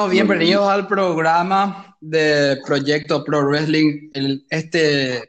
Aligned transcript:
Bueno, 0.00 0.12
bienvenidos 0.12 0.66
al 0.66 0.86
programa 0.86 1.94
de 2.00 2.58
Proyecto 2.64 3.22
Pro 3.22 3.44
Wrestling, 3.44 4.08
el- 4.14 4.46
este 4.48 5.28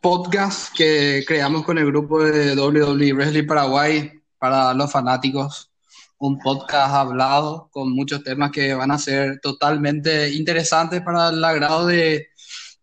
podcast 0.00 0.74
que 0.74 1.22
creamos 1.28 1.62
con 1.62 1.76
el 1.76 1.84
grupo 1.84 2.24
de 2.24 2.54
WWE 2.56 3.12
Wrestling 3.12 3.46
Paraguay 3.46 4.10
para 4.38 4.72
los 4.72 4.90
fanáticos. 4.90 5.70
Un 6.16 6.38
podcast 6.38 6.94
hablado 6.94 7.68
con 7.70 7.92
muchos 7.92 8.24
temas 8.24 8.50
que 8.50 8.72
van 8.72 8.92
a 8.92 8.98
ser 8.98 9.40
totalmente 9.40 10.30
interesantes 10.32 11.02
para 11.02 11.28
el 11.28 11.44
agrado 11.44 11.86
de 11.86 12.28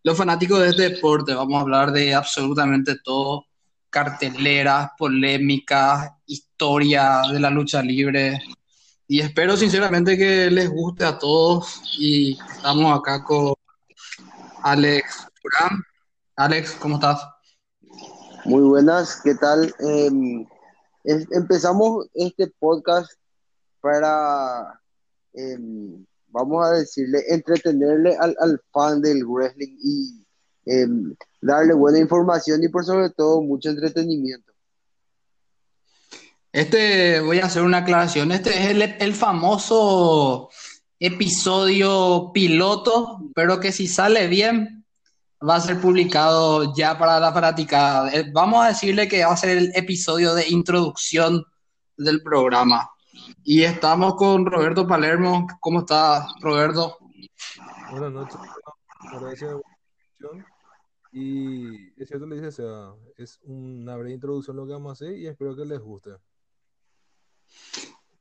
los 0.04 0.16
fanáticos 0.16 0.60
de 0.60 0.70
este 0.70 0.90
deporte. 0.92 1.34
Vamos 1.34 1.58
a 1.58 1.62
hablar 1.62 1.92
de 1.92 2.14
absolutamente 2.14 2.98
todo, 3.04 3.48
carteleras, 3.90 4.92
polémicas, 4.96 6.12
historia 6.28 7.24
de 7.32 7.40
la 7.40 7.50
lucha 7.50 7.82
libre. 7.82 8.40
Y 9.08 9.20
espero 9.20 9.58
sinceramente 9.58 10.18
que 10.18 10.50
les 10.50 10.70
guste 10.70 11.04
a 11.04 11.18
todos. 11.18 11.82
Y 12.00 12.40
estamos 12.56 12.98
acá 12.98 13.24
con 13.24 13.54
Alex 14.64 15.28
Durán. 15.44 15.84
Alex, 16.36 16.72
¿cómo 16.80 16.96
estás? 16.96 17.22
Muy 18.46 18.62
buenas, 18.62 19.22
¿qué 19.24 19.36
tal? 19.36 19.74
Em, 19.80 20.46
empezamos 21.04 22.08
este 22.14 22.48
podcast 22.60 23.12
para, 23.82 24.80
em, 25.34 26.06
vamos 26.28 26.66
a 26.66 26.72
decirle, 26.72 27.24
entretenerle 27.28 28.16
al, 28.18 28.36
al 28.40 28.62
fan 28.72 29.02
del 29.02 29.26
wrestling 29.26 29.78
y 29.82 30.26
em, 30.66 31.16
darle 31.42 31.74
buena 31.74 32.00
información 32.00 32.64
y 32.64 32.70
por 32.70 32.86
sobre 32.86 33.10
todo 33.10 33.42
mucho 33.42 33.70
entretenimiento. 33.70 34.53
Este, 36.54 37.20
voy 37.20 37.40
a 37.40 37.48
hacer 37.48 37.64
una 37.64 37.80
aclaración. 37.80 38.32
Este 38.32 38.52
es 38.52 38.70
el, 38.70 38.82
el 38.84 39.16
famoso 39.16 40.52
episodio 41.00 42.30
piloto, 42.32 43.22
pero 43.34 43.60
que 43.60 43.72
si 43.72 43.88
sale 43.88 44.28
bien, 44.28 44.86
va 45.48 45.56
a 45.56 45.62
ser 45.62 45.82
publicado 45.82 46.76
ya 46.76 46.96
para 46.96 47.20
la 47.20 47.34
fanática. 47.34 48.08
Eh, 48.14 48.30
Vamos 48.32 48.64
a 48.64 48.68
decirle 48.68 49.08
que 49.08 49.26
va 49.26 49.34
a 49.34 49.38
ser 49.38 49.58
el 49.58 49.72
episodio 49.76 50.36
de 50.36 50.48
introducción 50.48 51.44
del 51.98 52.22
programa. 52.22 52.88
Y 53.44 53.64
estamos 53.64 54.14
con 54.14 54.46
Roberto 54.46 54.86
Palermo. 54.86 55.48
¿Cómo 55.60 55.80
está, 55.80 56.28
Roberto? 56.40 57.00
Buenas 57.90 58.12
noches, 58.12 58.38
gracias. 59.20 59.56
Y 61.12 62.00
es 62.00 62.08
cierto, 62.08 62.28
le 62.28 62.36
dice, 62.36 62.48
o 62.48 62.52
sea, 62.52 63.14
es 63.18 63.40
una 63.44 63.96
breve 63.96 64.14
introducción 64.14 64.56
lo 64.56 64.68
que 64.68 64.74
vamos 64.74 64.92
a 64.92 64.94
hacer 64.94 65.18
y 65.18 65.26
espero 65.26 65.56
que 65.56 65.66
les 65.66 65.80
guste. 65.80 66.12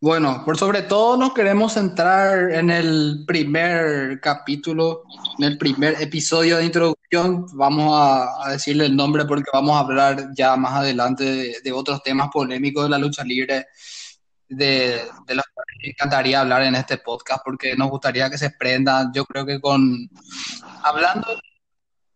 Bueno, 0.02 0.42
por 0.44 0.58
sobre 0.58 0.82
todo 0.82 1.16
nos 1.16 1.32
queremos 1.32 1.74
centrar 1.74 2.50
en 2.50 2.70
el 2.70 3.22
primer 3.24 4.20
capítulo, 4.20 5.04
en 5.38 5.44
el 5.44 5.58
primer 5.58 6.02
episodio 6.02 6.56
de 6.56 6.64
introducción. 6.64 7.46
Vamos 7.52 7.94
a, 7.96 8.50
decirle 8.50 8.86
el 8.86 8.96
nombre 8.96 9.24
porque 9.26 9.50
vamos 9.52 9.76
a 9.76 9.78
hablar 9.78 10.30
ya 10.36 10.56
más 10.56 10.72
adelante 10.72 11.60
de, 11.62 11.72
otros 11.72 12.02
temas 12.02 12.30
polémicos 12.32 12.82
de 12.82 12.88
la 12.88 12.98
lucha 12.98 13.22
libre, 13.22 13.68
de, 14.48 15.02
de 15.24 15.34
los 15.36 15.44
me 15.82 15.90
encantaría 15.90 16.40
hablar 16.40 16.62
en 16.62 16.74
este 16.74 16.98
podcast 16.98 17.42
porque 17.44 17.76
nos 17.76 17.90
gustaría 17.90 18.28
que 18.28 18.38
se 18.38 18.50
prendan. 18.50 19.12
Yo 19.12 19.24
creo 19.24 19.44
que 19.46 19.60
con 19.60 20.10
hablando, 20.82 21.28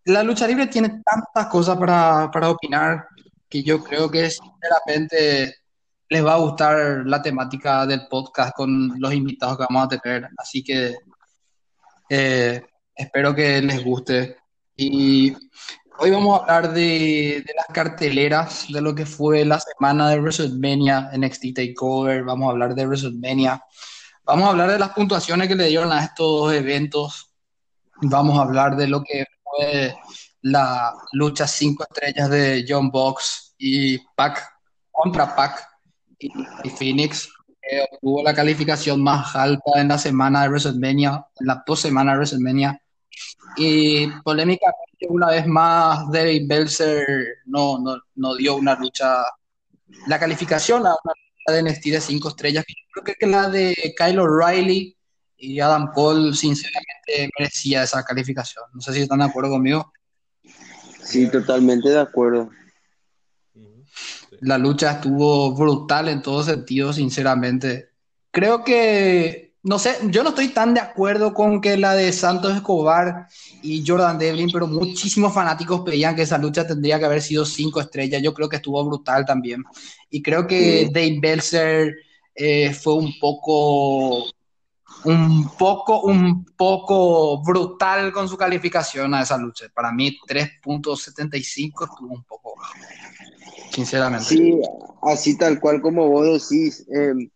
la 0.07 0.23
lucha 0.23 0.47
libre 0.47 0.67
tiene 0.67 1.03
tantas 1.05 1.47
cosas 1.47 1.77
para, 1.79 2.31
para 2.33 2.51
opinar 2.51 3.07
que 3.49 3.63
yo 3.63 3.83
creo 3.83 4.11
que 4.11 4.31
sinceramente 4.31 5.66
les 6.09 6.25
va 6.25 6.35
a 6.35 6.39
gustar 6.39 7.03
la 7.07 7.21
temática 7.21 7.87
del 7.87 8.07
podcast 8.09 8.55
con 8.55 8.95
los 8.99 9.13
invitados 9.13 9.59
que 9.59 9.67
vamos 9.69 9.85
a 9.85 9.99
tener. 9.99 10.29
Así 10.37 10.63
que 10.63 10.95
eh, 12.09 12.65
espero 12.95 13.35
que 13.35 13.61
les 13.61 13.85
guste. 13.85 14.37
Y 14.77 15.35
hoy 15.99 16.11
vamos 16.11 16.39
a 16.39 16.43
hablar 16.43 16.73
de, 16.73 17.45
las 17.57 17.67
carteleras, 17.75 18.67
de 18.73 18.81
lo 18.81 18.95
que 18.95 19.07
fue 19.07 19.45
la 19.45 19.59
semana 19.59 20.11
de 20.11 20.21
WrestleMania, 20.21 21.11
NXT 21.17 21.55
TakeOver. 21.55 22.25
Vamos 22.25 22.49
a 22.49 22.51
hablar 22.53 22.75
de 22.75 22.87
WrestleMania. 22.87 23.63
Vamos 24.25 24.47
a 24.47 24.51
hablar 24.51 24.71
de 24.71 24.79
las 24.79 24.91
puntuaciones 24.91 25.49
que 25.49 25.57
le 25.57 25.69
dieron 25.69 25.93
a 25.93 26.05
estos 26.05 26.53
eventos. 26.53 27.33
Vamos 28.03 28.39
a 28.39 28.43
hablar 28.43 28.77
de 28.77 28.87
lo 28.87 29.03
que 29.03 29.25
fue 29.43 29.97
la 30.43 30.95
lucha 31.13 31.47
cinco 31.47 31.85
estrellas 31.85 32.31
de 32.31 32.65
John 32.69 32.91
Box 32.91 33.55
y 33.59 33.99
Pac 34.15 34.47
contra 34.93 35.35
Pac 35.35 35.76
y, 36.19 36.71
Phoenix, 36.71 37.29
que 37.61 37.81
obtuvo 37.93 38.23
la 38.23 38.35
calificación 38.35 39.03
más 39.03 39.35
alta 39.35 39.73
en 39.77 39.89
la 39.89 39.99
semana 39.99 40.43
de 40.43 40.49
WrestleMania, 40.49 41.27
en 41.41 41.47
la 41.47 41.63
dos 41.67 41.81
semanas 41.81 42.15
de 42.15 42.19
WrestleMania. 42.19 42.81
Y 43.57 44.07
polémicamente, 44.23 45.07
una 45.09 45.29
vez 45.29 45.47
más, 45.47 46.11
David 46.11 46.47
Belzer 46.47 47.07
no, 47.47 47.79
no, 47.79 47.99
no 48.15 48.35
dio 48.37 48.57
una 48.57 48.75
lucha, 48.77 49.25
la 50.07 50.19
calificación 50.19 50.87
a 50.87 50.91
una 51.05 51.13
lucha 51.15 51.53
de 51.53 51.63
NXT 51.63 51.85
de 51.87 52.01
cinco 52.01 52.29
estrellas, 52.29 52.65
que 52.67 52.75
yo 52.75 53.03
creo 53.03 53.17
que 53.19 53.27
la 53.27 53.49
de 53.49 53.95
Kyle 53.97 54.19
O'Reilly 54.19 54.97
y 55.39 55.61
Adam 55.61 55.93
Cole, 55.93 56.35
sinceramente, 56.35 57.31
merecía 57.39 57.83
esa 57.83 58.03
calificación. 58.03 58.65
No 58.73 58.81
sé 58.81 58.93
si 58.93 59.03
están 59.03 59.19
de 59.19 59.27
acuerdo 59.27 59.51
conmigo. 59.51 59.93
Sí, 61.03 61.31
totalmente 61.31 61.89
de 61.89 62.01
acuerdo. 62.01 62.51
La 64.41 64.59
lucha 64.59 64.93
estuvo 64.93 65.53
brutal 65.53 66.09
en 66.09 66.23
todo 66.23 66.43
sentido, 66.43 66.93
sinceramente. 66.93 67.91
Creo 68.31 68.65
que, 68.65 69.55
no 69.63 69.79
sé, 69.79 69.97
yo 70.11 70.23
no 70.23 70.31
estoy 70.31 70.49
tan 70.49 70.75
de 70.75 70.81
acuerdo 70.81 71.33
con 71.33 71.61
que 71.61 71.77
la 71.77 71.95
de 71.95 72.13
Santos 72.13 72.55
Escobar 72.55 73.29
y 73.63 73.85
Jordan 73.87 74.19
Devlin, 74.19 74.51
pero 74.53 74.67
muchísimos 74.67 75.33
fanáticos 75.33 75.81
pedían 75.81 76.15
que 76.15 76.23
esa 76.23 76.39
lucha 76.39 76.67
tendría 76.67 76.99
que 76.99 77.05
haber 77.07 77.23
sido 77.23 77.45
cinco 77.45 77.81
estrellas. 77.81 78.23
Yo 78.23 78.35
creo 78.35 78.49
que 78.49 78.57
estuvo 78.57 78.85
brutal 78.85 79.25
también. 79.25 79.65
Y 80.11 80.23
creo 80.23 80.47
que. 80.47 80.91
Dave 80.93 81.19
Belzer 81.21 81.95
eh, 82.35 82.75
fue 82.75 82.95
un 82.95 83.19
poco, 83.19 84.27
un 85.05 85.51
poco, 85.57 86.03
un 86.03 86.45
poco 86.45 87.43
brutal 87.43 88.13
con 88.13 88.29
su 88.29 88.37
calificación 88.37 89.15
a 89.15 89.23
esa 89.23 89.39
lucha. 89.39 89.67
Para 89.73 89.91
mí, 89.91 90.19
3.75 90.29 91.91
estuvo 91.91 92.15
un 92.15 92.25
poco 92.25 92.55
bajo, 92.57 92.75
sinceramente. 93.77 94.25
Sí, 94.25 94.59
así 95.03 95.37
tal 95.37 95.61
cual 95.61 95.83
como 95.83 96.09
vos 96.09 96.49
decís. 96.49 96.87
em, 96.89 97.29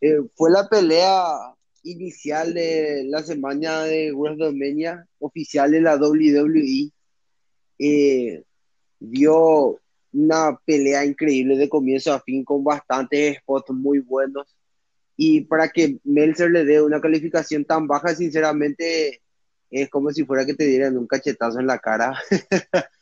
eh, 0.00 0.18
fue 0.34 0.50
la 0.50 0.68
pelea 0.68 1.54
inicial 1.84 2.52
de 2.54 3.04
la 3.06 3.22
semana 3.22 3.84
de 3.84 4.12
WrestleMania 4.12 5.06
oficial 5.20 5.70
de 5.70 5.80
la 5.80 5.96
WWE. 5.96 6.90
Eh, 7.78 8.42
dio 8.98 9.78
una 10.12 10.58
pelea 10.64 11.04
increíble 11.04 11.56
de 11.56 11.68
comienzo 11.68 12.12
a 12.12 12.20
fin 12.20 12.44
con 12.44 12.64
bastantes 12.64 13.38
spots 13.38 13.70
muy 13.70 14.00
buenos. 14.00 14.56
Y 15.16 15.42
para 15.42 15.68
que 15.68 15.98
Meltzer 16.04 16.50
le 16.50 16.64
dé 16.64 16.82
una 16.82 17.00
calificación 17.00 17.64
tan 17.64 17.86
baja, 17.86 18.14
sinceramente, 18.14 19.22
es 19.70 19.88
como 19.88 20.10
si 20.10 20.24
fuera 20.24 20.44
que 20.44 20.54
te 20.54 20.64
dieran 20.64 20.98
un 20.98 21.06
cachetazo 21.06 21.60
en 21.60 21.68
la 21.68 21.78
cara. 21.78 22.18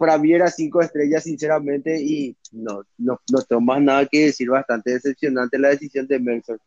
Para 0.00 0.16
mí 0.16 0.32
era 0.32 0.50
cinco 0.50 0.80
estrellas, 0.80 1.24
sinceramente, 1.24 2.00
y 2.00 2.34
no, 2.52 2.82
no, 2.96 3.20
no 3.30 3.42
tengo 3.42 3.60
más 3.60 3.82
nada 3.82 4.06
que 4.06 4.24
decir. 4.24 4.48
Bastante 4.48 4.92
decepcionante 4.92 5.58
la 5.58 5.68
decisión 5.68 6.06
de 6.06 6.18
Meltzer. 6.18 6.58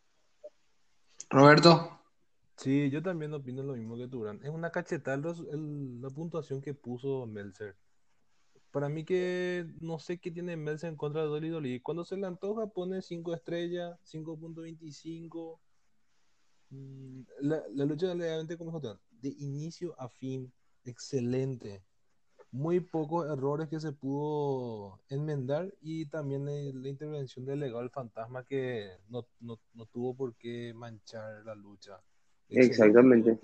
Roberto, 1.30 1.98
Sí, 2.56 2.90
yo 2.90 3.02
también 3.02 3.34
opino 3.34 3.64
lo 3.64 3.74
mismo 3.74 3.96
que 3.96 4.06
tú, 4.06 4.20
Bran. 4.20 4.40
Es 4.44 4.50
una 4.50 4.70
cachetada 4.70 5.16
la 5.16 6.10
puntuación 6.10 6.62
que 6.62 6.74
puso 6.74 7.26
Meltzer. 7.26 7.74
Para 8.70 8.88
mí 8.88 9.04
que 9.04 9.66
no 9.80 9.98
sé 9.98 10.18
qué 10.18 10.30
tiene 10.30 10.56
Meltzer 10.56 10.90
en 10.90 10.96
contra 10.96 11.22
de 11.22 11.26
Dolly 11.26 11.48
Dolly. 11.48 11.80
Cuando 11.80 12.04
se 12.04 12.16
le 12.16 12.28
antoja 12.28 12.68
pone 12.68 13.02
5 13.02 13.34
estrellas, 13.34 13.98
5.25. 14.04 15.58
Mm, 16.70 17.22
La, 17.40 17.64
la 17.74 17.84
lucha 17.84 18.14
realmente 18.14 18.56
como 18.56 18.70
dijo 18.70 18.80
Teban, 18.80 19.00
de 19.10 19.30
inicio 19.38 20.00
a 20.00 20.08
fin, 20.08 20.52
excelente. 20.84 21.82
Muy 22.54 22.78
pocos 22.78 23.28
errores 23.28 23.68
que 23.68 23.80
se 23.80 23.90
pudo 23.90 25.00
enmendar 25.08 25.74
y 25.82 26.06
también 26.06 26.48
eh, 26.48 26.70
la 26.72 26.88
intervención 26.88 27.44
del 27.44 27.58
legado 27.58 27.80
del 27.80 27.90
fantasma 27.90 28.44
que 28.44 28.90
no, 29.08 29.26
no, 29.40 29.58
no 29.74 29.86
tuvo 29.86 30.14
por 30.14 30.36
qué 30.36 30.72
manchar 30.72 31.44
la 31.44 31.56
lucha. 31.56 32.00
Exactamente. 32.48 33.40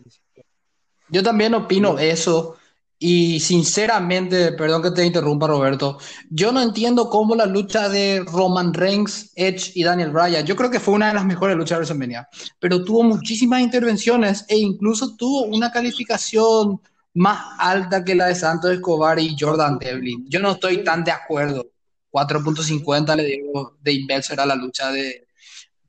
yo 1.09 1.25
también 1.25 1.55
opino 1.55 1.99
eso 1.99 2.57
y 3.03 3.41
sinceramente, 3.41 4.53
perdón 4.53 4.83
que 4.83 4.93
te 4.93 5.05
interrumpa 5.05 5.49
Roberto, 5.49 5.99
yo 6.29 6.53
no 6.53 6.63
entiendo 6.63 7.09
cómo 7.11 7.35
la 7.35 7.47
lucha 7.47 7.89
de 7.89 8.23
Roman 8.31 8.73
Reigns, 8.73 9.33
Edge 9.35 9.73
y 9.75 9.83
Daniel 9.83 10.13
Bryan, 10.13 10.47
yo 10.47 10.55
creo 10.55 10.71
que 10.71 10.79
fue 10.79 10.95
una 10.95 11.09
de 11.09 11.15
las 11.15 11.25
mejores 11.25 11.57
luchas 11.57 11.71
de 11.71 11.77
WrestleMania, 11.79 12.29
pero 12.61 12.85
tuvo 12.85 13.03
muchísimas 13.03 13.61
intervenciones 13.61 14.45
e 14.49 14.59
incluso 14.59 15.17
tuvo 15.17 15.47
una 15.47 15.73
calificación 15.73 16.81
más 17.15 17.57
alta 17.59 18.05
que 18.05 18.15
la 18.15 18.27
de 18.27 18.35
Santos 18.35 18.73
Escobar 18.73 19.19
y 19.19 19.37
Jordan 19.39 19.79
Devlin. 19.79 20.25
Yo 20.29 20.41
no 20.41 20.53
estoy 20.53 20.85
tan 20.85 21.05
de 21.05 21.11
acuerdo. 21.11 21.67
4.50 22.13 23.17
le 23.17 23.25
dio 23.25 23.77
Dave 23.81 24.05
Belzer 24.09 24.41
a 24.41 24.47
la 24.47 24.57
lucha 24.57 24.91
de 24.91 25.29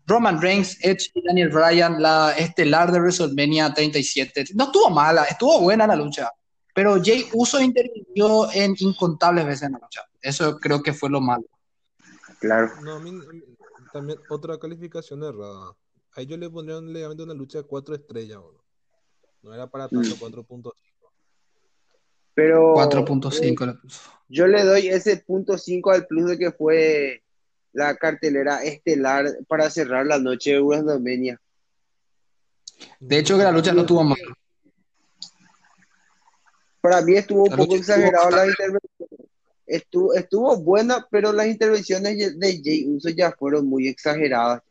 Roman 0.05 0.41
Reigns, 0.41 0.77
Edge 0.81 1.11
y 1.13 1.23
Daniel 1.25 1.49
Bryan, 1.49 2.01
la 2.01 2.33
estelar 2.37 2.91
de 2.91 2.99
WrestleMania 2.99 3.73
37. 3.73 4.45
No 4.55 4.65
estuvo 4.65 4.89
mala, 4.89 5.23
estuvo 5.23 5.61
buena 5.61 5.87
la 5.87 5.95
lucha, 5.95 6.29
pero 6.73 7.01
Jay 7.03 7.27
Uso 7.33 7.59
intervino 7.61 8.51
en 8.51 8.75
incontables 8.79 9.45
veces 9.45 9.63
en 9.63 9.73
la 9.73 9.79
lucha. 9.79 10.01
Eso 10.21 10.59
creo 10.59 10.83
que 10.83 10.93
fue 10.93 11.09
lo 11.09 11.21
malo. 11.21 11.45
Claro. 12.39 12.71
No, 12.81 12.95
a 12.95 12.99
mí, 12.99 13.19
también 13.93 14.19
otra 14.29 14.57
calificación 14.57 15.23
errada. 15.23 15.75
A 16.15 16.21
ellos 16.21 16.37
le 16.39 16.49
pondrían 16.49 16.91
legalmente 16.91 17.23
una 17.23 17.33
lucha 17.33 17.59
de 17.59 17.63
4 17.65 17.95
estrellas, 17.95 18.37
boludo. 18.39 18.63
No 19.43 19.53
era 19.53 19.67
para 19.67 19.87
tanto 19.87 20.15
Mm. 20.15 20.19
4.5. 20.19 20.73
Pero 22.33 22.75
4.5 22.75 23.65
le 23.65 23.73
puso. 23.73 24.09
yo 24.29 24.47
le 24.47 24.63
doy 24.63 24.87
ese 24.87 25.17
punto 25.17 25.57
5 25.57 25.91
al 25.91 26.07
plus 26.07 26.29
de 26.31 26.37
que 26.37 26.51
fue 26.51 27.23
la 27.73 27.95
cartelera 27.95 28.63
estelar 28.63 29.25
para 29.47 29.69
cerrar 29.69 30.05
la 30.05 30.19
noche 30.19 30.51
de 30.51 30.61
WrestleMania. 30.61 31.39
De 32.99 33.19
hecho, 33.19 33.37
que 33.37 33.43
la 33.43 33.51
lucha 33.51 33.73
no 33.73 33.81
estuvo 33.81 34.03
mal. 34.03 34.17
Para 36.81 37.01
mí 37.01 37.15
estuvo 37.15 37.43
un 37.43 37.55
poco 37.55 37.75
exagerado 37.75 38.31
la 38.31 38.47
intervención. 38.47 39.09
Estuvo, 39.67 40.13
estuvo 40.13 40.57
buena, 40.57 41.07
pero 41.09 41.31
las 41.31 41.47
intervenciones 41.47 42.37
de 42.37 42.61
Jay 42.63 42.85
Uso 42.87 43.09
ya 43.09 43.31
fueron 43.31 43.67
muy 43.67 43.87
exageradas. 43.87 44.61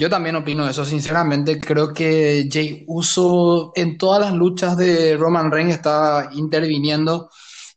Yo 0.00 0.08
también 0.08 0.34
opino 0.34 0.66
eso, 0.66 0.82
sinceramente. 0.82 1.60
Creo 1.60 1.92
que 1.92 2.48
Jay 2.50 2.84
Uso 2.86 3.70
en 3.74 3.98
todas 3.98 4.18
las 4.18 4.32
luchas 4.32 4.74
de 4.74 5.14
Roman 5.18 5.52
Reigns 5.52 5.74
está 5.74 6.30
interviniendo. 6.32 7.28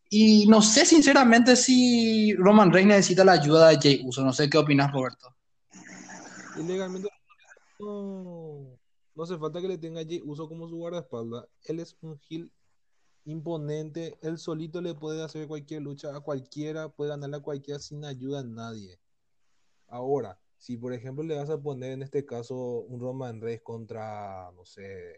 Y 0.10 0.48
no 0.48 0.62
sé, 0.62 0.86
sinceramente, 0.86 1.58
si 1.58 2.34
Roman 2.36 2.72
Reigns 2.72 2.92
necesita 2.92 3.26
la 3.26 3.34
ayuda 3.34 3.68
de 3.68 3.76
Jay 3.76 4.02
Uso. 4.06 4.24
No 4.24 4.32
sé 4.32 4.50
qué 4.50 4.58
opinas, 4.58 4.90
Roberto. 4.94 5.36
Y 6.58 6.64
legalmente 6.64 7.10
no, 7.80 8.80
hace 9.22 9.38
falta 9.38 9.60
que 9.60 9.68
le 9.68 9.78
tenga 9.78 10.06
Jey 10.06 10.22
Uso 10.24 10.48
como 10.48 10.70
su 10.70 10.78
guardaespaldas. 10.78 11.44
Él 11.66 11.82
es 11.82 11.98
un 12.00 12.18
heel 12.30 12.50
imponente. 13.26 14.18
Él 14.22 14.38
solito 14.38 14.80
le 14.80 14.96
puede 14.96 15.22
hacer 15.26 15.46
cualquier 15.46 15.82
lucha 15.82 16.16
a 16.16 16.22
cualquiera, 16.22 16.88
puede 16.88 17.10
ganarle 17.10 17.36
a 17.36 17.42
cualquiera 17.42 17.82
sin 17.82 18.06
ayuda 18.06 18.44
de 18.44 18.50
nadie. 18.50 19.00
Ahora, 19.90 20.40
si 20.64 20.78
por 20.78 20.94
ejemplo 20.94 21.26
le 21.26 21.36
vas 21.36 21.50
a 21.50 21.62
poner 21.62 21.92
en 21.92 22.04
este 22.04 22.26
caso 22.26 22.56
un 22.56 22.98
Roman 23.02 23.42
Reigns 23.42 23.64
contra, 23.64 24.50
no 24.56 24.64
sé, 24.64 25.18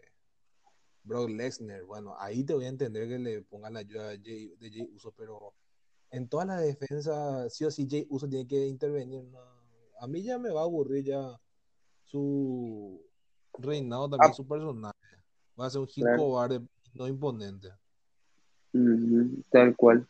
Brock 1.04 1.30
Lesnar, 1.30 1.84
bueno, 1.84 2.16
ahí 2.18 2.42
te 2.42 2.52
voy 2.52 2.64
a 2.64 2.68
entender 2.68 3.06
que 3.06 3.16
le 3.20 3.42
pongan 3.42 3.74
la 3.74 3.78
ayuda 3.78 4.08
de 4.08 4.18
Jey 4.58 4.90
Uso, 4.92 5.12
pero 5.16 5.54
en 6.10 6.26
todas 6.28 6.48
las 6.48 6.64
defensas, 6.64 7.54
sí 7.54 7.64
o 7.64 7.70
sí, 7.70 7.86
Jey 7.88 8.04
Uso 8.10 8.28
tiene 8.28 8.48
que 8.48 8.66
intervenir. 8.66 9.22
no. 9.22 9.38
A 10.00 10.08
mí 10.08 10.20
ya 10.24 10.36
me 10.36 10.50
va 10.50 10.62
a 10.62 10.64
aburrir 10.64 11.04
ya 11.04 11.40
su 12.02 13.00
reinado, 13.56 14.10
también 14.10 14.32
Ah. 14.32 14.34
su 14.34 14.44
personaje. 14.48 14.98
Va 15.58 15.66
a 15.66 15.70
ser 15.70 15.80
un 15.80 15.86
Claro. 15.86 16.16
cobarde, 16.24 16.60
no 16.92 17.06
imponente. 17.06 17.68
Tal 19.50 19.76
cual. 19.76 20.08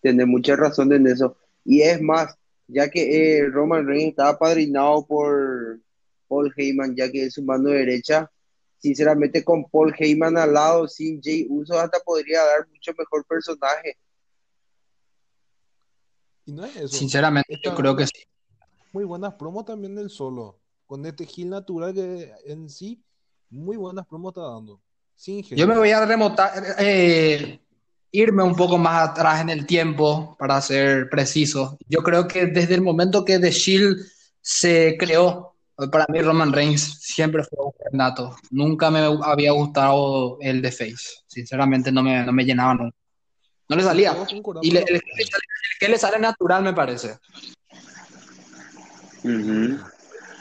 Tiene 0.00 0.24
mucha 0.24 0.56
razón 0.56 0.90
en 0.94 1.06
eso. 1.08 1.36
Y 1.62 1.82
es 1.82 2.00
más, 2.00 2.34
ya 2.68 2.88
que 2.90 3.38
eh, 3.38 3.46
Roman 3.48 3.86
Reigns 3.86 4.10
estaba 4.10 4.30
apadrinado 4.30 5.04
por 5.06 5.80
Paul 6.28 6.52
Heyman, 6.56 6.94
ya 6.94 7.10
que 7.10 7.24
es 7.24 7.34
su 7.34 7.42
mano 7.42 7.70
derecha, 7.70 8.30
sinceramente 8.78 9.42
con 9.42 9.64
Paul 9.64 9.94
Heyman 9.98 10.36
al 10.36 10.52
lado, 10.52 10.86
sin 10.86 11.20
Jay 11.22 11.46
Uso, 11.48 11.78
hasta 11.78 11.98
podría 12.00 12.44
dar 12.44 12.68
mucho 12.68 12.92
mejor 12.96 13.24
personaje. 13.24 13.96
Y 16.44 16.52
no 16.52 16.64
es 16.64 16.76
eso. 16.76 16.88
Sinceramente, 16.88 17.58
yo 17.62 17.74
creo 17.74 17.96
que 17.96 18.06
sí. 18.06 18.24
Muy 18.92 19.04
buenas 19.04 19.34
promos 19.34 19.64
también 19.64 19.94
del 19.94 20.10
solo. 20.10 20.58
Con 20.86 21.04
este 21.04 21.24
heel 21.24 21.50
natural 21.50 21.92
que 21.92 22.32
en 22.46 22.70
sí, 22.70 23.02
muy 23.50 23.76
buenas 23.76 24.06
promos 24.06 24.32
está 24.32 24.42
dando. 24.42 24.80
Sin 25.14 25.42
Yo 25.42 25.66
me 25.66 25.76
voy 25.76 25.90
a 25.90 26.06
remontar, 26.06 26.52
eh, 26.78 27.60
irme 28.12 28.42
un 28.42 28.54
poco 28.56 28.78
más 28.78 29.08
atrás 29.10 29.40
en 29.40 29.50
el 29.50 29.66
tiempo 29.66 30.36
para 30.38 30.60
ser 30.60 31.08
preciso. 31.10 31.78
Yo 31.88 32.00
creo 32.02 32.26
que 32.26 32.46
desde 32.46 32.74
el 32.74 32.80
momento 32.82 33.24
que 33.24 33.38
The 33.38 33.50
Shield 33.50 33.98
se 34.40 34.96
creó, 34.98 35.54
para 35.92 36.06
mí 36.08 36.20
Roman 36.20 36.52
Reigns 36.52 36.98
siempre 37.00 37.44
fue 37.44 37.58
un 37.66 37.72
nato. 37.98 38.36
Nunca 38.50 38.90
me 38.90 39.00
había 39.22 39.52
gustado 39.52 40.38
el 40.40 40.60
de 40.62 40.72
Face. 40.72 41.20
Sinceramente 41.26 41.92
no 41.92 42.02
me, 42.02 42.24
no 42.24 42.32
me 42.32 42.44
llenaba 42.44 42.74
nunca. 42.74 42.96
No 43.68 43.76
le 43.76 43.82
salía. 43.82 44.16
Y 44.62 44.70
le- 44.70 44.80
el, 44.80 44.86
que 44.86 44.92
le 45.16 45.24
sale- 45.26 45.44
el 45.72 45.78
que 45.78 45.88
le 45.88 45.98
sale 45.98 46.18
natural 46.18 46.62
me 46.62 46.72
parece. 46.72 47.18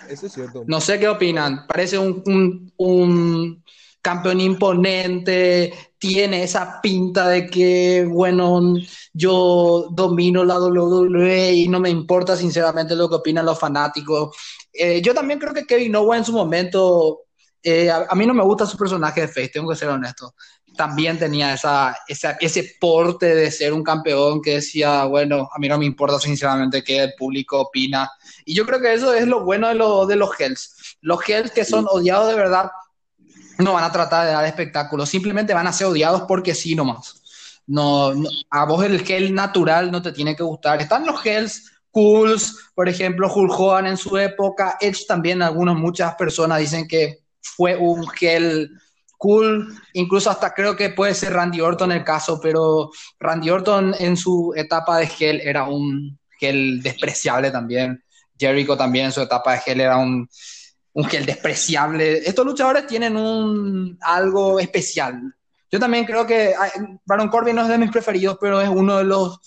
Eso 0.09 0.25
es 0.27 0.31
cierto. 0.33 0.63
No 0.65 0.79
sé 0.79 0.97
qué 0.99 1.07
opinan. 1.09 1.67
Parece 1.67 1.97
un, 1.97 2.23
un- 2.25 2.73
un 2.77 3.63
campeón 4.01 4.39
imponente, 4.41 5.73
tiene 5.97 6.43
esa 6.43 6.79
pinta 6.81 7.27
de 7.29 7.47
que, 7.47 8.05
bueno, 8.09 8.75
yo 9.13 9.87
domino 9.91 10.43
la 10.45 10.59
WWE 10.59 11.53
y 11.53 11.67
no 11.67 11.79
me 11.79 11.89
importa 11.89 12.35
sinceramente 12.37 12.95
lo 12.95 13.09
que 13.09 13.15
opinan 13.15 13.45
los 13.45 13.59
fanáticos. 13.59 14.35
Eh, 14.71 15.01
yo 15.01 15.13
también 15.13 15.39
creo 15.39 15.53
que 15.53 15.65
Kevin 15.65 15.95
Owens 15.95 16.19
en 16.21 16.25
su 16.25 16.33
momento, 16.33 17.21
eh, 17.63 17.89
a, 17.89 18.05
a 18.09 18.15
mí 18.15 18.25
no 18.25 18.33
me 18.33 18.43
gusta 18.43 18.65
su 18.65 18.77
personaje 18.77 19.21
de 19.21 19.27
Face, 19.27 19.49
tengo 19.49 19.69
que 19.69 19.75
ser 19.75 19.89
honesto. 19.89 20.35
También 20.75 21.17
tenía 21.17 21.53
esa, 21.55 21.97
esa- 22.07 22.37
ese 22.39 22.75
porte 22.79 23.33
de 23.33 23.49
ser 23.49 23.73
un 23.73 23.83
campeón 23.83 24.41
que 24.41 24.55
decía, 24.55 25.05
bueno, 25.05 25.49
a 25.51 25.57
mí 25.59 25.67
no 25.67 25.77
me 25.79 25.85
importa 25.85 26.19
sinceramente 26.19 26.83
qué 26.83 27.03
el 27.03 27.13
público 27.17 27.59
opina. 27.61 28.09
Y 28.45 28.53
yo 28.53 28.63
creo 28.65 28.79
que 28.79 28.93
eso 28.93 29.11
es 29.13 29.25
lo 29.27 29.43
bueno 29.43 29.67
de, 29.69 29.73
lo- 29.75 30.05
de 30.05 30.15
los 30.15 30.29
Hells. 30.39 30.97
Los 31.01 31.27
Hells 31.27 31.51
que 31.51 31.65
son 31.65 31.87
odiados 31.89 32.29
de 32.29 32.35
verdad 32.35 32.69
no 33.59 33.73
van 33.73 33.83
a 33.83 33.91
tratar 33.91 34.25
de 34.25 34.31
dar 34.33 34.45
espectáculos, 34.45 35.09
simplemente 35.09 35.53
van 35.53 35.67
a 35.67 35.73
ser 35.73 35.87
odiados 35.87 36.23
porque 36.27 36.55
sí 36.55 36.75
nomás. 36.75 37.61
No, 37.67 38.13
no- 38.13 38.29
a 38.49 38.65
vos 38.65 38.83
el 38.85 39.03
gel 39.03 39.33
natural 39.33 39.91
no 39.91 40.01
te 40.01 40.11
tiene 40.13 40.35
que 40.35 40.43
gustar. 40.43 40.81
Están 40.81 41.05
los 41.05 41.21
gels 41.21 41.71
cools, 41.91 42.55
por 42.75 42.87
ejemplo, 42.87 43.31
Hulk 43.33 43.51
Hogan 43.59 43.87
en 43.87 43.97
su 43.97 44.17
época, 44.17 44.77
Edge 44.79 45.05
también, 45.07 45.41
algunas, 45.41 45.75
muchas 45.75 46.15
personas 46.15 46.59
dicen 46.59 46.87
que 46.87 47.19
fue 47.41 47.75
un 47.75 48.07
gel 48.09 48.69
cool, 49.17 49.67
incluso 49.93 50.29
hasta 50.29 50.53
creo 50.53 50.75
que 50.75 50.89
puede 50.91 51.13
ser 51.15 51.33
Randy 51.33 51.59
Orton 51.61 51.91
el 51.91 52.03
caso, 52.03 52.39
pero 52.41 52.91
Randy 53.19 53.49
Orton 53.49 53.95
en 53.99 54.15
su 54.15 54.53
etapa 54.55 54.97
de 54.99 55.07
gel 55.07 55.41
era 55.41 55.63
un 55.63 56.19
gel 56.39 56.81
despreciable 56.83 57.49
también. 57.51 58.03
Jericho 58.39 58.77
también 58.77 59.05
en 59.07 59.11
su 59.11 59.21
etapa 59.21 59.53
de 59.53 59.59
gel 59.61 59.81
era 59.81 59.97
un, 59.97 60.29
un 60.97 61.05
gel 61.05 61.27
despreciable. 61.27 62.27
Estos 62.27 62.43
luchadores 62.43 62.87
tienen 62.87 63.15
un 63.15 63.99
algo 64.01 64.59
especial. 64.59 65.21
Yo 65.71 65.79
también 65.79 66.05
creo 66.05 66.25
que 66.25 66.55
ay, 66.57 66.71
Baron 67.05 67.29
Corbin 67.29 67.55
no 67.55 67.61
es 67.61 67.67
de 67.67 67.77
mis 67.77 67.91
preferidos, 67.91 68.39
pero 68.41 68.59
es 68.59 68.67
uno 68.67 68.97
de 68.97 69.03
los 69.03 69.39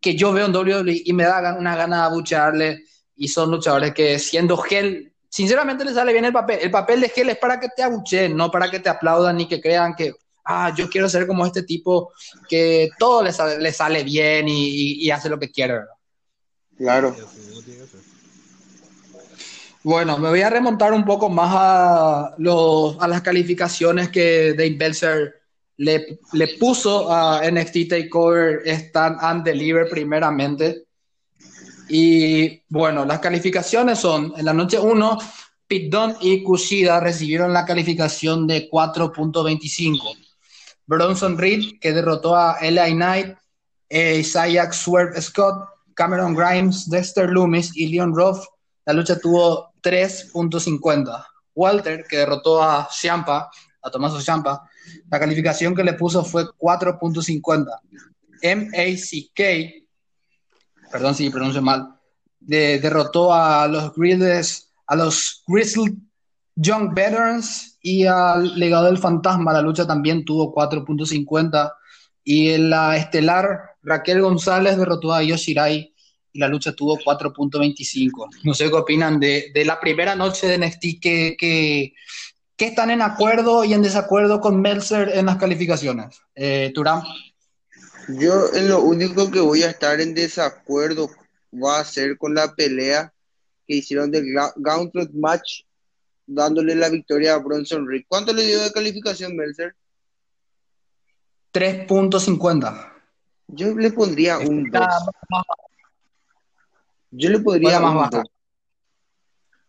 que 0.00 0.16
yo 0.16 0.32
veo 0.32 0.46
en 0.46 0.56
WWE 0.56 1.02
y 1.04 1.12
me 1.12 1.22
da 1.22 1.54
una 1.56 1.76
gana 1.76 1.98
de 1.98 2.02
abuchearle. 2.06 2.84
Y 3.14 3.28
son 3.28 3.52
luchadores 3.52 3.94
que 3.94 4.18
siendo 4.18 4.56
gel, 4.56 5.12
sinceramente 5.28 5.84
le 5.84 5.94
sale 5.94 6.12
bien 6.12 6.24
el 6.24 6.32
papel. 6.32 6.58
El 6.60 6.72
papel 6.72 7.00
de 7.00 7.10
gel 7.10 7.28
es 7.28 7.38
para 7.38 7.60
que 7.60 7.68
te 7.68 7.84
abucheen, 7.84 8.36
no 8.36 8.50
para 8.50 8.68
que 8.68 8.80
te 8.80 8.88
aplaudan 8.88 9.36
ni 9.36 9.46
que 9.46 9.60
crean 9.60 9.94
que, 9.94 10.12
ah, 10.46 10.74
yo 10.76 10.90
quiero 10.90 11.08
ser 11.08 11.28
como 11.28 11.46
este 11.46 11.62
tipo 11.62 12.12
que 12.48 12.90
todo 12.98 13.22
le 13.22 13.32
sale, 13.32 13.60
le 13.60 13.70
sale 13.70 14.02
bien 14.02 14.48
y, 14.48 15.04
y- 15.04 15.10
hace 15.12 15.28
lo 15.28 15.38
que 15.38 15.52
quiere, 15.52 15.74
¿verdad? 15.74 15.94
Claro. 16.76 17.14
Bueno, 19.84 20.16
me 20.16 20.28
voy 20.28 20.42
a 20.42 20.50
remontar 20.50 20.92
un 20.92 21.04
poco 21.04 21.28
más 21.28 21.50
a, 21.52 22.34
los, 22.38 22.96
a 23.00 23.08
las 23.08 23.20
calificaciones 23.22 24.10
que 24.10 24.54
Dave 24.54 24.76
Belzer 24.76 25.42
le, 25.78 26.20
le 26.32 26.48
puso 26.58 27.12
a 27.12 27.42
NXT 27.50 27.88
TakeOver 27.88 28.62
Stand 28.64 29.18
and 29.20 29.44
Deliver 29.44 29.88
primeramente. 29.90 30.84
Y 31.88 32.62
bueno, 32.68 33.04
las 33.04 33.18
calificaciones 33.18 33.98
son, 33.98 34.32
en 34.36 34.44
la 34.44 34.52
noche 34.52 34.78
1, 34.78 35.18
Pete 35.66 35.88
Dunne 35.90 36.14
y 36.20 36.44
Kushida 36.44 37.00
recibieron 37.00 37.52
la 37.52 37.64
calificación 37.64 38.46
de 38.46 38.70
4.25. 38.70 40.16
Bronson 40.86 41.36
Reed, 41.36 41.80
que 41.80 41.92
derrotó 41.92 42.36
a 42.36 42.58
L.A. 42.60 42.86
Knight, 42.86 43.36
eh, 43.88 44.18
Isaiah 44.20 44.72
Swerve 44.72 45.20
Scott, 45.20 45.68
Cameron 45.94 46.34
Grimes, 46.34 46.88
Dexter 46.88 47.28
Loomis 47.28 47.76
y 47.76 47.88
Leon 47.88 48.14
Ruff, 48.14 48.46
la 48.84 48.92
lucha 48.92 49.18
tuvo 49.18 49.71
3.50. 49.82 51.26
Walter, 51.54 52.04
que 52.08 52.16
derrotó 52.18 52.62
a 52.62 52.88
Ciampa, 52.90 53.50
a 53.82 53.90
Tommaso 53.90 54.20
Ciampa, 54.20 54.68
la 55.10 55.18
calificación 55.20 55.74
que 55.74 55.84
le 55.84 55.92
puso 55.94 56.24
fue 56.24 56.44
4.50. 56.56 57.66
MACK, 58.42 59.40
perdón 60.90 61.14
si 61.14 61.30
pronuncio 61.30 61.62
mal, 61.62 61.94
de- 62.40 62.78
derrotó 62.78 63.32
a 63.32 63.66
los 63.68 63.94
Grizzlies, 63.94 64.70
a 64.86 64.96
los 64.96 65.42
Grizzly 65.46 65.96
Young 66.54 66.92
Veterans 66.94 67.78
y 67.82 68.04
al 68.06 68.58
Legado 68.58 68.86
del 68.86 68.98
Fantasma. 68.98 69.52
La 69.52 69.62
lucha 69.62 69.86
también 69.86 70.24
tuvo 70.24 70.52
4.50. 70.54 71.72
Y 72.24 72.50
en 72.50 72.70
la 72.70 72.96
estelar, 72.96 73.60
Raquel 73.82 74.20
González 74.22 74.76
derrotó 74.76 75.12
a 75.12 75.22
Yoshirai 75.22 75.91
y 76.32 76.38
la 76.38 76.48
lucha 76.48 76.72
tuvo 76.72 76.98
4.25. 76.98 78.28
No 78.44 78.54
sé 78.54 78.68
qué 78.68 78.74
opinan 78.74 79.20
de, 79.20 79.50
de, 79.52 79.64
la 79.64 79.78
primera 79.78 80.14
noche 80.16 80.46
de 80.46 80.58
NXT 80.58 80.80
que, 81.00 81.36
que, 81.38 81.92
que, 82.56 82.66
están 82.66 82.90
en 82.90 83.02
acuerdo 83.02 83.64
y 83.64 83.74
en 83.74 83.82
desacuerdo 83.82 84.40
con 84.40 84.60
Meltzer 84.60 85.10
en 85.14 85.26
las 85.26 85.36
calificaciones. 85.36 86.20
Eh, 86.34 86.72
Turán. 86.74 87.02
Yo 88.08 88.52
en 88.54 88.68
lo 88.68 88.80
único 88.80 89.30
que 89.30 89.40
voy 89.40 89.62
a 89.62 89.70
estar 89.70 90.00
en 90.00 90.14
desacuerdo 90.14 91.10
va 91.52 91.80
a 91.80 91.84
ser 91.84 92.16
con 92.16 92.34
la 92.34 92.54
pelea 92.54 93.12
que 93.66 93.76
hicieron 93.76 94.10
del 94.10 94.26
Gauntlet 94.56 95.10
Match 95.12 95.62
dándole 96.26 96.74
la 96.74 96.88
victoria 96.88 97.34
a 97.34 97.38
Bronson 97.38 97.86
Reed. 97.86 98.04
¿Cuánto 98.08 98.32
le 98.32 98.46
dio 98.46 98.62
de 98.62 98.72
calificación 98.72 99.36
Meltzer? 99.36 99.74
3.50. 101.52 102.92
Yo 103.48 103.74
le 103.74 103.92
pondría 103.92 104.38
un 104.38 104.70
2. 104.70 104.86
Yo 107.12 107.30
le 107.30 107.38
podría 107.38 107.78
más 107.78 107.94
baja. 107.94 108.24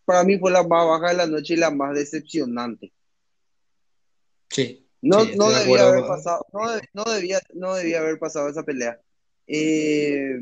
Para 0.04 0.24
mí 0.24 0.38
fue 0.38 0.50
la 0.50 0.62
más 0.62 0.86
baja 0.86 1.08
de 1.10 1.14
la 1.14 1.26
noche 1.26 1.54
y 1.54 1.58
la 1.58 1.70
más 1.70 1.94
decepcionante. 1.94 2.92
Sí. 4.48 4.86
No, 5.02 5.24
sí, 5.24 5.36
no 5.36 5.50
de 5.50 5.60
debía 5.60 5.86
haber 5.86 6.06
pasado, 6.06 6.46
no, 6.52 6.60
no 6.94 7.12
debía, 7.12 7.38
no 7.52 7.74
debía 7.74 8.00
haber 8.00 8.18
pasado 8.18 8.48
esa 8.48 8.62
pelea. 8.62 8.98
Eh, 9.46 10.40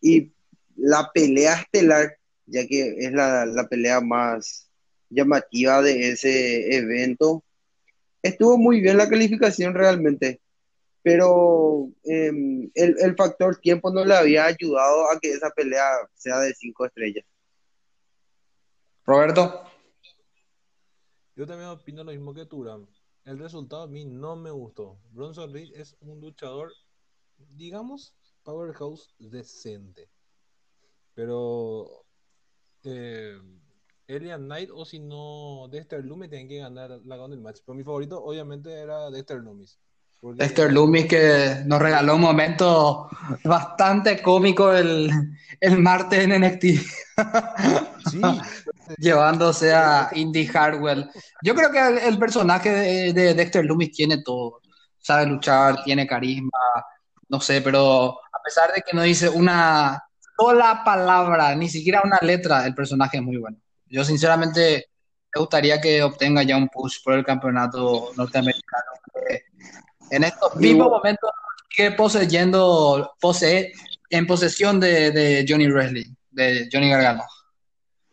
y 0.00 0.32
la 0.76 1.10
pelea 1.12 1.54
estelar, 1.54 2.16
ya 2.46 2.66
que 2.66 2.94
es 2.98 3.12
la, 3.12 3.46
la 3.46 3.68
pelea 3.68 4.00
más 4.00 4.68
llamativa 5.08 5.82
de 5.82 6.10
ese 6.10 6.76
evento, 6.76 7.42
estuvo 8.22 8.56
muy 8.56 8.80
bien 8.80 8.96
la 8.96 9.08
calificación 9.08 9.74
realmente, 9.74 10.40
pero 11.02 11.88
eh, 12.04 12.28
el, 12.74 12.96
el 12.98 13.16
factor 13.16 13.56
tiempo 13.56 13.90
no 13.90 14.04
le 14.04 14.14
había 14.14 14.46
ayudado 14.46 15.10
a 15.10 15.18
que 15.18 15.32
esa 15.32 15.50
pelea 15.50 15.84
sea 16.14 16.38
de 16.40 16.52
cinco 16.54 16.86
estrellas. 16.86 17.24
Roberto. 19.04 19.64
Yo 21.34 21.46
también 21.46 21.70
opino 21.70 22.04
lo 22.04 22.12
mismo 22.12 22.34
que 22.34 22.44
Turam. 22.44 22.86
El 23.24 23.38
resultado 23.38 23.82
a 23.82 23.88
mí 23.88 24.04
no 24.04 24.36
me 24.36 24.50
gustó. 24.50 24.98
Bronson 25.10 25.52
Reed 25.52 25.74
es 25.74 25.96
un 26.00 26.20
luchador, 26.20 26.72
digamos, 27.56 28.14
powerhouse 28.42 29.14
decente. 29.18 30.08
Pero 31.14 32.04
eh, 32.84 33.38
Elian 34.06 34.44
Knight 34.44 34.70
o 34.72 34.84
si 34.84 34.98
no 34.98 35.68
Dexter 35.70 36.04
Lumis 36.04 36.30
tienen 36.30 36.48
que 36.48 36.58
ganar 36.58 36.90
la 37.04 37.16
gana 37.16 37.28
del 37.28 37.40
match. 37.40 37.60
Pero 37.64 37.76
mi 37.76 37.84
favorito 37.84 38.22
obviamente 38.22 38.72
era 38.72 39.10
Dexter 39.10 39.38
Lumis. 39.38 39.78
Dexter 40.22 40.72
Loomis 40.72 41.06
que 41.06 41.62
nos 41.66 41.80
regaló 41.80 42.16
un 42.16 42.20
momento 42.20 43.08
bastante 43.44 44.20
cómico 44.22 44.72
el, 44.72 45.10
el 45.60 45.78
martes 45.78 46.20
en 46.20 46.40
NXT, 46.40 46.64
Sí, 48.10 48.20
llevándose 48.98 49.72
a 49.72 50.10
Indy 50.14 50.48
Hartwell. 50.52 51.08
Yo 51.42 51.54
creo 51.54 51.70
que 51.70 51.78
el, 51.78 51.98
el 51.98 52.18
personaje 52.18 52.70
de, 52.70 53.12
de 53.12 53.34
Dexter 53.34 53.64
Loomis 53.64 53.92
tiene 53.92 54.22
todo. 54.22 54.60
Sabe 54.98 55.26
luchar, 55.26 55.82
tiene 55.84 56.06
carisma, 56.06 56.58
no 57.28 57.40
sé, 57.40 57.62
pero 57.62 58.18
a 58.32 58.42
pesar 58.44 58.72
de 58.72 58.82
que 58.82 58.94
no 58.94 59.02
dice 59.02 59.28
una 59.28 60.02
sola 60.36 60.82
palabra, 60.84 61.54
ni 61.54 61.68
siquiera 61.68 62.02
una 62.04 62.18
letra, 62.22 62.66
el 62.66 62.74
personaje 62.74 63.18
es 63.18 63.22
muy 63.22 63.36
bueno. 63.38 63.56
Yo 63.86 64.04
sinceramente 64.04 64.86
me 65.34 65.40
gustaría 65.40 65.80
que 65.80 66.02
obtenga 66.02 66.42
ya 66.42 66.56
un 66.56 66.68
push 66.68 67.02
por 67.04 67.14
el 67.14 67.24
campeonato 67.24 68.10
norteamericano. 68.16 68.90
En 70.10 70.24
estos 70.24 70.54
mismos 70.56 70.86
Igual- 70.86 70.90
momentos 70.98 71.30
sigue 71.74 71.92
poseyendo, 71.92 73.12
posee 73.20 73.72
en 74.10 74.26
posesión 74.26 74.80
de, 74.80 75.10
de 75.12 75.44
Johnny 75.48 75.68
Wrestling, 75.68 76.14
de 76.30 76.68
Johnny 76.72 76.90
Gargano. 76.90 77.22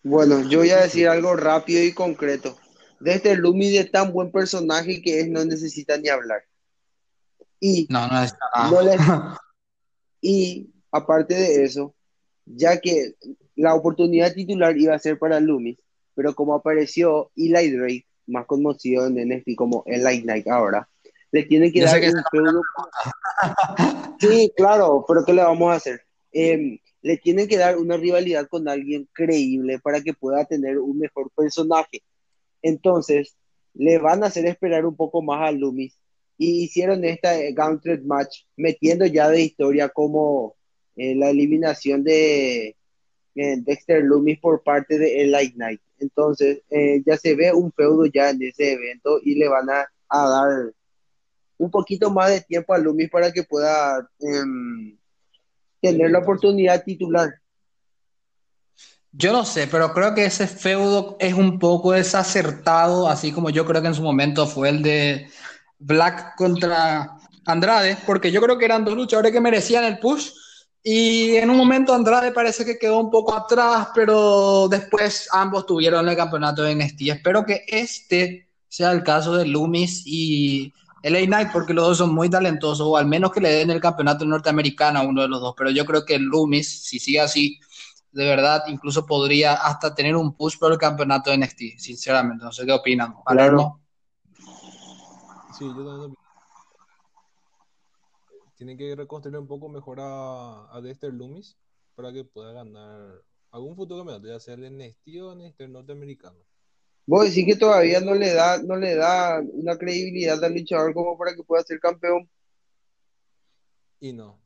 Bueno, 0.03 0.47
yo 0.47 0.59
voy 0.59 0.69
a 0.69 0.81
decir 0.81 1.07
algo 1.07 1.35
rápido 1.35 1.83
y 1.83 1.91
concreto. 1.93 2.55
Desde 2.99 3.35
Lumi 3.35 3.69
de 3.71 3.85
tan 3.85 4.11
buen 4.13 4.31
personaje 4.31 5.01
que 5.01 5.19
es, 5.21 5.29
no 5.29 5.43
necesita 5.43 5.97
ni 5.97 6.09
hablar. 6.09 6.43
Y, 7.59 7.87
No, 7.89 8.07
no 8.07 8.23
es 8.23 8.33
nada. 8.53 8.69
no 8.69 9.37
y 10.21 10.69
aparte 10.91 11.33
de 11.33 11.63
eso, 11.63 11.93
ya 12.45 12.79
que 12.79 13.13
la 13.55 13.73
oportunidad 13.75 14.33
titular 14.33 14.77
iba 14.77 14.95
a 14.95 14.99
ser 14.99 15.17
para 15.17 15.39
Loomis, 15.39 15.77
pero 16.15 16.33
como 16.35 16.53
apareció 16.55 17.31
Eli 17.35 17.71
Drake, 17.71 18.05
más 18.27 18.45
conocido 18.45 19.07
en 19.07 19.15
NXT 19.29 19.55
como 19.55 19.83
Eli 19.87 20.21
Knight 20.21 20.47
ahora, 20.47 20.87
le 21.31 21.43
tienen 21.43 21.71
que 21.71 21.79
Yo 21.79 21.85
dar 21.85 21.99
que 21.99 22.09
un 22.09 22.23
feudo. 22.31 22.61
Sí, 24.19 24.51
claro, 24.55 25.05
pero 25.07 25.23
¿qué 25.23 25.33
le 25.33 25.43
vamos 25.43 25.71
a 25.71 25.75
hacer? 25.75 26.01
Eh, 26.31 26.79
le 27.03 27.17
tienen 27.17 27.47
que 27.47 27.57
dar 27.57 27.77
una 27.77 27.95
rivalidad 27.95 28.47
con 28.47 28.67
alguien 28.67 29.07
creíble 29.13 29.77
para 29.79 30.01
que 30.01 30.13
pueda 30.13 30.43
tener 30.45 30.79
un 30.79 30.97
mejor 30.97 31.29
personaje. 31.35 32.01
Entonces, 32.63 33.37
le 33.75 33.99
van 33.99 34.23
a 34.23 34.27
hacer 34.27 34.47
esperar 34.47 34.85
un 34.85 34.95
poco 34.95 35.21
más 35.21 35.47
a 35.47 35.51
Loomis 35.51 35.99
y 36.37 36.63
hicieron 36.63 37.03
esta 37.05 37.39
eh, 37.39 37.53
Gauntlet 37.53 38.03
Match 38.03 38.45
metiendo 38.55 39.05
ya 39.05 39.29
de 39.29 39.41
historia 39.41 39.89
como 39.89 40.55
eh, 40.95 41.15
la 41.15 41.29
eliminación 41.29 42.03
de 42.03 42.75
eh, 43.35 43.55
Dexter 43.59 44.03
Loomis 44.03 44.39
por 44.39 44.63
parte 44.63 44.97
de 44.97 45.21
Eli 45.21 45.51
Knight. 45.51 45.81
Entonces, 45.99 46.61
eh, 46.69 47.01
ya 47.05 47.17
se 47.17 47.35
ve 47.35 47.53
un 47.53 47.71
feudo 47.71 48.05
ya 48.07 48.31
en 48.31 48.41
ese 48.41 48.73
evento 48.73 49.19
y 49.23 49.35
le 49.35 49.47
van 49.47 49.69
a, 49.69 49.87
a 50.09 50.29
dar 50.29 50.73
un 51.57 51.71
poquito 51.71 52.11
más 52.11 52.29
de 52.29 52.41
tiempo 52.41 52.73
a 52.73 52.77
Loomis 52.77 53.09
para 53.09 53.31
que 53.31 53.43
pueda 53.43 54.07
em, 54.19 54.97
tener 55.81 56.11
la 56.11 56.19
oportunidad 56.19 56.83
titular. 56.83 57.29
Yo 59.11 59.31
no 59.31 59.45
sé, 59.45 59.67
pero 59.67 59.93
creo 59.93 60.13
que 60.13 60.25
ese 60.25 60.47
feudo 60.47 61.17
es 61.19 61.33
un 61.33 61.57
poco 61.57 61.93
desacertado, 61.93 63.07
así 63.07 63.31
como 63.31 63.49
yo 63.49 63.65
creo 63.65 63.81
que 63.81 63.87
en 63.87 63.95
su 63.95 64.03
momento 64.03 64.45
fue 64.45 64.69
el 64.69 64.83
de 64.83 65.29
Black 65.79 66.35
contra 66.35 67.17
Andrade, 67.45 67.97
porque 68.05 68.31
yo 68.31 68.41
creo 68.41 68.57
que 68.57 68.65
eran 68.65 68.85
dos 68.85 68.95
luchadores 68.95 69.31
que 69.31 69.41
merecían 69.41 69.85
el 69.85 69.99
push. 69.99 70.31
Y 70.83 71.35
en 71.35 71.49
un 71.49 71.57
momento 71.57 71.93
Andrade 71.93 72.31
parece 72.31 72.63
que 72.63 72.77
quedó 72.77 72.99
un 72.99 73.09
poco 73.09 73.35
atrás, 73.35 73.89
pero 73.95 74.67
después 74.69 75.27
ambos 75.31 75.65
tuvieron 75.65 76.07
el 76.07 76.15
campeonato 76.15 76.63
de 76.63 76.75
NXT. 76.75 77.01
Espero 77.09 77.45
que 77.45 77.65
este 77.67 78.47
sea 78.69 78.91
el 78.91 79.03
caso 79.03 79.35
de 79.35 79.47
Loomis 79.47 80.03
y 80.05 80.71
LA 81.09 81.25
Knight, 81.25 81.51
porque 81.51 81.73
los 81.73 81.87
dos 81.87 81.97
son 81.97 82.13
muy 82.13 82.29
talentosos, 82.29 82.85
o 82.87 82.97
al 82.97 83.05
menos 83.05 83.31
que 83.31 83.41
le 83.41 83.49
den 83.49 83.69
el 83.69 83.79
campeonato 83.79 84.25
norteamericano 84.25 84.99
a 84.99 85.03
uno 85.03 85.21
de 85.21 85.27
los 85.27 85.41
dos. 85.41 85.53
Pero 85.57 85.69
yo 85.69 85.85
creo 85.85 86.05
que 86.05 86.19
Loomis, 86.19 86.85
si 86.85 86.99
sigue 86.99 87.19
así, 87.19 87.59
de 88.11 88.25
verdad, 88.25 88.63
incluso 88.67 89.05
podría 89.05 89.53
hasta 89.53 89.93
tener 89.93 90.15
un 90.15 90.35
push 90.35 90.57
por 90.57 90.71
el 90.71 90.77
campeonato 90.77 91.29
de 91.29 91.37
NXT, 91.37 91.77
sinceramente. 91.77 92.43
No 92.43 92.51
sé 92.51 92.65
qué 92.65 92.71
opinan. 92.71 93.15
Palermo. 93.23 93.81
Sí, 95.57 95.65
yo 95.65 95.75
también 95.75 95.99
opino. 95.99 96.17
Tienen 98.55 98.77
que 98.77 98.95
reconstruir 98.95 99.37
un 99.37 99.47
poco 99.47 99.69
mejor 99.69 99.99
a, 99.99 100.75
a 100.75 100.81
Dexter 100.81 101.13
Loomis 101.13 101.57
para 101.93 102.11
que 102.11 102.23
pueda 102.23 102.51
ganar 102.53 103.21
algún 103.51 103.75
futuro 103.75 103.99
campeonato, 103.99 104.27
ya 104.27 104.39
sea 104.39 104.55
el 104.55 104.77
NXT 104.77 105.07
o 105.21 105.35
NXT 105.35 105.61
norteamericano. 105.69 106.39
Vos 107.07 107.23
decís 107.23 107.45
que 107.45 107.55
todavía 107.55 108.01
no 108.01 108.13
le 108.13 108.33
da, 108.33 108.61
no 108.61 108.75
le 108.75 108.95
da 108.95 109.39
una 109.53 109.77
credibilidad 109.77 110.43
al 110.43 110.53
luchador 110.53 110.93
como 110.93 111.17
para 111.17 111.33
que 111.33 111.41
pueda 111.41 111.63
ser 111.63 111.79
campeón. 111.79 112.29
Y 114.01 114.11
no. 114.11 114.41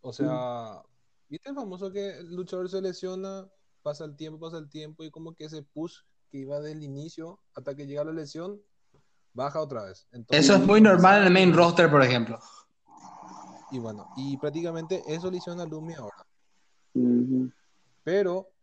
O 0.00 0.12
sea, 0.12 0.80
¿viste 1.28 1.48
el 1.50 1.56
famoso 1.56 1.90
que 1.90 2.18
el 2.18 2.36
luchador 2.36 2.70
se 2.70 2.80
lesiona, 2.80 3.48
pasa 3.82 4.04
el 4.04 4.14
tiempo, 4.14 4.38
pasa 4.38 4.58
el 4.58 4.70
tiempo 4.70 5.02
y 5.02 5.10
como 5.10 5.34
que 5.34 5.46
ese 5.46 5.62
push 5.62 5.96
que 6.30 6.38
iba 6.38 6.60
del 6.60 6.84
inicio 6.84 7.40
hasta 7.52 7.74
que 7.74 7.84
llega 7.84 8.04
la 8.04 8.12
lesión, 8.12 8.62
baja 9.32 9.60
otra 9.60 9.82
vez. 9.82 10.06
Entonces, 10.12 10.44
Eso 10.44 10.54
es 10.54 10.64
muy 10.64 10.80
normal 10.80 11.22
en 11.22 11.26
el 11.26 11.32
main 11.32 11.52
roster, 11.52 11.90
por 11.90 12.02
ejemplo. 12.02 12.38
Y 13.72 13.80
bueno, 13.80 14.08
y 14.16 14.36
prácticamente 14.36 15.02
eso 15.08 15.32
le 15.32 15.38
hicieron 15.38 15.60
a 15.60 15.66
Lumi 15.66 15.94
ahora. 15.94 16.24
Ujú. 16.94 17.50
Pero 18.04 18.53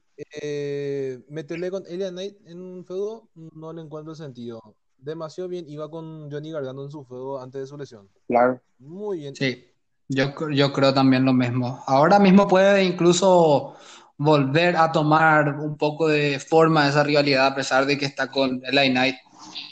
eh, 0.41 1.19
meterle 1.29 1.71
con 1.71 1.83
Elia 1.87 2.09
Knight 2.09 2.35
en 2.45 2.61
un 2.61 2.85
feudo 2.85 3.29
no 3.35 3.73
le 3.73 3.81
encuentro 3.81 4.15
sentido. 4.15 4.61
Demasiado 4.97 5.47
bien 5.47 5.67
iba 5.67 5.89
con 5.89 6.31
Johnny 6.31 6.51
Gargano 6.51 6.83
en 6.83 6.91
su 6.91 7.03
feudo 7.03 7.41
antes 7.41 7.61
de 7.61 7.67
su 7.67 7.77
lesión. 7.77 8.09
Claro. 8.27 8.61
Muy 8.79 9.19
bien. 9.19 9.35
Sí, 9.35 9.65
yo, 10.07 10.33
yo 10.49 10.73
creo 10.73 10.93
también 10.93 11.25
lo 11.25 11.33
mismo. 11.33 11.83
Ahora 11.87 12.19
mismo 12.19 12.47
puede 12.47 12.83
incluso 12.83 13.75
volver 14.17 14.75
a 14.77 14.91
tomar 14.91 15.59
un 15.59 15.77
poco 15.77 16.07
de 16.07 16.39
forma 16.39 16.87
esa 16.87 17.03
rivalidad 17.03 17.47
a 17.47 17.55
pesar 17.55 17.85
de 17.87 17.97
que 17.97 18.05
está 18.05 18.27
con 18.27 18.61
LA 18.71 18.83
Knight, 18.89 19.15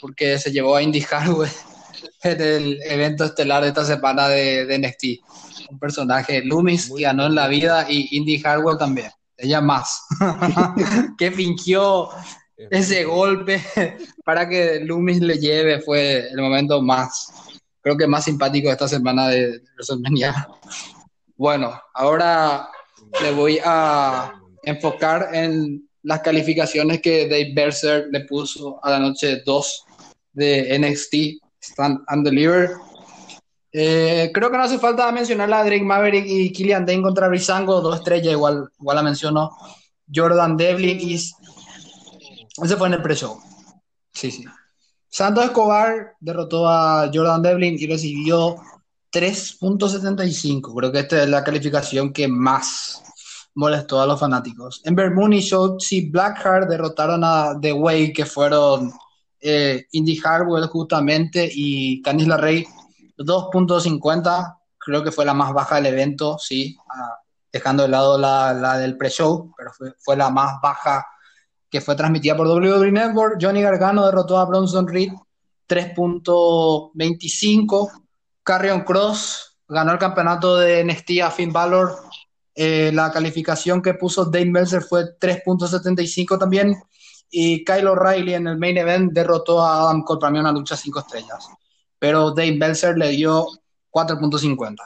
porque 0.00 0.38
se 0.38 0.50
llevó 0.50 0.74
a 0.74 0.82
Indy 0.82 1.04
Hartwell 1.08 1.50
en 2.24 2.40
el 2.40 2.82
evento 2.82 3.24
estelar 3.24 3.62
de 3.62 3.68
esta 3.68 3.84
semana 3.84 4.28
de, 4.28 4.66
de 4.66 4.78
NXT. 4.78 5.70
Un 5.70 5.78
personaje, 5.78 6.42
Loomis, 6.44 6.90
que 6.90 7.02
ganó 7.02 7.26
en 7.26 7.36
la 7.36 7.46
vida, 7.46 7.86
y 7.88 8.16
Indy 8.16 8.42
Hartwell 8.44 8.76
también. 8.76 9.10
Ella 9.40 9.60
más, 9.60 10.06
que 11.18 11.30
fingió 11.30 12.08
Es 12.56 12.90
ese 12.90 13.04
golpe 13.04 13.62
para 14.24 14.48
que 14.48 14.80
Loomis 14.80 15.20
le 15.20 15.38
lleve 15.38 15.80
fue 15.80 16.28
el 16.28 16.40
momento 16.40 16.82
más, 16.82 17.32
creo 17.80 17.96
que 17.96 18.06
más 18.06 18.24
simpático 18.24 18.68
de 18.68 18.72
esta 18.72 18.88
semana 18.88 19.28
de 19.28 19.62
WrestleMania. 19.74 20.48
Bueno, 21.36 21.80
ahora 21.94 22.68
le 23.22 23.32
voy 23.32 23.58
a 23.64 24.34
enfocar 24.62 25.34
en 25.34 25.88
las 26.02 26.20
calificaciones 26.20 27.00
que 27.00 27.28
Dave 27.28 27.52
Berser 27.54 28.08
le 28.10 28.20
puso 28.24 28.78
a 28.84 28.90
la 28.90 28.98
noche 28.98 29.42
2 29.44 29.84
de 30.32 30.78
NXT 30.78 31.14
Stand 31.62 32.00
and 32.08 32.24
Deliver. 32.24 32.70
Eh, 33.72 34.30
creo 34.34 34.50
que 34.50 34.56
no 34.56 34.64
hace 34.64 34.78
falta 34.78 35.10
mencionar 35.12 35.52
a 35.52 35.64
Drake 35.64 35.84
Maverick 35.84 36.24
y 36.26 36.52
Killian 36.52 36.84
Dane 36.84 37.02
contra 37.02 37.28
Rizango, 37.28 37.80
dos 37.80 37.96
estrellas, 37.96 38.32
igual, 38.32 38.68
igual 38.78 38.96
la 38.96 39.02
mencionó. 39.02 39.56
Jordan 40.12 40.56
Devlin 40.56 40.98
y. 41.00 41.14
Ese 41.14 42.76
fue 42.76 42.88
en 42.88 42.94
el 42.94 43.02
pre-show. 43.02 43.40
Sí, 44.12 44.30
sí. 44.30 44.44
Santos 45.08 45.44
Escobar 45.44 46.14
derrotó 46.20 46.68
a 46.68 47.10
Jordan 47.12 47.42
Devlin 47.42 47.76
y 47.78 47.86
recibió 47.86 48.56
3.75. 49.12 50.74
Creo 50.74 50.92
que 50.92 51.00
esta 51.00 51.22
es 51.22 51.28
la 51.28 51.42
calificación 51.42 52.12
que 52.12 52.28
más 52.28 53.02
molestó 53.54 54.00
a 54.00 54.06
los 54.06 54.20
fanáticos. 54.20 54.80
Ember 54.84 55.12
Moon 55.12 55.32
y 55.32 55.40
Shotzi 55.40 56.10
Blackheart 56.10 56.68
derrotaron 56.68 57.22
a 57.24 57.58
The 57.60 57.72
Way, 57.72 58.12
que 58.12 58.24
fueron 58.24 58.92
eh, 59.40 59.84
Indy 59.92 60.20
Hartwell 60.22 60.66
justamente 60.66 61.50
y 61.52 62.00
Candice 62.02 62.28
LeRae 62.28 62.66
2.50. 63.24 64.58
Creo 64.78 65.04
que 65.04 65.12
fue 65.12 65.24
la 65.24 65.34
más 65.34 65.52
baja 65.52 65.76
del 65.76 65.86
evento, 65.86 66.38
sí, 66.38 66.76
ah, 66.88 67.18
dejando 67.52 67.82
de 67.82 67.90
lado 67.90 68.18
la, 68.18 68.78
del 68.78 68.96
pre-show, 68.96 69.52
pero 69.56 69.72
fue, 69.72 69.92
fue 69.98 70.16
la 70.16 70.30
más 70.30 70.60
baja 70.62 71.06
que 71.70 71.80
fue 71.80 71.94
transmitida 71.94 72.36
por 72.36 72.48
WWE 72.48 72.90
Network. 72.90 73.38
Johnny 73.40 73.62
Gargano 73.62 74.04
derrotó 74.04 74.36
a 74.38 74.44
Bronson 74.44 74.88
Reed 74.88 75.12
3.25. 75.68 78.02
Carrion 78.42 78.82
Cross 78.82 79.56
ganó 79.68 79.92
el 79.92 79.98
campeonato 79.98 80.56
de 80.56 80.82
NXT 80.84 81.20
a 81.22 81.30
Finn 81.30 81.52
Balor. 81.52 81.96
Eh, 82.54 82.90
la 82.92 83.12
calificación 83.12 83.80
que 83.80 83.94
puso 83.94 84.24
Dave 84.24 84.46
Meltzer 84.46 84.82
fue 84.82 85.16
3.75 85.18 86.36
también. 86.38 86.74
Y 87.30 87.64
Kyle 87.64 87.86
O'Reilly 87.86 88.34
en 88.34 88.48
el 88.48 88.58
main 88.58 88.76
event 88.76 89.12
derrotó 89.12 89.62
a 89.62 89.82
Adam 89.82 90.02
Cole 90.02 90.18
para 90.20 90.40
una 90.40 90.50
lucha 90.50 90.76
5 90.76 90.98
estrellas. 90.98 91.48
Pero 92.00 92.32
Dave 92.32 92.56
Meltzer 92.56 92.98
le 92.98 93.10
dio 93.10 93.46
4.50. 93.92 94.76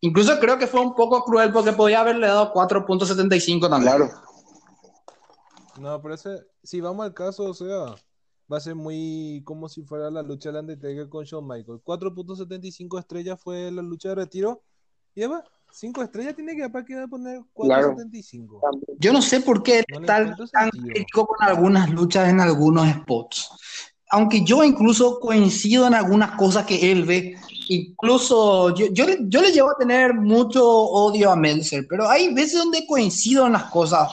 Incluso 0.00 0.38
creo 0.40 0.58
que 0.58 0.66
fue 0.66 0.80
un 0.80 0.94
poco 0.94 1.24
cruel 1.24 1.52
porque 1.52 1.72
podía 1.72 2.00
haberle 2.00 2.26
dado 2.26 2.52
4.75 2.52 3.70
también. 3.70 3.96
Claro. 3.96 4.10
No, 5.78 6.02
pero 6.02 6.14
ese, 6.14 6.44
si 6.62 6.80
vamos 6.80 7.06
al 7.06 7.14
caso, 7.14 7.44
o 7.44 7.54
sea, 7.54 7.94
va 8.52 8.56
a 8.56 8.60
ser 8.60 8.74
muy 8.74 9.42
como 9.44 9.68
si 9.68 9.82
fuera 9.82 10.10
la 10.10 10.22
lucha 10.22 10.52
de 10.52 10.60
Undertaker 10.60 11.08
con 11.08 11.24
Shawn 11.24 11.46
Michaels. 11.46 11.82
4.75 11.84 12.98
estrellas 12.98 13.40
fue 13.40 13.70
la 13.70 13.80
lucha 13.80 14.10
de 14.10 14.16
retiro. 14.16 14.62
Y 15.14 15.22
además, 15.22 15.44
5 15.70 16.02
estrellas 16.02 16.34
tiene 16.34 16.56
que 16.56 16.68
para 16.68 16.84
que 16.84 17.06
poner 17.08 17.40
4.75. 17.54 18.60
Yo 18.98 19.12
no 19.12 19.22
sé 19.22 19.40
por 19.40 19.62
qué 19.62 19.84
No 19.88 20.00
encuentro 20.00 20.46
tan 20.48 20.70
crítico 20.70 21.26
con 21.26 21.48
algunas 21.48 21.90
luchas 21.90 22.28
en 22.28 22.40
algunos 22.40 22.88
spots. 22.88 23.91
Aunque 24.12 24.44
yo 24.44 24.62
incluso 24.62 25.18
coincido 25.18 25.86
en 25.86 25.94
algunas 25.94 26.32
cosas 26.36 26.64
que 26.66 26.92
él 26.92 27.04
ve, 27.04 27.34
incluso 27.68 28.74
yo, 28.74 28.86
yo, 28.92 29.06
le- 29.06 29.18
yo 29.22 29.40
le 29.40 29.52
llevo 29.52 29.70
a 29.70 29.76
tener 29.76 30.14
mucho 30.14 30.64
odio 30.68 31.30
a 31.30 31.36
Meltzer, 31.36 31.86
pero 31.88 32.08
hay 32.08 32.32
veces 32.32 32.58
donde 32.58 32.86
coincido 32.86 33.46
en 33.46 33.52
las 33.54 33.64
cosas. 33.64 34.08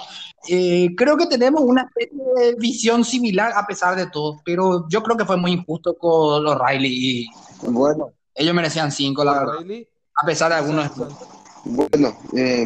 Eh, 0.47 0.89
creo 0.95 1.17
que 1.17 1.25
tenemos 1.27 1.61
una 1.61 1.81
especie 1.83 2.17
de 2.37 2.55
visión 2.55 3.03
similar 3.03 3.51
a 3.55 3.65
pesar 3.67 3.95
de 3.97 4.07
todo, 4.07 4.39
pero 4.45 4.87
yo 4.89 5.03
creo 5.03 5.17
que 5.17 5.25
fue 5.25 5.35
muy 5.37 5.51
injusto 5.51 5.93
con 5.95 6.43
los 6.43 6.57
Riley 6.57 6.91
y 6.93 7.27
Bueno, 7.69 8.11
ellos 8.33 8.53
merecían 8.55 8.91
cinco, 8.91 9.23
la 9.25 9.33
verdad, 9.39 9.55
O'Reilly, 9.57 9.85
a 10.15 10.25
pesar 10.25 10.49
de 10.51 10.55
algunos 10.57 10.89
bueno, 11.65 12.17
eh, 12.37 12.65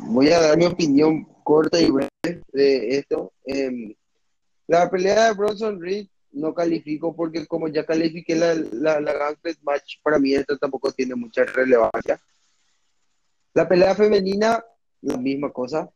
voy 0.00 0.28
a 0.28 0.40
dar 0.40 0.58
mi 0.58 0.66
opinión 0.66 1.26
corta 1.42 1.80
y 1.80 1.90
breve 1.90 2.10
de 2.52 2.98
esto. 2.98 3.32
Eh, 3.46 3.96
la 4.66 4.90
pelea 4.90 5.26
de 5.28 5.32
Bronson 5.32 5.80
Reed 5.80 6.06
no 6.34 6.54
califico 6.54 7.14
porque 7.14 7.46
como 7.46 7.68
ya 7.68 7.86
califiqué 7.86 8.34
la, 8.34 8.54
la, 8.54 9.00
la 9.00 9.12
Gauntlet 9.12 9.58
Match, 9.62 9.96
para 10.02 10.18
mí 10.18 10.34
esto 10.34 10.58
tampoco 10.58 10.92
tiene 10.92 11.14
mucha 11.14 11.44
relevancia. 11.44 12.20
La 13.54 13.68
pelea 13.68 13.94
femenina, 13.94 14.64
la 15.02 15.16
misma 15.16 15.52
cosa. 15.52 15.88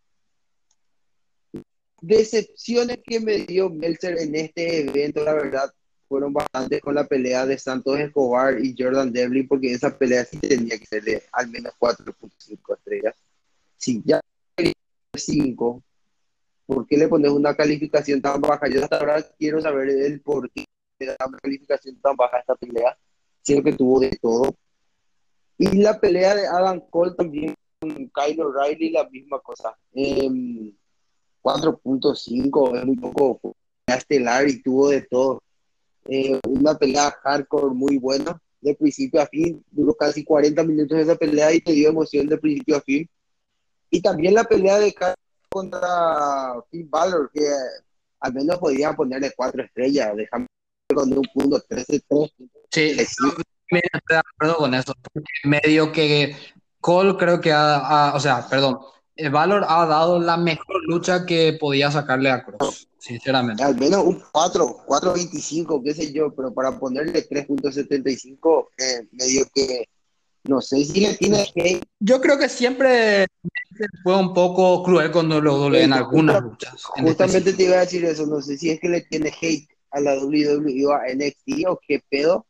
Decepciones 2.00 2.98
que 3.04 3.18
me 3.18 3.38
dio 3.38 3.68
Meltzer 3.68 4.18
en 4.18 4.36
este 4.36 4.82
evento, 4.82 5.24
la 5.24 5.34
verdad, 5.34 5.74
fueron 6.08 6.32
bastantes 6.32 6.80
con 6.80 6.94
la 6.94 7.06
pelea 7.06 7.44
de 7.44 7.58
Santos 7.58 7.98
Escobar 7.98 8.64
y 8.64 8.74
Jordan 8.78 9.12
Devlin, 9.12 9.48
porque 9.48 9.72
esa 9.72 9.96
pelea 9.96 10.24
sí 10.24 10.38
tenía 10.38 10.78
que 10.78 10.86
ser 10.86 11.22
al 11.32 11.48
menos 11.48 11.72
4.5 11.78 12.76
estrellas. 12.76 13.14
Si 13.76 14.02
ya 14.04 14.20
5, 15.14 15.82
¿por 16.68 16.86
qué 16.86 16.98
le 16.98 17.08
pones 17.08 17.30
una 17.30 17.54
calificación 17.54 18.20
tan 18.20 18.42
baja? 18.42 18.68
Yo 18.68 18.84
hasta 18.84 18.98
ahora 18.98 19.22
quiero 19.38 19.58
saber 19.60 19.88
el 19.88 20.20
por 20.20 20.50
qué 20.50 20.66
le 21.00 21.06
da 21.06 21.16
una 21.26 21.38
calificación 21.38 21.98
tan 22.02 22.14
baja 22.14 22.36
a 22.36 22.40
esta 22.40 22.54
pelea, 22.56 22.96
siendo 23.40 23.64
que 23.64 23.72
tuvo 23.72 24.00
de 24.00 24.10
todo. 24.20 24.54
Y 25.56 25.78
la 25.78 25.98
pelea 25.98 26.34
de 26.34 26.46
Adam 26.46 26.80
Cole 26.90 27.14
también 27.16 27.54
con 27.80 27.90
Kyle 27.90 28.42
O'Reilly, 28.42 28.90
la 28.90 29.08
misma 29.08 29.40
cosa. 29.40 29.74
Em, 29.94 30.70
4.5 31.40 32.76
es 32.76 32.84
muy 32.84 32.96
poco 32.96 33.56
estelar 33.86 34.46
y 34.46 34.62
tuvo 34.62 34.90
de 34.90 35.00
todo. 35.00 35.42
Eh, 36.04 36.38
una 36.46 36.74
pelea 36.74 37.10
hardcore 37.22 37.74
muy 37.74 37.96
buena, 37.96 38.38
de 38.60 38.74
principio 38.74 39.22
a 39.22 39.26
fin, 39.26 39.64
duró 39.70 39.94
casi 39.94 40.22
40 40.22 40.62
minutos 40.64 40.98
esa 40.98 41.16
pelea 41.16 41.50
y 41.54 41.62
te 41.62 41.72
dio 41.72 41.88
emoción 41.88 42.26
de 42.26 42.36
principio 42.36 42.76
a 42.76 42.82
fin. 42.82 43.08
Y 43.90 44.02
también 44.02 44.34
la 44.34 44.44
pelea 44.44 44.78
de 44.78 44.92
Kyle 44.92 45.14
contra 45.62 46.54
Finn 46.70 46.88
Balor, 46.90 47.30
que 47.32 47.46
al 48.20 48.32
menos 48.34 48.58
podían 48.58 48.94
ponerle 48.96 49.32
4 49.36 49.62
estrellas, 49.64 50.14
déjame 50.16 50.46
con 50.94 51.12
un 51.12 51.22
punto 51.34 51.60
13-3. 51.68 52.32
Sí, 52.70 52.92
me 52.96 53.02
estoy 53.02 54.00
de 54.08 54.16
acuerdo 54.16 54.56
con 54.56 54.74
eso. 54.74 54.94
Porque 55.12 55.28
medio 55.44 55.92
que 55.92 56.34
Cole 56.80 57.16
creo 57.18 57.40
que 57.40 57.52
ha, 57.52 57.76
ha- 58.10 58.14
o 58.14 58.20
sea, 58.20 58.46
perdón, 58.48 58.78
eh, 59.16 59.28
Valor 59.28 59.64
ha 59.68 59.84
dado 59.86 60.20
la 60.20 60.36
mejor 60.36 60.82
lucha 60.86 61.26
que 61.26 61.56
podía 61.60 61.90
sacarle 61.90 62.30
a 62.30 62.44
Cross, 62.44 62.88
sinceramente. 62.98 63.62
Al 63.62 63.76
menos 63.76 64.04
un 64.04 64.22
4, 64.32 64.84
4.25, 64.86 65.82
qué 65.84 65.92
sé 65.94 66.12
yo, 66.12 66.32
pero 66.34 66.54
para 66.54 66.78
ponerle 66.78 67.22
3.75, 67.28 68.68
eh, 68.78 69.06
medio 69.12 69.44
que 69.54 69.88
no 70.44 70.60
sé 70.62 70.84
si 70.84 71.00
le 71.00 71.14
tiene 71.14 71.46
hate. 71.54 71.84
Yo 72.00 72.20
creo 72.20 72.38
que 72.38 72.48
siempre 72.48 73.26
fue 74.02 74.16
un 74.16 74.32
poco 74.34 74.82
cruel 74.82 75.10
con 75.10 75.30
WWE 75.30 75.82
en 75.84 75.92
algunas 75.92 76.42
luchas. 76.42 76.82
en 76.96 77.04
Justamente 77.04 77.52
te 77.52 77.64
iba 77.64 77.76
a 77.76 77.80
decir 77.80 78.04
eso, 78.04 78.26
no 78.26 78.40
sé 78.40 78.56
si 78.56 78.70
es 78.70 78.80
que 78.80 78.88
le 78.88 79.02
tiene 79.02 79.32
hate 79.40 79.68
a 79.90 80.00
la 80.00 80.14
WWE 80.18 80.86
o 80.86 80.92
a 80.92 81.06
NXT 81.08 81.66
o 81.68 81.78
qué 81.86 82.02
pedo, 82.08 82.46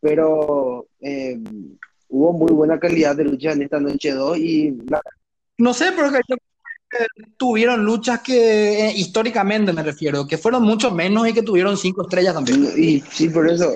pero 0.00 0.86
eh, 1.00 1.38
hubo 2.08 2.32
muy 2.32 2.52
buena 2.52 2.78
calidad 2.78 3.16
de 3.16 3.24
lucha 3.24 3.52
en 3.52 3.62
esta 3.62 3.80
noche 3.80 4.12
2 4.12 4.38
y 4.38 4.70
la- 4.88 5.02
No 5.58 5.72
sé, 5.74 5.86
que 6.92 7.06
tuvieron 7.38 7.82
luchas 7.84 8.20
que, 8.20 8.86
eh, 8.88 8.92
históricamente 8.94 9.72
me 9.72 9.82
refiero, 9.82 10.26
que 10.26 10.36
fueron 10.36 10.62
mucho 10.62 10.90
menos 10.90 11.26
y 11.26 11.32
que 11.32 11.42
tuvieron 11.42 11.76
cinco 11.78 12.02
estrellas 12.02 12.34
también. 12.34 12.68
y 12.76 13.00
sí, 13.00 13.30
por 13.30 13.48
eso 13.48 13.72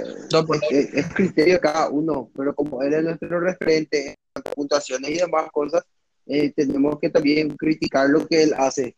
es, 0.70 0.94
es- 0.94 1.06
criterio 1.14 1.58
cada 1.58 1.88
uno, 1.88 2.28
pero 2.36 2.54
como 2.54 2.82
él 2.82 2.92
es 2.92 3.02
nuestro 3.04 3.40
referente 3.40 4.08
en 4.34 4.42
puntuaciones 4.54 5.10
y 5.10 5.14
demás 5.18 5.50
cosas, 5.50 5.82
eh, 6.26 6.52
tenemos 6.54 6.98
que 7.00 7.10
también 7.10 7.56
criticar 7.56 8.08
lo 8.10 8.26
que 8.26 8.42
él 8.42 8.54
hace. 8.58 8.96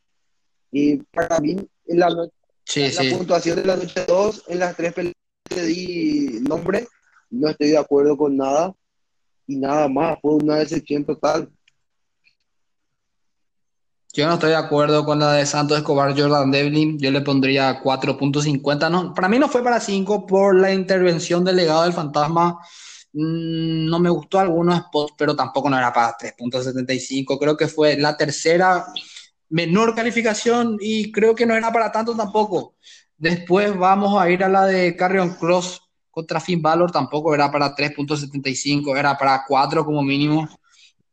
Y 0.72 0.96
para 0.96 1.38
mí, 1.40 1.56
en 1.86 1.98
la, 1.98 2.10
no- 2.10 2.28
Sí, 2.64 2.82
la 2.92 3.02
sí. 3.02 3.10
puntuación 3.14 3.56
de 3.56 3.64
la 3.64 3.76
noche 3.76 4.04
2, 4.06 4.44
en 4.48 4.58
las 4.58 4.76
tres 4.76 4.92
peleas 4.92 5.14
que 5.48 5.62
di 5.62 6.40
nombre, 6.42 6.86
no 7.30 7.48
estoy 7.48 7.68
de 7.68 7.78
acuerdo 7.78 8.16
con 8.16 8.36
nada. 8.36 8.74
Y 9.46 9.56
nada 9.56 9.88
más, 9.88 10.18
fue 10.20 10.34
una 10.34 10.56
decepción 10.56 11.04
total. 11.06 11.48
Yo 14.12 14.26
no 14.26 14.34
estoy 14.34 14.50
de 14.50 14.56
acuerdo 14.56 15.04
con 15.04 15.18
la 15.18 15.34
de 15.34 15.46
Santos 15.46 15.78
Escobar 15.78 16.18
Jordan 16.18 16.50
Devlin. 16.50 16.98
Yo 16.98 17.10
le 17.10 17.20
pondría 17.20 17.82
4.50. 17.82 18.90
No, 18.90 19.14
para 19.14 19.28
mí 19.28 19.38
no 19.38 19.48
fue 19.48 19.62
para 19.62 19.80
5 19.80 20.26
por 20.26 20.54
la 20.58 20.72
intervención 20.72 21.44
del 21.44 21.56
legado 21.56 21.84
del 21.84 21.92
fantasma. 21.92 22.58
Mm, 23.12 23.88
No 23.88 23.98
me 23.98 24.10
gustó 24.10 24.38
algunos 24.38 24.78
spots, 24.78 25.14
pero 25.16 25.34
tampoco 25.34 25.70
no 25.70 25.78
era 25.78 25.92
para 25.92 26.16
3.75. 26.16 27.38
Creo 27.38 27.56
que 27.56 27.68
fue 27.68 27.96
la 27.96 28.16
tercera 28.16 28.86
menor 29.50 29.94
calificación 29.94 30.76
y 30.80 31.10
creo 31.10 31.34
que 31.34 31.46
no 31.46 31.54
era 31.54 31.72
para 31.72 31.90
tanto 31.90 32.14
tampoco. 32.16 32.76
Después 33.16 33.76
vamos 33.76 34.20
a 34.20 34.30
ir 34.30 34.44
a 34.44 34.48
la 34.48 34.66
de 34.66 34.94
Carrion 34.94 35.30
Cross 35.34 35.80
contra 36.10 36.38
Finn 36.40 36.60
Balor. 36.62 36.90
Tampoco 36.92 37.34
era 37.34 37.50
para 37.50 37.74
3.75, 37.74 38.96
era 38.96 39.16
para 39.16 39.44
4 39.46 39.84
como 39.84 40.02
mínimo. 40.02 40.48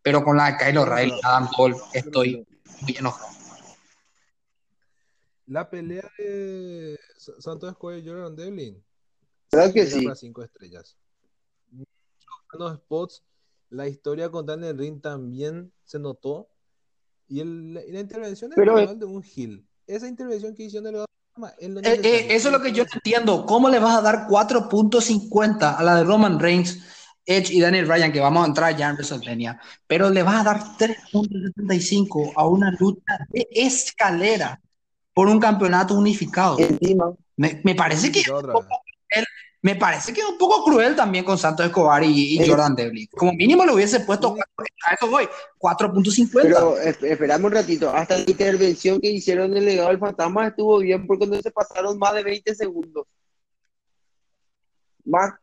Pero 0.01 0.23
con 0.23 0.37
la 0.37 0.51
de 0.51 0.57
Kyle 0.57 0.77
O'Reilly, 0.77 1.13
Adam 1.23 1.47
Cole, 1.55 1.75
estoy 1.93 2.45
muy 2.81 2.95
enojado. 2.97 3.33
La 5.47 5.69
pelea 5.69 6.09
de 6.17 6.99
Sa- 7.17 7.39
Santos 7.39 7.71
Escobar 7.71 7.97
y 7.97 8.07
Jordan 8.07 8.35
Devlin. 8.35 8.83
¿Verdad 9.51 9.73
que 9.73 9.85
sí? 9.85 10.03
para 10.03 10.15
cinco 10.15 10.43
estrellas. 10.43 10.95
Buenos 12.57 12.77
spots. 12.79 13.23
La 13.69 13.87
historia 13.87 14.29
con 14.29 14.45
Daniel 14.45 14.77
Ring 14.77 15.01
también 15.01 15.71
se 15.83 15.99
notó. 15.99 16.47
Y 17.27 17.39
el, 17.39 17.73
la 17.73 17.99
intervención 17.99 18.51
es 18.51 18.55
Pero- 18.55 18.95
de 18.95 19.05
un 19.05 19.23
Hill. 19.35 19.67
Esa 19.87 20.07
intervención 20.07 20.55
que 20.55 20.63
hicieron 20.63 20.91
del 20.93 21.05
él 21.59 21.77
Eh, 21.83 21.99
eh, 22.03 22.27
eso 22.29 22.47
es 22.47 22.53
lo 22.53 22.61
que 22.61 22.71
yo 22.71 22.85
entiendo. 22.91 23.45
¿Cómo 23.45 23.69
le 23.69 23.79
vas 23.79 23.97
a 23.97 24.01
dar 24.01 24.27
4.50 24.27 25.75
a 25.77 25.83
la 25.83 25.95
de 25.97 26.03
Roman 26.03 26.39
Reigns, 26.39 26.79
Edge 27.25 27.51
y 27.53 27.59
Daniel 27.59 27.85
Bryan, 27.85 28.11
que 28.11 28.19
vamos 28.19 28.43
a 28.43 28.47
entrar 28.47 28.75
ya 28.75 28.89
en 28.89 28.95
WrestleMania? 28.95 29.59
Pero 29.85 30.09
le 30.09 30.23
vas 30.23 30.41
a 30.41 30.43
dar 30.43 30.59
3.75 30.77 32.33
a 32.35 32.47
una 32.47 32.71
lucha 32.79 33.17
de 33.29 33.47
escalera 33.51 34.61
por 35.13 35.27
un 35.27 35.39
campeonato 35.39 35.93
unificado. 35.95 36.57
Encima, 36.59 37.13
Me, 37.35 37.61
me 37.63 37.75
parece 37.75 38.11
que. 38.11 38.23
Me 39.65 39.75
parece 39.75 40.13
que 40.13 40.21
es 40.21 40.27
un 40.27 40.37
poco 40.37 40.63
cruel 40.63 40.95
también 40.95 41.25
con 41.25 41.39
Santos 41.39 41.65
Escobar 41.65 42.03
y, 42.03 42.35
y. 42.39 42.47
Jordan 42.47 42.75
Devlin. 42.75 43.07
Como 43.17 43.33
mínimo 43.33 43.65
le 43.65 43.73
hubiese 43.73 43.99
puesto, 44.01 44.35
a 44.87 44.93
eso 44.93 45.09
voy, 45.09 45.27
4.50. 45.57 46.29
pero 46.43 46.77
es- 46.79 47.01
esperamos 47.01 47.45
un 47.49 47.51
ratito. 47.57 47.89
Hasta 47.89 48.17
la 48.19 48.25
intervención 48.29 49.01
que 49.01 49.09
hicieron 49.09 49.51
en 49.51 49.57
el 49.57 49.65
legado 49.65 49.89
del 49.89 49.97
fantasma 49.97 50.47
estuvo 50.49 50.77
bien 50.77 51.07
porque 51.07 51.25
no 51.25 51.41
se 51.41 51.49
pasaron 51.49 51.97
más 51.97 52.13
de 52.13 52.23
20 52.23 52.53
segundos. 52.53 53.07
Más, 55.03 55.33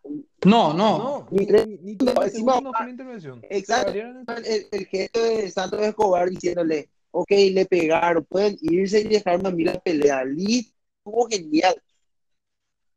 No, 0.44 0.72
no. 0.72 0.98
No, 0.98 1.28
Ni 1.32 1.38
ni, 1.40 1.46
tres- 1.46 1.66
ni, 1.66 1.76
ni 1.78 1.92
no, 1.94 2.04
30 2.14 2.24
encima- 2.26 2.52
segundos 2.54 2.72
fue 2.76 2.86
la 2.86 2.90
intervención. 2.92 3.40
Exacto. 3.50 3.92
El, 3.92 4.66
el 4.70 4.86
gesto 4.86 5.20
de 5.22 5.50
Santos 5.50 5.80
Escobar 5.82 6.30
diciéndole, 6.30 6.90
ok, 7.10 7.30
le 7.52 7.66
pegaron, 7.66 8.24
pueden 8.24 8.56
irse 8.60 9.00
y 9.00 9.04
dejarme 9.08 9.48
a 9.48 9.52
mí 9.52 9.64
la 9.64 9.80
pelea. 9.80 10.24
Listo, 10.24 10.74
estuvo 11.04 11.26
genial. 11.28 11.74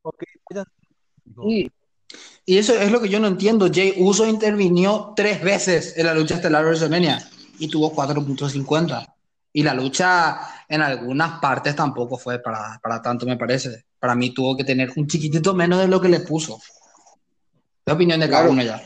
ok, 0.04 0.24
no. 1.36 1.44
Y 2.48 2.58
eso 2.58 2.76
es 2.80 2.92
lo 2.92 3.02
que 3.02 3.10
yo 3.10 3.20
no 3.20 3.28
entiendo. 3.28 3.70
Jay 3.74 3.96
Uso 3.98 4.28
intervinió 4.28 5.14
tres 5.16 5.42
veces 5.42 5.98
en 5.98 6.06
la 6.06 6.14
lucha 6.14 6.36
estelar 6.36 6.62
de 6.64 6.70
WrestleMania 6.70 7.28
y 7.58 7.68
tuvo 7.68 7.94
4.50. 7.94 9.14
Y 9.54 9.64
la 9.64 9.74
lucha 9.74 10.38
en 10.68 10.82
algunas 10.82 11.40
partes 11.40 11.76
tampoco 11.76 12.18
fue 12.18 12.40
para, 12.40 12.80
para 12.84 13.02
tanto, 13.02 13.26
me 13.26 13.38
parece. 13.38 13.86
Para 14.00 14.14
mí 14.14 14.32
tuvo 14.32 14.56
que 14.56 14.64
tener 14.64 14.92
un 14.96 15.08
chiquitito 15.08 15.54
menos 15.56 15.80
de 15.80 15.88
lo 15.88 16.00
que 16.00 16.10
le 16.10 16.20
puso. 16.20 16.60
La 17.86 17.94
opinión 17.94 18.20
de 18.20 18.28
cada 18.30 18.42
Claro. 18.44 18.52
uno 18.54 18.62
ya. 18.64 18.84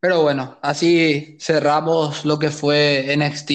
Pero 0.00 0.22
bueno, 0.22 0.58
así 0.62 1.36
cerramos 1.40 2.24
lo 2.24 2.38
que 2.38 2.50
fue 2.50 3.14
NXT 3.16 3.50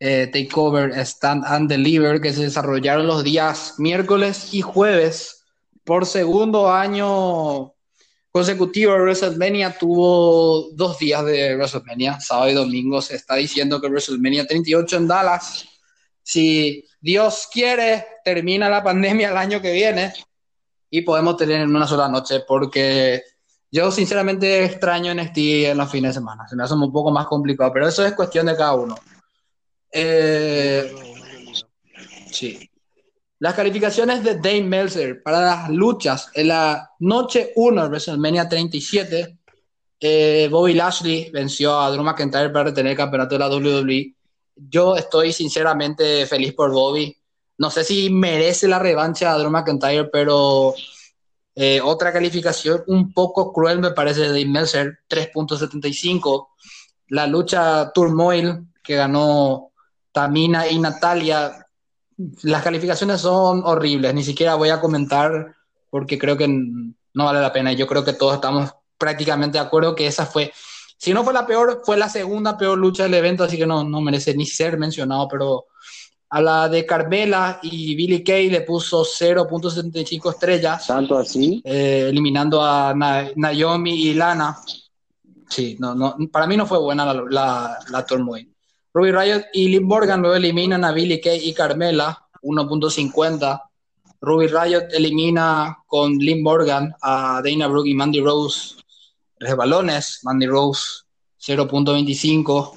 eh, 0.00 0.28
Takeover 0.32 0.92
Stand 1.04 1.44
and 1.46 1.68
Deliver 1.68 2.20
que 2.20 2.32
se 2.32 2.42
desarrollaron 2.42 3.06
los 3.06 3.24
días 3.24 3.74
miércoles 3.78 4.50
y 4.52 4.60
jueves 4.60 5.44
por 5.84 6.06
segundo 6.06 6.70
año 6.70 7.72
consecutivo. 8.30 8.92
WrestleMania 8.94 9.76
tuvo 9.76 10.70
dos 10.72 10.98
días 10.98 11.24
de 11.24 11.56
WrestleMania, 11.56 12.20
sábado 12.20 12.50
y 12.50 12.54
domingo. 12.54 13.02
Se 13.02 13.16
está 13.16 13.34
diciendo 13.36 13.80
que 13.80 13.88
WrestleMania 13.88 14.46
38 14.46 14.96
en 14.96 15.08
Dallas, 15.08 15.66
si 16.22 16.84
Dios 17.00 17.48
quiere, 17.52 18.06
termina 18.24 18.68
la 18.68 18.82
pandemia 18.82 19.30
el 19.30 19.36
año 19.36 19.60
que 19.60 19.72
viene 19.72 20.12
y 20.90 21.02
podemos 21.02 21.36
tener 21.36 21.60
en 21.60 21.74
una 21.74 21.86
sola 21.86 22.08
noche 22.08 22.40
porque 22.46 23.22
yo 23.70 23.90
sinceramente 23.90 24.64
extraño 24.64 25.12
NXT 25.14 25.38
en 25.38 25.78
los 25.78 25.90
fines 25.90 26.10
de 26.10 26.20
semana. 26.20 26.46
Se 26.48 26.56
me 26.56 26.64
hace 26.64 26.74
un 26.74 26.92
poco 26.92 27.10
más 27.10 27.26
complicado, 27.26 27.72
pero 27.72 27.88
eso 27.88 28.04
es 28.06 28.14
cuestión 28.14 28.46
de 28.46 28.56
cada 28.56 28.74
uno. 28.74 28.96
Eh, 29.92 30.92
sí. 32.30 32.68
Las 33.40 33.54
calificaciones 33.54 34.24
de 34.24 34.34
Dave 34.34 34.62
Meltzer 34.62 35.22
para 35.22 35.40
las 35.40 35.70
luchas 35.70 36.28
en 36.34 36.48
la 36.48 36.90
noche 36.98 37.52
1 37.54 37.82
de 37.82 37.88
WrestleMania 37.88 38.48
37. 38.48 39.38
eh, 40.00 40.48
Bobby 40.50 40.74
Lashley 40.74 41.30
venció 41.30 41.78
a 41.78 41.90
Drew 41.90 42.02
McIntyre 42.02 42.50
para 42.50 42.64
retener 42.66 42.92
el 42.92 42.96
campeonato 42.96 43.34
de 43.34 43.38
la 43.38 43.48
WWE. 43.48 44.14
Yo 44.56 44.96
estoy 44.96 45.32
sinceramente 45.32 46.26
feliz 46.26 46.52
por 46.54 46.72
Bobby. 46.72 47.16
No 47.58 47.70
sé 47.70 47.84
si 47.84 48.10
merece 48.10 48.66
la 48.66 48.78
revancha 48.78 49.32
a 49.32 49.38
Drew 49.38 49.50
McIntyre, 49.50 50.08
pero 50.12 50.74
eh, 51.54 51.80
otra 51.80 52.12
calificación 52.12 52.82
un 52.88 53.12
poco 53.12 53.52
cruel 53.52 53.80
me 53.80 53.92
parece 53.92 54.20
de 54.22 54.28
Dave 54.28 54.46
Meltzer, 54.46 54.98
3.75. 55.08 56.48
La 57.08 57.26
lucha 57.26 57.92
Turmoil 57.92 58.66
que 58.82 58.96
ganó 58.96 59.72
Tamina 60.18 60.66
y 60.66 60.80
Natalia, 60.80 61.64
las 62.42 62.62
calificaciones 62.64 63.20
son 63.20 63.62
horribles, 63.64 64.12
ni 64.14 64.24
siquiera 64.24 64.56
voy 64.56 64.70
a 64.70 64.80
comentar 64.80 65.54
porque 65.90 66.18
creo 66.18 66.36
que 66.36 66.48
no 66.48 67.24
vale 67.24 67.40
la 67.40 67.52
pena. 67.52 67.72
Yo 67.72 67.86
creo 67.86 68.04
que 68.04 68.14
todos 68.14 68.34
estamos 68.34 68.68
prácticamente 68.98 69.58
de 69.58 69.64
acuerdo 69.64 69.94
que 69.94 70.08
esa 70.08 70.26
fue, 70.26 70.52
si 70.96 71.12
no 71.14 71.22
fue 71.22 71.32
la 71.32 71.46
peor, 71.46 71.82
fue 71.84 71.96
la 71.96 72.08
segunda 72.08 72.58
peor 72.58 72.76
lucha 72.76 73.04
del 73.04 73.14
evento, 73.14 73.44
así 73.44 73.56
que 73.56 73.64
no, 73.66 73.84
no 73.84 74.00
merece 74.00 74.34
ni 74.34 74.44
ser 74.44 74.76
mencionado, 74.76 75.28
pero 75.28 75.66
a 76.30 76.40
la 76.42 76.68
de 76.68 76.84
Carmela 76.84 77.60
y 77.62 77.94
Billy 77.94 78.24
Kay 78.24 78.50
le 78.50 78.62
puso 78.62 79.04
0.75 79.04 80.30
estrellas, 80.32 80.84
tanto 80.88 81.16
así. 81.16 81.62
eh, 81.64 82.06
eliminando 82.10 82.60
a 82.60 82.92
Na- 82.92 83.30
Naomi 83.36 83.94
y 84.08 84.14
Lana. 84.14 84.58
Sí, 85.48 85.76
no, 85.78 85.94
no, 85.94 86.16
para 86.32 86.48
mí 86.48 86.56
no 86.56 86.66
fue 86.66 86.78
buena 86.80 87.06
la, 87.06 87.22
la, 87.30 87.78
la 87.88 88.04
Turmoil. 88.04 88.52
Ruby 88.94 89.12
Riot 89.12 89.44
y 89.52 89.68
Liv 89.68 89.82
Morgan 89.82 90.20
luego 90.20 90.36
eliminan 90.36 90.84
a 90.84 90.92
Billy 90.92 91.20
Kay 91.20 91.48
y 91.48 91.54
Carmela, 91.54 92.26
1.50. 92.42 93.62
Ruby 94.20 94.48
Riot 94.48 94.88
elimina 94.92 95.78
con 95.86 96.16
Liv 96.18 96.42
Morgan 96.42 96.94
a 97.02 97.40
Dana 97.44 97.68
Brooke 97.68 97.88
y 97.88 97.94
Mandy 97.94 98.20
Rose, 98.20 98.76
resbalones. 99.38 100.20
Mandy 100.24 100.46
Rose, 100.46 101.04
0.25. 101.40 102.72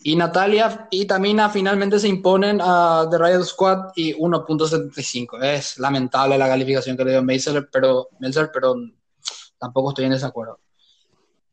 Y 0.00 0.16
Natalia 0.16 0.88
y 0.90 1.06
Tamina 1.06 1.50
finalmente 1.50 1.98
se 1.98 2.08
imponen 2.08 2.60
a 2.62 3.06
The 3.10 3.18
Riot 3.18 3.44
Squad 3.44 3.90
y 3.96 4.14
1.75. 4.14 5.42
Es 5.42 5.78
lamentable 5.78 6.38
la 6.38 6.48
calificación 6.48 6.96
que 6.96 7.04
le 7.04 7.10
dio 7.12 7.22
Meltzer, 7.22 7.68
pero, 7.70 8.08
Meltzer, 8.18 8.50
pero 8.52 8.76
tampoco 9.58 9.90
estoy 9.90 10.06
en 10.06 10.12
desacuerdo. 10.12 10.58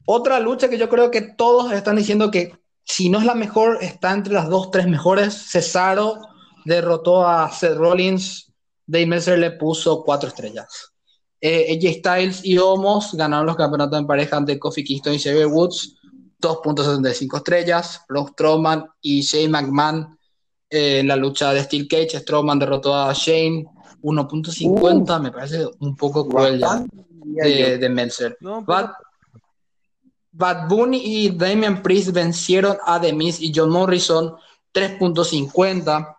Otra 0.05 0.39
lucha 0.39 0.69
que 0.69 0.77
yo 0.77 0.87
creo 0.87 1.11
que 1.11 1.21
todos 1.21 1.71
están 1.73 1.95
diciendo 1.95 2.29
que 2.31 2.53
si 2.85 3.09
no 3.09 3.17
es 3.19 3.25
la 3.25 3.33
mejor, 3.33 3.79
está 3.81 4.13
entre 4.13 4.33
las 4.33 4.47
dos, 4.47 4.69
tres 4.69 4.87
mejores. 4.87 5.33
Cesaro 5.33 6.19
derrotó 6.63 7.27
a 7.27 7.51
Seth 7.51 7.75
Rollins. 7.75 8.53
Dave 8.85 9.07
Meltzer 9.07 9.39
le 9.39 9.51
puso 9.51 10.03
cuatro 10.03 10.29
estrellas. 10.29 10.93
Eh, 11.41 11.75
AJ 11.75 11.99
Styles 11.99 12.45
y 12.45 12.59
Omos 12.59 13.15
ganaron 13.15 13.47
los 13.47 13.55
campeonatos 13.55 13.99
en 13.99 14.05
pareja 14.05 14.37
ante 14.37 14.59
Kofi 14.59 14.83
Kingston 14.83 15.15
y 15.15 15.19
Xavier 15.19 15.47
Woods. 15.47 15.95
2.75 16.39 17.37
estrellas. 17.37 18.01
Braun 18.07 18.27
Strowman 18.27 18.85
y 19.01 19.21
Shane 19.21 19.49
McMahon 19.49 20.17
eh, 20.69 20.99
en 20.99 21.07
la 21.07 21.15
lucha 21.15 21.53
de 21.53 21.63
Steel 21.63 21.87
Cage. 21.87 22.19
Strowman 22.19 22.59
derrotó 22.59 22.95
a 22.95 23.11
Shane 23.13 23.65
1.50. 24.03 25.21
Me 25.21 25.31
parece 25.31 25.67
un 25.79 25.95
poco 25.95 26.27
cruel 26.27 26.59
ya 26.59 26.85
de, 27.25 27.79
de 27.79 27.89
Meltzer. 27.89 28.37
No, 28.41 28.61
Bad, 28.61 28.91
Bad 30.37 30.67
Bunny 30.67 31.01
y 31.03 31.29
Damian 31.29 31.81
Priest 31.81 32.11
vencieron 32.11 32.77
a 32.85 32.99
The 32.99 33.13
Miz 33.13 33.39
y 33.39 33.53
John 33.55 33.69
Morrison 33.69 34.35
3.50. 34.73 36.17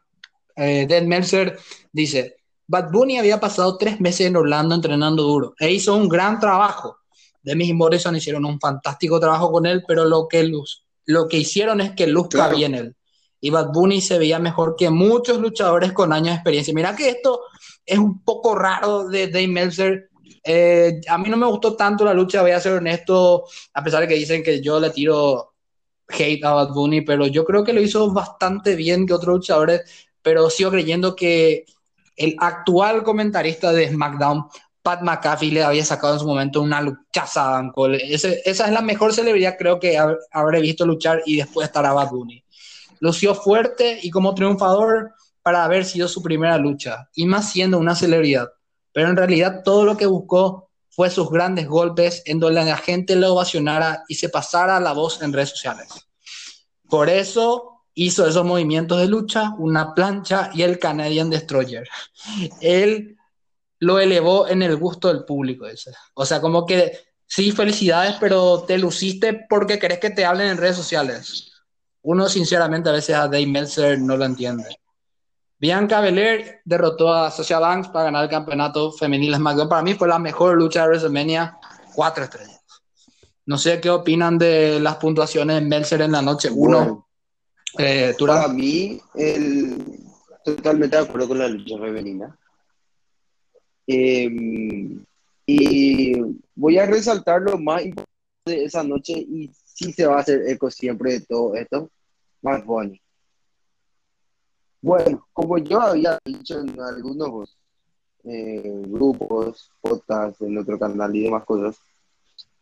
Eh, 0.57 0.87
Dan 0.89 1.07
Meltzer 1.07 1.59
dice, 1.93 2.37
Bad 2.67 2.91
Bunny 2.91 3.19
había 3.19 3.39
pasado 3.39 3.77
tres 3.77 4.01
meses 4.01 4.27
en 4.27 4.37
Orlando 4.37 4.75
entrenando 4.75 5.23
duro 5.23 5.55
e 5.59 5.71
hizo 5.71 5.95
un 5.95 6.09
gran 6.09 6.41
trabajo. 6.41 6.97
The 7.45 7.55
Miz 7.55 7.69
y 7.69 7.75
Morrison 7.75 8.17
hicieron 8.17 8.45
un 8.47 8.59
fantástico 8.59 9.21
trabajo 9.21 9.53
con 9.53 9.67
él, 9.67 9.85
pero 9.87 10.05
lo 10.07 10.27
que, 10.29 10.43
luz, 10.45 10.85
lo 11.05 11.29
que 11.29 11.37
hicieron 11.37 11.81
es 11.83 11.93
que 11.93 12.07
luzca 12.07 12.39
Claro. 12.39 12.57
bien 12.57 12.75
él. 12.75 12.97
Y 13.39 13.51
Bad 13.51 13.71
Bunny 13.73 14.01
se 14.01 14.19
veía 14.19 14.39
mejor 14.39 14.77
que 14.77 14.89
muchos 14.89 15.39
luchadores 15.39 15.93
con 15.93 16.13
años 16.13 16.29
de 16.29 16.35
experiencia. 16.37 16.73
Mira 16.75 16.97
que 16.97 17.11
esto 17.11 17.43
es 17.85 17.99
un 17.99 18.23
poco 18.25 18.55
raro 18.55 19.07
de 19.09 19.27
Dave 19.29 19.47
Meltzer. 19.49 20.09
Eh, 20.47 21.01
a 21.09 21.19
mí 21.19 21.29
no 21.29 21.37
me 21.37 21.47
gustó 21.47 21.75
tanto 21.75 22.05
la 22.05 22.15
lucha, 22.15 22.43
voy 22.43 22.53
a 22.53 22.61
ser 22.61 22.73
honesto, 22.75 23.45
a 23.75 23.83
pesar 23.83 24.01
de 24.03 24.09
que 24.09 24.15
dicen 24.15 24.43
que 24.43 24.61
yo 24.61 24.79
le 24.81 24.91
tiro 24.91 25.55
hate 26.09 26.45
a 26.45 26.53
Bad 26.53 26.73
Bunny, 26.73 27.01
pero 27.01 27.27
yo 27.27 27.45
creo 27.45 27.65
que 27.65 27.73
lo 27.73 27.81
hizo 27.81 28.13
bastante 28.13 28.77
bien 28.77 29.07
que 29.07 29.13
otros 29.15 29.37
luchadores, 29.37 29.83
pero 30.23 30.49
sigo 30.51 30.71
creyendo 30.71 31.17
que 31.17 31.65
el 32.17 32.37
actual 32.39 33.03
comentarista 33.03 33.73
de 33.73 33.89
SmackDown, 33.89 34.47
Pat 34.83 35.03
McAfee, 35.03 35.51
le 35.51 35.65
había 35.65 35.85
sacado 35.85 36.15
en 36.15 36.21
su 36.21 36.27
momento 36.29 36.63
una 36.63 36.81
luchaza 36.81 37.43
a 37.43 37.49
Adam 37.55 37.73
Cole. 37.73 37.99
Esa 38.15 38.31
es 38.45 38.73
la 38.73 38.83
mejor 38.83 39.13
celebridad 39.13 39.57
creo 39.59 39.81
que 39.81 39.99
hab- 39.99 40.17
habré 40.31 40.61
visto 40.61 40.87
luchar 40.87 41.23
y 41.27 41.37
después 41.39 41.67
estará 41.67 41.93
Bad 41.93 42.11
Bunny. 42.11 42.45
Lució 43.01 43.35
fuerte 43.35 43.99
y 44.01 44.11
como 44.11 44.35
triunfador 44.35 45.13
para 45.43 45.65
haber 45.65 45.85
sido 45.85 46.09
su 46.09 46.23
primera 46.23 46.57
lucha, 46.59 47.09
y 47.15 47.27
más 47.27 47.51
siendo 47.53 47.79
una 47.79 47.95
celebridad. 47.95 48.49
Pero 48.97 49.11
en 49.11 49.17
realidad 49.19 49.61
todo 49.63 49.85
lo 49.85 49.95
que 49.95 50.07
buscó 50.07 50.71
fue 50.89 51.11
sus 51.11 51.29
grandes 51.29 51.69
golpes 51.69 52.23
en 52.25 52.41
donde 52.41 52.65
la 52.65 52.79
gente 52.79 53.15
lo 53.15 53.35
ovacionara 53.35 54.05
y 54.09 54.15
se 54.15 54.31
pasara 54.31 54.81
la 54.81 54.95
voz 54.95 55.21
en 55.21 55.35
redes 55.35 55.51
sociales. 55.51 55.89
Por 56.89 57.11
eso 57.11 57.83
hizo 57.93 58.27
esos 58.27 58.47
movimientos 58.47 58.99
de 58.99 59.07
lucha, 59.07 59.53
una 59.59 59.93
plancha 59.93 60.49
y 60.55 60.63
el 60.63 60.79
Canadian 60.79 61.29
Destroyer. 61.29 61.87
Él 62.63 63.19
lo 63.81 63.99
elevó 63.99 64.49
en 64.49 64.63
el 64.63 64.77
gusto 64.77 65.09
del 65.09 65.27
público. 65.27 65.67
Ese. 65.67 65.93
O 66.15 66.25
sea, 66.25 66.41
como 66.41 66.65
que 66.65 66.99
sí, 67.27 67.53
felicidades, 67.53 68.17
pero 68.19 68.63
te 68.63 68.79
luciste 68.79 69.45
porque 69.47 69.79
querés 69.79 69.99
que 69.99 70.09
te 70.09 70.25
hablen 70.25 70.49
en 70.49 70.57
redes 70.57 70.77
sociales. 70.77 71.53
Uno, 72.01 72.31
sinceramente, 72.31 72.89
a 72.89 72.93
veces 72.93 73.15
a 73.15 73.29
Dave 73.29 73.47
Meltzer 73.47 73.99
no 73.99 74.17
lo 74.17 74.25
entiende. 74.25 74.81
Bianca 75.59 76.01
Belair 76.01 76.61
derrotó 76.65 77.13
a 77.13 77.31
Sasha 77.31 77.59
Banks 77.59 77.89
para 77.89 78.07
ganar 78.07 78.25
el 78.25 78.31
campeonato 78.31 78.93
femenil 78.93 79.35
SmackDown. 79.35 79.69
Para 79.69 79.83
mí 79.83 79.95
fue 79.95 80.09
la 80.09 80.19
mejor 80.19 80.57
lucha 80.57 80.83
de 80.83 80.89
WrestleMania, 80.89 81.59
cuatro 81.95 82.25
estrellas. 82.25 82.61
No 83.47 83.57
sé 83.57 83.81
qué 83.81 83.91
opinan 83.91 84.39
de 84.39 84.81
las 84.81 84.97
puntuaciones 84.97 85.57
de 85.57 85.67
Meltzer 85.67 86.03
en 86.03 86.13
la 86.13 86.23
noche 86.23 86.51
uno. 86.51 86.79
Bueno, 86.79 87.07
Eh, 87.79 88.15
para 88.19 88.49
mí, 88.49 89.01
el, 89.15 89.77
totalmente 90.45 90.97
de 90.97 91.03
acuerdo 91.03 91.29
con 91.29 91.39
la 91.39 91.49
lucha 91.49 91.79
femenina. 91.79 92.39
Eh, 93.87 94.31
y 95.47 96.13
voy 96.55 96.79
a 96.79 96.87
resaltar 96.87 97.43
lo 97.43 97.59
más 97.59 97.85
importante 97.85 98.11
de 98.47 98.65
esa 98.65 98.83
noche 98.83 99.13
y 99.13 99.51
sí 99.65 99.93
se 99.93 100.07
va 100.07 100.17
a 100.17 100.21
hacer 100.21 100.43
eco 100.49 100.71
siempre 100.71 101.13
de 101.13 101.21
todo 101.21 101.55
esto, 101.55 101.91
Bad 102.43 102.65
Bunny. 102.65 103.01
Bueno, 104.87 105.27
como 105.33 105.59
yo 105.59 105.81
había 105.81 106.17
dicho 106.25 106.61
en 106.61 106.81
algunos 106.81 107.59
eh, 108.23 108.83
grupos, 108.87 109.69
podcasts, 109.81 110.41
en 110.43 110.57
otro 110.59 110.79
canal 110.79 111.13
y 111.17 111.25
demás 111.25 111.45
cosas, 111.45 111.77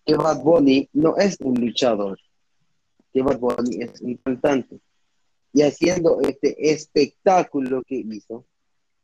que 0.06 0.14
Bad 0.14 0.42
Bunny 0.42 0.88
no 0.94 1.18
es 1.18 1.36
un 1.42 1.60
luchador, 1.60 2.18
que 3.12 3.20
Bad 3.20 3.38
Bunny 3.38 3.82
es 3.82 4.00
un 4.00 4.16
cantante. 4.16 4.80
Y 5.52 5.60
haciendo 5.60 6.22
este 6.22 6.72
espectáculo 6.72 7.82
que 7.86 7.96
hizo, 7.96 8.46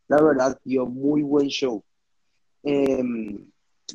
la 0.08 0.22
verdad 0.22 0.58
dio 0.64 0.86
muy 0.86 1.20
buen 1.20 1.48
show. 1.48 1.84
Eh, 2.62 3.04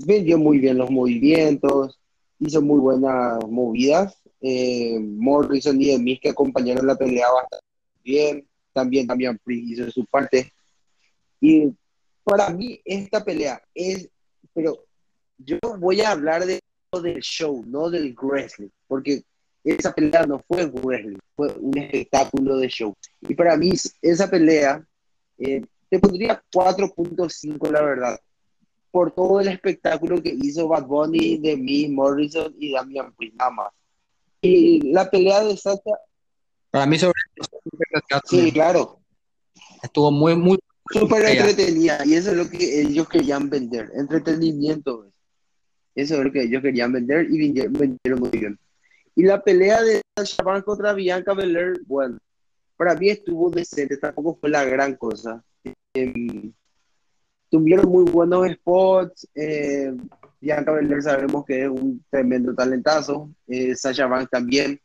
vendió 0.05 0.37
muy 0.37 0.59
bien 0.59 0.77
los 0.77 0.91
movimientos, 0.91 1.99
hizo 2.37 2.61
muy 2.61 2.79
buenas 2.79 3.39
movidas. 3.49 4.21
Eh, 4.39 4.99
Morrison 4.99 5.81
y 5.81 5.87
Demis 5.87 6.19
que 6.19 6.29
acompañaron 6.29 6.85
la 6.85 6.95
pelea 6.95 7.25
bastante 7.31 7.65
bien. 8.03 8.47
También 8.75 9.07
Damian 9.07 9.39
Priest 9.43 9.71
hizo 9.71 9.91
su 9.91 10.05
parte. 10.05 10.51
Y 11.39 11.73
para 12.23 12.49
mí 12.49 12.79
esta 12.85 13.23
pelea 13.23 13.61
es, 13.73 14.09
pero 14.53 14.85
yo 15.37 15.57
voy 15.79 16.01
a 16.01 16.11
hablar 16.11 16.45
de, 16.45 16.59
del 17.01 17.21
show, 17.21 17.63
no 17.65 17.89
del 17.89 18.15
wrestling, 18.21 18.69
porque 18.87 19.23
esa 19.63 19.93
pelea 19.93 20.25
no 20.25 20.43
fue 20.47 20.65
wrestling, 20.65 21.17
fue 21.35 21.53
un 21.59 21.77
espectáculo 21.77 22.57
de 22.57 22.67
show. 22.67 22.93
Y 23.21 23.33
para 23.33 23.57
mí 23.57 23.71
esa 24.01 24.29
pelea 24.29 24.85
eh, 25.37 25.61
te 25.89 25.99
pondría 25.99 26.43
4.5 26.53 27.71
la 27.71 27.81
verdad 27.81 28.19
por 28.95 29.11
todo 29.11 29.41
el 29.41 29.49
espectáculo 29.49 30.23
que 30.23 30.33
hizo 30.41 30.69
Bad 30.69 30.85
Bunny, 30.85 31.37
de 31.39 31.57
mí, 31.57 31.89
Morrison 31.89 32.55
y 32.57 32.71
Damian 32.71 33.13
Priest, 33.13 33.35
nada 33.35 33.51
más. 33.51 33.73
Y 34.39 34.89
la 34.93 35.11
pelea 35.11 35.43
de 35.43 35.57
Sasha, 35.57 35.99
Para 36.75 36.87
mí 36.87 36.99
sobre 36.99 37.13
sí, 38.25 38.51
claro, 38.51 38.99
estuvo 39.81 40.11
muy, 40.11 40.35
muy 40.35 40.59
súper 40.91 41.23
entretenida. 41.23 41.99
Y 42.05 42.15
eso 42.15 42.31
es 42.31 42.35
lo 42.35 42.49
que 42.49 42.81
ellos 42.81 43.07
querían 43.07 43.49
vender, 43.49 43.93
entretenimiento. 43.95 45.07
Eso 45.95 46.15
es 46.15 46.25
lo 46.25 46.29
que 46.33 46.43
ellos 46.43 46.61
querían 46.61 46.91
vender 46.91 47.27
y 47.31 47.49
vendieron 47.53 48.19
muy 48.19 48.29
bien. 48.29 48.59
Y 49.15 49.23
la 49.23 49.41
pelea 49.41 49.81
de 49.83 50.01
Sasha 50.17 50.43
Banks 50.43 50.65
contra 50.65 50.91
Bianca 50.91 51.33
Belair, 51.33 51.79
bueno, 51.87 52.17
para 52.75 52.93
mí 52.93 53.07
estuvo 53.07 53.49
decente, 53.49 53.95
tampoco 53.95 54.37
fue 54.41 54.49
la 54.49 54.65
gran 54.65 54.95
cosa. 54.97 55.41
Em, 55.93 56.51
tuvieron 57.49 57.89
muy 57.89 58.03
buenos 58.03 58.51
spots. 58.51 59.25
Eh, 59.33 59.93
Bianca 60.41 60.73
Belair 60.73 61.01
sabemos 61.01 61.45
que 61.45 61.63
es 61.63 61.69
un 61.69 62.03
tremendo 62.09 62.53
talentazo. 62.53 63.29
Eh, 63.47 63.73
Sasha 63.77 64.07
Banks 64.07 64.29
también. 64.29 64.77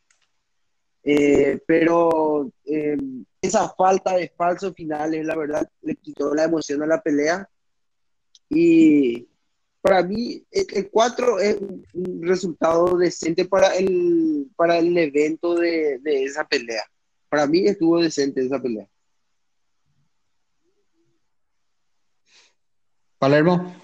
Eh, 1.03 1.59
pero 1.65 2.51
eh, 2.65 2.97
esa 3.41 3.69
falta 3.69 4.15
de 4.15 4.31
falsos 4.35 4.73
finales, 4.75 5.25
la 5.25 5.35
verdad, 5.35 5.69
le 5.81 5.95
quitó 5.95 6.33
la 6.33 6.43
emoción 6.43 6.83
a 6.83 6.87
la 6.87 7.01
pelea. 7.01 7.49
Y 8.49 9.27
para 9.81 10.03
mí, 10.03 10.45
el, 10.51 10.67
el 10.73 10.89
4 10.89 11.39
es 11.39 11.57
un, 11.59 11.85
un 11.93 12.21
resultado 12.23 12.97
decente 12.97 13.45
para 13.45 13.75
el, 13.75 14.49
para 14.55 14.77
el 14.77 14.95
evento 14.97 15.55
de, 15.55 15.99
de 15.99 16.23
esa 16.23 16.47
pelea. 16.47 16.83
Para 17.29 17.47
mí 17.47 17.65
estuvo 17.65 18.01
decente 18.01 18.41
esa 18.41 18.61
pelea. 18.61 18.87
Palermo. 23.17 23.75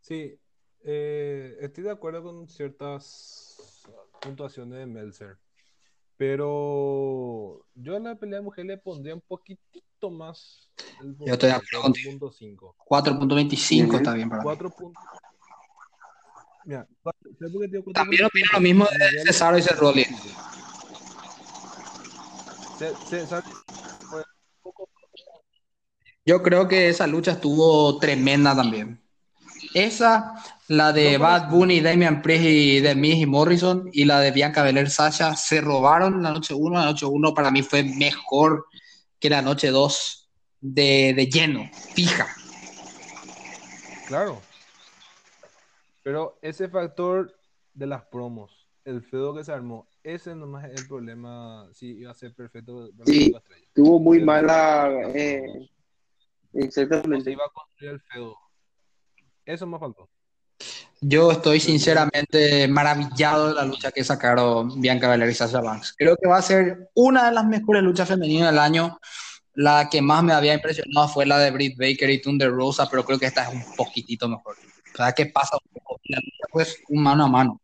Sí, 0.00 0.38
eh, 0.84 1.56
estoy 1.60 1.84
de 1.84 1.90
acuerdo 1.90 2.22
con 2.22 2.48
ciertas 2.48 3.47
puntuaciones 4.20 4.78
de 4.78 4.86
Meltzer, 4.86 5.36
pero 6.16 7.64
yo 7.74 7.96
a 7.96 8.00
la 8.00 8.14
pelea 8.16 8.38
de 8.38 8.44
mujer 8.44 8.66
le 8.66 8.78
pondría 8.78 9.14
un 9.14 9.20
poquitito 9.20 10.10
más. 10.10 10.68
el 11.00 11.16
Yo 11.18 11.32
estoy 11.34 11.48
de 11.50 11.54
acuerdo 11.56 11.82
contigo. 11.82 12.10
4.5. 12.18 12.74
4.25 12.88 13.86
Ujú. 13.88 13.96
está 13.96 14.14
bien 14.14 14.28
para 14.28 14.42
mí. 14.42 14.44
4 14.44 14.70
puntos. 14.70 15.02
Mira, 16.64 16.86
cuatro- 17.02 17.30
¿sabes 17.38 17.52
por 17.52 17.62
qué 17.62 17.68
digo 17.68 17.92
También 17.92 18.22
4.5? 18.22 18.26
opino 18.26 18.46
lo 18.52 18.60
mismo 18.60 18.84
de 18.86 19.22
Cesaro 19.24 19.58
y 19.58 19.62
un 19.62 19.66
poco- 24.62 24.88
Yo 26.26 26.42
creo 26.42 26.68
que 26.68 26.88
esa 26.88 27.06
lucha 27.06 27.32
estuvo 27.32 27.98
tremenda 27.98 28.54
también. 28.54 29.00
Esa, 29.84 30.34
la 30.68 30.92
de 30.92 31.12
No, 31.18 31.24
Bad 31.24 31.50
Bunny, 31.50 31.80
Damian 31.80 32.20
Priest 32.22 32.44
y 32.44 32.80
de 32.80 32.94
Miz 32.94 33.16
y 33.16 33.26
Morrison 33.26 33.88
y 33.92 34.04
la 34.04 34.20
de 34.20 34.30
Bianca 34.30 34.62
Belair 34.62 34.90
Sasha 34.90 35.34
se 35.36 35.60
robaron 35.60 36.22
la 36.22 36.30
noche 36.32 36.54
1. 36.54 36.78
La 36.78 36.84
noche 36.86 37.06
1 37.06 37.34
para 37.34 37.50
mí 37.50 37.62
fue 37.62 37.82
mejor 37.84 38.66
que 39.20 39.30
la 39.30 39.42
noche 39.42 39.68
2 39.70 40.28
de, 40.60 41.14
de 41.14 41.26
lleno, 41.26 41.68
fija. 41.94 42.26
Claro. 44.06 44.40
Pero 46.02 46.38
ese 46.42 46.68
factor 46.68 47.34
de 47.74 47.86
las 47.86 48.02
promos, 48.04 48.66
el 48.84 49.02
feudo 49.02 49.34
que 49.34 49.44
se 49.44 49.52
armó, 49.52 49.86
ese 50.02 50.34
nomás 50.34 50.64
es 50.70 50.80
el 50.80 50.88
problema 50.88 51.68
si 51.72 51.88
iba 51.98 52.10
a 52.10 52.14
ser 52.14 52.34
perfecto 52.34 52.88
para 52.96 53.10
Sí. 53.10 53.34
Tuvo 53.74 53.98
muy 54.00 54.18
Sí, 54.18 54.24
mala. 54.24 54.88
eh. 55.14 55.42
No 56.50 56.62
se 56.62 56.64
exactamente. 56.82 57.30
iba 57.30 57.44
a 57.44 57.50
construir 57.52 57.92
el 57.92 58.00
feudo. 58.00 58.36
Eso 59.48 59.66
me 59.66 59.78
faltó. 59.78 60.10
Yo 61.00 61.32
estoy 61.32 61.58
sinceramente 61.58 62.68
maravillado 62.68 63.48
de 63.48 63.54
la 63.54 63.64
lucha 63.64 63.90
que 63.90 64.04
sacaron 64.04 64.78
Bianca 64.78 65.08
Belair 65.08 65.30
y 65.30 65.34
Sasha 65.34 65.62
Banks. 65.62 65.94
Creo 65.96 66.16
que 66.20 66.28
va 66.28 66.36
a 66.36 66.42
ser 66.42 66.90
una 66.94 67.24
de 67.24 67.32
las 67.32 67.46
mejores 67.46 67.82
luchas 67.82 68.08
femeninas 68.08 68.50
del 68.50 68.58
año. 68.58 68.98
La 69.54 69.88
que 69.88 70.02
más 70.02 70.22
me 70.22 70.34
había 70.34 70.52
impresionado 70.52 71.08
fue 71.08 71.24
la 71.24 71.38
de 71.38 71.50
Britt 71.50 71.78
Baker 71.78 72.10
y 72.10 72.20
Thunder 72.20 72.50
Rosa, 72.50 72.90
pero 72.90 73.06
creo 73.06 73.18
que 73.18 73.24
esta 73.24 73.48
es 73.48 73.54
un 73.54 73.74
poquitito 73.74 74.28
mejor. 74.28 74.54
Sea, 74.94 75.12
que 75.12 75.26
pasa 75.26 75.56
la 76.04 76.18
lucha, 76.18 76.46
pues 76.52 76.82
un 76.90 77.02
mano 77.02 77.24
a 77.24 77.28
mano. 77.28 77.62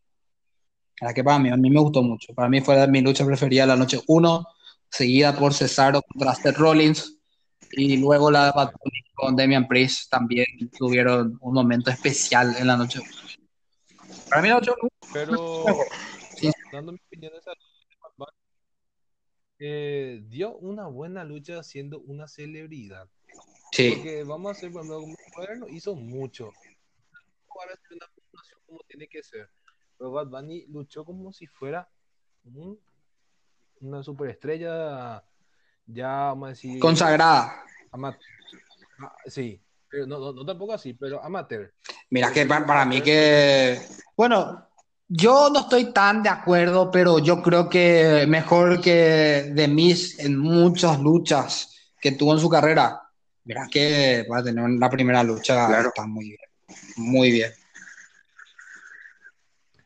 La 1.03 1.12
que 1.12 1.23
para 1.23 1.38
mí, 1.38 1.51
a 1.51 1.57
mí 1.59 1.68
me 1.68 1.81
gustó 1.81 2.03
mucho. 2.03 2.33
Para 2.33 2.49
mí 2.49 2.62
fue 2.62 2.88
mi 2.88 3.03
lucha 3.03 3.27
preferida 3.27 3.66
la 3.66 3.77
noche 3.77 4.01
1, 4.07 4.47
seguida 4.88 5.37
por 5.37 5.53
Cesaro 5.53 6.01
contra 6.01 6.35
Seth 6.35 6.57
Rollins. 6.57 7.18
Y 7.73 7.99
luego 7.99 8.31
la 8.31 8.47
de 8.47 8.53
Bunny 8.53 9.04
con 9.14 9.37
Damian 9.37 9.66
Priest 9.68 10.11
también 10.11 10.46
tuvieron 10.77 11.38
un 11.40 11.55
momento 11.55 11.90
especial 11.90 12.55
en 12.59 12.66
la 12.66 12.77
noche 12.77 12.98
1. 13.00 13.11
Para 14.29 14.42
mí 14.42 14.48
la 14.48 14.55
noche 14.57 14.70
1 14.81 14.88
Pero 15.12 15.74
Sí. 16.37 16.50
dando 16.72 16.92
mi 16.92 16.98
opinión 17.07 17.33
de 17.33 17.38
esa 17.38 17.50
lucha, 17.53 18.33
eh, 19.61 20.20
dio 20.27 20.57
una 20.57 20.87
buena 20.88 21.24
lucha 21.24 21.62
siendo 21.62 22.00
una 22.00 22.27
celebridad. 22.29 23.09
sí. 23.72 23.94
Porque 23.94 24.24
vamos 24.24 24.48
a 24.48 24.53
hacer, 24.53 24.72
por 24.72 24.81
ejemplo, 24.81 25.00
como 25.00 25.16
Moderno 25.37 25.68
hizo 25.68 25.94
mucho. 25.94 26.53
Para 27.55 27.72
hacer 27.74 27.96
una 27.96 28.07
puntuación 28.14 28.61
como 28.66 28.81
tiene 28.88 29.07
que 29.09 29.22
ser. 29.22 29.48
Pero 29.96 30.11
Bad 30.11 30.27
Bunny 30.29 30.66
luchó 30.66 31.05
como 31.05 31.33
si 31.33 31.46
fuera 31.46 31.88
un- 32.44 32.81
una 33.81 34.03
superestrella 34.03 35.24
ya, 35.87 36.09
vamos 36.09 36.46
a 36.46 36.50
decir, 36.50 36.81
Consagrada. 36.81 37.64
ama- 37.92 38.18
ah, 39.00 39.14
sí, 39.26 39.61
pero 39.88 40.07
no, 40.07 40.18
no, 40.18 40.33
no 40.33 40.44
tampoco 40.46 40.72
así, 40.74 40.92
pero 40.94 41.22
amateur. 41.22 41.72
Mira 42.11 42.33
que 42.33 42.46
pa- 42.46 42.64
para 42.66 42.85
mí 42.85 43.00
que, 43.00 43.80
bueno, 44.16 44.66
yo 45.09 45.50
no 45.50 45.61
estoy 45.61 45.92
tan 45.92 46.22
de 46.22 46.28
acuerdo, 46.30 46.90
pero 46.90 47.18
yo 47.18 47.42
creo 47.42 47.68
que 47.68 48.24
mejor 48.28 48.80
que 48.80 49.52
The 49.54 49.68
Miz 49.68 50.18
en 50.18 50.38
muchas 50.38 50.98
luchas 51.00 51.92
que 52.00 52.12
tuvo 52.12 52.33
en 52.35 52.40
su 52.40 52.48
carrera. 52.48 53.00
Mira 53.44 53.68
que 53.70 54.26
va 54.30 54.38
a 54.38 54.42
tener 54.44 54.68
la 54.70 54.88
primera 54.88 55.22
lucha, 55.22 55.66
Claro. 55.66 55.88
está 55.88 56.07
muy 56.07 56.24
bien, 56.30 56.38
muy 56.96 57.30
bien. 57.30 57.52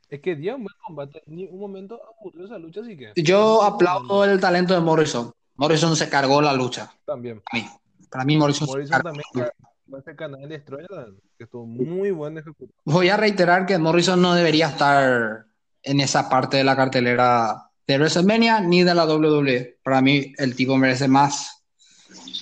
Es 0.09 0.21
que 0.21 0.37
dio 0.37 0.57
un 0.57 0.63
buen 0.65 0.75
combate. 0.87 1.23
Ni 1.27 1.45
un 1.47 1.61
momento 1.61 2.01
aburrió 2.19 2.47
esa 2.47 2.57
lucha, 2.59 2.81
así 2.81 2.97
que. 2.97 3.13
Yo 3.17 3.63
aplaudo 3.63 4.25
el 4.25 4.41
talento 4.41 4.73
de 4.75 4.81
Morrison. 4.81 5.33
Morrison 5.57 5.95
se 5.97 6.09
cargó 6.09 6.41
la 6.41 6.53
lucha, 6.55 6.91
También. 7.05 7.43
para 7.43 7.63
mí. 7.65 7.71
Para 8.11 8.25
mí 8.25 8.37
Morrison 8.37 8.69
cargó 8.89 9.03
también 9.11 9.25
la 9.35 9.41
lucha. 9.43 9.53
ese 9.99 10.17
canal 10.17 10.49
de 10.49 10.55
estrella 10.57 11.07
que 11.37 11.45
estuvo 11.45 11.67
muy 11.67 12.11
buen 12.11 12.39
ejecutivo. 12.39 12.73
Voy 12.85 13.09
a 13.09 13.17
reiterar 13.17 13.67
que 13.67 13.79
Morrison 13.79 14.21
no 14.21 14.35
debería 14.35 14.69
estar 14.69 15.47
en 15.83 16.01
esa 16.01 16.29
parte 16.29 16.57
de 16.59 16.65
la 16.65 16.77
cartelera 16.77 17.71
de 17.87 17.97
WrestleMania 17.99 18.61
ni 18.61 18.83
de 18.83 18.95
la 18.95 19.07
WWE. 19.07 19.79
Para 19.83 20.01
mí, 20.03 20.33
el 20.37 20.55
tipo 20.55 20.77
merece 20.77 21.09
más. 21.09 21.65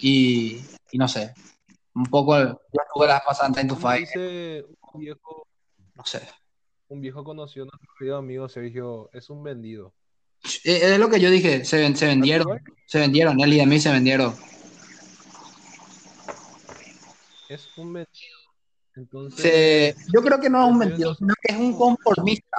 Y, 0.01 0.61
y 0.91 0.99
no 0.99 1.07
sé. 1.09 1.35
Un 1.95 2.05
poco. 2.07 2.37
Yo 2.39 2.59
estuve 2.87 3.07
la 3.07 3.23
pasada 3.25 3.61
en 3.61 3.69
Como 3.69 3.81
Fight. 3.81 4.09
un 4.17 5.01
viejo, 5.01 5.47
No 5.95 6.05
sé. 6.05 6.21
un 6.89 7.01
viejo 7.01 7.25
conocido, 7.25 7.67
nuestro 7.67 7.89
querido 7.99 8.17
amigo 8.19 8.49
Sergio, 8.49 9.09
es 9.13 9.31
un 9.31 9.43
vendido. 9.43 9.95
Es 10.65 10.83
es 10.83 10.99
lo 10.99 11.09
que 11.09 11.21
yo 11.21 11.31
dije. 11.31 11.65
Se, 11.65 11.95
se 11.97 12.07
vendieron. 12.07 12.61
Se 12.87 12.99
vendieron. 12.99 13.41
Él 13.41 13.53
y 13.53 13.59
de 13.59 13.67
mí 13.67 13.81
se 13.81 13.91
vendieron. 13.91 14.35
Es 17.49 17.69
un 17.77 17.93
vendido. 17.93 18.37
Entonces, 18.95 19.95
yo 20.13 20.23
creo 20.23 20.41
que 20.41 20.49
no 20.49 20.65
es 20.65 20.73
un 20.73 20.79
vendido, 20.79 21.15
sino 21.15 21.35
que 21.43 21.53
es 21.53 21.59
un 21.59 21.77
conformista. 21.77 22.57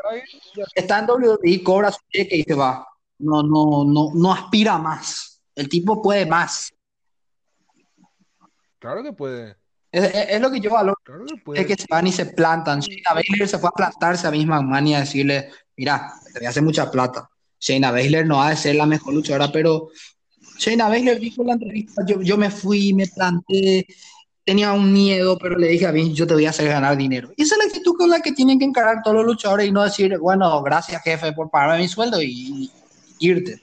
Está 0.76 1.00
en 1.00 1.06
WWE, 1.10 1.63
cobra 1.63 1.91
su 1.91 2.00
cheque 2.12 2.38
y 2.38 2.43
se 2.43 2.54
va. 2.54 2.88
No, 3.19 3.41
no, 3.41 3.84
no, 3.86 4.12
no 4.13 4.34
aspira 4.34 4.78
más. 4.78 5.41
El 5.56 5.67
tipo 5.67 6.02
puede 6.02 6.26
más. 6.26 6.71
claro 8.80 9.04
que 9.04 9.13
puede. 9.13 9.56
Es, 9.91 10.04
es- 10.13 10.30
es 10.30 10.41
lo 10.41 10.52
que 10.52 10.60
yo 10.60 10.69
valoro. 10.71 10.97
Claro 11.04 11.26
que 11.26 11.38
puede. 11.38 11.62
Es 11.62 11.67
que 11.67 11.76
se 11.76 11.88
van 11.89 12.06
y 12.06 12.12
se 12.12 12.28
plantan. 12.28 12.80
Shayna 12.82 13.13
Baszler 13.15 13.47
se 13.47 13.58
fue 13.58 13.69
a 13.69 13.71
plantarse 13.71 14.28
a 14.28 14.32
misma 14.32 14.62
McMahon 14.62 14.88
y 14.88 14.95
a 14.95 15.00
decirle, 15.00 15.50
mira, 15.76 16.13
te 16.34 16.39
voy 16.39 16.45
a 16.45 16.50
hacer 16.50 16.62
mucha 16.63 16.91
plata. 16.91 17.28
Shayna 17.60 17.91
Baszler 17.91 18.26
no 18.28 18.41
ha 18.43 18.52
de 18.52 18.58
ser 18.58 18.76
la 18.76 18.86
mejor 18.86 19.13
luchadora, 19.15 19.52
pero 19.52 19.89
Shayna 20.60 20.89
Baszler 20.89 21.19
dijo 21.19 21.41
en 21.41 21.47
la 21.47 21.54
entrevista, 21.54 22.04
yo, 22.06 22.21
yo 22.21 22.38
me 22.38 22.52
fui, 22.52 22.93
me 22.93 23.08
planté, 23.08 23.88
tenía 24.47 24.71
un 24.71 24.93
miedo, 24.93 25.38
pero 25.38 25.57
le 25.57 25.67
dije 25.67 25.86
a 25.86 25.91
mí, 25.91 26.13
yo 26.13 26.25
te 26.25 26.33
voy 26.33 26.45
a 26.45 26.51
hacer 26.51 26.69
ganar 26.69 26.95
dinero. 26.95 27.33
Y 27.36 27.43
esa 27.43 27.55
es 27.55 27.60
la 27.60 27.65
actitud 27.65 27.97
con 27.97 28.10
la 28.10 28.21
que 28.21 28.31
tienen 28.31 28.57
que 28.57 28.63
encarar 28.63 29.01
todos 29.03 29.17
los 29.17 29.25
luchadores 29.25 29.67
y 29.67 29.73
no 29.73 29.83
decir, 29.83 30.17
bueno, 30.19 30.63
gracias 30.63 31.03
jefe 31.03 31.33
por 31.33 31.49
pagarme 31.49 31.79
mi 31.79 31.89
sueldo 31.89 32.21
y, 32.21 32.71
irte. 33.19 33.60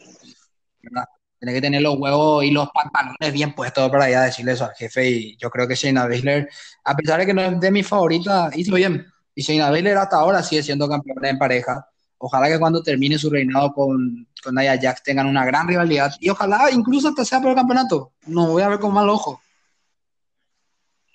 ¿verdad? 0.82 1.06
Tienes 1.38 1.54
que 1.54 1.62
tener 1.62 1.80
los 1.80 1.98
huevos 1.98 2.44
y 2.44 2.50
los 2.50 2.68
pantalones 2.68 3.32
bien 3.32 3.54
puestos 3.54 3.90
para 3.90 4.10
ir 4.10 4.16
a 4.16 4.24
decirle 4.24 4.52
eso 4.52 4.66
al 4.66 4.74
jefe. 4.74 5.10
Y 5.10 5.36
yo 5.38 5.48
creo 5.48 5.66
que 5.66 5.74
Shayna 5.74 6.06
Baszler, 6.06 6.50
a 6.84 6.94
pesar 6.94 7.18
de 7.18 7.26
que 7.26 7.32
no 7.32 7.40
es 7.40 7.58
de 7.58 7.70
mis 7.70 7.88
favoritas, 7.88 8.54
hizo 8.54 8.74
bien. 8.74 9.06
Y 9.34 9.40
Shayna 9.40 9.70
Baszler 9.70 9.96
hasta 9.96 10.16
ahora 10.16 10.42
sigue 10.42 10.62
siendo 10.62 10.86
campeona 10.86 11.30
en 11.30 11.38
pareja. 11.38 11.88
Ojalá 12.18 12.48
que 12.48 12.58
cuando 12.58 12.82
termine 12.82 13.16
su 13.16 13.30
reinado 13.30 13.72
con, 13.72 14.28
con 14.42 14.54
Nia 14.54 14.78
Jax 14.78 15.02
tengan 15.02 15.28
una 15.28 15.46
gran 15.46 15.66
rivalidad. 15.66 16.12
Y 16.20 16.28
ojalá 16.28 16.70
incluso 16.70 17.08
hasta 17.08 17.24
sea 17.24 17.40
por 17.40 17.48
el 17.48 17.56
campeonato. 17.56 18.12
No 18.26 18.48
voy 18.48 18.62
a 18.62 18.68
ver 18.68 18.78
con 18.78 18.92
mal 18.92 19.08
ojo. 19.08 19.40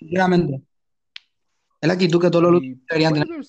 Es 0.00 1.86
la 1.86 1.92
actitud 1.92 2.20
que 2.20 2.30
todos 2.30 2.42
los 2.42 2.52
luchadores 2.52 2.86
deberían 2.88 3.14
tener. 3.14 3.44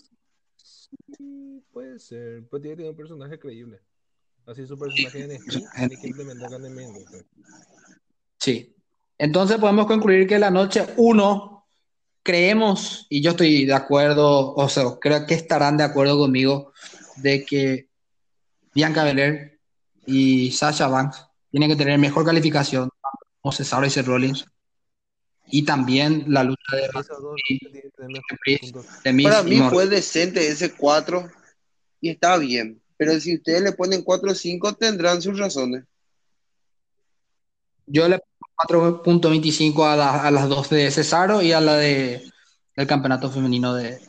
sí, 0.57 1.63
puede 1.71 1.99
ser. 1.99 2.47
Pues 2.49 2.61
tiene 2.61 2.75
que 2.75 2.77
tener 2.77 2.91
un 2.91 2.97
personaje 2.97 3.39
creíble. 3.39 3.79
Así 4.45 4.65
su 4.65 4.77
personaje 4.77 5.39
tiene 5.77 5.97
que 6.01 6.07
implementar 6.07 6.51
en 6.53 6.93
roster. 6.93 7.25
Sí. 8.37 8.75
Entonces 9.17 9.57
podemos 9.57 9.85
concluir 9.85 10.27
que 10.27 10.39
la 10.39 10.49
noche 10.49 10.85
1 10.97 11.67
creemos, 12.23 13.05
y 13.09 13.21
yo 13.21 13.31
estoy 13.31 13.65
de 13.65 13.73
acuerdo, 13.73 14.53
o 14.53 14.69
sea, 14.69 14.83
creo 14.99 15.25
que 15.25 15.35
estarán 15.35 15.77
de 15.77 15.83
acuerdo 15.83 16.17
conmigo, 16.17 16.73
de 17.17 17.45
que 17.45 17.89
Bianca 18.73 19.03
Belair 19.03 19.59
y 20.05 20.51
Sasha 20.51 20.87
Banks 20.87 21.25
tienen 21.49 21.69
que 21.69 21.75
tener 21.75 21.99
mejor 21.99 22.25
calificación 22.25 22.89
como 23.41 23.51
Cesaro 23.51 23.85
y 23.85 23.89
Seth 23.89 24.07
Rollins. 24.07 24.45
Y 25.51 25.63
también 25.65 26.25
la 26.27 26.43
lucha 26.43 26.75
de 26.75 26.89
Miz 29.13 29.23
Para 29.23 29.43
mí 29.43 29.59
fue 29.69 29.87
decente 29.87 30.47
ese 30.47 30.73
4 30.73 31.29
y 31.99 32.09
está 32.09 32.37
bien. 32.37 32.81
Pero 32.97 33.19
si 33.19 33.35
ustedes 33.35 33.61
le 33.61 33.71
ponen 33.73 34.03
4 34.03 34.31
o 34.31 34.35
5, 34.35 34.73
tendrán 34.73 35.21
sus 35.21 35.37
razones. 35.37 35.83
Yo 37.87 38.07
le 38.07 38.19
pongo 38.19 38.91
4.25 38.91 39.85
a, 39.85 39.95
la- 39.95 40.21
a 40.27 40.31
las 40.31 40.47
dos 40.47 40.69
de 40.69 40.89
Cesaro 40.91 41.41
y 41.41 41.51
a 41.51 41.59
la 41.59 41.75
de 41.77 42.21
el 42.75 42.87
campeonato 42.87 43.29
femenino 43.29 43.73
de 43.73 43.99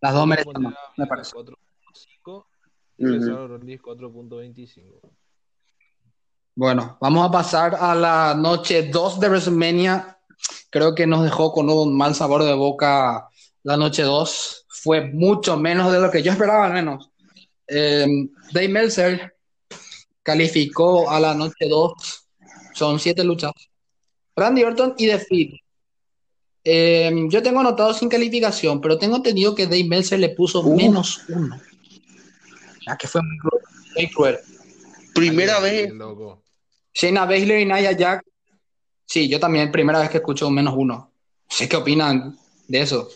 Las 0.00 0.14
dos 0.14 0.26
merecen 0.26 0.52
más, 0.62 0.74
me 0.96 1.06
parece. 1.06 1.32
4.5 1.32 2.46
y. 2.98 3.06
Cesaro 3.06 3.48
Rollins 3.48 3.80
4.25. 3.82 5.00
Bueno, 6.60 6.98
vamos 7.00 7.26
a 7.26 7.30
pasar 7.32 7.74
a 7.74 7.94
la 7.94 8.34
noche 8.34 8.82
2 8.90 9.18
de 9.18 9.28
WrestleMania. 9.30 10.18
Creo 10.68 10.94
que 10.94 11.06
nos 11.06 11.24
dejó 11.24 11.52
con 11.54 11.70
un 11.70 11.96
mal 11.96 12.14
sabor 12.14 12.44
de 12.44 12.52
boca 12.52 13.30
la 13.62 13.78
noche 13.78 14.02
2. 14.02 14.66
Fue 14.68 15.06
mucho 15.06 15.56
menos 15.56 15.90
de 15.90 15.98
lo 15.98 16.10
que 16.10 16.22
yo 16.22 16.30
esperaba, 16.30 16.66
al 16.66 16.74
menos. 16.74 17.08
Eh, 17.66 18.06
Dave 18.52 18.68
Meltzer 18.68 19.34
calificó 20.22 21.08
a 21.08 21.18
la 21.18 21.32
noche 21.32 21.66
2. 21.66 21.92
Son 22.74 23.00
siete 23.00 23.24
luchas. 23.24 23.52
Randy 24.36 24.62
Orton 24.62 24.94
y 24.98 25.06
The 25.06 25.18
Fiend. 25.18 25.54
Eh, 26.62 27.10
yo 27.30 27.42
tengo 27.42 27.60
anotado 27.60 27.94
sin 27.94 28.10
calificación, 28.10 28.82
pero 28.82 28.98
tengo 28.98 29.16
entendido 29.16 29.54
que 29.54 29.64
Dave 29.64 29.84
Meltzer 29.84 30.20
le 30.20 30.28
puso 30.28 30.60
Uh. 30.60 30.76
menos 30.76 31.22
uno. 31.30 31.58
Ya 32.86 32.98
que 32.98 33.08
fue 33.08 33.22
muy 33.22 33.38
cruel. 33.38 33.62
muy 33.96 34.10
cruel. 34.10 34.38
Primera 35.14 35.56
Ay, 35.56 35.62
vez, 35.62 35.92
loco. 35.94 36.42
Shayna 36.94 37.24
Baszler 37.24 37.60
y 37.60 37.64
Nia 37.64 37.96
Jax. 37.96 38.24
Sí, 39.06 39.28
yo 39.28 39.40
también, 39.40 39.72
primera 39.72 40.00
vez 40.00 40.10
que 40.10 40.18
escucho 40.18 40.48
un 40.48 40.54
menos 40.54 40.74
uno. 40.76 40.94
No 40.94 41.10
sé 41.48 41.68
qué 41.68 41.76
opinan 41.76 42.38
de 42.68 42.80
eso. 42.80 43.08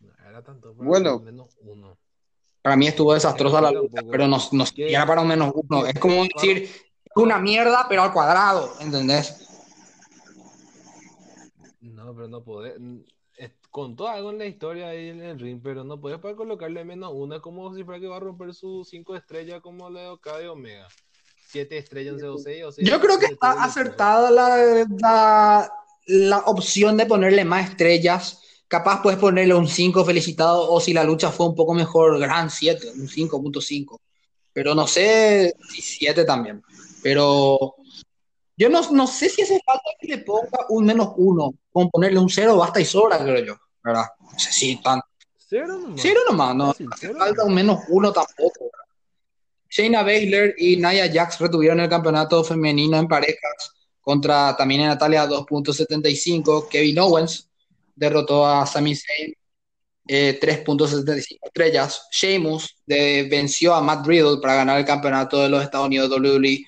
No 0.00 0.12
era 0.28 0.42
tanto 0.42 0.74
para 0.74 0.88
Bueno. 0.88 1.18
menos 1.20 1.56
uno. 1.60 1.98
Para 2.62 2.76
mí 2.76 2.86
estuvo 2.86 3.12
desastrosa 3.12 3.60
la 3.60 3.72
lucha, 3.72 4.02
pero 4.10 4.28
no, 4.28 4.38
no 4.52 4.64
¿Qué? 4.74 4.90
era 4.92 5.04
para 5.04 5.20
un 5.20 5.28
menos 5.28 5.52
uno. 5.54 5.84
Es 5.84 5.98
como 5.98 6.22
decir, 6.22 6.62
es 6.62 7.16
una 7.16 7.38
mierda, 7.38 7.86
pero 7.88 8.02
al 8.02 8.12
cuadrado, 8.12 8.72
¿entendés? 8.80 9.48
No, 11.80 12.14
pero 12.14 12.28
no 12.28 12.42
podés. 12.44 12.74
Contó 13.70 14.06
algo 14.06 14.30
en 14.30 14.38
la 14.38 14.44
historia 14.44 14.88
ahí 14.88 15.08
en 15.08 15.22
el 15.22 15.40
ring, 15.40 15.58
pero 15.62 15.82
no 15.82 15.98
puedes 15.98 16.20
para 16.20 16.36
colocarle 16.36 16.84
menos 16.84 17.10
una 17.14 17.40
como 17.40 17.74
si 17.74 17.82
fuera 17.84 17.98
que 17.98 18.06
va 18.06 18.18
a 18.18 18.20
romper 18.20 18.52
sus 18.52 18.86
cinco 18.90 19.16
estrellas 19.16 19.62
como 19.62 19.88
la 19.88 20.02
de 20.02 20.08
Okada 20.08 20.42
y 20.42 20.46
Omega. 20.46 20.88
Siete 21.52 21.76
estrellas 21.76 22.14
en 22.14 22.20
CO6 22.20 22.64
o 22.64 22.72
seis 22.72 22.88
Yo 22.88 22.98
creo 22.98 23.18
que 23.18 23.26
está 23.26 23.62
acertada 23.62 24.30
la, 24.30 24.86
la, 24.98 25.70
la 26.06 26.38
opción 26.46 26.96
de 26.96 27.04
ponerle 27.04 27.44
más 27.44 27.68
estrellas. 27.68 28.40
Capaz 28.68 29.02
puedes 29.02 29.20
ponerle 29.20 29.52
un 29.52 29.68
5 29.68 30.02
felicitado, 30.02 30.72
o 30.72 30.80
si 30.80 30.94
la 30.94 31.04
lucha 31.04 31.30
fue 31.30 31.46
un 31.46 31.54
poco 31.54 31.74
mejor, 31.74 32.18
gran 32.18 32.48
7, 32.48 32.92
un 32.92 33.06
5.5. 33.06 33.98
Pero 34.50 34.74
no 34.74 34.86
sé 34.86 35.54
si 35.68 35.82
7 35.82 36.24
también. 36.24 36.62
Pero 37.02 37.74
yo 38.56 38.70
no, 38.70 38.90
no 38.90 39.06
sé 39.06 39.28
si 39.28 39.42
hace 39.42 39.60
falta 39.62 39.90
que 40.00 40.08
le 40.08 40.18
ponga 40.18 40.66
un 40.70 40.86
menos 40.86 41.12
1. 41.18 41.54
Con 41.70 41.90
ponerle 41.90 42.18
un 42.18 42.30
0 42.30 42.56
basta 42.56 42.80
y 42.80 42.86
sobra, 42.86 43.18
creo 43.18 43.44
yo. 43.44 43.56
¿Verdad? 43.84 44.06
No 44.20 44.38
sé 44.38 44.52
si 44.52 44.76
tan. 44.76 45.02
Cero 45.36 45.78
nomás. 45.78 46.00
Cero 46.00 46.20
nomás, 46.26 46.56
no 46.56 46.66
Fácil, 46.68 46.88
hace 46.90 47.06
cero 47.08 47.18
falta 47.18 47.44
un 47.44 47.54
menos 47.54 47.80
1 47.88 48.10
tampoco. 48.10 48.70
Shayna 49.72 50.02
Baszler 50.02 50.54
y 50.58 50.76
Nia 50.76 51.10
Jax 51.10 51.38
retuvieron 51.38 51.80
el 51.80 51.88
campeonato 51.88 52.44
femenino 52.44 52.98
en 52.98 53.08
parejas 53.08 53.72
contra 54.02 54.54
también 54.54 54.82
Natalia 54.82 55.26
2.75. 55.26 56.68
Kevin 56.68 56.98
Owens 56.98 57.48
derrotó 57.94 58.46
a 58.46 58.66
Sami 58.66 58.94
Zayn 58.94 59.34
eh, 60.06 60.38
3.75 60.38 61.38
estrellas. 61.42 62.06
Sheamus 62.10 62.82
venció 62.86 63.74
a 63.74 63.80
Matt 63.80 64.06
Riddle 64.06 64.42
para 64.42 64.56
ganar 64.56 64.78
el 64.78 64.84
campeonato 64.84 65.40
de 65.40 65.48
los 65.48 65.62
Estados 65.62 65.86
Unidos 65.86 66.10
WWE 66.10 66.66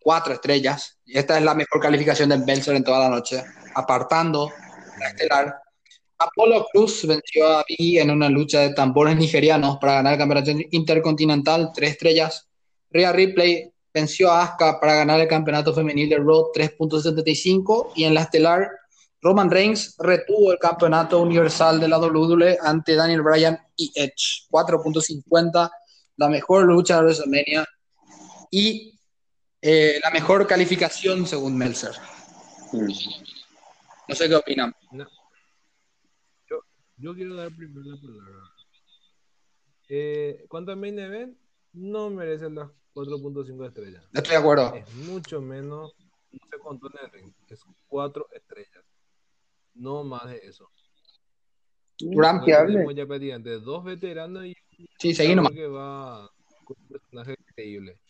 4 0.00 0.34
estrellas. 0.34 0.98
Esta 1.06 1.38
es 1.38 1.44
la 1.44 1.54
mejor 1.54 1.80
calificación 1.80 2.30
de 2.30 2.38
Meltzer 2.38 2.74
en 2.74 2.82
toda 2.82 2.98
la 2.98 3.10
noche, 3.10 3.44
apartando 3.76 4.50
la 4.98 5.06
estelar. 5.06 5.54
Apolo 6.20 6.66
Cruz 6.70 7.06
venció 7.06 7.46
a 7.46 7.64
Biggie 7.66 8.02
en 8.02 8.10
una 8.10 8.28
lucha 8.28 8.60
de 8.60 8.74
tambores 8.74 9.16
nigerianos 9.16 9.78
para 9.78 9.94
ganar 9.94 10.12
el 10.12 10.18
campeonato 10.18 10.50
intercontinental, 10.70 11.70
3 11.74 11.90
estrellas. 11.90 12.46
Rhea 12.90 13.10
Ripley 13.10 13.72
venció 13.92 14.30
a 14.30 14.42
Asuka 14.42 14.78
para 14.78 14.96
ganar 14.96 15.18
el 15.18 15.28
campeonato 15.28 15.72
femenil 15.72 16.10
de 16.10 16.18
Raw, 16.18 16.52
3.75. 16.54 17.92
Y 17.96 18.04
en 18.04 18.12
la 18.12 18.22
estelar, 18.22 18.68
Roman 19.22 19.50
Reigns 19.50 19.96
retuvo 19.98 20.52
el 20.52 20.58
campeonato 20.58 21.22
universal 21.22 21.80
de 21.80 21.88
la 21.88 21.98
WWE 21.98 22.58
ante 22.62 22.96
Daniel 22.96 23.22
Bryan 23.22 23.58
y 23.76 23.90
Edge, 23.94 24.46
4.50. 24.50 25.70
La 26.16 26.28
mejor 26.28 26.64
lucha 26.66 26.96
de 26.96 27.02
WrestleMania 27.02 27.66
y 28.50 28.92
eh, 29.62 29.98
la 30.02 30.10
mejor 30.10 30.46
calificación 30.46 31.26
según 31.26 31.56
Meltzer. 31.56 31.92
No 32.72 34.14
sé 34.14 34.28
qué 34.28 34.34
opinan. 34.34 34.74
No. 34.90 35.06
Yo, 37.00 37.14
quiero 37.14 37.34
dar 37.34 37.50
primero 37.54 37.82
la 37.90 38.00
palabra. 38.00 38.42
Eh, 39.88 40.44
¿Cuánto 40.48 40.76
main 40.76 40.98
event? 40.98 41.36
No 41.72 42.10
merece 42.10 42.50
las 42.50 42.68
4.5 42.94 43.66
estrellas. 43.66 44.04
Estoy 44.12 44.30
de 44.32 44.36
acuerdo. 44.36 44.74
Es 44.74 44.94
mucho 44.94 45.40
menos 45.40 45.92
no 46.32 46.38
se 46.50 46.58
contó 46.58 46.88
en 46.88 47.04
el 47.04 47.10
ring. 47.12 47.32
Es 47.48 47.64
cuatro 47.88 48.28
estrellas. 48.32 48.84
No 49.74 50.04
más 50.04 50.26
de 50.26 50.38
eso. 50.38 50.68
Durán, 51.98 52.40
que 52.42 52.50
ya 52.52 52.64
dos 53.58 53.84
veteranos 53.84 54.44
y 54.46 54.54
Sí, 54.98 55.14
seguí 55.14 55.34
nomás. 55.34 55.52
que 55.52 55.66
va 55.66 56.30
con 56.64 56.76
un 56.80 56.88
personaje 56.88 57.34
increíble. 57.38 58.00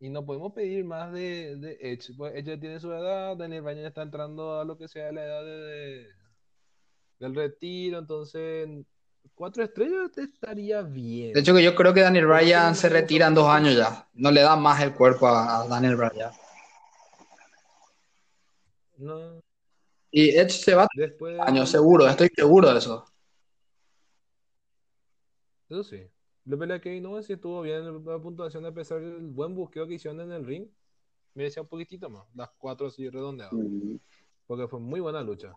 Y 0.00 0.08
no 0.10 0.24
podemos 0.26 0.52
pedir 0.52 0.84
más 0.84 1.12
de, 1.12 1.56
de 1.56 1.78
Edge. 1.80 2.12
Pues 2.16 2.34
Edge 2.34 2.44
ya 2.46 2.60
tiene 2.60 2.80
su 2.80 2.90
edad, 2.92 3.36
Daniel 3.36 3.62
Bryan 3.62 3.82
ya 3.82 3.88
está 3.88 4.02
entrando 4.02 4.58
a 4.58 4.64
lo 4.64 4.76
que 4.76 4.88
sea 4.88 5.12
la 5.12 5.24
edad 5.24 5.44
de, 5.44 5.56
de- 5.58 6.08
del 7.22 7.34
retiro, 7.34 7.98
entonces 7.98 8.68
cuatro 9.34 9.62
estrellas 9.62 10.10
te 10.12 10.22
estaría 10.22 10.82
bien. 10.82 11.32
De 11.32 11.40
hecho, 11.40 11.54
que 11.54 11.62
yo 11.62 11.74
creo 11.74 11.94
que 11.94 12.00
Daniel 12.00 12.26
Bryan 12.26 12.74
se 12.74 12.88
retira 12.88 13.28
en 13.28 13.34
dos 13.34 13.48
años 13.48 13.76
ya. 13.76 14.08
No 14.14 14.30
le 14.30 14.42
da 14.42 14.56
más 14.56 14.82
el 14.82 14.92
cuerpo 14.92 15.28
a, 15.28 15.62
a 15.62 15.68
Daniel 15.68 15.96
Bryan. 15.96 16.32
no, 18.98 19.40
Y 20.10 20.30
Edge 20.30 20.50
se 20.50 20.74
va 20.74 20.86
después 20.94 21.38
años, 21.40 21.70
seguro, 21.70 22.08
estoy 22.08 22.28
seguro 22.34 22.72
de 22.72 22.78
eso. 22.78 23.04
Eso 25.68 25.84
sí. 25.84 26.02
La 26.44 26.56
pelea 26.56 26.80
que 26.80 27.00
no 27.00 27.22
sí 27.22 27.34
estuvo 27.34 27.62
bien 27.62 28.04
la 28.04 28.18
puntuación 28.18 28.66
a 28.66 28.74
pesar 28.74 29.00
del 29.00 29.28
buen 29.28 29.54
buqueo 29.54 29.86
que 29.86 29.94
hicieron 29.94 30.20
en 30.20 30.32
el 30.32 30.44
ring. 30.44 30.68
Me 31.34 31.44
decía 31.44 31.62
un 31.62 31.68
poquitito 31.68 32.10
más, 32.10 32.26
las 32.34 32.50
cuatro 32.58 32.88
así 32.88 33.08
redondeadas. 33.08 33.54
Mm. 33.54 33.96
Porque 34.46 34.66
fue 34.66 34.80
muy 34.80 34.98
buena 35.00 35.22
lucha. 35.22 35.54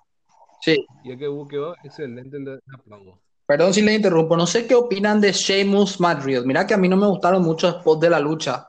Sí, 0.66 0.84
Y 1.04 1.12
el 1.12 1.20
que 1.20 1.28
buqueó, 1.28 1.76
excelente, 1.84 2.40
le 2.40 2.60
aplaudo. 2.74 3.20
perdón 3.46 3.72
si 3.72 3.84
le 3.84 3.94
interrumpo. 3.94 4.36
No 4.36 4.48
sé 4.48 4.66
qué 4.66 4.74
opinan 4.74 5.22
de 5.22 5.32
Sheamus 5.32 6.00
Madrid. 6.00 6.42
Mira 6.44 6.66
que 6.66 6.74
a 6.74 6.78
mí 6.78 6.90
no 6.90 6.98
me 6.98 7.06
gustaron 7.08 7.44
mucho 7.44 7.70
spots 7.70 8.02
de 8.02 8.10
la 8.10 8.20
lucha, 8.20 8.68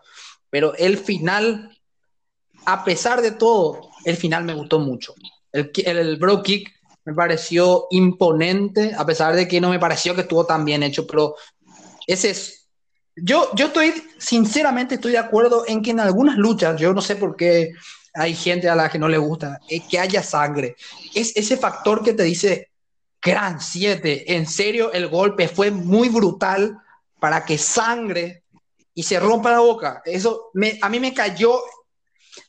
pero 0.51 0.75
el 0.77 0.99
final, 0.99 1.71
a 2.67 2.85
pesar 2.85 3.23
de 3.23 3.31
todo, 3.33 3.89
el 4.05 4.17
final 4.17 4.45
me 4.45 4.53
gustó 4.53 4.79
mucho. 4.79 5.15
El, 5.53 5.71
el, 5.87 5.97
el 5.99 6.17
bro 6.19 6.43
kick 6.43 6.71
me 7.07 7.15
pareció 7.15 7.87
imponente, 7.91 8.93
a 8.95 9.07
pesar 9.07 9.35
de 9.35 9.49
que 9.49 9.61
no 9.61 9.71
me 9.71 9.79
pareció 9.79 10.15
que 10.15 10.21
estuvo 10.23 10.45
tan 10.45 10.65
bien 10.67 10.83
hecho, 10.83 11.07
pero 11.07 11.35
ese 12.07 12.31
es. 12.31 12.69
Yo, 13.19 13.49
yo 13.55 13.69
estoy, 13.69 13.95
sinceramente, 14.19 14.97
estoy 14.97 15.13
de 15.13 15.19
acuerdo 15.19 15.65
en 15.67 15.81
que 15.81 15.93
en 15.93 16.01
algunas 16.01 16.37
luchas, 16.37 16.79
yo 16.79 16.93
no 16.93 17.01
sé 17.01 17.17
por 17.17 17.35
qué 17.35 17.73
hay 18.17 18.35
gente 18.35 18.69
a 18.69 18.75
la 18.75 18.89
que 18.89 18.99
no 18.99 19.09
le 19.09 19.19
gusta, 19.19 19.61
eh, 19.69 19.81
que 19.87 19.99
haya 19.99 20.23
sangre. 20.23 20.77
Es 21.15 21.37
ese 21.37 21.57
factor 21.57 22.03
que 22.03 22.15
te 22.15 22.23
dice, 22.23 22.71
gran 23.23 23.61
7, 23.61 24.35
en 24.35 24.47
serio, 24.47 24.93
el 24.93 25.09
golpe 25.09 25.49
fue 25.49 25.71
muy 25.71 26.09
brutal 26.09 26.79
para 27.21 27.45
que 27.45 27.59
sangre 27.59 28.45
y 28.95 29.03
se 29.03 29.21
rompa 29.21 29.51
la 29.51 29.61
boca. 29.61 30.03
Eso 30.05 30.51
a 30.81 30.89
mí 30.89 31.01
me 31.01 31.13
cayó, 31.13 31.61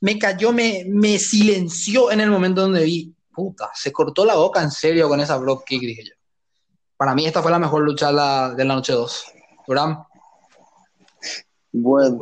me 0.02 0.18
cayó, 0.18 0.54
me, 0.54 1.20
silenció 1.20 2.12
en 2.12 2.22
el 2.22 2.32
momento 2.32 2.62
donde 2.62 2.84
vi, 2.84 3.14
puta, 3.34 3.70
se 3.74 3.92
cortó 3.92 4.26
la 4.26 4.36
boca 4.36 4.62
en 4.62 4.72
serio 4.72 5.10
con 5.10 5.20
esa 5.20 5.38
block. 5.38 5.66
Para 6.96 7.14
mí 7.14 7.26
esta 7.26 7.42
fue 7.42 7.52
la 7.52 7.60
mejor 7.60 7.84
lucha 7.84 8.08
de 8.08 8.14
la, 8.14 8.76
noche 8.76 8.94
2. 8.94 9.26
Durán. 9.68 10.00
Bueno, 11.72 12.20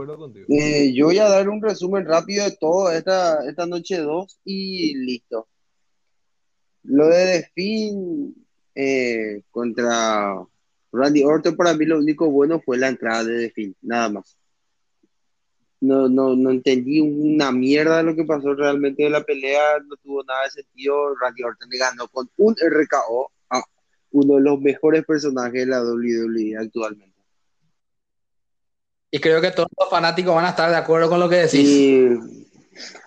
eh, 0.50 0.92
yo 0.94 1.06
voy 1.06 1.20
a 1.20 1.30
dar 1.30 1.48
un 1.50 1.62
resumen 1.62 2.06
rápido 2.06 2.46
de 2.46 2.58
todo 2.60 2.92
esta, 2.92 3.48
esta 3.48 3.66
noche 3.66 3.98
2 3.98 4.40
y 4.44 4.96
listo. 4.98 5.48
Lo 6.84 7.08
de 7.08 7.50
Finn 7.54 8.36
eh, 8.74 9.44
contra 9.52 10.36
Randy 10.92 11.24
Orton, 11.24 11.56
para 11.56 11.74
mí 11.74 11.86
lo 11.86 12.00
único 12.00 12.30
bueno 12.30 12.62
fue 12.62 12.78
la 12.78 12.90
entrada 12.90 13.24
de 13.24 13.52
Finn, 13.52 13.76
nada 13.82 14.10
más. 14.10 14.38
No, 15.82 16.10
no, 16.10 16.36
no 16.36 16.50
entendí 16.50 17.00
una 17.00 17.52
mierda 17.52 17.98
de 17.98 18.04
lo 18.04 18.16
que 18.16 18.24
pasó 18.24 18.54
realmente 18.54 19.04
de 19.04 19.10
la 19.10 19.24
pelea, 19.24 19.80
no 19.88 19.96
tuvo 19.98 20.24
nada 20.24 20.44
de 20.46 20.52
sentido. 20.52 21.16
Randy 21.16 21.44
Orton 21.44 21.70
le 21.70 21.78
ganó 21.78 22.08
con 22.08 22.30
un 22.38 22.56
RKO 22.56 23.32
a 23.50 23.62
uno 24.12 24.36
de 24.36 24.42
los 24.42 24.60
mejores 24.60 25.06
personajes 25.06 25.62
de 25.62 25.66
la 25.68 25.84
WWE 25.84 26.58
actualmente. 26.58 27.15
Y 29.16 29.20
creo 29.20 29.40
que 29.40 29.52
todos 29.52 29.70
los 29.80 29.90
fanáticos 29.90 30.36
van 30.36 30.44
a 30.44 30.50
estar 30.50 30.70
de 30.70 30.76
acuerdo 30.76 31.08
con 31.08 31.22
lo 31.22 31.30
que 31.30 31.38
decís. 31.38 32.20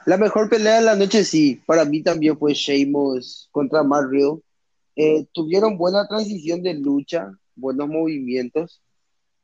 La 0.07 0.17
mejor 0.17 0.49
pelea 0.49 0.77
de 0.77 0.87
la 0.87 0.97
noche, 0.97 1.23
sí, 1.23 1.61
para 1.67 1.85
mí 1.85 2.03
también 2.03 2.39
fue 2.39 2.55
Sheamus 2.55 3.51
contra 3.53 3.83
Riddle. 3.83 4.41
Eh, 4.97 5.27
tuvieron 5.33 5.77
buena 5.77 6.09
transición 6.09 6.63
de 6.63 6.73
lucha, 6.73 7.31
buenos 7.55 7.89
movimientos, 7.89 8.81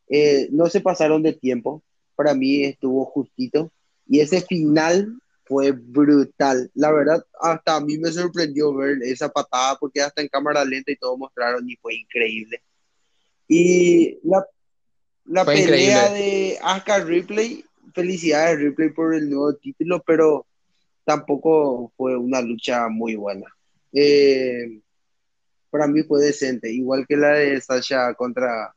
Eh, 0.08 0.48
no 0.52 0.66
se 0.70 0.80
pasaron 0.80 1.22
de 1.22 1.34
tiempo, 1.34 1.82
para 2.16 2.32
mí 2.32 2.64
estuvo 2.64 3.04
justito. 3.04 3.70
Y 4.08 4.20
ese 4.20 4.40
final 4.40 5.18
fue 5.44 5.72
brutal. 5.72 6.70
La 6.72 6.90
verdad, 6.90 7.22
hasta 7.42 7.76
a 7.76 7.80
mí 7.80 7.98
me 7.98 8.10
sorprendió 8.10 8.72
ver 8.72 9.02
esa 9.02 9.28
patada 9.28 9.76
porque 9.78 10.00
hasta 10.00 10.22
en 10.22 10.28
cámara 10.28 10.64
lenta 10.64 10.90
y 10.92 10.96
todo 10.96 11.18
mostraron 11.18 11.68
y 11.68 11.76
fue 11.76 11.94
increíble. 11.94 12.62
Y 13.48 14.18
la, 14.26 14.46
la 15.26 15.44
Fue 15.44 15.54
pelea 15.54 16.08
increíble. 16.08 16.20
de 16.20 16.58
Asuka 16.62 16.98
Ripley, 17.00 17.64
felicidades 17.94 18.58
Ripley 18.58 18.90
por 18.90 19.14
el 19.14 19.30
nuevo 19.30 19.54
título, 19.54 20.02
pero 20.06 20.46
tampoco 21.04 21.92
fue 21.96 22.16
una 22.16 22.40
lucha 22.40 22.88
muy 22.88 23.14
buena. 23.16 23.46
Eh, 23.92 24.80
para 25.70 25.86
mí 25.86 26.02
fue 26.02 26.20
decente, 26.20 26.72
igual 26.72 27.06
que 27.06 27.16
la 27.16 27.32
de 27.32 27.60
Sasha 27.60 28.14
contra 28.14 28.74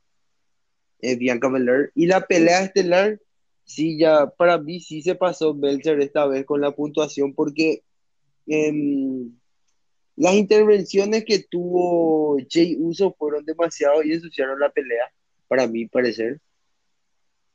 eh, 1.00 1.16
Bianca 1.16 1.50
Belair. 1.50 1.92
Y 1.96 2.08
la 2.08 2.22
pelea 2.26 2.64
estelar, 2.64 3.20
sí, 3.64 3.98
ya 3.98 4.28
para 4.28 4.58
mí 4.58 4.80
sí 4.80 5.02
se 5.02 5.16
pasó 5.16 5.54
Belcher 5.54 6.00
esta 6.02 6.26
vez 6.28 6.46
con 6.46 6.62
la 6.62 6.72
puntuación, 6.72 7.34
porque 7.34 7.84
em, 8.48 9.32
las 10.16 10.34
intervenciones 10.34 11.26
que 11.26 11.40
tuvo 11.50 12.38
Jay 12.50 12.76
Uso 12.80 13.16
fueron 13.18 13.46
demasiado 13.46 14.04
y 14.04 14.14
ensuciaron 14.14 14.60
la 14.60 14.72
pelea, 14.72 15.12
para 15.48 15.68
mi 15.68 15.88
parecer. 15.88 16.40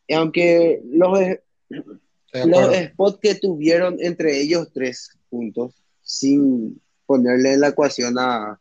Y 0.07 0.14
aunque 0.14 0.82
los, 0.84 1.18
los 1.68 2.76
spots 2.76 3.18
que 3.20 3.34
tuvieron 3.36 3.97
entre 4.01 4.40
ellos 4.40 4.70
tres 4.72 5.18
juntos, 5.30 5.82
sin 6.03 6.80
ponerle 7.07 7.57
la 7.57 7.68
ecuación 7.68 8.18
a, 8.18 8.61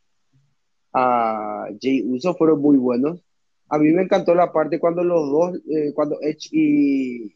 a 0.93 1.67
Jay 1.82 2.03
Uso, 2.05 2.36
fueron 2.36 2.61
muy 2.61 2.77
buenos. 2.77 3.21
A 3.69 3.77
mí 3.77 3.91
me 3.91 4.03
encantó 4.03 4.36
la 4.36 4.51
parte 4.51 4.79
cuando 4.79 5.03
los 5.03 5.29
dos, 5.32 5.61
eh, 5.69 5.93
cuando 5.93 6.17
Edge 6.21 6.49
y 6.51 7.34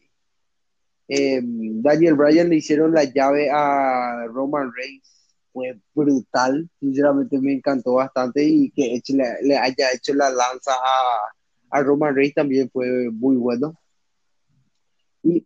eh, 1.08 1.40
Daniel 1.42 2.14
Bryan 2.14 2.50
le 2.50 2.56
hicieron 2.56 2.92
la 2.92 3.04
llave 3.04 3.50
a 3.50 4.26
Roman 4.28 4.70
Reigns. 4.74 5.12
Fue 5.52 5.78
brutal, 5.94 6.68
sinceramente 6.78 7.40
me 7.40 7.54
encantó 7.54 7.94
bastante 7.94 8.44
y 8.44 8.70
que 8.70 8.96
Edge 8.96 9.14
le, 9.14 9.24
le 9.42 9.56
haya 9.56 9.92
hecho 9.94 10.12
la 10.12 10.28
lanza 10.28 10.72
a, 10.72 11.35
a 11.70 11.82
Roman 11.82 12.14
Reigns 12.14 12.34
también 12.34 12.70
fue 12.72 12.86
muy 13.12 13.36
bueno. 13.36 13.74
Y 15.22 15.44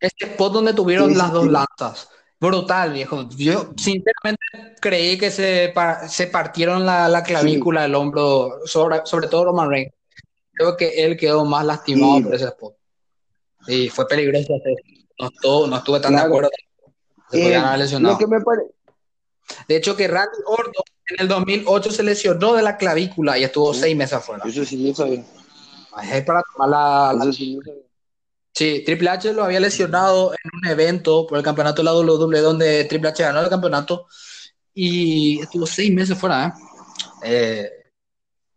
Este 0.00 0.26
spot 0.26 0.52
donde 0.52 0.74
tuvieron 0.74 1.08
Sí, 1.08 1.14
sí, 1.14 1.18
las 1.18 1.32
dos 1.32 1.44
sí. 1.44 1.50
lanzas. 1.50 2.08
Brutal, 2.40 2.92
viejo. 2.92 3.28
Yo 3.36 3.72
sinceramente 3.76 4.42
creí 4.80 5.16
que 5.16 5.30
se, 5.30 5.70
pa- 5.72 6.08
se 6.08 6.26
partieron 6.26 6.84
la, 6.84 7.08
la 7.08 7.22
clavícula 7.22 7.82
del 7.82 7.94
hombro, 7.94 8.58
sobre, 8.64 9.02
sobre 9.04 9.28
todo 9.28 9.44
Roman 9.44 9.70
Reigns. 9.70 9.92
Creo 10.52 10.76
que 10.76 11.04
él 11.04 11.16
quedó 11.16 11.44
más 11.44 11.64
lastimado 11.64 12.16
Sí. 12.18 12.22
por 12.24 12.34
ese 12.34 12.44
spot. 12.46 12.74
Y 13.68 13.88
fue 13.90 14.06
peligroso. 14.08 14.54
eso. 14.56 14.74
No, 15.20 15.28
estuvo- 15.28 15.66
no 15.68 15.76
estuve 15.76 16.00
tan 16.00 16.12
Claro. 16.14 16.24
de 16.24 16.34
acuerdo. 16.34 16.50
Se 17.30 17.38
Eh, 17.40 17.42
podían 17.44 17.64
haber 17.64 17.78
lesionado. 17.78 18.14
lo 18.14 18.18
que 18.18 18.26
me 18.26 18.40
pare- 18.40 18.62
De 19.68 19.76
hecho, 19.76 19.96
que 19.96 20.08
Randy 20.08 20.38
Orton 20.46 20.84
en 21.08 21.20
el 21.20 21.28
2008 21.28 21.90
se 21.90 22.02
lesionó 22.02 22.54
de 22.54 22.62
la 22.62 22.76
clavícula 22.76 23.38
y 23.38 23.44
estuvo 23.44 23.72
Sí. 23.74 23.80
seis 23.80 23.96
meses 23.96 24.14
afuera. 24.14 24.42
Eso 24.46 24.64
sí 24.64 24.76
no 24.76 24.94
sabía. 24.94 25.24
Es 26.10 26.24
para 26.24 26.42
tomar 26.52 26.68
la, 26.68 27.12
la- 27.16 27.24
Eso 27.24 27.32
sí 27.32 27.56
no 27.56 27.62
sabía. 27.62 27.82
Sí, 28.54 28.82
Triple 28.84 29.08
H 29.08 29.32
lo 29.32 29.44
había 29.44 29.60
lesionado 29.60 30.32
en 30.32 30.50
un 30.62 30.68
evento 30.68 31.26
por 31.26 31.38
el 31.38 31.44
campeonato 31.44 31.80
de 31.82 31.84
la 31.84 31.94
WWE 31.94 32.40
donde 32.40 32.84
Triple 32.84 33.08
H 33.08 33.22
ganó 33.22 33.40
el 33.40 33.48
campeonato 33.48 34.06
y 34.74 35.40
estuvo 35.40 35.66
seis 35.66 35.92
meses 35.92 36.18
fuera. 36.18 36.48
¿eh? 36.48 36.52
Eh, 37.24 37.70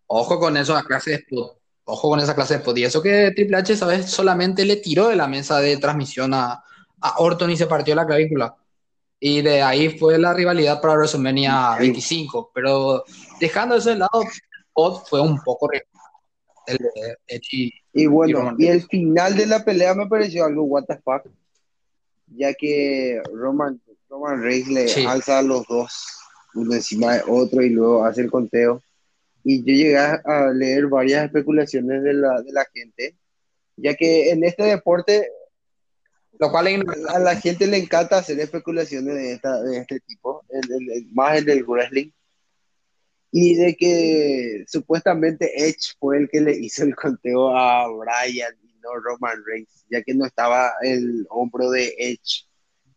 ojo 0.07 0.39
con 0.39 0.57
esa 0.57 0.83
clase 0.83 1.11
de 1.11 1.15
spot. 1.17 1.57
Ojo 1.85 2.09
con 2.09 2.19
esa 2.19 2.35
clase 2.35 2.55
de 2.55 2.59
spot. 2.59 2.77
Y 2.77 2.83
eso 2.83 3.01
que 3.01 3.31
Triple 3.35 3.57
H, 3.57 3.75
¿sabes? 3.77 4.09
Solamente 4.09 4.65
le 4.65 4.77
tiró 4.77 5.07
de 5.07 5.15
la 5.15 5.27
mesa 5.27 5.59
de 5.59 5.77
transmisión 5.77 6.33
a, 6.33 6.63
a 7.01 7.13
Orton 7.19 7.51
y 7.51 7.57
se 7.57 7.67
partió 7.67 7.95
la 7.95 8.05
clavícula. 8.05 8.55
Y 9.19 9.41
de 9.41 9.61
ahí 9.61 9.97
fue 9.97 10.17
la 10.19 10.33
rivalidad 10.33 10.81
para 10.81 10.95
WrestleMania 10.95 11.77
25. 11.79 12.51
Pero 12.53 13.03
dejando 13.39 13.75
eso 13.75 13.89
de 13.89 13.97
lado, 13.97 14.21
el 14.21 14.27
spot 14.69 15.07
fue 15.09 15.21
un 15.21 15.41
poco 15.41 15.69
el 16.67 16.77
de 16.77 17.17
Edge 17.27 17.47
y- 17.51 17.65
Y 17.93 18.03
Y 18.03 18.05
bueno, 18.07 18.39
Roman 18.39 18.55
y 18.59 18.67
el 18.67 18.81
final 18.87 19.37
de 19.37 19.45
la 19.45 19.63
pelea 19.63 19.93
me 19.93 20.07
pareció 20.07 20.43
algo 20.45 20.63
what 20.63 20.83
the 20.85 20.97
fuck, 20.97 21.23
ya 22.35 22.53
que 22.53 23.21
Roman, 23.33 23.79
Roman 24.09 24.41
Reigns 24.41 24.67
le 24.67 24.87
Sí. 24.89 25.05
alza 25.05 25.39
a 25.39 25.41
los 25.43 25.65
dos, 25.67 25.93
uno 26.55 26.73
encima 26.73 27.13
de 27.15 27.23
otro, 27.27 27.61
y 27.61 27.69
luego 27.69 28.03
hace 28.03 28.21
el 28.21 28.31
conteo. 28.31 28.81
Y 29.43 29.59
yo 29.59 29.65
llegué 29.73 29.97
a 29.97 30.51
leer 30.53 30.87
varias 30.87 31.25
especulaciones 31.25 32.03
de 32.03 32.13
la, 32.13 32.41
de 32.41 32.51
la 32.51 32.65
gente, 32.73 33.15
ya 33.77 33.93
que 33.93 34.31
en 34.31 34.43
este 34.43 34.63
deporte 34.63 35.29
Lo 36.39 36.51
cual 36.51 36.83
a 37.09 37.19
la 37.19 37.35
gente 37.35 37.67
le 37.67 37.77
encanta 37.77 38.17
hacer 38.17 38.39
especulaciones 38.39 39.15
de, 39.15 39.31
esta, 39.33 39.61
de 39.61 39.77
este 39.77 39.99
tipo, 40.01 40.43
más 41.11 41.39
en 41.39 41.49
el 41.49 41.63
wrestling. 41.63 42.11
Y 43.31 43.55
de 43.55 43.75
que 43.75 44.63
supuestamente 44.67 45.51
Edge 45.67 45.93
fue 45.99 46.17
el 46.17 46.29
que 46.29 46.41
le 46.41 46.57
hizo 46.57 46.83
el 46.83 46.95
conteo 46.95 47.55
a 47.55 47.87
Brian 47.87 48.53
y 48.63 48.79
no 48.79 48.95
Roman 48.95 49.43
Reigns, 49.45 49.85
ya 49.89 50.01
que 50.03 50.13
no 50.13 50.25
estaba 50.25 50.71
el 50.81 51.25
hombro 51.29 51.69
de 51.69 51.93
Edge 51.97 52.45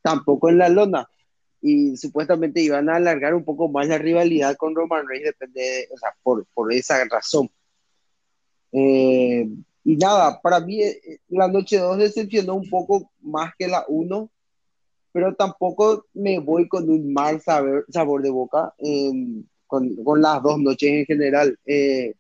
tampoco 0.03 0.49
en 0.49 0.59
la 0.59 0.69
lona. 0.69 1.09
Y 1.61 1.97
supuestamente 1.97 2.61
iban 2.61 2.89
a 2.89 2.97
alargar 2.97 3.35
un 3.35 3.45
poco 3.45 3.69
más 3.69 3.89
la 3.89 3.99
rivalidad 3.99 4.57
con 4.57 4.77
Roman 4.77 5.09
Reigns, 5.09 5.27
depende, 5.27 5.89
o 5.93 5.99
sea, 5.99 6.15
por, 6.23 6.47
por 6.55 6.73
esa 6.73 7.05
razón. 7.07 7.51
Eh, 8.71 9.49
y 9.89 9.97
nada, 9.97 10.39
para 10.43 10.61
mí 10.61 10.83
eh, 10.83 11.21
la 11.31 11.49
noche 11.49 11.79
2 11.79 11.97
decepcionó 11.97 12.57
un 12.57 12.69
poco 12.69 13.11
más 13.23 13.55
que 13.59 13.67
la 13.67 13.87
1, 13.89 14.31
pero 15.13 15.35
tampoco 15.35 16.05
me 16.13 16.39
voy 16.41 16.69
con 16.69 16.91
un 16.91 17.11
mal 17.11 17.41
saber, 17.41 17.87
sabor 17.89 18.21
de 18.21 18.29
boca 18.29 18.75
em, 18.77 19.47
con, 19.67 19.97
con, 20.05 20.21
las 20.21 20.43
dos 20.43 20.59
noches 20.59 20.91
en 20.91 21.07
general. 21.07 21.59
Eh, 21.65 22.15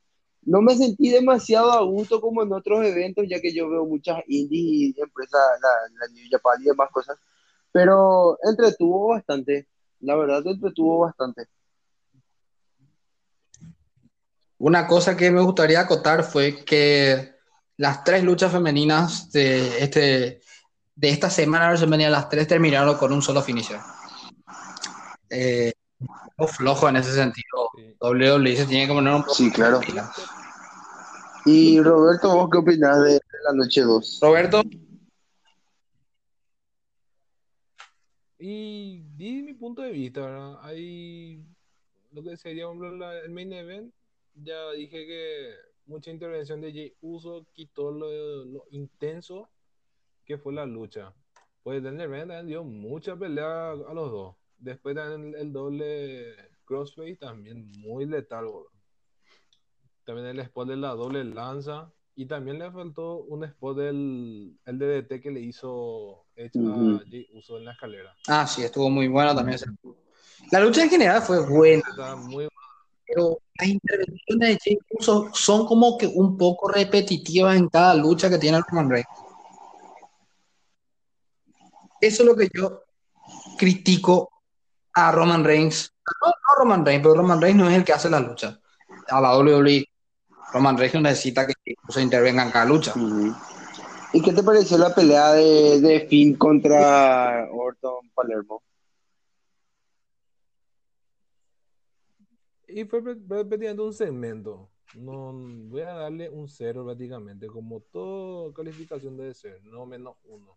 no 0.44 0.62
me 0.62 0.76
sentí 0.78 1.10
demasiado 1.10 1.70
a 1.72 1.82
gusto 1.82 2.22
como 2.22 2.42
en 2.42 2.54
otros 2.54 2.86
eventos, 2.86 3.26
ya 3.28 3.38
que 3.38 3.52
yo 3.52 3.68
veo 3.68 3.84
muchas 3.84 4.22
indies 4.28 4.96
y 4.96 5.00
empresas, 5.02 5.42
la, 5.60 6.06
la 6.06 6.14
New 6.14 6.24
Japan 6.30 6.62
y 6.62 6.68
demás 6.68 6.88
cosas, 6.90 7.18
pero 7.70 8.38
entretuvo 8.44 9.08
bastante, 9.08 9.66
la 10.00 10.16
verdad 10.16 10.42
entretuvo 10.46 11.00
bastante. 11.00 11.44
Una 14.56 14.86
cosa 14.86 15.18
que 15.18 15.30
me 15.30 15.42
gustaría 15.42 15.80
acotar 15.80 16.24
fue 16.24 16.64
que 16.64 17.36
las 17.78 18.04
tres 18.04 18.24
luchas 18.24 18.52
femeninas 18.52 19.30
de, 19.30 19.82
este, 19.82 20.42
de 20.94 21.08
esta 21.08 21.30
semana 21.30 21.74
de 21.74 22.10
las 22.10 22.28
tres 22.28 22.46
terminaron 22.46 22.96
con 22.96 23.12
un 23.12 23.22
solo 23.22 23.40
finisher. 23.40 23.78
Eh, 25.30 25.72
flojo 26.46 26.88
en 26.88 26.96
ese 26.96 27.12
sentido. 27.12 27.70
WWE 28.00 28.56
se 28.56 28.66
tiene 28.66 28.86
que 28.86 28.92
poner 28.92 29.14
un 29.14 29.22
poco 29.22 29.34
Sí, 29.34 29.50
claro. 29.50 29.80
Y 31.44 31.80
Roberto, 31.80 32.34
¿vos 32.34 32.48
qué 32.50 32.58
opinas 32.58 33.02
de 33.04 33.20
la 33.44 33.52
noche 33.54 33.82
2? 33.82 34.18
Roberto. 34.22 34.62
Y 38.40 39.02
di 39.16 39.42
mi 39.42 39.54
punto 39.54 39.82
de 39.82 39.92
vista, 39.92 40.20
¿verdad? 40.20 40.58
Hay 40.62 41.44
lo 42.12 42.22
que 42.22 42.36
sería 42.36 42.64
el 43.24 43.30
main 43.30 43.52
event. 43.52 43.92
Ya 44.34 44.70
dije 44.72 45.06
que 45.06 45.67
mucha 45.88 46.10
intervención 46.10 46.60
de 46.60 46.72
Jay 46.72 46.94
Uso 47.00 47.46
quitó 47.52 47.90
lo, 47.90 48.64
intenso 48.70 49.48
que 50.24 50.38
fue 50.38 50.52
la 50.52 50.66
lucha. 50.66 51.12
Pues 51.62 51.82
Daniel 51.82 52.08
Bryan 52.08 52.46
dio 52.46 52.62
mucha 52.62 53.16
pelea 53.16 53.70
a 53.70 53.94
los 53.94 54.10
dos. 54.10 54.36
Después 54.58 54.94
también 54.94 55.34
el, 55.34 55.52
doble 55.52 56.34
crossface 56.64 57.16
también 57.16 57.66
muy 57.80 58.06
letal. 58.06 58.46
También 60.04 60.28
el 60.28 60.40
spot 60.40 60.68
de 60.68 60.76
la 60.76 60.90
doble 60.90 61.24
lanza. 61.24 61.92
Y 62.14 62.26
también 62.26 62.58
le 62.58 62.70
faltó 62.72 63.18
un 63.18 63.44
spot 63.44 63.76
del 63.78 64.58
el 64.66 64.78
DDT 64.78 65.22
que 65.22 65.30
le 65.30 65.40
hizo 65.40 66.26
a 66.36 67.04
Jay 67.08 67.28
Uso 67.32 67.58
en 67.58 67.64
la 67.64 67.72
escalera. 67.72 68.14
Ah, 68.26 68.46
sí, 68.46 68.62
estuvo 68.62 68.90
muy 68.90 69.08
bueno 69.08 69.34
también. 69.34 69.58
La 70.50 70.60
lucha 70.60 70.82
en 70.82 70.90
general 70.90 71.22
fue 71.22 71.46
buena. 71.46 71.84
muy 72.16 72.48
pero 73.08 73.38
las 73.54 73.68
intervenciones 73.68 74.48
de 74.48 74.58
Jay 74.62 74.78
Uso 74.90 75.30
son 75.32 75.66
como 75.66 75.96
que 75.96 76.06
un 76.06 76.36
poco 76.36 76.68
repetitivas 76.68 77.56
en 77.56 77.68
cada 77.68 77.94
lucha 77.94 78.28
que 78.28 78.38
tiene 78.38 78.60
Roman 78.68 78.90
Reigns. 78.90 79.08
Eso 82.00 82.22
es 82.22 82.28
lo 82.28 82.36
que 82.36 82.48
yo 82.54 82.82
critico 83.56 84.30
a 84.94 85.10
Roman 85.10 85.42
Reigns. 85.42 85.92
No, 86.22 86.28
no 86.28 86.58
Roman 86.58 86.84
Reigns, 86.84 87.02
pero 87.02 87.14
Roman 87.14 87.40
Reigns 87.40 87.58
no 87.58 87.68
es 87.68 87.76
el 87.76 87.84
que 87.84 87.92
hace 87.92 88.10
la 88.10 88.20
lucha. 88.20 88.60
A 89.08 89.20
la 89.20 89.36
WWE, 89.36 89.84
Roman 90.52 90.76
Reigns 90.76 91.02
necesita 91.02 91.46
que 91.46 91.54
se 91.88 92.02
intervenga 92.02 92.44
en 92.44 92.50
cada 92.50 92.66
lucha. 92.66 92.92
¿Y 94.12 94.22
qué 94.22 94.32
te 94.32 94.42
pareció 94.42 94.78
la 94.78 94.94
pelea 94.94 95.32
de, 95.32 95.80
de 95.80 96.06
Finn 96.08 96.36
contra 96.36 97.48
Orton 97.52 98.10
Palermo? 98.14 98.62
Y 102.78 102.84
fue 102.84 103.02
prácticamente 103.02 103.82
un 103.82 103.92
segmento. 103.92 104.70
No, 104.94 105.32
voy 105.32 105.80
a 105.80 105.94
darle 105.94 106.30
un 106.30 106.48
cero 106.48 106.84
prácticamente, 106.84 107.48
como 107.48 107.80
toda 107.80 108.54
calificación 108.54 109.16
debe 109.16 109.34
ser, 109.34 109.60
no 109.64 109.84
menos 109.84 110.16
uno. 110.22 110.56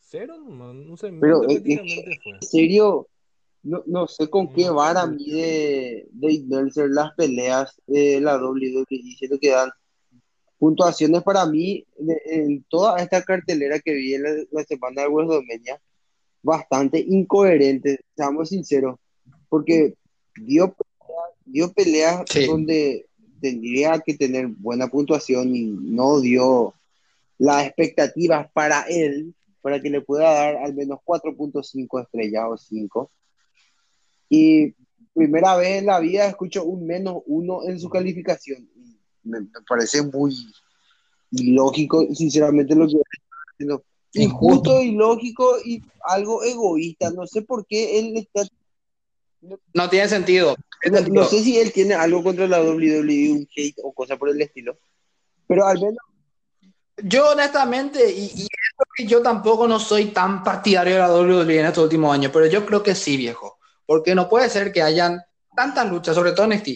Cero 0.00 0.34
un 0.36 0.98
segmento 0.98 1.46
Pero, 1.46 1.48
eh, 1.48 1.62
¿En 1.64 2.42
serio? 2.42 3.06
No, 3.62 3.84
no 3.86 4.08
sé 4.08 4.28
con 4.28 4.52
qué 4.52 4.68
vara 4.68 5.06
mide 5.06 6.08
Dave 6.10 6.42
Meltzer 6.48 6.90
las 6.90 7.14
peleas 7.14 7.80
de 7.86 8.20
la 8.20 8.36
WWE, 8.36 8.84
diciendo 8.88 9.38
que 9.40 9.50
dan 9.50 9.70
puntuaciones 10.58 11.22
para 11.22 11.46
mí 11.46 11.86
en 12.26 12.64
toda 12.64 13.00
esta 13.00 13.22
cartelera 13.22 13.78
que 13.78 13.94
vi 13.94 14.14
en 14.14 14.24
la, 14.50 14.64
semana 14.64 15.02
de 15.02 15.08
WrestleMania, 15.08 15.80
bastante 16.42 16.98
incoherente, 16.98 18.00
seamos 18.16 18.48
sinceros, 18.48 18.96
porque 19.48 19.94
dio, 20.44 20.74
dio 21.44 21.72
peleas 21.72 22.24
donde 22.46 23.06
tendría 23.40 23.98
que 24.00 24.14
tener 24.14 24.48
buena 24.48 24.88
puntuación 24.88 25.54
y 25.54 25.64
no 25.64 26.20
dio 26.20 26.74
las 27.38 27.66
expectativas 27.66 28.50
para 28.52 28.82
él, 28.82 29.34
para 29.62 29.80
que 29.80 29.90
le 29.90 30.02
pueda 30.02 30.32
dar 30.32 30.56
al 30.56 30.74
menos 30.74 30.98
4.5 31.04 32.02
estrellas 32.02 32.44
o 32.48 32.56
5. 32.56 33.10
Y 34.28 34.74
primera 35.14 35.56
vez 35.56 35.78
en 35.78 35.86
la 35.86 36.00
vida 36.00 36.26
escucho 36.26 36.64
un 36.64 36.86
menos 36.86 37.22
uno 37.26 37.66
en 37.66 37.80
su 37.80 37.88
calificación. 37.88 38.68
Me, 39.22 39.38
parece 39.68 40.02
muy 40.02 40.34
ilógico, 41.30 42.06
sinceramente, 42.14 42.74
lo 42.74 42.86
que 42.86 42.96
haciendo. 43.54 43.84
Injusto, 44.12 44.82
ilógico 44.82 45.56
y 45.64 45.82
algo 46.02 46.42
egoísta. 46.42 47.10
No 47.10 47.26
sé 47.26 47.42
por 47.42 47.64
qué 47.66 47.98
él 48.00 48.16
está 48.16 48.42
no 49.40 49.88
tiene 49.88 50.08
sentido. 50.08 50.56
No, 51.10 51.24
sé 51.24 51.42
si 51.42 51.58
él 51.58 51.72
tiene 51.72 51.94
algo 51.94 52.22
contra 52.22 52.46
la 52.46 52.62
WWE, 52.62 53.32
un 53.32 53.48
hate 53.54 53.76
o 53.82 53.92
cosa 53.92 54.16
por 54.16 54.30
el 54.30 54.40
estilo, 54.40 54.78
pero 55.46 55.66
al 55.66 55.78
menos. 55.78 55.98
Yo, 57.02 57.30
honestamente, 57.30 58.10
y, 58.10 58.24
y 58.34 58.48
que 58.94 59.06
yo 59.06 59.22
tampoco 59.22 59.66
no 59.66 59.78
soy 59.78 60.06
tan 60.06 60.42
partidario 60.42 60.94
de 60.94 61.00
la 61.00 61.12
WWE 61.12 61.60
en 61.60 61.66
estos 61.66 61.84
últimos 61.84 62.12
años, 62.12 62.30
pero 62.32 62.46
yo 62.46 62.64
creo 62.66 62.82
que 62.82 62.94
sí, 62.94 63.16
viejo. 63.16 63.58
Porque 63.86 64.14
no 64.14 64.28
puede 64.28 64.48
ser 64.50 64.72
que 64.72 64.82
hayan 64.82 65.22
tantas 65.54 65.90
luchas, 65.90 66.14
sobre 66.14 66.32
todo 66.32 66.44
en 66.44 66.58
NXT, 66.58 66.68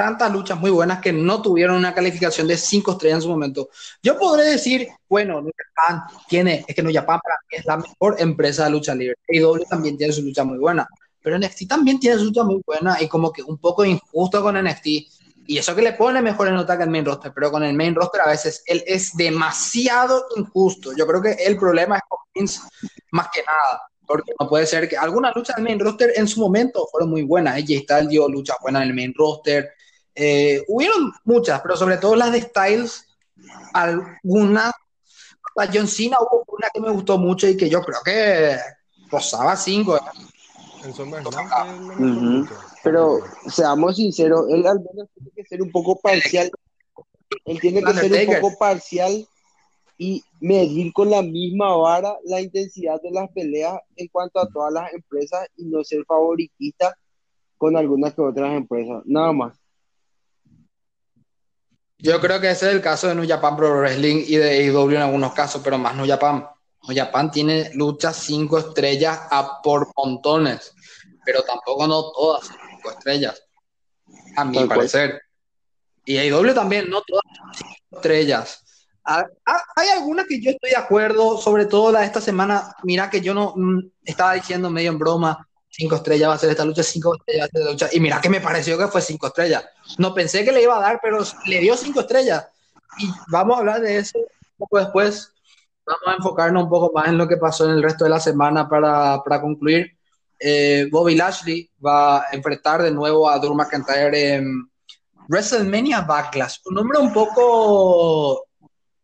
tantas 0.00 0.32
luchas 0.32 0.58
muy 0.58 0.70
buenas 0.70 1.00
que 1.00 1.12
no 1.12 1.42
tuvieron 1.42 1.76
una 1.76 1.94
calificación 1.94 2.46
de 2.46 2.56
5 2.56 2.92
estrellas 2.92 3.16
en 3.16 3.22
su 3.22 3.28
momento. 3.28 3.68
Yo 4.02 4.18
podré 4.18 4.44
decir, 4.44 4.88
bueno, 5.08 5.42
New 5.42 5.52
Japan 5.56 6.04
tiene, 6.28 6.64
es 6.66 6.74
que 6.74 6.82
New 6.82 6.94
Japan 6.94 7.20
para 7.22 7.36
mí 7.50 7.58
es 7.58 7.66
la 7.66 7.76
mejor 7.76 8.16
empresa 8.18 8.64
de 8.64 8.70
lucha 8.70 8.94
libre. 8.94 9.16
AEW 9.28 9.64
también 9.68 9.98
tiene 9.98 10.12
su 10.12 10.22
lucha 10.22 10.44
muy 10.44 10.58
buena. 10.58 10.88
Pero 11.22 11.38
NXT 11.38 11.68
también 11.68 12.00
tiene 12.00 12.18
su 12.18 12.32
muy 12.44 12.62
buena 12.66 13.00
y 13.00 13.08
como 13.08 13.32
que 13.32 13.42
un 13.42 13.58
poco 13.58 13.84
injusto 13.84 14.42
con 14.42 14.62
NXT. 14.62 14.86
Y 15.46 15.58
eso 15.58 15.74
que 15.74 15.82
le 15.82 15.94
pone 15.94 16.22
mejor 16.22 16.50
nota 16.52 16.76
que 16.76 16.84
el 16.84 16.90
main 16.90 17.04
roster, 17.04 17.32
pero 17.34 17.50
con 17.50 17.64
el 17.64 17.74
main 17.74 17.94
roster 17.94 18.20
a 18.20 18.28
veces 18.28 18.62
él 18.66 18.84
es 18.86 19.16
demasiado 19.16 20.26
injusto. 20.36 20.92
Yo 20.96 21.06
creo 21.06 21.20
que 21.20 21.32
el 21.32 21.56
problema 21.56 21.96
es 21.96 22.02
con 22.08 22.18
Vince 22.32 22.60
más 23.10 23.28
que 23.34 23.42
nada, 23.42 23.82
porque 24.06 24.32
no 24.38 24.48
puede 24.48 24.66
ser 24.66 24.88
que 24.88 24.96
algunas 24.96 25.34
luchas 25.34 25.56
del 25.56 25.64
main 25.64 25.80
roster 25.80 26.12
en 26.14 26.28
su 26.28 26.40
momento 26.40 26.86
fueron 26.90 27.10
muy 27.10 27.22
buenas. 27.22 27.56
Ella 27.56 27.78
está 27.78 28.00
dio 28.02 28.28
luchas 28.28 28.58
buenas 28.62 28.82
en 28.82 28.88
el 28.90 28.94
main 28.94 29.12
roster. 29.12 29.70
Eh, 30.14 30.62
hubieron 30.68 31.12
muchas, 31.24 31.60
pero 31.62 31.76
sobre 31.76 31.96
todo 31.96 32.14
las 32.14 32.30
de 32.32 32.42
Styles, 32.42 33.06
algunas. 33.72 34.72
La 35.56 35.68
John 35.72 35.88
Cena 35.88 36.18
hubo 36.20 36.44
una 36.46 36.68
que 36.72 36.80
me 36.80 36.90
gustó 36.90 37.18
mucho 37.18 37.48
y 37.48 37.56
que 37.56 37.68
yo 37.68 37.82
creo 37.82 37.98
que 38.04 38.56
rozaba 39.10 39.56
cinco. 39.56 39.98
Pero 42.82 43.18
seamos 43.48 43.96
sinceros, 43.96 44.46
él 44.50 44.66
al 44.66 44.80
menos 44.80 45.08
tiene 45.14 45.30
que 45.34 45.44
ser 45.44 45.62
un 45.62 45.70
poco 45.70 45.98
parcial. 46.00 46.50
Él 47.44 47.60
tiene 47.60 47.82
que 47.82 47.92
ser 47.94 48.28
un 48.28 48.40
poco 48.40 48.58
parcial 48.58 49.26
y 49.98 50.24
medir 50.40 50.92
con 50.94 51.10
la 51.10 51.20
misma 51.20 51.76
vara 51.76 52.16
la 52.24 52.40
intensidad 52.40 53.00
de 53.02 53.10
las 53.10 53.30
peleas 53.32 53.78
en 53.96 54.08
cuanto 54.08 54.40
a 54.40 54.48
todas 54.48 54.72
las 54.72 54.92
empresas 54.94 55.46
y 55.56 55.66
no 55.66 55.84
ser 55.84 56.04
favoritista 56.06 56.96
con 57.58 57.76
algunas 57.76 58.14
que 58.14 58.22
otras 58.22 58.56
empresas. 58.56 59.02
Nada 59.04 59.32
más. 59.32 59.60
Yo 61.98 62.18
creo 62.18 62.40
que 62.40 62.50
ese 62.50 62.68
es 62.68 62.74
el 62.74 62.80
caso 62.80 63.08
de 63.08 63.14
New 63.14 63.28
Japan 63.28 63.56
Pro 63.56 63.78
Wrestling 63.78 64.24
y 64.26 64.36
de 64.36 64.70
AEW 64.70 64.90
en 64.92 65.02
algunos 65.02 65.34
casos, 65.34 65.60
pero 65.62 65.76
más 65.76 65.94
New 65.94 66.06
Japan. 66.06 66.46
Japan 66.88 67.30
tiene 67.30 67.70
luchas 67.74 68.16
cinco 68.16 68.58
estrellas 68.58 69.20
a 69.30 69.60
por 69.62 69.92
montones, 69.96 70.74
pero 71.24 71.42
tampoco 71.42 71.86
no 71.86 72.10
todas 72.12 72.48
cinco 72.48 72.90
estrellas, 72.90 73.42
a 74.36 74.44
mi 74.44 74.64
parecer. 74.64 75.22
Y 76.04 76.16
AEW 76.16 76.54
también, 76.54 76.88
no 76.88 77.02
todas 77.02 77.24
cinco 77.56 77.96
estrellas. 77.96 78.64
Hay 79.04 79.88
algunas 79.88 80.26
que 80.26 80.40
yo 80.40 80.50
estoy 80.50 80.70
de 80.70 80.76
acuerdo, 80.76 81.38
sobre 81.38 81.66
todo 81.66 81.92
la 81.92 82.00
de 82.00 82.06
esta 82.06 82.20
semana. 82.20 82.74
Mira 82.82 83.10
que 83.10 83.20
yo 83.20 83.34
no 83.34 83.54
mm, 83.56 83.90
estaba 84.04 84.34
diciendo 84.34 84.70
medio 84.70 84.90
en 84.90 84.98
broma, 84.98 85.48
cinco 85.68 85.96
estrellas 85.96 86.28
va 86.28 86.34
a 86.34 86.38
ser 86.38 86.50
esta 86.50 86.64
lucha, 86.64 86.82
cinco 86.82 87.16
estrellas 87.16 87.42
va 87.42 87.46
a 87.46 87.48
ser 87.48 87.60
esta 87.60 87.72
lucha. 87.72 87.88
Y 87.92 88.00
mira 88.00 88.20
que 88.20 88.28
me 88.28 88.40
pareció 88.40 88.78
que 88.78 88.88
fue 88.88 89.02
cinco 89.02 89.28
estrellas. 89.28 89.64
No 89.98 90.14
pensé 90.14 90.44
que 90.44 90.52
le 90.52 90.62
iba 90.62 90.76
a 90.76 90.80
dar, 90.80 91.00
pero 91.02 91.24
le 91.46 91.58
dio 91.58 91.76
cinco 91.76 92.00
estrellas. 92.00 92.46
Y 92.98 93.08
vamos 93.28 93.56
a 93.56 93.60
hablar 93.60 93.80
de 93.80 93.98
eso 93.98 94.18
un 94.18 94.26
poco 94.58 94.78
después. 94.78 95.32
Vamos 95.86 96.02
a 96.06 96.14
enfocarnos 96.14 96.64
un 96.64 96.70
poco 96.70 96.92
más 96.94 97.08
en 97.08 97.18
lo 97.18 97.26
que 97.26 97.36
pasó 97.36 97.64
en 97.64 97.72
el 97.72 97.82
resto 97.82 98.04
de 98.04 98.10
la 98.10 98.20
semana 98.20 98.68
para, 98.68 99.22
para 99.22 99.40
concluir. 99.40 99.96
Eh, 100.38 100.88
Bobby 100.90 101.14
Lashley 101.14 101.70
va 101.84 102.20
a 102.20 102.26
enfrentar 102.32 102.82
de 102.82 102.90
nuevo 102.90 103.28
a 103.28 103.38
Drew 103.38 103.54
McIntyre 103.54 104.34
en 104.34 104.70
WrestleMania 105.28 106.00
Backlash. 106.02 106.58
Un 106.66 106.74
nombre 106.74 106.98
un 106.98 107.12
poco 107.12 108.46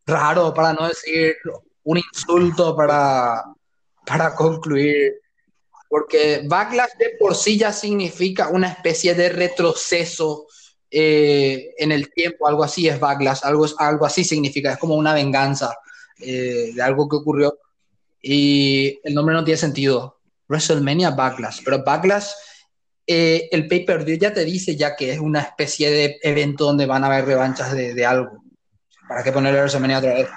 raro, 0.05 0.53
para 0.53 0.73
no 0.73 0.87
decir 0.87 1.35
un 1.83 1.97
insulto 1.97 2.75
para, 2.75 3.43
para 4.05 4.35
concluir, 4.35 5.13
porque 5.89 6.43
backlash 6.45 6.97
de 6.99 7.15
por 7.19 7.35
sí 7.35 7.57
ya 7.57 7.71
significa 7.71 8.49
una 8.49 8.69
especie 8.69 9.13
de 9.13 9.29
retroceso 9.29 10.47
eh, 10.89 11.73
en 11.77 11.91
el 11.91 12.11
tiempo, 12.11 12.47
algo 12.47 12.63
así 12.63 12.87
es 12.87 12.99
backlash, 12.99 13.39
algo, 13.43 13.65
algo 13.77 14.05
así 14.05 14.23
significa, 14.23 14.73
es 14.73 14.77
como 14.77 14.95
una 14.95 15.13
venganza 15.13 15.77
eh, 16.21 16.71
de 16.73 16.81
algo 16.81 17.07
que 17.07 17.17
ocurrió 17.17 17.57
y 18.21 18.99
el 19.03 19.13
nombre 19.13 19.35
no 19.35 19.43
tiene 19.43 19.57
sentido. 19.57 20.19
WrestleMania 20.49 21.11
Backlash, 21.11 21.61
pero 21.63 21.83
Backlash, 21.83 22.29
eh, 23.05 23.49
el 23.51 23.67
pay-per-view 23.67 24.17
ya 24.17 24.33
te 24.33 24.45
dice 24.45 24.75
ya 24.75 24.95
que 24.95 25.11
es 25.11 25.19
una 25.19 25.41
especie 25.41 25.91
de 25.91 26.19
evento 26.21 26.65
donde 26.65 26.85
van 26.85 27.03
a 27.03 27.07
haber 27.07 27.25
revanchas 27.25 27.73
de, 27.73 27.93
de 27.93 28.05
algo. 28.05 28.43
¿Para 29.07 29.23
qué 29.23 29.31
ponerle 29.31 29.59
WrestleMania 29.59 29.99
otra 29.99 30.13
vez? 30.13 30.29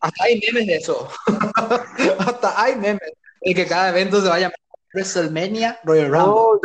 Hasta 0.00 0.24
hay 0.24 0.40
memes 0.40 0.66
de 0.66 0.76
eso. 0.76 1.08
Hasta 2.18 2.62
hay 2.62 2.76
memes 2.76 3.12
de 3.40 3.54
que 3.54 3.66
cada 3.66 3.90
evento 3.90 4.20
se 4.20 4.28
vaya 4.28 4.48
a 4.48 4.52
WrestleMania 4.94 5.80
Royal 5.84 6.10
Rumble. 6.10 6.60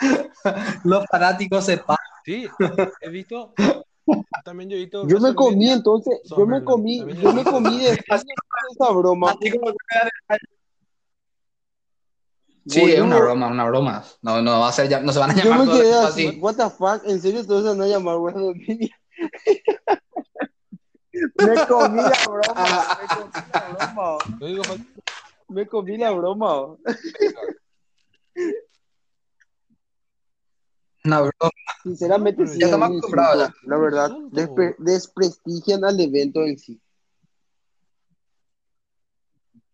Los 0.84 1.04
fanáticos 1.06 1.66
se. 1.66 1.82
Sí, 2.24 2.48
he 3.00 3.08
visto. 3.10 3.54
También 4.44 4.70
yo 4.70 4.76
he 4.76 4.80
visto. 4.80 5.06
Yo 5.08 5.20
me 5.20 5.34
comí 5.34 5.70
entonces, 5.70 6.20
yo 6.24 6.46
me 6.46 6.62
comí, 6.62 6.98
yo 6.98 7.32
me 7.32 7.44
comí 7.44 7.78
de 7.84 7.90
esa 7.92 8.90
broma. 8.90 9.30
Así 9.30 9.50
como 9.50 9.72
Sí, 12.66 12.80
es 12.80 13.00
una 13.00 13.18
broma, 13.18 13.48
una 13.48 13.64
broma. 13.66 14.02
No, 14.22 14.40
no 14.40 14.60
va 14.60 14.68
a 14.68 14.72
ser 14.72 14.88
ya, 14.88 15.00
no 15.00 15.12
se 15.12 15.18
van 15.18 15.32
a 15.32 15.34
llamar 15.34 15.58
Yo 15.58 15.64
me 15.66 15.72
quedé 15.72 15.94
así, 15.94 16.26
así. 16.26 16.38
What 16.38 16.56
the 16.56 16.70
fuck, 16.70 17.02
¿en 17.04 17.20
serio 17.20 17.44
todos 17.46 17.62
se 17.62 17.68
van 17.68 17.82
a 17.82 17.86
llamar 17.86 18.16
WrestleMania? 18.16 18.96
me 21.34 21.66
comí 21.66 22.00
la 22.00 22.16
broma, 22.26 22.86
me 23.00 23.08
comí 23.08 23.42
la 23.52 23.70
broma. 23.70 24.18
Me 25.48 25.66
comí 25.66 25.96
la 25.98 26.10
broma. 26.10 26.76
Una 31.04 31.20
broma. 31.20 31.52
Sinceramente, 31.82 32.46
sí, 32.46 32.58
ya 32.58 32.66
estamos 32.66 32.88
acostumbrados. 32.88 33.50
La 33.62 33.76
verdad, 33.76 34.10
despre 34.30 34.74
desprestigian 34.78 35.84
al 35.84 36.00
evento 36.00 36.42
en 36.42 36.58
sí. 36.58 36.80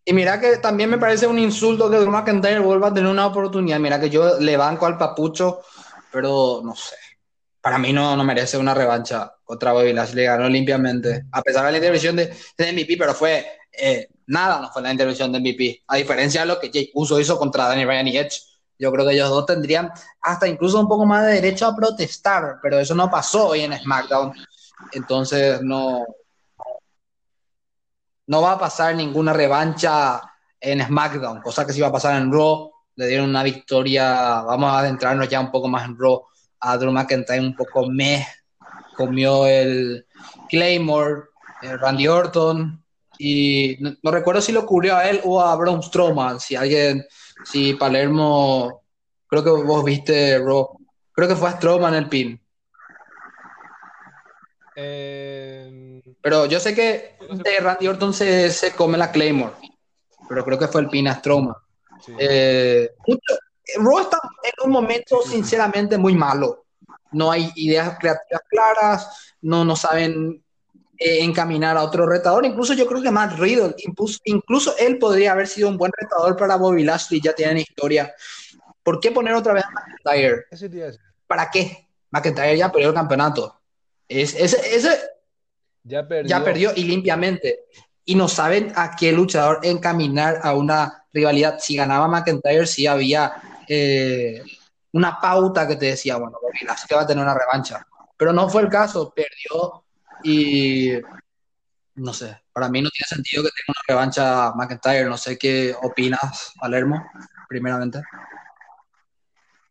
Y 0.03 0.13
mira 0.13 0.39
que 0.39 0.57
también 0.57 0.89
me 0.89 0.97
parece 0.97 1.27
un 1.27 1.39
insulto 1.39 1.89
que 1.89 1.97
Drew 1.97 2.11
McIntyre 2.11 2.59
vuelva 2.59 2.87
a 2.87 2.93
tener 2.93 3.09
una 3.09 3.27
oportunidad. 3.27 3.79
Mira 3.79 3.99
que 3.99 4.09
yo 4.09 4.39
le 4.39 4.57
banco 4.57 4.85
al 4.85 4.97
papucho, 4.97 5.61
pero 6.11 6.61
no 6.63 6.75
sé. 6.75 6.95
Para 7.61 7.77
mí 7.77 7.93
no, 7.93 8.17
no 8.17 8.23
merece 8.23 8.57
una 8.57 8.73
revancha 8.73 9.35
contra 9.43 9.71
Bobby 9.71 9.93
Lashley. 9.93 10.25
Ganó 10.25 10.49
limpiamente. 10.49 11.25
A 11.31 11.41
pesar 11.41 11.65
de 11.65 11.71
la 11.71 11.77
intervención 11.77 12.15
de, 12.15 12.33
de 12.57 12.71
MVP, 12.73 12.97
pero 12.97 13.13
fue 13.13 13.45
eh, 13.71 14.09
nada, 14.27 14.59
no 14.59 14.71
fue 14.71 14.81
la 14.81 14.91
intervención 14.91 15.31
de 15.31 15.39
MVP. 15.39 15.83
A 15.87 15.97
diferencia 15.97 16.41
de 16.41 16.47
lo 16.47 16.59
que 16.59 16.67
Jake 16.67 16.91
Uso 16.95 17.19
hizo 17.19 17.37
contra 17.37 17.67
Daniel 17.67 17.87
Bryan 17.87 18.07
y 18.07 18.17
Edge. 18.17 18.41
Yo 18.81 18.91
creo 18.91 19.05
que 19.05 19.13
ellos 19.13 19.29
dos 19.29 19.45
tendrían 19.45 19.91
hasta 20.23 20.47
incluso 20.47 20.79
un 20.79 20.87
poco 20.87 21.05
más 21.05 21.27
de 21.27 21.33
derecho 21.33 21.67
a 21.67 21.75
protestar, 21.75 22.57
pero 22.63 22.79
eso 22.79 22.95
no 22.95 23.11
pasó 23.11 23.49
hoy 23.49 23.61
en 23.61 23.77
SmackDown. 23.77 24.33
Entonces 24.91 25.61
no, 25.61 26.03
no 28.25 28.41
va 28.41 28.53
a 28.53 28.59
pasar 28.59 28.95
ninguna 28.95 29.33
revancha 29.33 30.19
en 30.59 30.83
SmackDown, 30.83 31.43
cosa 31.43 31.63
que 31.63 31.73
sí 31.73 31.79
va 31.79 31.89
a 31.89 31.91
pasar 31.91 32.19
en 32.19 32.31
Raw. 32.31 32.71
Le 32.95 33.05
dieron 33.05 33.29
una 33.29 33.43
victoria, 33.43 34.41
vamos 34.41 34.71
a 34.71 34.79
adentrarnos 34.79 35.29
ya 35.29 35.39
un 35.39 35.51
poco 35.51 35.67
más 35.67 35.85
en 35.85 35.95
Raw. 35.95 36.23
A 36.61 36.75
Drew 36.75 36.91
McIntyre 36.91 37.39
un 37.39 37.55
poco 37.55 37.85
meh, 37.85 38.25
comió 38.97 39.45
el 39.45 40.07
Claymore, 40.49 41.25
el 41.61 41.79
Randy 41.79 42.07
Orton, 42.07 42.83
y 43.19 43.77
no, 43.79 44.09
recuerdo 44.09 44.41
si 44.41 44.51
lo 44.51 44.65
cubrió 44.65 44.95
a 44.95 45.07
él 45.07 45.21
o 45.23 45.39
a 45.39 45.55
Braun 45.55 45.83
Strowman, 45.83 46.39
si 46.39 46.55
alguien, 46.55 47.05
si 47.43 47.73
Palermo, 47.73 48.83
creo 49.27 49.43
que 49.43 49.49
vos 49.49 49.83
viste 49.83 50.37
Raw, 50.39 50.77
creo 51.11 51.27
que 51.27 51.35
fue 51.35 51.49
a 51.49 51.53
Strowman 51.53 51.93
el 51.93 52.09
pin. 52.09 52.39
Eh, 54.75 56.01
pero 56.21 56.45
yo 56.45 56.59
sé 56.59 56.73
que 56.73 57.15
de 57.29 57.59
Randy 57.59 57.87
Orton 57.87 58.13
se, 58.13 58.49
se, 58.51 58.71
come 58.71 58.97
la 58.97 59.11
Claymore, 59.11 59.53
pero 60.29 60.45
creo 60.45 60.57
que 60.57 60.67
fue 60.67 60.81
el 60.81 60.89
Pina 60.89 61.15
Strowman. 61.15 61.55
Eh, 62.17 62.89
Raw 63.77 63.99
está 63.99 64.19
en 64.43 64.65
un 64.65 64.71
momento 64.71 65.21
sinceramente 65.21 65.97
muy 65.97 66.15
malo. 66.15 66.65
No 67.11 67.31
hay 67.31 67.51
ideas 67.55 67.97
creativas 67.99 68.41
claras, 68.49 69.35
no, 69.41 69.65
no 69.65 69.75
saben 69.75 70.43
eh, 71.03 71.23
encaminar 71.23 71.77
a 71.77 71.83
otro 71.83 72.05
retador. 72.05 72.45
Incluso 72.45 72.75
yo 72.75 72.85
creo 72.85 73.01
que 73.01 73.09
Matt 73.09 73.39
Riddle, 73.39 73.73
incluso, 73.79 74.19
incluso, 74.25 74.77
él 74.77 74.99
podría 74.99 75.31
haber 75.31 75.47
sido 75.47 75.67
un 75.67 75.75
buen 75.75 75.91
retador 75.97 76.37
para 76.37 76.57
Bobby 76.57 76.83
Lashley, 76.83 77.19
ya 77.19 77.33
tienen 77.33 77.57
historia. 77.57 78.13
¿Por 78.83 78.99
qué 78.99 79.09
poner 79.09 79.33
otra 79.33 79.53
vez 79.53 79.63
a 79.63 79.71
McIntyre? 79.71 80.45
¿Para 81.25 81.49
qué? 81.49 81.87
McIntyre 82.11 82.55
ya 82.55 82.71
perdió 82.71 82.89
el 82.89 82.93
campeonato. 82.93 83.59
Es, 84.07 84.35
ese, 84.35 84.75
ese, 84.75 84.99
ya 85.83 86.07
perdió. 86.07 86.29
Ya 86.29 86.43
perdió 86.43 86.71
y 86.75 86.83
limpiamente. 86.83 87.61
Y 88.05 88.13
no 88.13 88.27
saben 88.27 88.71
a 88.75 88.95
qué 88.95 89.11
luchador 89.11 89.61
encaminar 89.63 90.39
a 90.43 90.53
una 90.53 91.05
rivalidad. 91.11 91.57
Si 91.57 91.75
ganaba 91.75 92.07
McIntyre, 92.07 92.67
sí 92.67 92.85
había 92.85 93.33
eh, 93.67 94.43
una 94.91 95.19
pauta 95.19 95.67
que 95.67 95.77
te 95.77 95.87
decía, 95.87 96.17
bueno, 96.17 96.37
así 96.69 96.85
que 96.87 96.93
va 96.93 97.01
a 97.01 97.07
tener 97.07 97.23
una 97.23 97.33
revancha. 97.33 97.87
Pero 98.15 98.33
no 98.33 98.47
fue 98.47 98.61
el 98.61 98.69
caso, 98.69 99.11
perdió 99.15 99.83
y 100.23 100.93
no 101.95 102.13
sé, 102.13 102.37
para 102.53 102.69
mí 102.69 102.81
no 102.81 102.89
tiene 102.89 103.07
sentido 103.07 103.43
que 103.43 103.49
tenga 103.49 103.75
una 103.77 103.83
revancha 103.87 104.53
McIntyre. 104.55 105.09
No 105.09 105.17
sé 105.17 105.37
qué 105.37 105.75
opinas, 105.81 106.53
Palermo, 106.59 107.03
primeramente. 107.47 108.01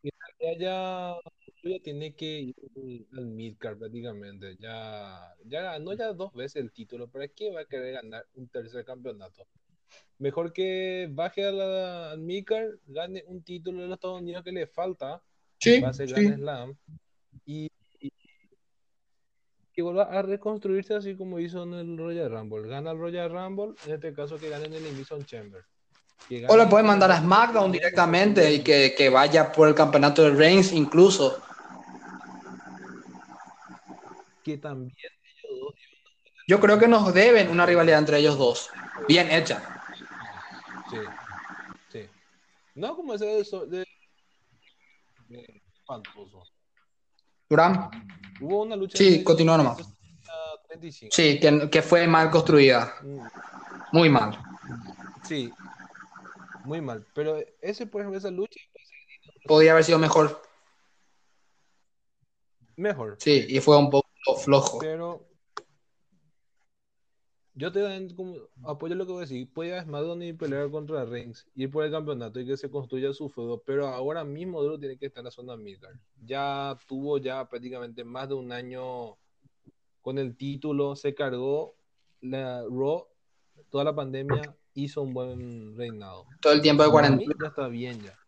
Ya, 0.03 0.57
ya 0.59 1.15
tiene 1.83 2.15
que 2.15 2.55
ir 2.75 3.07
al 3.13 3.27
midcard 3.27 3.79
prácticamente. 3.79 4.57
Ya, 4.59 5.35
ya 5.45 5.63
ganó 5.63 5.93
ya 5.95 6.13
dos 6.13 6.33
veces 6.33 6.63
el 6.63 6.73
título. 6.73 7.09
¿Para 7.09 7.29
qué 7.29 7.51
va 7.51 7.61
a 7.63 7.67
querer 7.67 7.95
ganar 7.95 8.27
un 8.35 8.49
tercer 8.49 8.85
campeonato? 8.85 9.47
Mejor 10.19 10.53
que 10.53 11.09
baje 11.11 11.47
a 11.47 11.53
la, 11.53 12.11
al 12.13 12.21
midcard, 12.21 12.79
gane 12.87 13.25
un 13.27 13.43
título 13.43 13.81
de 13.81 13.89
los 13.89 13.97
Estados 13.97 14.21
Unidos 14.21 14.45
que 14.45 14.53
le 14.53 14.67
falta. 14.67 15.23
Sí, 15.59 15.81
va 15.81 15.89
a 15.89 15.93
ser 15.93 16.09
sí. 16.09 16.15
Grand 16.15 16.37
Slam. 16.37 16.77
Y, 17.45 17.65
y, 17.65 17.71
que 19.81 19.85
vuelva 19.85 20.05
a 20.05 20.21
reconstruirse 20.21 20.95
así 20.95 21.17
como 21.17 21.39
hizo 21.39 21.63
en 21.63 21.73
el 21.73 21.97
Royal 21.97 22.31
Rumble. 22.31 22.69
Gana 22.69 22.91
el 22.91 22.99
Royal 22.99 23.31
Rumble, 23.31 23.75
en 23.87 23.95
este 23.95 24.13
caso 24.13 24.37
que 24.39 24.51
gane 24.51 24.67
en 24.67 24.75
el 24.75 24.87
Invitation 24.87 25.25
Chamber. 25.25 25.65
O 26.49 26.57
le 26.57 26.67
pueden 26.67 26.87
mandar 26.87 27.11
a 27.11 27.19
SmackDown 27.19 27.73
directamente 27.73 28.53
y 28.53 28.63
que, 28.63 28.95
que, 28.97 29.09
vaya 29.09 29.51
por 29.51 29.69
el 29.69 29.75
campeonato 29.75 30.23
de 30.23 30.33
Reigns 30.33 30.73
incluso. 30.73 31.43
Que 34.45 34.59
también 34.59 34.95
ellos 34.95 35.61
dos. 35.61 35.75
Yo 36.47 36.61
creo 36.61 36.79
que 36.79 36.87
nos 36.87 37.15
deben 37.15 37.49
una 37.49 37.65
rivalidad 37.65 38.01
entre 38.01 38.19
ellos 38.19 38.37
dos. 38.37 38.69
Bien 39.09 39.31
hecha. 39.31 39.63
Sí. 40.91 40.99
Sí. 41.89 42.09
No 42.75 42.95
como 42.95 43.15
ese 43.15 43.25
de, 43.25 43.45
de, 43.67 43.87
de. 45.29 45.63
Durán. 47.49 47.91
Hubo 48.41 48.63
una 48.63 48.77
lucha. 48.77 48.97
Sí, 48.97 49.23
continúa 49.23 49.57
nomás. 49.57 49.77
35. 50.69 51.15
Sí, 51.15 51.41
que, 51.41 51.69
que 51.71 51.83
fue 51.83 52.07
mal 52.07 52.31
construida. 52.31 52.95
Muy 53.93 54.09
mal. 54.09 54.39
Sí, 55.23 55.53
muy 56.65 56.81
mal. 56.81 57.07
Pero 57.15 57.39
ese, 57.61 57.87
por 57.87 58.01
ejemplo, 58.01 58.19
esa 58.19 58.31
lucha. 58.31 58.61
Podría 59.47 59.73
haber 59.73 59.85
sido 59.85 59.99
mejor. 59.99 60.43
Mejor. 62.77 63.17
Sí, 63.19 63.47
y 63.49 63.61
fue 63.61 63.77
un 63.77 63.91
poco 63.91 64.09
flojo. 64.43 64.79
Pero 64.79 65.30
Yo 67.61 67.71
te 67.71 67.81
dan 67.81 68.09
como 68.09 68.37
apoyo 68.65 68.95
lo 68.95 69.05
que 69.05 69.13
voy 69.13 69.19
a 69.19 69.27
decir. 69.27 69.53
Puede 69.53 69.69
ir 69.69 69.75
a 69.75 69.85
SmackDown 69.85 70.23
y 70.23 70.33
pelear 70.33 70.71
contra 70.71 71.05
Reigns, 71.05 71.47
ir 71.55 71.71
por 71.71 71.85
el 71.85 71.91
campeonato 71.91 72.41
y 72.41 72.47
que 72.47 72.57
se 72.57 72.71
construya 72.71 73.13
su 73.13 73.29
feudo. 73.29 73.63
Pero 73.67 73.87
ahora 73.89 74.25
mismo 74.25 74.63
Drew 74.63 74.79
tiene 74.79 74.97
que 74.97 75.05
estar 75.05 75.21
en 75.21 75.27
la 75.27 75.31
zona 75.31 75.59
Midgard. 75.59 75.99
Ya 76.25 76.75
tuvo 76.89 77.19
ya 77.19 77.47
prácticamente 77.51 78.03
más 78.03 78.31
de 78.31 78.35
un 78.35 78.51
año 78.51 79.19
con 80.01 80.17
el 80.17 80.39
título, 80.39 80.97
se 80.97 81.15
cargó 81.15 81.77
la 82.23 82.63
Raw, 82.63 83.07
toda 83.69 83.85
la 83.85 83.95
pandemia, 83.95 84.57
hizo 84.73 85.03
un 85.03 85.13
buen 85.13 85.77
reinado. 85.77 86.25
Todo 86.41 86.55
el 86.55 86.63
tiempo 86.63 86.83
de 86.83 86.91
cuarentena. 86.91 87.35
ya 87.39 87.49
está 87.49 87.69
bien 87.69 88.01
ya. 88.01 88.19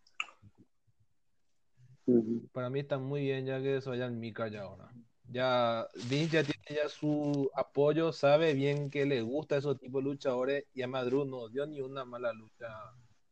Para 2.51 2.69
mí 2.69 2.81
está 2.81 2.99
muy 2.99 3.21
bien 3.21 3.47
ya 3.47 3.59
que 3.63 3.81
se 3.81 3.89
vaya 3.89 4.05
al 4.05 4.11
Mika 4.11 4.47
ya 4.47 4.61
ahora. 4.61 4.91
Ya 5.27 5.87
Vince 6.07 6.35
ya 6.35 6.43
tiene 6.43 6.52
ya 6.69 6.87
su 6.89 7.49
apoyo, 7.55 8.11
sabe 8.13 8.53
bien 8.53 8.89
que 8.89 9.05
le 9.05 9.21
gusta 9.21 9.57
esos 9.57 9.79
tipos 9.79 10.03
de 10.03 10.09
luchadores 10.09 10.65
y 10.73 10.81
a 10.81 10.87
Madru 10.87 11.25
no 11.25 11.49
dio 11.49 11.65
ni 11.65 11.81
una 11.81 12.05
mala 12.05 12.31
lucha 12.33 12.67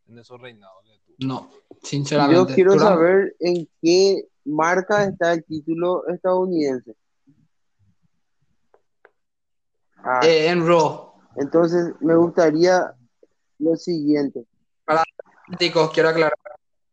en 0.08 0.18
esos 0.20 0.40
reinados. 0.42 0.84
No, 1.20 1.50
Yo 1.52 1.78
sinceramente. 1.84 2.54
quiero 2.56 2.74
Durán, 2.74 2.88
saber 2.88 3.36
en 3.40 3.70
qué 3.82 4.28
marca 4.46 5.04
está 5.06 5.34
el 5.34 5.44
título 5.46 6.08
estadounidense. 6.08 6.96
Ah, 10.04 10.20
eh, 10.24 10.48
en 10.48 10.66
Raw. 10.68 11.14
entonces 11.36 11.94
me 12.00 12.16
gustaría 12.16 12.94
lo 13.60 13.76
siguiente. 13.76 14.46
Chicos, 15.60 15.92
quiero 15.92 16.10
aclarar 16.10 16.34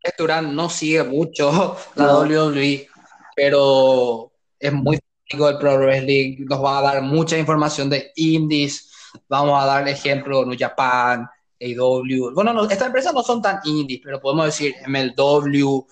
que 0.01 0.13
Durán 0.19 0.55
no 0.55 0.69
sigue 0.69 1.03
mucho 1.05 1.77
la 1.95 2.07
No. 2.07 2.21
WWE, 2.21 2.87
pero 3.35 4.31
es 4.59 4.73
muy 4.73 4.99
del 5.37 5.59
Pro 5.59 5.77
Wrestling. 5.79 6.47
Nos 6.49 6.63
va 6.65 6.79
a 6.79 6.83
dar 6.83 7.03
mucha 7.03 7.37
información 7.37 7.91
de 7.91 8.13
indies. 8.17 8.91
Vamos 9.29 9.63
a 9.63 9.67
dar 9.67 9.87
ejemplo 9.89 10.45
New 10.45 10.57
Japan, 10.59 11.29
AW. 11.61 12.33
Bueno, 12.35 12.53
no, 12.53 12.65
estas 12.65 12.87
empresas 12.87 13.13
no 13.13 13.23
son 13.23 13.43
tan 13.43 13.61
indies, 13.65 14.01
pero 14.03 14.21
podemos 14.21 14.47
decir 14.47 14.75
MLW, 14.87 15.87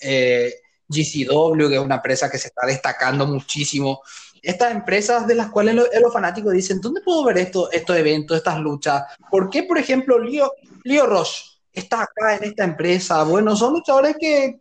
eh, 0.00 0.52
GCW, 0.88 1.68
que 1.68 1.74
es 1.76 1.80
una 1.80 1.96
empresa 1.96 2.30
que 2.30 2.38
se 2.38 2.48
está 2.48 2.66
destacando 2.66 3.26
muchísimo. 3.26 4.00
Estas 4.42 4.70
empresas 4.72 5.26
de 5.26 5.34
las 5.34 5.50
cuales 5.50 5.74
lo- 5.74 5.86
los 6.00 6.12
fanáticos 6.12 6.52
dicen, 6.52 6.80
¿dónde 6.80 7.00
puedo 7.00 7.24
ver 7.24 7.38
esto, 7.38 7.70
estos 7.72 7.96
eventos, 7.96 8.36
estas 8.36 8.58
luchas? 8.60 9.02
¿Por 9.30 9.50
qué, 9.50 9.64
por 9.64 9.78
ejemplo, 9.78 10.18
Leo, 10.18 10.52
Leo 10.84 11.06
Rush 11.06 11.40
está 11.72 12.02
acá 12.02 12.36
en 12.36 12.44
esta 12.44 12.62
empresa? 12.64 13.24
Bueno, 13.24 13.56
son 13.56 13.72
luchadores 13.72 14.14
que, 14.20 14.60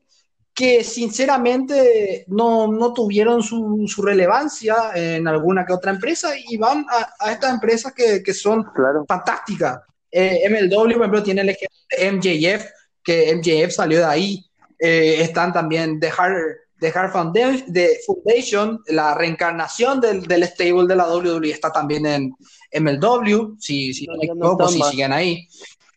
que 0.56 0.84
sinceramente 0.86 2.24
no, 2.28 2.72
no 2.72 2.94
tuvieron 2.94 3.44
su, 3.44 3.84
su 3.88 4.02
relevancia 4.02 4.76
en 4.96 5.28
alguna 5.28 5.66
que 5.66 5.74
otra 5.74 5.92
empresa 5.92 6.32
y 6.38 6.56
van 6.58 6.86
a, 6.90 7.14
a 7.20 7.32
estas 7.34 7.54
empresas 7.54 7.94
que, 7.94 8.24
que 8.24 8.34
son 8.34 8.64
Claro. 8.74 9.06
fantástica. 9.06 9.84
Eh, 10.10 10.48
MLW, 10.50 10.94
por 10.94 11.02
ejemplo, 11.02 11.24
tiene 11.24 11.42
el 11.42 11.50
ejemplo 11.50 11.78
de 11.98 12.12
MJF, 12.14 12.66
que 13.04 13.36
MJF 13.36 13.74
salió 13.76 13.98
de 14.00 14.06
ahí. 14.06 14.46
Eh, 14.80 15.18
están 15.22 15.52
también 15.52 16.00
The 16.00 16.10
Hard, 16.18 16.38
The 16.80 16.88
Hard 16.96 17.12
Foundation, 17.12 17.64
de 17.74 18.00
Foundation, 18.06 18.82
la 18.88 19.14
reencarnación 19.14 20.00
del, 20.00 20.22
del 20.24 20.44
stable 20.46 20.88
de 20.88 20.96
la 20.96 21.08
WWE 21.10 21.50
está 21.52 21.70
también 21.72 22.06
en 22.06 22.34
MLW, 22.82 23.58
si, 23.60 23.94
si 23.94 24.08
no, 24.08 24.14
No, 24.14 24.20
no 24.20 24.24
equivoco, 24.24 24.68
si 24.70 24.82
siguen 24.84 25.12
ahí. 25.12 25.48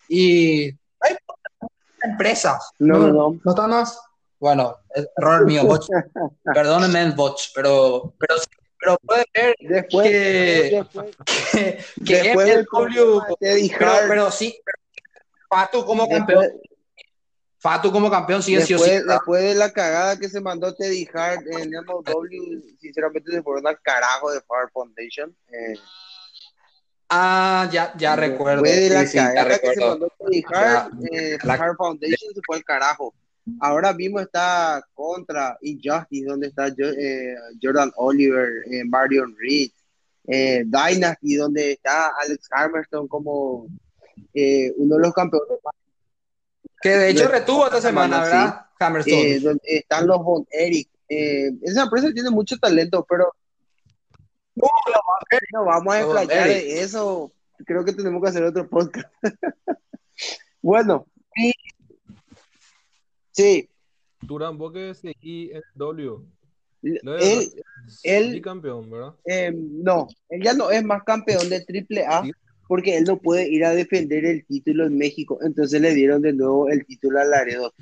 Y 0.08 0.64
hay 1.00 1.14
empresas. 2.02 2.72
No, 2.80 2.98
no, 2.98 3.08
no. 3.12 3.40
¿No 3.44 3.50
están 3.52 3.70
más? 3.70 4.00
Bueno, 4.38 4.76
error 5.16 5.44
mío, 5.46 5.64
Botch. 5.64 5.86
Perdónenme, 6.54 7.12
Botch, 7.14 7.50
pero, 7.54 8.14
pero, 8.18 8.34
pero 8.78 8.96
puede 8.98 9.24
ver 9.34 9.56
Después, 9.58 10.08
que, 10.08 10.70
después, 10.70 11.16
que, 11.52 11.84
que 12.06 12.22
después 12.22 12.46
de 12.46 12.66
pero, 14.08 14.30
sí, 14.30 14.60
pero 14.64 14.78
Fatu 15.48 15.84
como 15.84 16.08
campeón, 16.08 16.46
Fatu 17.58 17.90
como 17.90 18.10
campeón 18.10 18.42
sigue 18.42 18.60
sí 18.64 18.74
después, 18.74 19.42
de 19.42 19.54
la 19.56 19.72
cagada 19.72 20.16
que 20.18 20.28
se 20.28 20.40
mandó 20.40 20.74
Teddy 20.74 21.08
Hart 21.12 21.42
en 21.50 21.70
MLW, 21.74 22.76
sinceramente 22.80 23.32
se 23.32 23.42
fueron 23.42 23.66
al 23.66 23.80
carajo 23.80 24.30
de 24.30 24.40
Fire 24.42 24.70
Foundation. 24.72 25.36
Eh, 25.48 25.74
Ah, 27.10 27.66
ya, 27.72 27.94
ya 27.96 28.14
recuerdo. 28.16 28.62
Después 28.62 28.90
de 28.90 28.94
la 28.94 29.10
cagada 29.10 29.58
que 29.58 29.72
se 29.72 29.80
mandó 29.80 30.12
Teddy 30.18 30.44
Hart, 30.46 30.92
Ya, 31.00 31.08
eh, 31.10 31.38
la- 31.42 31.54
Hart 31.54 31.76
Foundation 31.78 32.34
se 32.34 32.40
fue 32.44 32.56
al 32.56 32.64
carajo. 32.64 33.14
Ahora 33.60 33.92
mismo 33.92 34.20
está 34.20 34.82
contra 34.94 35.56
Injustice, 35.62 36.26
donde 36.26 36.48
está 36.48 36.68
eh, 36.68 37.34
Jordan 37.62 37.90
Oliver, 37.96 38.48
eh, 38.70 38.84
Marion 38.84 39.34
Reed, 39.38 39.70
eh, 40.26 40.64
Dynasty, 40.66 41.36
donde 41.36 41.72
está 41.72 42.12
Alex 42.20 42.48
Hammerstone 42.50 43.08
como 43.08 43.66
eh, 44.34 44.72
uno 44.76 44.96
de 44.96 45.02
los 45.02 45.14
campeones 45.14 45.58
más 45.64 45.74
Que 46.82 46.90
de 46.90 47.10
hecho 47.10 47.28
retuvo 47.28 47.64
esta 47.66 47.80
semana, 47.80 48.16
sí. 48.16 48.30
¿verdad? 48.30 48.66
Hammerstone. 48.78 49.30
eh, 49.32 49.40
donde 49.40 49.62
están 49.64 50.06
los 50.06 50.22
Von 50.22 50.46
Eric. 50.50 50.88
Eh, 51.08 51.50
esa 51.62 51.84
empresa 51.84 52.12
tiene 52.12 52.30
mucho 52.30 52.58
talento, 52.58 53.04
pero 53.08 53.32
no 54.54 55.64
vamos 55.64 55.94
a 55.94 56.00
explayar 56.00 56.48
eso. 56.48 57.32
Creo 57.64 57.84
que 57.84 57.92
tenemos 57.92 58.22
que 58.22 58.28
hacer 58.28 58.44
otro 58.44 58.68
podcast. 58.68 59.08
bueno, 60.62 61.06
sí, 63.38 63.68
Durán, 64.20 64.58
vos 64.58 64.72
que 64.72 64.94
seguí 64.94 65.52
en 65.52 65.62
W. 65.76 66.18
De- 66.82 67.00
él, 67.20 67.52
él- 68.02 68.32
bicampeón, 68.32 68.90
¿verdad? 68.90 69.14
eh, 69.24 69.52
no, 69.54 70.08
él 70.28 70.42
ya 70.42 70.54
no 70.54 70.70
es 70.72 70.82
más 70.84 71.04
campeón 71.04 71.48
de 71.48 71.64
Triple 71.64 72.04
A 72.04 72.24
porque 72.66 72.96
él 72.98 73.04
no 73.04 73.16
puede 73.18 73.48
ir 73.48 73.64
a 73.64 73.70
defender 73.70 74.24
el 74.24 74.44
título 74.44 74.86
en 74.86 74.98
México. 74.98 75.38
Entonces 75.42 75.80
le 75.80 75.94
dieron 75.94 76.20
de 76.22 76.32
nuevo 76.32 76.68
el 76.68 76.84
título 76.84 77.20
a 77.20 77.24
Laredo. 77.24 77.72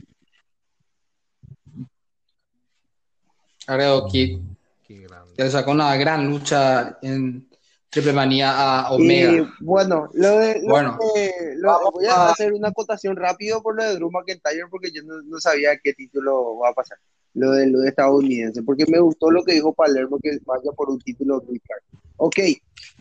Creo 3.67 4.07
que 4.13 4.39
Qué 4.87 5.01
grande. 5.01 5.35
que 5.37 5.43
le 5.45 5.51
sacó 5.51 5.73
una 5.73 5.97
gran 5.97 6.29
lucha 6.29 6.99
en 7.03 7.49
Triple 7.97 8.13
Manía 8.13 8.53
a 8.83 8.91
Omega. 8.93 9.33
Y 9.33 9.49
bueno, 9.65 10.11
lo 10.13 10.39
de, 10.39 10.61
lo 10.63 10.69
Bueno, 10.69 10.99
de- 11.15 11.55
lo- 11.57 11.69
vamos 11.71 11.91
voy 11.95 12.07
a 12.07 12.13
a- 12.15 12.31
hacer 12.33 12.53
una 12.53 12.69
acotación 12.69 13.17
rápido 13.17 13.63
por 13.63 13.75
lo 13.75 13.83
de 13.85 13.95
Drew 13.95 14.11
McIntyre 14.11 14.67
porque 14.71 14.91
yo 14.93 15.03
no, 15.03 15.23
no 15.23 15.41
sabía 15.41 15.79
qué 15.83 15.95
título 15.95 16.59
va 16.59 16.69
a 16.71 16.73
pasar. 16.75 16.99
Lo 17.35 17.53
de 17.53 17.67
lo 17.69 17.81
de 17.81 17.89
estadounidense, 17.89 18.63
porque 18.63 18.87
me 18.87 18.99
gustó 18.99 19.31
lo 19.31 19.43
que 19.45 19.53
dijo 19.53 19.73
Palermo 19.75 20.19
que 20.23 20.39
vaya 20.45 20.71
por 20.77 20.89
un 20.91 20.99
título 21.01 21.43
muy 21.47 21.59
caro. 21.61 21.83
Ok, 22.17 22.37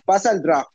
pasa 0.05 0.31
el 0.31 0.41
draft. 0.41 0.69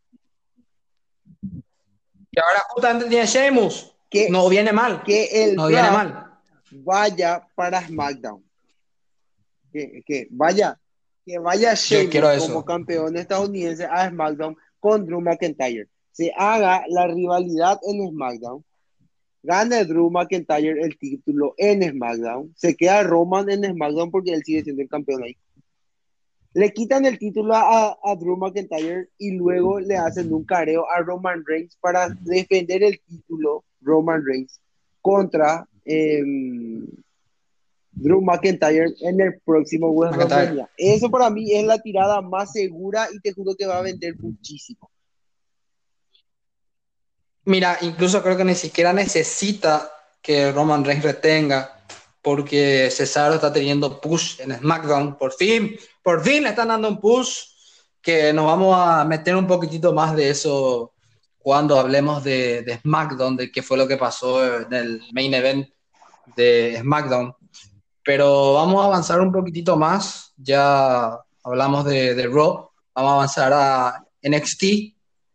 Y 1.43 2.41
ahora 2.41 2.61
justamente 2.71 3.07
tiene 3.07 3.27
Sheamus. 3.27 3.95
Que, 4.09 4.29
No 4.31 4.49
viene 4.49 4.73
mal. 4.73 5.03
que 5.05 5.45
el 5.45 5.55
No 5.57 5.67
viene 5.69 5.91
mal. 5.91 6.27
vaya 6.73 7.47
para 7.55 7.87
SmackDown. 7.87 8.43
Que, 9.73 10.03
que 10.05 10.27
vaya, 10.31 10.80
que 11.25 11.39
vaya 11.39 11.75
Sheamus 11.75 12.47
como 12.47 12.65
campeón 12.65 13.17
estadounidense 13.17 13.85
a 13.85 14.09
SmackDown 14.09 14.57
con 14.79 15.07
Drew 15.07 15.21
McIntyre. 15.21 15.89
Se 16.13 16.33
haga 16.37 16.85
la 16.89 17.07
rivalidad 17.07 17.79
en 17.83 18.09
SmackDown. 18.09 18.65
Gane 19.43 19.85
Drew 19.85 20.11
McIntyre 20.11 20.83
el 20.83 20.99
título 20.99 21.55
en 21.57 21.83
SmackDown. 21.83 22.53
Se 22.57 22.75
queda 22.75 23.03
Roman 23.03 23.51
en 23.51 23.65
SmackDown 23.65 24.11
porque 24.11 24.33
él 24.33 24.43
sigue 24.45 24.65
siendo 24.65 24.83
el 24.83 24.89
campeón 24.89 25.23
ahí. 25.23 25.37
Le 26.53 26.73
quitan 26.73 27.07
el 27.07 27.19
título 27.19 27.55
a, 27.55 27.97
a 28.03 28.17
Drew 28.17 28.37
McIntyre 28.37 29.09
y 29.19 29.33
luego 29.33 29.79
le 29.79 29.97
hacen 29.97 30.33
un 30.33 30.45
careo 30.45 30.85
a 30.91 30.99
Roman 31.01 31.45
Reigns 31.47 31.77
para 31.81 32.09
defender 32.09 32.83
el 32.83 33.01
título 33.01 33.65
Roman 33.81 34.25
Reigns 34.25 34.61
contra 35.01 35.67
em, 35.85 36.87
Drew 38.01 38.21
McIntyre 38.23 38.95
en 39.01 39.21
el 39.21 39.41
próximo 39.45 39.93
WrestleMania. 39.93 40.69
Eso 40.77 41.11
para 41.11 41.31
mí 41.31 41.55
es 41.55 41.65
la 41.65 41.79
tirada 41.79 42.21
más 42.21 42.53
segura 42.53 43.09
y 43.13 43.21
te 43.21 43.33
juro 43.33 43.55
que 43.57 43.67
va 43.67 43.79
a 43.79 43.83
vender 43.83 44.17
muchísimo. 44.19 44.91
Mira, 47.45 47.79
incluso 47.83 48.23
creo 48.23 48.37
que 48.37 48.45
ni 48.45 48.55
siquiera 48.55 48.93
necesita 48.93 49.91
que 50.23 50.53
Roman 50.53 50.85
Reigns 50.85 51.05
retenga, 51.05 51.81
porque 52.23 52.89
Cesaro 52.91 53.35
está 53.35 53.53
teniendo 53.53 54.01
push 54.01 54.41
en 54.41 54.55
SmackDown. 54.55 55.17
Por 55.17 55.33
fin, 55.33 55.77
por 56.03 56.23
fin 56.23 56.43
le 56.43 56.51
están 56.51 56.69
dando 56.69 56.89
un 56.89 57.01
push 57.01 57.45
que 58.03 58.33
nos 58.33 58.47
vamos 58.47 58.77
a 58.79 59.05
meter 59.05 59.37
un 59.37 59.47
poquitito 59.47 59.93
más 59.93 60.15
de 60.15 60.31
eso 60.31 60.93
cuando 61.39 61.79
hablemos 61.79 62.23
de, 62.23 62.63
de 62.63 62.79
SmackDown, 62.79 63.37
de 63.37 63.51
qué 63.51 63.63
fue 63.63 63.79
lo 63.79 63.89
que 63.89 63.97
pasó 63.97 64.61
en 64.61 64.73
el 64.73 65.03
main 65.13 65.33
event 65.33 65.69
de 66.37 66.79
SmackDown. 66.81 67.35
Pero 68.05 68.55
vamos 68.55 68.83
a 68.83 68.87
avanzar 68.87 69.21
un 69.21 69.33
poquitito 69.33 69.77
más. 69.77 70.33
Ya 70.37 71.19
hablamos 71.43 71.85
de, 71.85 72.15
de 72.15 72.27
Raw, 72.27 72.71
vamos 72.95 73.11
a 73.11 73.15
avanzar 73.15 73.53
a 73.53 74.05
NXT. 74.23 74.65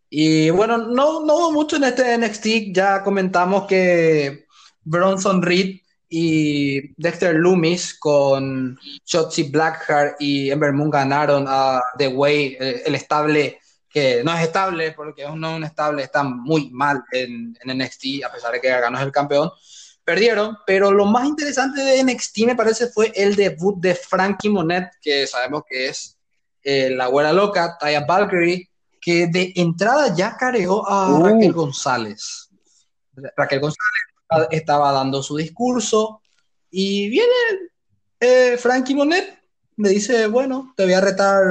Y 0.09 0.49
bueno, 0.49 0.77
no, 0.77 1.25
no 1.25 1.51
mucho 1.51 1.75
en 1.77 1.85
este 1.85 2.17
NXT. 2.17 2.73
Ya 2.73 3.03
comentamos 3.03 3.65
que 3.65 4.45
Bronson 4.83 5.41
Reed 5.41 5.79
y 6.09 6.93
Dexter 7.01 7.35
Loomis 7.35 7.97
con 7.99 8.79
Shotzi 9.05 9.43
Blackheart 9.43 10.21
y 10.21 10.51
Ember 10.51 10.71
Moon 10.71 10.89
ganaron 10.89 11.45
a 11.47 11.81
The 11.97 12.07
Way, 12.07 12.57
el, 12.59 12.81
el 12.85 12.95
estable 12.95 13.59
que 13.95 14.25
no 14.25 14.33
es 14.33 14.43
estable, 14.43 14.91
porque 14.91 15.23
es 15.23 15.33
no 15.33 15.55
un 15.55 15.63
estable, 15.63 16.03
está 16.03 16.21
muy 16.21 16.69
mal 16.69 17.01
en, 17.13 17.57
en 17.63 17.77
NXT, 17.77 18.25
a 18.25 18.31
pesar 18.31 18.51
de 18.51 18.59
que 18.59 18.67
ganó 18.67 18.99
el 18.99 19.09
campeón. 19.09 19.49
Perdieron, 20.05 20.55
pero 20.67 20.91
lo 20.91 21.05
más 21.05 21.25
interesante 21.25 21.81
de 21.81 22.03
NXT 22.03 22.45
me 22.45 22.55
parece 22.55 22.87
fue 22.87 23.11
el 23.15 23.35
debut 23.35 23.75
de 23.79 23.95
Frankie 23.95 24.49
Monet, 24.49 24.91
que 25.01 25.25
sabemos 25.25 25.63
que 25.67 25.87
es 25.89 26.15
eh, 26.63 26.91
la 26.91 27.07
güera 27.07 27.33
loca, 27.33 27.75
Taya 27.79 28.05
Valkyrie, 28.05 28.69
que 29.01 29.25
de 29.25 29.51
entrada 29.55 30.13
ya 30.15 30.37
careó 30.37 30.87
a 30.87 31.11
Uh. 31.11 31.23
Raquel 31.25 31.53
González. 31.53 32.49
Raquel 33.35 33.59
González 33.59 34.47
estaba 34.51 34.91
dando 34.91 35.23
su 35.23 35.37
discurso 35.37 36.21
y 36.69 37.09
viene 37.09 37.33
eh, 38.19 38.57
Frankie 38.57 38.93
Monet, 38.95 39.39
me 39.77 39.89
dice, 39.89 40.27
bueno, 40.27 40.73
te 40.77 40.83
voy 40.83 40.93
a 40.93 41.01
retar, 41.01 41.43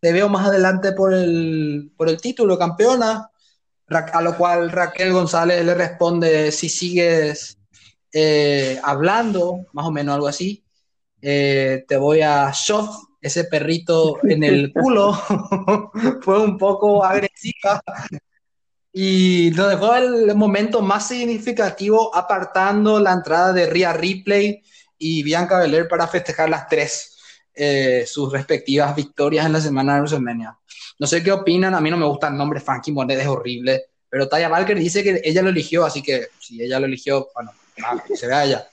te 0.00 0.12
veo 0.12 0.28
más 0.28 0.46
adelante 0.46 0.92
por 0.92 1.14
el, 1.14 1.90
por 1.96 2.08
el 2.08 2.20
título, 2.20 2.58
campeona. 2.58 3.30
A 3.86 4.22
lo 4.22 4.36
cual 4.36 4.70
Raquel 4.70 5.12
González 5.12 5.64
le 5.64 5.74
responde, 5.74 6.50
si 6.52 6.68
sigues 6.70 7.58
eh, 8.16 8.80
hablando, 8.84 9.66
más 9.72 9.86
o 9.86 9.90
menos 9.90 10.14
algo 10.14 10.28
así, 10.28 10.64
eh, 11.20 11.84
te 11.88 11.96
voy 11.96 12.22
a 12.22 12.52
shove 12.54 13.08
ese 13.20 13.44
perrito 13.44 14.18
en 14.22 14.44
el 14.44 14.72
culo. 14.72 15.12
Fue 16.22 16.40
un 16.40 16.56
poco 16.56 17.04
agresiva 17.04 17.82
y 18.92 19.50
nos 19.56 19.68
dejó 19.70 19.96
el 19.96 20.36
momento 20.36 20.80
más 20.80 21.08
significativo 21.08 22.14
apartando 22.14 23.00
la 23.00 23.14
entrada 23.14 23.52
de 23.52 23.66
Rhea 23.66 23.92
Ripley 23.92 24.62
y 24.96 25.24
Bianca 25.24 25.58
Belair 25.58 25.88
para 25.88 26.06
festejar 26.06 26.48
las 26.48 26.68
tres 26.68 27.16
eh, 27.52 28.04
sus 28.06 28.32
respectivas 28.32 28.94
victorias 28.94 29.44
en 29.46 29.54
la 29.54 29.60
semana 29.60 29.94
de 29.94 30.02
WrestleMania. 30.02 30.56
No 31.00 31.06
sé 31.08 31.20
qué 31.24 31.32
opinan, 31.32 31.74
a 31.74 31.80
mí 31.80 31.90
no 31.90 31.96
me 31.96 32.06
gusta 32.06 32.28
el 32.28 32.36
nombre 32.36 32.60
Funky 32.60 32.92
Monet, 32.92 33.18
es 33.18 33.26
horrible, 33.26 33.86
pero 34.08 34.28
Taya 34.28 34.48
Valkyrie 34.48 34.84
dice 34.84 35.02
que 35.02 35.20
ella 35.24 35.42
lo 35.42 35.48
eligió, 35.48 35.84
así 35.84 36.00
que 36.00 36.28
si 36.38 36.62
ella 36.62 36.78
lo 36.78 36.86
eligió, 36.86 37.28
bueno, 37.34 37.50
que 38.06 38.16
se 38.16 38.26
vea 38.26 38.44
ella. 38.44 38.68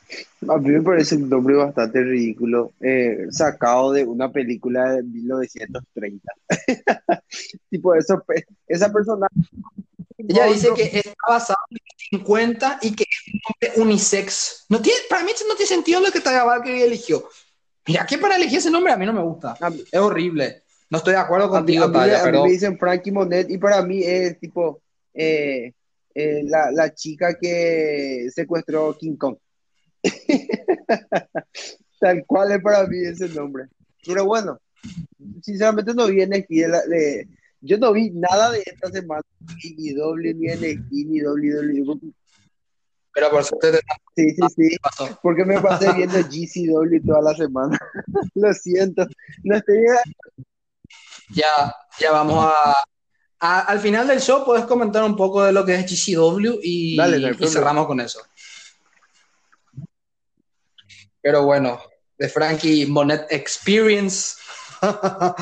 A 0.48 0.58
mí 0.58 0.70
me 0.70 0.82
parece 0.82 1.16
un 1.16 1.30
nombre 1.30 1.56
bastante 1.56 2.02
ridículo, 2.02 2.72
eh, 2.82 3.28
sacado 3.32 3.92
de 3.92 4.06
una 4.06 4.32
película 4.32 4.94
de 4.94 5.04
1930. 5.04 6.32
tipo, 7.70 7.96
eso, 7.96 8.24
esa 8.68 8.92
persona. 8.92 9.28
Ella 10.18 10.46
dice 10.46 10.70
que 10.76 10.84
está 10.84 11.14
basado 11.28 11.58
en 11.72 11.78
50 12.20 12.80
y 12.84 12.96
que 12.96 13.04
es 13.04 13.34
un 13.34 13.40
nombre 13.74 13.82
unisex. 13.84 14.66
No 14.70 14.82
tiene, 14.82 15.00
para 15.10 15.24
mí 15.24 15.32
eso 15.32 15.46
no 15.48 15.56
tiene 15.56 15.68
sentido 15.70 16.00
lo 16.00 16.12
que 16.12 16.20
Taya 16.22 16.44
Valkyrie 16.44 16.86
eligió. 16.86 17.28
Mira, 17.88 18.06
¿qué 18.06 18.18
para 18.20 18.36
elegir 18.36 18.60
ese 18.60 18.70
nombre? 18.70 18.94
A 18.94 18.98
mí 18.98 19.06
no 19.06 19.14
me 19.14 19.24
gusta. 19.24 19.58
Mí, 19.72 19.84
Es 19.92 20.00
horrible. 20.00 20.62
No 20.92 21.00
estoy 21.00 21.14
de 21.14 21.20
acuerdo 21.20 21.46
a 21.46 21.50
mí- 21.50 21.54
contigo, 21.58 21.86
a 21.86 21.88
mí- 21.88 21.94
Taya, 21.94 22.16
a 22.22 22.26
mí 22.26 22.32
pero 22.32 22.44
me 22.44 22.52
dicen 22.52 22.78
Frankie 22.78 23.12
Monet 23.12 23.50
y 23.50 23.58
para 23.58 23.82
mí 23.82 24.04
es 24.04 24.40
tipo 24.40 24.82
eh, 25.14 25.74
eh, 26.16 26.44
la, 26.46 26.72
la 26.72 26.94
chica 26.94 27.36
que 27.40 28.28
secuestró 28.34 28.96
King 28.98 29.16
Kong. 29.18 29.38
Tal 32.00 32.26
cual 32.26 32.52
es 32.54 32.62
para 32.62 32.88
mí 32.88 32.98
ese 33.06 33.30
nombre. 33.30 33.66
Pero 34.06 34.26
bueno, 34.26 34.60
sinceramente 35.42 35.94
no 35.94 36.08
vi 36.08 36.24
NXT 36.26 36.50
de 36.50 36.68
la- 36.68 36.86
de- 36.88 37.28
yo 37.62 37.78
no 37.78 37.94
vi 37.94 38.10
nada 38.10 38.50
de 38.52 38.64
esta 38.66 38.90
semana, 38.90 39.22
ni 39.78 39.94
W, 39.94 40.34
ni 40.34 40.48
NXT, 40.48 40.92
ni 40.92 41.22
WWE. 41.22 42.12
pero 43.14 43.30
por 43.30 43.44
suerte 43.44 43.72
te 43.74 43.80
Sí, 44.16 44.30
sí, 44.36 44.42
sí, 44.70 44.78
pasó. 44.82 45.20
porque 45.22 45.46
me 45.46 45.60
pasé 45.62 45.94
viendo 45.94 46.18
GCW 46.30 47.06
toda 47.06 47.22
la 47.22 47.36
semana. 47.36 47.78
Lo 48.36 48.52
siento, 48.54 49.06
no 49.44 49.56
estoy 49.58 49.76
Ya, 51.30 51.74
ya 52.00 52.12
vamos 52.12 52.44
a, 52.46 52.84
a- 53.42 53.62
Al 53.62 53.80
final 53.80 54.08
del 54.08 54.22
show 54.22 54.46
puedes 54.46 54.66
comentar 54.66 55.04
un 55.04 55.16
poco 55.16 55.44
de 55.44 55.52
lo 55.52 55.66
que 55.66 55.76
es 55.76 55.86
GCW 55.86 56.60
y, 56.62 56.96
Dale, 56.96 57.34
cerramos 57.48 57.88
con 57.88 58.00
eso. 58.00 58.22
Pero 61.22 61.44
bueno, 61.44 61.80
de 62.18 62.30
Frankie 62.30 62.86
Monet 62.86 63.26
Experience 63.30 64.36
ha 64.82 65.36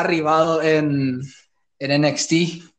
arribado 0.00 0.62
en, 0.62 1.20
en 1.78 2.02
NXT. 2.02 2.32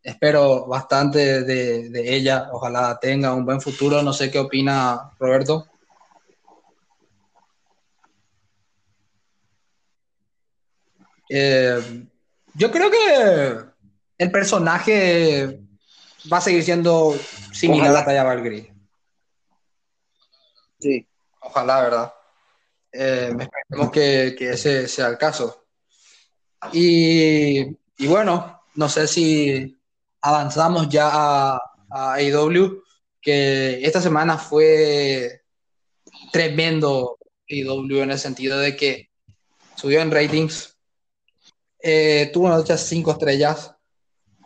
Espero 0.03 0.65
bastante 0.67 1.43
de, 1.43 1.89
de 1.89 2.15
ella. 2.15 2.49
Ojalá 2.51 2.97
tenga 2.99 3.33
un 3.33 3.45
buen 3.45 3.61
futuro. 3.61 4.01
No 4.01 4.13
sé 4.13 4.29
qué 4.31 4.39
opina 4.39 5.11
Roberto. 5.19 5.67
Eh, 11.29 12.05
yo 12.55 12.71
creo 12.71 12.89
que 12.89 13.68
el 14.19 14.31
personaje 14.31 15.59
va 16.31 16.37
a 16.37 16.41
seguir 16.41 16.63
siendo 16.63 17.15
similar 17.51 17.87
Ojalá. 17.87 17.99
a 18.01 18.05
Taya 18.05 18.23
Valkyrie. 18.23 18.73
Sí. 20.79 21.07
Ojalá, 21.41 21.81
¿verdad? 21.81 22.13
Eh, 22.91 23.31
esperemos 23.39 23.91
que, 23.91 24.35
que 24.37 24.51
ese 24.51 24.87
sea 24.87 25.07
el 25.07 25.17
caso. 25.17 25.65
Y, 26.73 27.61
y 27.97 28.07
bueno, 28.07 28.61
no 28.75 28.89
sé 28.89 29.07
si 29.07 29.77
avanzamos 30.21 30.89
ya 30.89 31.09
a, 31.11 31.61
a 31.89 32.13
AEW, 32.15 32.83
que 33.21 33.83
esta 33.85 34.01
semana 34.01 34.37
fue 34.37 35.43
tremendo 36.31 37.17
AEW 37.49 38.03
en 38.03 38.11
el 38.11 38.19
sentido 38.19 38.59
de 38.59 38.75
que 38.75 39.09
subió 39.75 40.01
en 40.01 40.11
ratings, 40.11 40.77
eh, 41.81 42.29
tuvo 42.33 42.49
noticias 42.49 42.81
cinco 42.81 43.11
estrellas, 43.11 43.73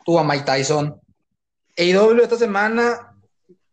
tuvo 0.04 0.20
a 0.20 0.24
Mike 0.24 0.45
Tyson. 0.45 0.99
AEW 1.78 2.22
esta 2.22 2.38
semana 2.38 3.10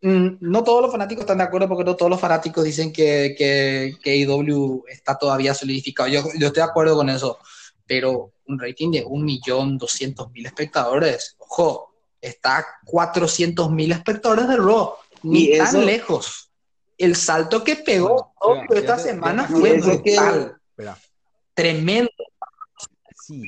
Mm, 0.03 0.39
No 0.41 0.65
todos 0.65 0.81
los 0.81 0.91
fanáticos 0.91 1.25
están 1.25 1.37
de 1.37 1.45
acuerdo 1.45 1.69
porque 1.69 1.85
no 1.85 1.95
todos 1.95 2.09
los 2.11 2.19
fanáticos 2.19 2.65
dicen 2.65 2.91
que, 2.91 3.35
que, 3.37 3.99
que 4.03 4.11
AEW 4.25 4.85
está 4.89 5.19
todavía 5.19 5.53
solidificado. 5.53 6.09
Yo, 6.09 6.23
yo 6.39 6.47
estoy 6.47 6.63
de 6.63 6.71
acuerdo 6.71 6.97
con 6.97 7.11
eso, 7.11 7.39
pero 7.87 8.33
un 8.47 8.59
rating 8.59 8.93
de 8.93 9.05
1.200.000 9.05 10.47
espectadores, 10.47 11.37
ojo, 11.39 11.93
está 12.19 12.59
a 12.61 12.65
400.000 12.87 13.93
espectadores 13.93 14.49
de 14.49 14.57
Raw, 14.57 14.95
ni 15.23 15.59
tan 15.59 15.67
eso- 15.67 15.83
lejos. 15.83 16.51
El 16.97 17.15
salto 17.15 17.63
que 17.63 17.77
pegó 17.77 18.33
Bueno, 18.41 18.63
AEW 18.63 18.63
espera, 18.63 18.81
esta 18.81 18.97
te- 18.97 19.03
semana 19.03 19.47
fue 19.49 19.73
brutal, 19.81 20.57
tremendo. 21.53 22.11
sí, 23.27 23.43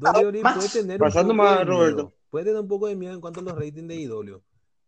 WWE 0.00 0.40
más. 0.42 0.54
puede 0.56 0.68
tener 0.68 1.02
un 1.02 1.08
Pasando 1.08 1.34
más, 1.34 1.66
Roberto. 1.66 2.12
Puede 2.30 2.46
tener 2.46 2.60
un 2.60 2.68
poco 2.68 2.86
de 2.86 2.96
miedo 2.96 3.14
en 3.14 3.20
cuanto 3.20 3.40
a 3.40 3.42
los 3.42 3.54
ratings 3.54 3.88
de 3.88 3.96
IW, 3.96 4.42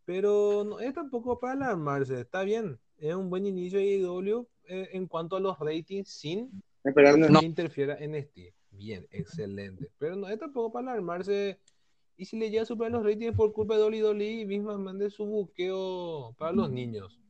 pero 0.05 0.65
no 0.65 0.81
es 0.81 0.93
tampoco 0.95 1.39
para 1.39 1.53
alarmarse, 1.55 2.21
está 2.21 2.43
bien, 2.43 2.79
es 2.99 3.15
un 3.15 3.31
buen 3.31 3.47
inicio 3.47 3.79
de 3.79 3.99
IW 3.99 4.47
eh, 4.65 4.89
en 4.93 5.07
cuanto 5.07 5.37
a 5.37 5.41
los 5.41 5.59
ratings 5.59 6.09
sin 6.09 6.63
Esperando. 6.85 7.29
No. 7.29 7.41
que 7.41 7.47
interfiera 7.47 7.97
en 7.99 8.15
este. 8.15 8.55
Bien, 8.71 9.07
excelente, 9.11 9.91
pero 9.99 10.17
no 10.17 10.29
es 10.29 10.39
tampoco 10.39 10.73
para 10.73 10.93
alarmarse. 10.93 11.59
Y 12.17 12.25
si 12.25 12.37
le 12.37 12.51
llega 12.51 12.63
a 12.63 12.67
superar 12.67 12.93
los 12.93 13.05
ratings 13.05 13.37
por 13.37 13.53
culpa 13.53 13.75
de 13.75 13.81
Dolly 13.81 14.01
Dolly, 14.01 14.45
misma 14.45 14.77
mande 14.77 15.11
su 15.11 15.25
buqueo 15.25 16.35
para 16.37 16.53
los 16.53 16.71
niños. 16.71 17.21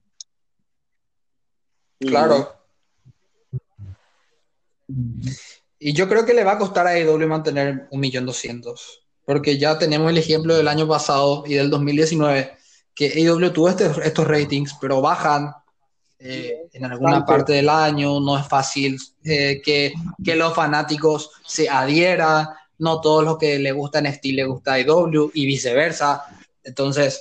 Claro. 2.01 2.55
Y 5.79 5.93
yo 5.93 6.09
creo 6.09 6.25
que 6.25 6.35
le 6.35 6.45
va 6.45 6.53
a 6.53 6.59
costar 6.59 6.87
a 6.87 6.91
AEW 6.91 7.27
mantener 7.27 7.89
un 7.91 8.01
millón 8.01 8.27
doscientos, 8.27 9.07
porque 9.29 9.59
ya 9.59 9.79
tenemos 9.79 10.11
el 10.11 10.17
ejemplo 10.17 10.57
del 10.57 10.69
año 10.69 10.89
pasado 10.89 11.45
y 11.47 11.53
del 11.53 11.69
2019, 11.69 12.51
que 12.95 13.13
AEW 13.13 13.53
tuvo 13.53 13.69
este- 13.69 13.91
estos 14.03 14.27
ratings, 14.27 14.75
pero 14.81 15.03
bajan 15.03 15.53
eh, 16.19 16.67
en 16.73 16.87
alguna 16.87 17.27
parte 17.27 17.53
del 17.53 17.69
año, 17.69 18.21
no 18.21 18.39
es 18.39 18.49
fácil 18.49 18.99
eh, 19.23 19.61
que, 19.63 19.93
que 20.25 20.35
los 20.35 20.55
fanáticos 20.55 21.31
se 21.47 21.69
adhieran, 21.69 22.49
no 22.79 23.03
todos 23.03 23.23
los 23.23 23.37
que 23.37 23.59
le 23.59 23.71
gustan 23.73 24.05
NXT 24.05 24.25
le 24.33 24.45
gusta 24.45 24.73
AEW 24.73 25.31
y 25.35 25.45
viceversa. 25.45 26.25
Entonces, 26.65 27.21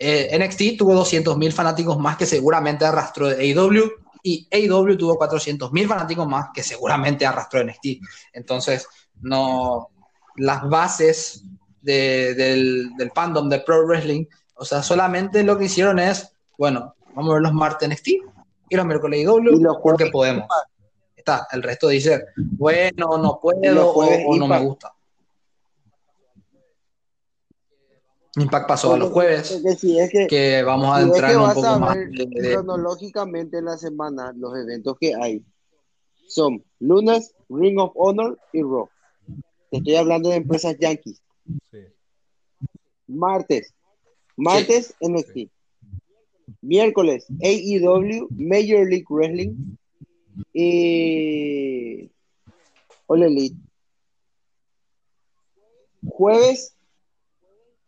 eh, 0.00 0.36
NXT 0.36 0.76
tuvo 0.76 0.94
200.000 0.94 1.52
fanáticos 1.52 1.96
más 1.96 2.16
que 2.16 2.26
seguramente 2.26 2.84
arrastró 2.84 3.28
de 3.28 3.36
AEW 3.36 3.92
y 4.24 4.48
AEW 4.50 4.96
tuvo 4.98 5.16
400.000 5.16 5.86
fanáticos 5.86 6.26
más 6.26 6.48
que 6.52 6.64
seguramente 6.64 7.24
arrastró 7.24 7.62
NXT. 7.62 8.00
Entonces, 8.32 8.88
no, 9.20 9.90
las 10.38 10.68
bases 10.68 11.44
de- 11.82 12.34
del, 12.34 12.90
del 12.96 13.10
fandom 13.12 13.48
de 13.48 13.60
Pro 13.60 13.86
Wrestling, 13.86 14.26
o 14.54 14.64
sea, 14.64 14.82
solamente 14.82 15.42
lo 15.42 15.56
que 15.58 15.64
hicieron 15.66 15.98
es, 15.98 16.32
bueno, 16.58 16.94
vamos 17.14 17.30
a 17.30 17.34
ver 17.34 17.42
los 17.42 17.52
martes 17.52 17.88
NXT 17.88 18.08
y 18.68 18.76
los 18.76 18.86
miércoles 18.86 19.20
AEW 19.26 19.56
Y 19.56 19.60
los 19.62 19.76
porque 19.82 20.06
podemos. 20.06 20.46
Está, 21.14 21.46
el 21.52 21.62
resto 21.62 21.88
dice, 21.88 22.24
bueno, 22.36 23.18
no 23.18 23.38
puedo 23.40 23.90
o, 23.90 24.36
no 24.36 24.46
me 24.48 24.60
gusta. 24.60 24.92
Impact 28.38 28.68
pasó 28.68 28.92
a 28.92 28.98
los 28.98 29.10
jueves, 29.10 29.50
es 29.50 30.10
que, 30.10 30.26
que 30.26 30.62
vamos 30.62 30.94
a 30.94 31.00
es 31.00 31.06
entrar 31.06 31.30
que 31.30 31.36
un 31.38 31.54
poco 31.54 31.66
a 31.66 31.78
más 31.78 31.96
ver 31.96 32.08
de- 32.10 32.26
de, 32.26 32.52
cronológicamente 32.52 33.58
en 33.58 33.64
la 33.64 33.78
semana, 33.78 34.34
los 34.36 34.54
eventos 34.58 34.96
que 35.00 35.14
hay 35.14 35.42
son 36.28 36.62
lunes, 36.80 37.34
Ring 37.48 37.78
of 37.78 37.92
Honor 37.94 38.38
y 38.52 38.60
Raw. 38.60 38.90
Te 39.70 39.78
estoy 39.78 39.96
hablando 39.96 40.28
de 40.30 40.36
empresas 40.36 40.76
yankees. 40.78 41.20
Sí. 41.70 41.78
Martes. 43.06 43.72
Martes, 44.36 44.94
NXT. 45.00 45.50
Miércoles, 46.60 47.26
AEW, 47.42 48.28
Major 48.30 48.86
League 48.88 49.06
Wrestling. 49.08 49.76
Y. 50.52 52.10
All 53.06 53.22
Elite. 53.22 53.56
Jueves. 56.06 56.74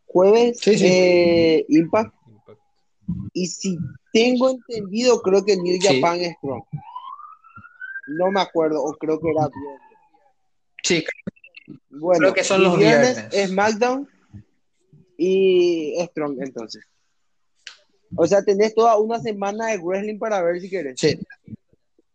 Jueves, 0.05 0.59
Sí, 0.59 0.77
sí. 0.77 0.85
eh, 0.87 1.65
Impact. 1.69 2.13
Impact. 2.27 2.59
Y 3.33 3.47
si 3.47 3.77
tengo 4.11 4.49
entendido, 4.49 5.21
creo 5.21 5.45
que 5.45 5.55
New 5.55 5.79
Sí. 5.79 5.87
Japan 6.01 6.19
es 6.21 6.35
Strong. 6.37 6.63
No 8.07 8.31
me 8.31 8.41
acuerdo, 8.41 8.83
o 8.83 8.91
creo 8.93 9.19
que 9.19 9.29
era 9.29 9.47
viernes. 9.47 9.81
Sí, 10.83 11.03
Bueno, 11.89 12.19
Creo 12.19 12.33
que 12.33 12.43
son 12.43 12.63
los 12.63 12.77
viernes. 12.77 13.25
es 13.31 13.49
SmackDown 13.49 14.07
y 15.17 15.95
Strong, 16.11 16.37
entonces. 16.41 16.83
O 18.15 18.25
sea, 18.25 18.41
tenés 18.43 18.73
toda 18.73 18.97
una 18.97 19.19
semana 19.19 19.67
de 19.67 19.77
wrestling 19.77 20.17
para 20.17 20.41
ver 20.41 20.59
si 20.61 20.69
querés. 20.69 20.99
sí. 20.99 21.19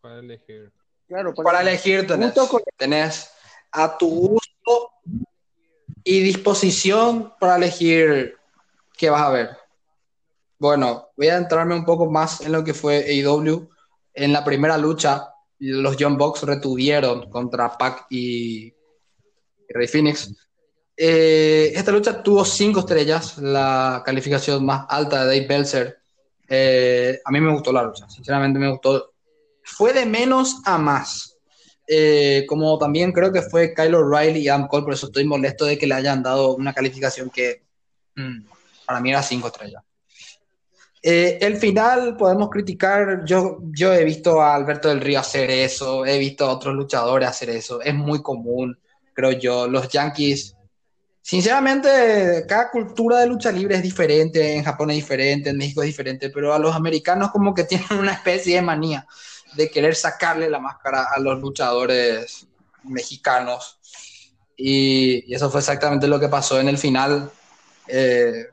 Para 0.01 0.19
elegir. 0.19 0.71
Claro, 1.09 1.33
Para 1.35 1.61
elegir 1.63 2.07
tenés, 2.07 2.33
con- 2.35 2.63
tenés 2.77 3.31
a 3.73 3.97
tu 3.97 4.09
gusto 4.09 4.91
y 6.03 6.21
disposición 6.21 7.33
para 7.41 7.57
elegir 7.57 8.37
qué 8.97 9.11
vas 9.11 9.23
a 9.23 9.31
ver. 9.31 9.51
Bueno, 10.59 11.09
voy 11.17 11.29
a 11.29 11.37
entrarme 11.37 11.75
un 11.75 11.85
poco 11.85 12.11
más 12.11 12.41
en 12.43 12.53
lo 12.53 12.65
que 12.65 12.75
fue 12.75 12.99
AEW. 13.05 13.69
En 14.15 14.33
la 14.33 14.45
primera 14.45 14.77
lucha, 14.79 15.31
los 15.59 15.97
John 15.99 16.17
Box 16.17 16.43
retuvieron 16.43 17.29
contra 17.31 17.77
Pac 17.77 18.07
y 18.11 18.73
Rey 19.69 19.87
Phoenix. 19.87 20.33
Eh, 20.97 21.73
esta 21.75 21.91
lucha 21.91 22.23
tuvo 22.23 22.45
cinco 22.45 22.81
estrellas, 22.81 23.39
la 23.39 24.03
calificación 24.05 24.65
más 24.65 24.87
alta 24.89 25.25
de 25.25 25.27
Dave 25.27 25.47
Belzer. 25.49 25.99
Eh, 26.49 27.21
a 27.25 27.31
mí 27.31 27.41
me 27.41 27.53
gustó 27.53 27.73
la 27.73 27.83
lucha, 27.83 28.09
sinceramente 28.09 28.59
me 28.59 28.71
gustó. 28.71 29.13
Fue 29.63 29.93
de 29.93 30.07
menos 30.07 30.61
a 30.65 30.79
más. 30.79 31.39
Eh, 31.87 32.45
como 32.49 32.79
también 32.79 33.13
creo 33.13 33.31
que 33.31 33.43
fue 33.43 33.75
Kyle 33.75 33.95
O'Reilly 33.95 34.41
y 34.41 34.49
Adam 34.49 34.69
Cole, 34.69 34.85
por 34.85 34.95
eso 34.95 35.07
estoy 35.07 35.25
molesto 35.25 35.67
de 35.67 35.77
que 35.77 35.87
le 35.87 35.95
hayan 35.95 36.23
dado 36.23 36.55
una 36.55 36.73
calificación 36.73 37.29
que 37.29 37.63
mm, 38.17 38.47
para 38.87 39.01
mí 39.01 39.11
era 39.11 39.23
cinco 39.23 39.49
estrellas. 39.49 39.83
Eh, 41.03 41.39
el 41.43 41.59
final 41.59 42.17
podemos 42.17 42.49
criticar, 42.49 43.27
yo, 43.27 43.59
yo 43.65 43.93
he 43.93 44.05
visto 44.05 44.41
a 44.41 44.55
Alberto 44.55 44.89
del 44.89 45.03
Río 45.03 45.21
hacer 45.21 45.51
eso, 45.51 46.07
he 46.07 46.19
visto 46.19 46.47
a 46.47 46.53
otros 46.53 46.75
luchadores 46.75 47.29
hacer 47.29 47.51
eso, 47.51 47.83
es 47.83 47.95
muy 47.95 48.23
común, 48.23 48.79
creo 49.15 49.33
yo. 49.33 49.67
Los 49.67 49.89
Yankees, 49.89 50.57
sinceramente, 51.23 52.45
cada 52.49 52.71
cultura 52.71 53.21
de 53.21 53.27
lucha 53.27 53.51
libre 53.51 53.77
es 53.77 53.83
diferente, 53.83 54.55
en 54.55 54.65
Japón 54.65 54.91
es 54.91 54.97
diferente, 54.97 55.51
en 55.51 55.57
México 55.57 55.83
es 55.83 55.87
diferente, 55.87 56.31
pero 56.31 56.53
a 56.53 56.59
los 56.59 56.75
americanos 56.75 57.31
como 57.31 57.55
que 57.55 57.65
tienen 57.65 57.99
una 57.99 58.13
especie 58.13 58.57
de 58.57 58.63
manía 58.63 59.07
de 59.55 59.71
querer 59.71 59.95
sacarle 59.95 60.51
la 60.51 60.59
máscara 60.59 61.09
a 61.15 61.21
los 61.21 61.41
luchadores 61.41 62.47
mexicanos. 62.83 63.79
Y, 64.57 65.31
y 65.31 65.35
eso 65.35 65.51
fue 65.51 65.61
exactamente 65.61 66.07
lo 66.07 66.21
que 66.21 66.29
pasó 66.29 66.61
en 66.61 66.69
el 66.69 66.79
final. 66.79 67.31
Eh, 67.87 68.47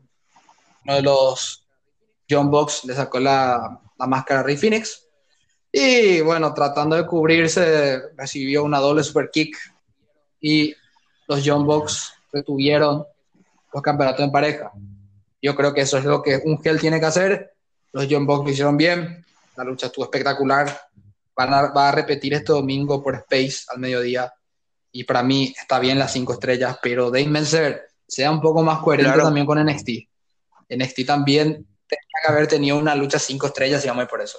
uno 0.84 0.96
de 0.96 1.02
los 1.02 1.66
John 2.30 2.50
Box 2.50 2.86
le 2.86 2.96
sacó 2.96 3.20
la, 3.20 3.82
la 3.98 4.08
máscara 4.08 4.40
a 4.40 4.44
Rey 4.44 4.58
Phoenix. 4.58 5.08
Y 5.72 6.22
bueno, 6.22 6.54
tratando 6.54 6.96
de 6.96 7.06
cubrirse, 7.06 8.02
recibió 8.18 8.64
una 8.64 8.80
doble 8.80 9.04
super 9.04 9.30
kick. 9.32 9.58
Y 10.42 10.76
los 11.28 11.42
John 11.46 11.66
Box 11.66 12.14
retuvieron 12.34 13.06
los 13.74 13.82
campeonatos 13.82 14.26
en 14.26 14.32
pareja. 14.32 14.72
Yo 15.42 15.56
creo 15.56 15.74
que 15.74 15.82
eso 15.82 15.98
es 15.98 16.06
lo 16.06 16.22
que 16.22 16.42
un 16.44 16.62
gel 16.62 16.80
tiene 16.80 17.00
que 17.00 17.06
hacer. 17.06 17.54
Los 17.94 18.08
John 18.10 18.26
Box 18.26 18.46
lo 18.46 18.52
hicieron 18.52 18.78
bien. 18.78 19.26
La 19.56 19.64
lucha 19.64 19.88
estuvo 19.88 20.06
espectacular. 20.06 20.82
Van 21.36 21.54
a, 21.54 21.62
va 21.72 21.90
a 21.90 21.92
repetir 21.92 22.34
este 22.34 22.52
domingo 22.52 23.02
por 23.02 23.16
Space 23.16 23.64
al 23.70 23.80
mediodía. 23.80 24.34
Y 24.92 25.04
para 25.06 25.24
mí 25.24 25.54
está 25.58 25.80
bien 25.80 25.98
las 25.98 26.12
cinco 26.12 26.34
estrellas, 26.34 26.78
pero 26.82 27.10
Dave 27.10 27.28
Meltzer 27.28 27.82
sea 28.08 28.30
un 28.30 28.42
poco 28.42 28.62
más 28.62 28.80
coherente 28.80 29.14
Claro. 29.14 29.24
también 29.24 29.46
con 29.46 29.64
NXT. 29.64 29.90
NXT 30.70 31.06
también 31.06 31.66
tenía 31.88 32.20
que 32.26 32.32
haber 32.32 32.48
tenido 32.48 32.78
una 32.78 32.94
lucha 32.96 33.18
cinco 33.20 33.48
estrellas 33.48 33.84
y 33.84 33.88
vamos 33.88 34.02
a 34.02 34.04
ir 34.04 34.10
por 34.10 34.22
eso. 34.22 34.38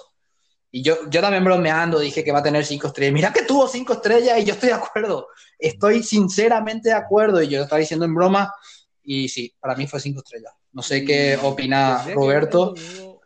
Y 0.71 0.81
yo, 0.83 1.09
yo 1.09 1.21
también 1.21 1.43
bromeando 1.43 1.99
dije 1.99 2.23
que 2.23 2.31
va 2.31 2.39
a 2.39 2.43
tener 2.43 2.65
cinco 2.65 2.87
estrellas. 2.87 3.13
Mira 3.13 3.33
que 3.33 3.43
tuvo 3.43 3.67
cinco 3.67 3.93
estrellas 3.93 4.39
y 4.39 4.43
yo 4.45 4.53
estoy 4.53 4.69
de 4.69 4.75
acuerdo. 4.75 5.27
Estoy 5.63 6.03
sinceramente 6.03 6.89
de 6.89 6.95
acuerdo 6.95 7.41
y 7.41 7.47
yo 7.47 7.57
lo 7.57 7.63
estaba 7.63 7.79
diciendo 7.79 8.05
en 8.05 8.13
broma. 8.13 8.53
Y 9.01 9.29
sí, 9.29 9.55
para 9.61 9.75
mí 9.75 9.87
fue 9.87 10.01
cinco 10.01 10.19
estrellas. 10.19 10.53
No 10.73 10.81
sé 10.81 11.05
qué 11.05 11.37
opina 11.41 12.03
Roberto. 12.13 12.73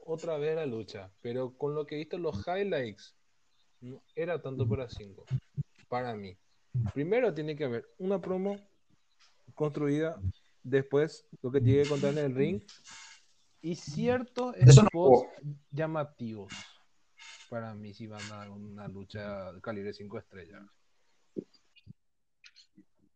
otra 0.05 0.37
vez 0.37 0.55
la 0.55 0.67
lucha, 0.67 1.09
pero 1.19 1.57
con 1.57 1.73
lo 1.73 1.87
que 1.87 1.95
he 1.95 1.97
visto 1.97 2.19
los 2.19 2.45
highlights, 2.47 3.15
no 3.81 4.03
era 4.15 4.39
tanto 4.39 4.67
para 4.67 4.87
5. 4.87 5.25
Para 5.87 6.13
mí. 6.13 6.37
Primero 6.93 7.33
tiene 7.33 7.55
que 7.55 7.63
haber 7.63 7.89
una 7.97 8.21
promo 8.21 8.55
construida, 9.55 10.21
después 10.61 11.25
lo 11.41 11.51
que 11.51 11.59
tiene 11.59 11.83
que 11.83 11.89
contar 11.89 12.11
en 12.11 12.19
el 12.19 12.35
ring 12.35 12.61
y 13.61 13.75
ciertos 13.75 14.55
no 14.57 14.73
spots 14.73 14.91
hubo. 14.93 15.31
llamativos. 15.71 16.53
Para 17.49 17.73
mí, 17.73 17.93
si 17.95 18.05
van 18.05 18.21
a 18.31 18.37
dar 18.37 18.51
una 18.51 18.87
lucha 18.87 19.51
de 19.53 19.61
calibre 19.61 19.91
5 19.91 20.19
estrellas. 20.19 20.61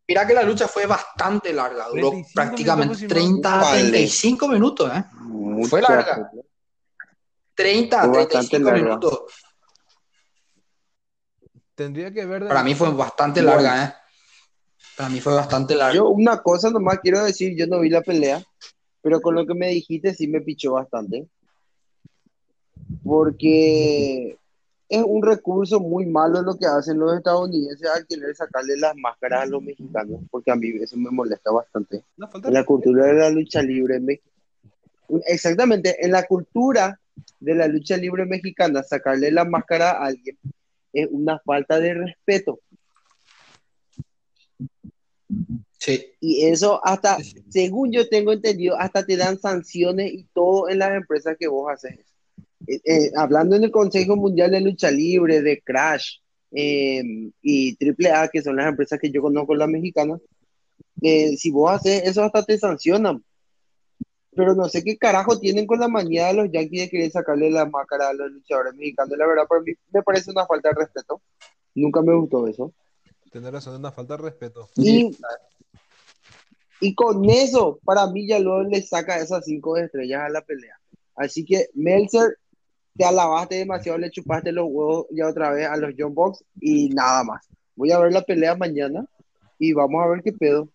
Mira 0.08 0.28
que 0.28 0.34
la 0.34 0.43
lucha 0.43 0.68
fue 0.68 0.86
bastante 0.86 1.54
larga. 1.54 1.88
Duró 1.88 2.10
35 2.10 2.30
prácticamente 2.34 2.95
minutos 2.95 3.18
30 3.18 3.54
a 3.54 3.62
Vale. 3.62 3.80
35 3.89 4.47
minutos. 4.47 4.91
¿eh? 4.97 5.04
Mucha 5.22 5.70
Fue 5.70 5.82
larga. 5.82 6.16
cosa. 6.32 6.32
30 7.56 7.97
a 7.97 7.99
Fue 8.06 8.10
bastante 8.18 8.49
35 8.49 8.70
larga. 8.70 8.84
minutos. 8.84 9.20
Tendría 11.76 12.12
que 12.12 12.26
ver. 12.26 12.47
Para 12.47 12.64
mí 12.64 12.76
fue 12.76 12.91
bastante 12.91 13.41
Bueno. 13.41 13.62
larga. 13.62 13.86
¿eh? 13.86 13.93
Para 14.97 15.10
mí 15.10 15.22
fue 15.22 15.34
bastante 15.34 15.76
larga. 15.76 15.95
Yo 15.95 16.10
una 16.10 16.41
cosa 16.41 16.70
nomás 16.70 16.99
quiero 16.99 17.24
decir, 17.24 17.56
yo 17.58 17.66
no 17.68 17.80
vi 17.80 17.89
la 17.89 18.02
pelea, 18.02 18.43
pero 19.02 19.22
con 19.22 19.36
lo 19.36 19.45
que 19.45 19.54
me 19.54 19.70
dijiste 19.70 20.14
sí 20.14 20.28
me 20.28 20.41
pichó 20.41 20.74
bastante. 20.74 21.28
Porque 23.04 24.38
es 24.92 25.04
un 25.04 25.24
recurso 25.24 25.80
muy 25.80 26.06
malo 26.06 26.42
lo 26.42 26.58
que 26.58 26.66
hacen 26.66 27.00
los 27.00 27.16
estadounidenses 27.16 27.88
al 27.89 28.06
querer 28.06 28.36
sacarle 28.36 28.76
las 28.78 28.96
máscaras 28.98 29.44
a 29.44 29.46
los 29.46 29.64
mexicanos, 29.64 30.20
porque 30.30 30.52
a 30.52 30.56
mí 30.56 30.70
eso 30.82 30.98
me 30.98 31.10
molesta 31.10 31.50
bastante. 31.50 32.04
En 32.44 32.54
la 32.54 32.66
cultura 32.66 33.06
de 33.06 33.14
la 33.14 33.30
lucha 33.30 33.62
libre 33.62 33.96
en 33.96 34.06
México. 34.06 34.30
Exactamente, 35.26 36.04
en 36.06 36.12
la 36.12 36.28
cultura 36.28 37.00
de 37.39 37.56
la 37.56 37.68
lucha 37.68 37.96
libre 37.96 38.26
mexicana, 38.26 38.84
sacarle 38.84 39.32
la 39.32 39.46
máscara 39.46 39.92
a 39.92 40.08
alguien 40.08 40.38
es 40.94 41.08
una 41.10 41.39
falta 41.39 41.80
de 41.80 41.94
respeto. 41.94 42.60
Sí. 45.78 46.14
Y 46.20 46.46
eso 46.46 46.86
hasta, 46.86 47.18
según 47.50 47.92
yo 47.92 48.08
tengo 48.10 48.34
entendido, 48.34 48.78
hasta 48.78 49.06
te 49.06 49.18
dan 49.18 49.39
sanciones 49.39 50.12
y 50.12 50.26
todo 50.34 50.70
en 50.70 50.80
las 50.80 50.92
empresas 50.92 51.38
que 51.39 51.48
vos 51.48 51.72
haces. 51.72 52.11
Eh, 52.72 52.82
eh, 52.86 53.11
hablando 53.17 53.55
en 53.57 53.65
el 53.65 53.72
Consejo 53.72 54.15
Mundial 54.15 54.51
de 54.51 54.61
Lucha 54.61 54.89
Libre, 54.89 55.41
de 55.41 55.61
Crash 55.61 56.19
eh, 56.51 57.03
y 57.41 57.78
AAA, 57.84 58.30
que 58.30 58.41
son 58.41 58.55
las 58.55 58.67
empresas 58.67 58.97
que 58.97 59.11
yo 59.11 59.22
conozco, 59.22 59.55
las 59.55 59.67
mexicanas, 59.67 60.22
eh, 61.01 61.36
si 61.36 61.51
vos 61.51 61.72
haces 61.72 62.03
eso 62.05 62.24
hasta 62.24 62.43
te 62.43 62.57
sancionan. 62.57 63.24
Pero 64.34 64.55
no 64.55 64.69
sé 64.69 64.82
qué 64.86 64.97
carajo 64.97 65.38
tienen 65.38 65.67
con 65.67 65.82
la 65.82 65.89
manía 65.89 66.28
de 66.28 66.34
los 66.36 66.51
Yankees 66.51 66.84
de 66.84 66.89
querer 66.89 67.11
sacarle 67.11 67.51
la 67.51 67.65
máscara 67.65 68.09
a 68.09 68.13
los 68.13 68.32
luchadores 68.32 68.74
mexicanos. 68.76 69.17
La 69.17 69.28
verdad, 69.28 69.43
para 69.49 69.61
mí 69.61 69.74
me 69.91 70.01
parece 70.03 70.32
una 70.32 70.45
falta 70.45 70.69
de 70.69 70.76
respeto. 70.76 71.22
Nunca 71.76 72.01
me 72.01 72.15
gustó 72.15 72.47
eso. 72.47 72.74
Tener 73.30 73.51
razón, 73.51 73.76
una 73.76 73.91
falta 73.91 74.15
de 74.15 74.24
respeto. 74.24 74.69
Y, 74.78 75.11
y 76.80 76.95
con 76.95 77.30
eso, 77.30 77.80
para 77.84 78.07
mí 78.07 78.26
ya 78.26 78.39
luego 78.39 78.63
le 78.63 78.82
saca 78.82 79.19
esas 79.19 79.43
cinco 79.43 79.76
estrellas 79.76 80.22
a 80.22 80.30
la 80.30 80.41
pelea. 80.41 80.80
Así 81.15 81.43
que 81.43 81.67
Meltzer, 81.74 82.38
te 82.98 83.06
alabaste 83.06 83.56
demasiado, 83.56 83.98
le 83.98 84.12
chupaste 84.12 84.52
los 84.52 84.66
huevos 84.70 85.08
ya 85.12 85.28
otra 85.28 85.52
vez 85.52 85.68
a 85.68 85.78
los 85.78 85.94
John 85.98 86.14
Box 86.14 86.44
y 86.60 86.89
nada 86.89 87.24
más. 87.24 87.48
Voy 87.76 87.92
a 87.92 88.00
ver 88.00 88.12
la 88.12 88.22
pelea 88.22 88.56
mañana 88.56 89.06
y 89.58 89.74
vamos 89.74 90.04
a 90.04 90.08
ver 90.08 90.22
qué 90.24 90.34
pedo. 90.34 90.70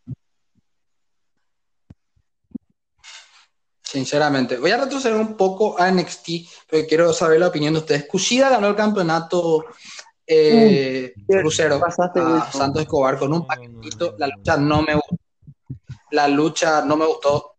Sinceramente. 3.83 4.59
Voy 4.59 4.71
a 4.73 4.79
retroceder 4.79 5.17
un 5.19 5.37
poco 5.37 5.81
a 5.81 5.91
NXT, 5.91 6.29
porque 6.69 6.87
quiero 6.87 7.12
saber 7.12 7.41
la 7.41 7.49
opinión 7.49 7.75
de 7.75 7.81
ustedes. 7.81 8.07
Kushida 8.07 8.51
ganó 8.51 8.69
el 8.69 8.77
campeonato 8.77 9.64
eh, 10.27 11.14
Mm, 11.17 11.41
crucero 11.41 11.81
a. 11.85 11.91
Santos 12.51 12.83
Escobar 12.83 13.19
con 13.19 13.33
un 13.33 13.47
paquetito. 13.47 14.14
La 14.19 14.27
lucha 14.27 14.57
no 14.57 14.83
me 14.83 14.95
gustó. 14.95 15.17
La 16.11 16.29
lucha 16.29 16.83
no 16.85 16.97
me 16.97 17.07
gustó. 17.07 17.57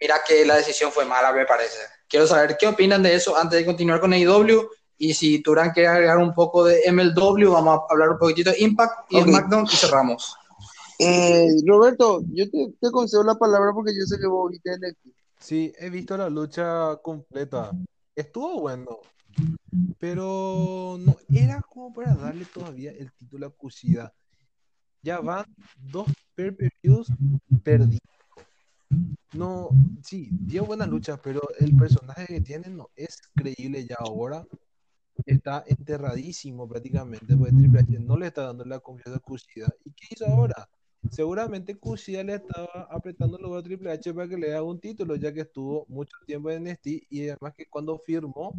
Mira 0.00 0.16
que 0.26 0.44
la 0.46 0.56
decisión 0.56 0.92
fue 0.92 1.04
mala, 1.04 1.32
me 1.32 1.44
parece. 1.44 1.78
Quiero 2.08 2.26
saber 2.26 2.56
qué 2.58 2.66
opinan 2.66 3.02
de 3.02 3.14
eso 3.14 3.36
antes 3.36 3.58
de 3.58 3.66
continuar 3.66 4.00
con 4.00 4.12
AEW. 4.12 4.68
Y 4.96 5.14
si 5.14 5.42
Turán 5.42 5.70
quiere 5.70 5.88
agregar 5.88 6.18
un 6.18 6.34
poco 6.34 6.64
de 6.64 6.82
MLW, 6.90 7.52
vamos 7.52 7.78
a 7.78 7.92
hablar 7.92 8.10
un 8.10 8.18
poquitito 8.18 8.50
de 8.50 8.60
Impact 8.60 9.12
y 9.12 9.20
Ok. 9.20 9.28
SmackDown 9.28 9.66
y 9.66 9.76
cerramos. 9.76 10.34
Eh, 10.98 11.48
Roberto, 11.64 12.22
yo 12.32 12.50
te, 12.50 12.74
te 12.80 12.90
concedo 12.90 13.22
la 13.22 13.36
palabra 13.36 13.72
porque 13.72 13.92
yo 13.96 14.04
sé 14.04 14.18
que 14.18 14.26
vos 14.26 14.40
ahorita 14.40 14.74
en 14.74 14.84
el... 14.84 14.96
Sí, 15.38 15.72
he 15.78 15.88
visto 15.88 16.16
la 16.16 16.28
lucha 16.28 16.96
completa. 16.96 17.70
Estuvo 18.16 18.60
bueno, 18.60 18.98
pero 20.00 20.96
no 20.98 21.16
era 21.32 21.62
como 21.62 21.92
para 21.94 22.14
darle 22.14 22.44
todavía 22.46 22.90
el 22.90 23.12
título 23.12 23.46
a 23.46 23.50
Kushida. 23.50 24.12
Ya 25.02 25.20
van 25.20 25.44
dos 25.76 26.08
pay-per-views 26.34 27.12
perdidos. 27.62 28.00
No, 29.34 29.68
sí, 30.02 30.28
dio 30.30 30.64
buenas 30.64 30.88
luchas, 30.88 31.20
pero 31.22 31.40
el 31.60 31.76
personaje 31.76 32.26
que 32.26 32.40
tiene 32.40 32.68
no 32.70 32.88
es 32.96 33.20
creíble 33.34 33.86
ya 33.86 33.96
ahora. 33.98 34.46
Está 35.26 35.64
enterradísimo 35.66 36.68
prácticamente, 36.68 37.36
porque 37.36 37.52
Triple 37.52 37.80
H 37.80 37.98
no 38.00 38.16
le 38.16 38.28
está 38.28 38.44
dando 38.44 38.64
la 38.64 38.78
confianza 38.80 39.18
a 39.18 39.20
Kushida. 39.20 39.68
¿Y 39.84 39.90
qué 39.90 40.06
hizo 40.10 40.26
ahora? 40.26 40.68
Seguramente 41.10 41.76
Kushida 41.76 42.22
le 42.24 42.36
estaba 42.36 42.88
apretando 42.90 43.38
el 43.38 43.58
a 43.58 43.62
Triple 43.62 43.90
H 43.90 44.14
para 44.14 44.28
que 44.28 44.36
le 44.36 44.52
haga 44.52 44.62
un 44.62 44.80
título, 44.80 45.16
ya 45.16 45.32
que 45.32 45.42
estuvo 45.42 45.84
mucho 45.88 46.16
tiempo 46.26 46.50
en 46.50 46.64
NXT 46.64 46.86
y 47.10 47.28
además 47.28 47.54
que 47.56 47.66
cuando 47.66 47.98
firmó, 47.98 48.54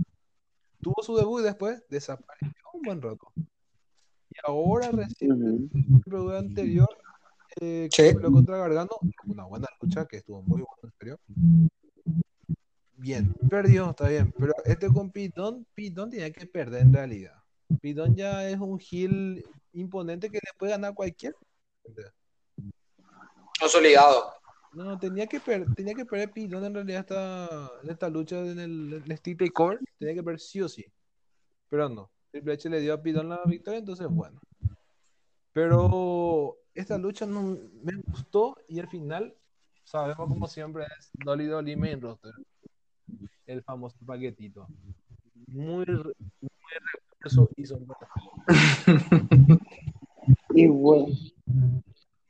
tuvo 0.81 1.01
su 1.01 1.15
debut 1.15 1.41
y 1.41 1.45
después 1.45 1.83
desapareció 1.89 2.51
un 2.73 2.81
buen 2.81 3.01
rato. 3.01 3.31
Y 4.29 4.35
ahora 4.45 4.91
recién, 4.91 5.69
el 6.05 6.35
anterior, 6.35 6.89
eh, 7.61 7.89
Sí. 7.91 8.13
contra 8.15 8.57
Gargano, 8.57 8.91
una 9.25 9.45
buena 9.45 9.67
lucha 9.81 10.05
que 10.05 10.17
estuvo 10.17 10.41
muy 10.43 10.61
buena, 10.61 10.81
en 10.83 10.91
serio. 10.99 11.19
Bien, 12.95 13.33
perdió, 13.49 13.91
está 13.91 14.09
bien, 14.09 14.33
pero 14.37 14.53
este 14.65 14.87
con 14.89 15.09
Pitón, 15.09 15.65
Pitón 15.73 16.09
tenía 16.09 16.31
que 16.31 16.45
perder 16.45 16.81
en 16.81 16.93
realidad. 16.93 17.35
Pitón 17.81 18.15
ya 18.15 18.49
es 18.49 18.57
un 18.59 18.79
heel 18.79 19.43
imponente 19.73 20.29
que 20.29 20.37
le 20.37 20.51
puede 20.57 20.73
ganar 20.73 20.91
a 20.91 20.95
cualquier. 20.95 21.33
Consolidado. 23.59 24.33
No, 24.73 24.99
tenía 24.99 25.25
que, 25.27 25.39
per- 25.39 25.73
tenía 25.75 25.95
que 25.95 26.05
perder 26.05 26.31
Pitón 26.31 26.63
en 26.65 26.73
realidad 26.73 26.99
esta, 27.01 27.71
en 27.83 27.89
esta 27.89 28.09
lucha 28.09 28.39
en 28.39 28.59
el, 28.59 28.93
en 28.93 29.11
el 29.11 29.17
Steel 29.17 29.51
Core, 29.51 29.79
tenía 29.97 30.13
que 30.13 30.23
perder 30.23 30.39
sí 30.39 30.61
o 30.61 30.69
sí. 30.69 30.85
Pero 31.69 31.89
no, 31.89 32.11
Triple 32.31 32.53
H 32.53 32.69
le 32.69 32.79
dio 32.81 32.93
a 32.93 33.01
Pitón 33.01 33.29
la 33.29 33.41
victoria, 33.45 33.79
entonces 33.79 34.07
bueno. 34.07 34.39
Pero 35.53 36.57
esta 36.79 36.97
lucha 36.97 37.25
no 37.25 37.57
me 37.83 37.93
gustó 38.07 38.57
y 38.67 38.79
al 38.79 38.87
final, 38.87 39.35
sabemos 39.83 40.27
como 40.29 40.47
siempre 40.47 40.85
es 40.97 41.09
Dolly 41.13 41.45
Dolly 41.45 41.75
Main 41.75 42.01
Roster. 42.01 42.31
El 43.45 43.63
famoso 43.63 43.97
paquetito. 44.05 44.67
Muy, 45.47 45.85
muy 45.85 46.51
y 47.57 47.65
son 47.65 47.85
Y 50.55 50.67
bueno, 50.67 51.07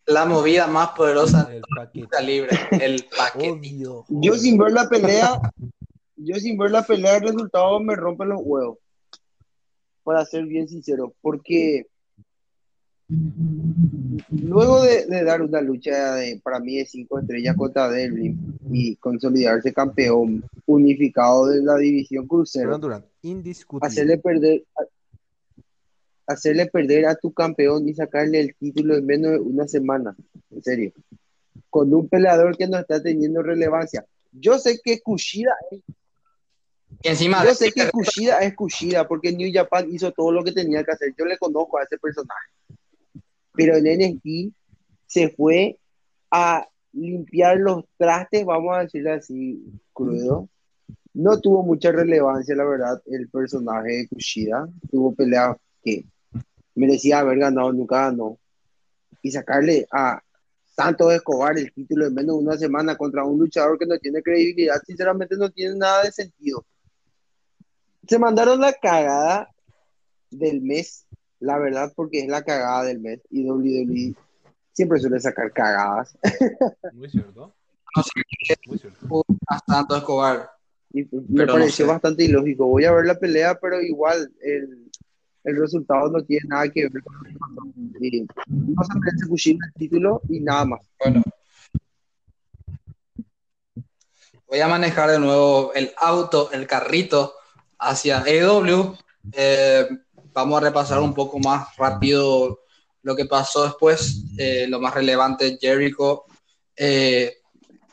La 0.05 0.25
movida 0.25 0.67
más 0.67 0.89
poderosa 0.89 1.43
de 1.43 1.57
el 1.57 1.63
la 1.75 1.85
paquete. 1.85 2.23
libre, 2.23 2.57
el 2.71 3.05
paquetito. 3.17 4.05
Yo 4.07 4.33
sin 4.33 4.57
ver 4.57 4.71
la 4.71 4.89
pelea, 4.89 5.39
yo 6.15 6.35
sin 6.35 6.57
ver 6.57 6.71
la 6.71 6.83
pelea, 6.83 7.17
el 7.17 7.23
resultado 7.23 7.79
me 7.79 7.95
rompe 7.95 8.25
los 8.25 8.39
huevos. 8.41 8.79
Para 10.03 10.25
ser 10.25 10.45
bien 10.45 10.67
sincero, 10.67 11.13
porque 11.21 11.87
luego 14.29 14.81
de, 14.83 15.05
de 15.07 15.23
dar 15.23 15.41
una 15.41 15.61
lucha 15.61 16.15
de, 16.15 16.39
para 16.43 16.59
mí 16.59 16.77
de 16.77 16.85
cinco 16.85 17.19
estrellas 17.19 17.55
contra 17.55 17.89
Devlin 17.89 18.57
y 18.71 18.95
consolidarse 18.97 19.73
campeón 19.73 20.43
unificado 20.65 21.47
de 21.47 21.61
la 21.63 21.75
división 21.77 22.27
crucero, 22.27 22.79
indiscutible. 23.21 23.87
hacerle 23.87 24.17
perder 24.19 24.63
a- 24.77 24.83
hacerle 26.33 26.67
perder 26.67 27.07
a 27.07 27.15
tu 27.15 27.33
campeón 27.33 27.87
y 27.89 27.93
sacarle 27.95 28.39
el 28.41 28.55
título 28.55 28.95
en 28.95 29.05
menos 29.05 29.31
de 29.31 29.39
una 29.39 29.67
semana, 29.67 30.15
en 30.51 30.61
serio, 30.63 30.91
con 31.71 31.91
un 31.93 32.07
peleador 32.07 32.55
que 32.55 32.67
no 32.67 32.77
está 32.77 33.01
teniendo 33.01 33.41
relevancia. 33.41 34.05
Yo 34.31 34.59
sé 34.59 34.79
que 34.83 35.01
Kushida, 35.01 35.55
Y 37.01 37.07
encima 37.07 37.43
yo 37.43 37.55
sé 37.55 37.71
que 37.71 37.89
Kushida 37.89 38.39
es 38.41 38.53
Kushida 38.55 39.07
porque 39.07 39.31
New 39.31 39.49
Japan 39.51 39.87
hizo 39.91 40.11
todo 40.11 40.31
lo 40.31 40.43
que 40.43 40.51
tenía 40.51 40.83
que 40.83 40.91
hacer. 40.91 41.15
Yo 41.17 41.25
le 41.25 41.35
conozco 41.39 41.79
a 41.79 41.83
ese 41.83 41.97
personaje, 41.97 42.49
pero 43.59 43.75
en 43.75 43.83
NXT 43.83 44.55
se 45.05 45.29
fue 45.31 45.77
a 46.31 46.65
limpiar 46.93 47.57
los 47.57 47.83
trastes, 47.97 48.45
vamos 48.45 48.77
a 48.77 48.83
decirlo 48.83 49.13
así, 49.13 49.61
crudo. 49.91 50.47
No 51.13 51.41
tuvo 51.41 51.61
mucha 51.63 51.91
relevancia, 51.91 52.55
la 52.55 52.63
verdad, 52.63 53.01
el 53.07 53.27
personaje 53.27 53.89
de 53.89 54.07
Kushida. 54.07 54.69
Tuvo 54.89 55.13
pelea 55.13 55.57
que 55.83 56.05
merecía 56.73 57.19
haber 57.19 57.39
ganado, 57.39 57.73
nunca 57.73 58.05
ganó. 58.05 58.37
Y 59.21 59.31
sacarle 59.31 59.85
a 59.91 60.21
Santos 60.63 61.13
Escobar 61.13 61.57
el 61.57 61.73
título 61.73 62.07
en 62.07 62.13
menos 62.13 62.37
de 62.37 62.43
una 62.43 62.57
semana 62.57 62.95
contra 62.95 63.25
un 63.25 63.39
luchador 63.39 63.77
que 63.77 63.85
no 63.85 63.97
tiene 63.97 64.23
credibilidad, 64.23 64.81
sinceramente 64.85 65.35
no 65.35 65.49
tiene 65.49 65.75
nada 65.75 66.03
de 66.03 66.13
sentido. 66.13 66.65
Se 68.07 68.17
mandaron 68.17 68.61
la 68.61 68.71
cagada 68.71 69.49
del 70.31 70.61
mes, 70.61 71.05
la 71.39 71.57
verdad, 71.57 71.91
porque 71.95 72.19
es 72.21 72.27
la 72.27 72.43
cagada 72.43 72.83
del 72.83 72.99
mes. 72.99 73.21
Y 73.29 73.49
WWE 73.49 74.15
siempre 74.73 74.99
suele 74.99 75.19
sacar 75.19 75.51
cagadas. 75.51 76.17
Muy 76.93 77.09
cierto. 77.09 77.53
No 77.95 78.03
sé 78.03 78.11
Muy 78.67 78.77
cierto. 78.77 79.25
a 79.47 79.59
Santos 79.67 79.97
Escobar. 79.99 80.49
Y 80.91 81.03
me 81.03 81.07
Pero 81.37 81.45
no 81.47 81.53
pareció 81.53 81.85
sé. 81.85 81.91
bastante 81.91 82.23
ilógico. 82.23 82.65
Voy 82.67 82.85
a 82.85 82.91
ver 82.91 83.05
la 83.05 83.19
pelea, 83.19 83.55
pero 83.59 83.81
igual 83.81 84.31
el, 84.41 84.89
el 85.43 85.57
resultado 85.57 86.09
no 86.09 86.23
tiene 86.23 86.47
nada 86.47 86.69
que 86.69 86.87
ver 86.87 87.03
con 87.03 87.15
lo 87.15 87.23
que 87.23 87.37
pasó. 87.37 87.61
Y 87.99 88.25
no 88.47 88.83
se 88.83 88.99
merece 88.99 89.27
Kushida 89.27 89.59
el 89.67 89.73
título 89.73 90.21
y 90.29 90.39
nada 90.39 90.65
más. 90.65 90.81
Bueno. 90.99 91.21
Voy 94.47 94.59
a 94.61 94.67
manejar 94.67 95.11
de 95.11 95.19
nuevo 95.19 95.73
el 95.75 95.91
auto, 95.97 96.51
el 96.51 96.65
carrito 96.65 97.33
hacia 97.77 98.23
AEW. 98.23 98.95
Eh, 99.33 99.87
vamos 100.39 100.61
a 100.61 100.65
repasar 100.65 100.99
un 100.99 101.13
poco 101.13 101.37
más 101.39 101.75
rápido 101.77 102.61
lo 103.03 103.15
que 103.15 103.25
pasó 103.25 103.65
después. 103.65 104.23
Eh, 104.37 104.67
lo 104.67 104.79
más 104.79 104.93
relevante, 104.93 105.57
Jericho 105.59 106.25
eh, 106.75 107.37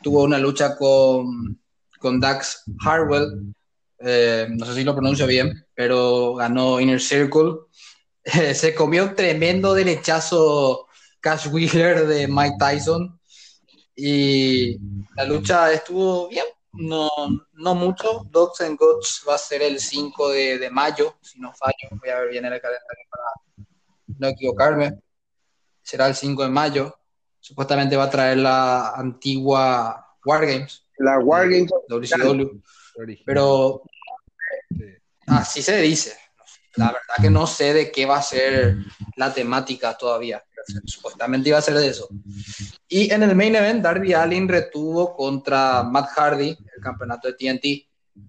tuvo 0.01 0.23
una 0.23 0.37
lucha 0.37 0.75
con, 0.77 1.59
con 1.99 2.19
Dax 2.19 2.63
Harwell. 2.85 3.53
Eh, 3.99 4.47
no 4.49 4.65
sé 4.65 4.75
si 4.75 4.83
lo 4.83 4.95
pronuncio 4.95 5.27
bien, 5.27 5.65
pero 5.73 6.35
ganó 6.35 6.79
Inner 6.79 7.01
Circle. 7.01 7.53
Se 8.53 8.73
comió 8.73 9.03
un 9.03 9.15
tremendo 9.15 9.73
derechazo 9.73 10.87
Cash 11.19 11.47
Wheeler 11.47 12.07
de 12.07 12.27
Mike 12.27 12.55
Tyson. 12.59 13.19
Y 13.95 14.77
la 15.15 15.25
lucha 15.25 15.73
estuvo 15.73 16.29
bien, 16.29 16.45
no, 16.73 17.09
no 17.53 17.75
mucho. 17.75 18.23
Dogs 18.29 18.61
and 18.61 18.77
Goats 18.77 19.23
va 19.27 19.35
a 19.35 19.37
ser 19.37 19.61
el 19.61 19.79
5 19.79 20.29
de, 20.29 20.57
de 20.59 20.69
mayo, 20.69 21.15
si 21.21 21.39
no 21.39 21.53
fallo. 21.53 21.89
Voy 21.99 22.09
a 22.09 22.19
ver 22.19 22.29
bien 22.29 22.45
el 22.45 22.61
calendario 22.61 23.05
para 23.09 23.65
no 24.19 24.27
equivocarme. 24.27 24.99
Será 25.81 26.07
el 26.07 26.15
5 26.15 26.43
de 26.43 26.49
mayo. 26.49 26.99
Supuestamente 27.39 27.95
va 27.95 28.05
a 28.05 28.09
traer 28.09 28.37
la 28.37 28.89
antigua 28.89 30.15
Wargames, 30.25 30.85
La 30.97 31.19
Wargames, 31.19 31.71
WCW. 31.87 32.61
Original. 32.97 33.23
Pero 33.25 33.83
Sí. 34.69 34.83
así 35.27 35.61
se 35.61 35.77
dice. 35.81 36.17
La 36.75 36.87
verdad 36.87 37.15
que 37.21 37.29
no 37.29 37.47
sé 37.47 37.73
de 37.73 37.91
qué 37.91 38.05
va 38.05 38.17
a 38.17 38.21
ser 38.21 38.75
la 39.15 39.33
temática 39.33 39.97
todavía. 39.97 40.43
Supuestamente 40.85 41.49
iba 41.49 41.57
a 41.57 41.61
ser 41.61 41.75
de 41.75 41.87
eso. 41.87 42.07
Y 42.87 43.11
en 43.11 43.23
el 43.23 43.35
main 43.35 43.55
event, 43.55 43.83
Darby 43.83 44.13
Allin 44.13 44.47
retuvo 44.47 45.15
contra 45.15 45.83
Matt 45.83 46.09
Hardy 46.15 46.49
el 46.49 46.81
campeonato 46.81 47.27
de 47.27 47.33
TNT 47.33 47.65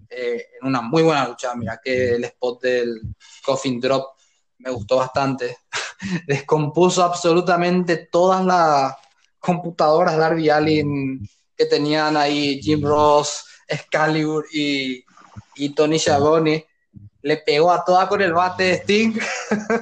eh, 0.09 0.45
en 0.61 0.67
una 0.67 0.81
muy 0.81 1.03
buena 1.03 1.27
lucha. 1.27 1.55
Mira 1.55 1.79
que 1.83 2.15
el 2.15 2.23
spot 2.25 2.61
del 2.61 3.01
Coffin 3.43 3.79
Drop 3.79 4.15
me 4.59 4.71
gustó 4.71 4.97
bastante. 4.97 5.57
Descompuso 6.27 7.03
absolutamente 7.03 8.09
todas 8.11 8.45
las 8.45 8.95
computadoras 9.39 10.17
Darby 10.17 10.49
Allin 10.49 11.27
que 11.55 11.65
tenían 11.65 12.15
ahí 12.15 12.61
Jim 12.61 12.81
Ross, 12.83 13.45
Excalibur 13.67 14.45
y, 14.51 15.03
y 15.55 15.69
Tony 15.69 15.99
Schiavone. 15.99 16.65
Le 17.21 17.37
pegó 17.37 17.71
a 17.71 17.83
toda 17.83 18.07
con 18.07 18.21
el 18.21 18.33
bate 18.33 18.63
de 18.63 18.73
Sting. 18.75 19.19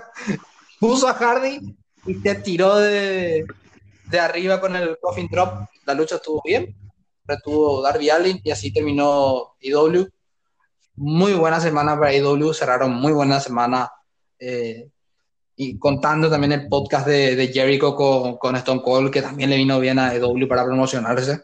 Puso 0.79 1.07
a 1.07 1.13
Hardy 1.13 1.75
y 2.07 2.15
se 2.15 2.35
tiró 2.35 2.77
de, 2.77 3.45
de 4.05 4.19
arriba 4.19 4.59
con 4.59 4.75
el 4.75 4.97
Coffin 4.99 5.27
Drop. 5.29 5.67
La 5.85 5.93
lucha 5.93 6.15
estuvo 6.15 6.41
bien. 6.43 6.75
Retuvo 7.25 7.81
Darby 7.81 8.09
Allin 8.09 8.39
y 8.43 8.51
así 8.51 8.71
terminó 8.71 9.55
IW. 9.59 10.07
Muy 10.95 11.33
buena 11.33 11.59
semana 11.59 11.99
para 11.99 12.13
IW. 12.15 12.53
Cerraron 12.53 12.93
muy 12.93 13.11
buena 13.11 13.39
semana. 13.39 13.91
eh, 14.39 14.89
y 15.59 15.79
contando 15.79 16.29
también 16.29 16.51
el 16.53 16.67
podcast 16.69 17.07
de, 17.07 17.35
de 17.35 17.47
Jericho 17.47 17.95
con, 17.95 18.37
con 18.37 18.55
Stone 18.57 18.81
Cold, 18.83 19.11
que 19.11 19.23
también 19.23 19.49
le 19.49 19.57
vino 19.57 19.79
bien 19.79 19.97
a 19.97 20.13
IW 20.13 20.47
para 20.47 20.63
promocionarse. 20.63 21.41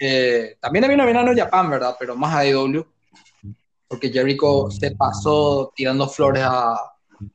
Eh, 0.00 0.56
también 0.60 0.82
le 0.82 0.88
vino 0.88 1.04
bien 1.04 1.18
a 1.18 1.22
No 1.22 1.36
Japan, 1.36 1.68
¿verdad? 1.70 1.94
Pero 1.98 2.16
más 2.16 2.34
a 2.34 2.46
IW. 2.46 2.82
Porque 3.86 4.10
Jericho 4.10 4.70
se 4.70 4.92
pasó 4.92 5.72
tirando 5.76 6.08
flores 6.08 6.42
a, 6.46 6.74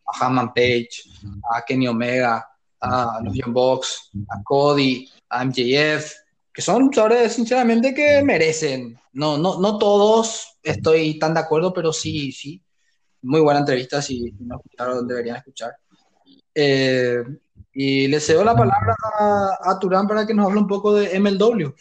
a 0.05 0.26
Hammond 0.26 0.53
Page, 0.53 1.03
a 1.53 1.64
Kenny 1.64 1.88
Omega, 1.88 2.47
a 2.80 3.19
los 3.23 3.34
Young 3.34 3.53
Bucks, 3.53 4.11
a 4.30 4.43
Cody, 4.43 5.10
a 5.30 5.45
MJF, 5.45 6.11
que 6.53 6.61
son 6.61 6.84
luchadores 6.84 7.34
sinceramente 7.34 7.93
que 7.93 8.22
merecen. 8.23 8.99
No, 9.14 9.38
no, 9.38 9.60
no 9.60 9.77
todos 9.77 10.57
estoy 10.61 11.18
tan 11.19 11.34
de 11.34 11.39
acuerdo, 11.39 11.73
pero 11.73 11.91
sí, 11.91 12.31
sí. 12.31 12.61
Muy 13.22 13.41
buena 13.41 13.61
entrevista, 13.61 14.01
si 14.01 14.34
no 14.39 14.57
escucharon 14.57 15.07
deberían 15.07 15.38
escuchar. 15.38 15.76
Eh, 16.53 17.23
y 17.73 18.07
le 18.07 18.19
cedo 18.19 18.43
la 18.43 18.55
palabra 18.55 18.95
a, 19.19 19.57
a, 19.64 19.80
Turán 19.80 20.07
para 20.07 20.27
que 20.27 20.34
nos 20.34 20.45
hable 20.45 20.60
un 20.60 20.68
poco 20.68 20.93
de 20.93 21.19
MLW. 21.19 21.73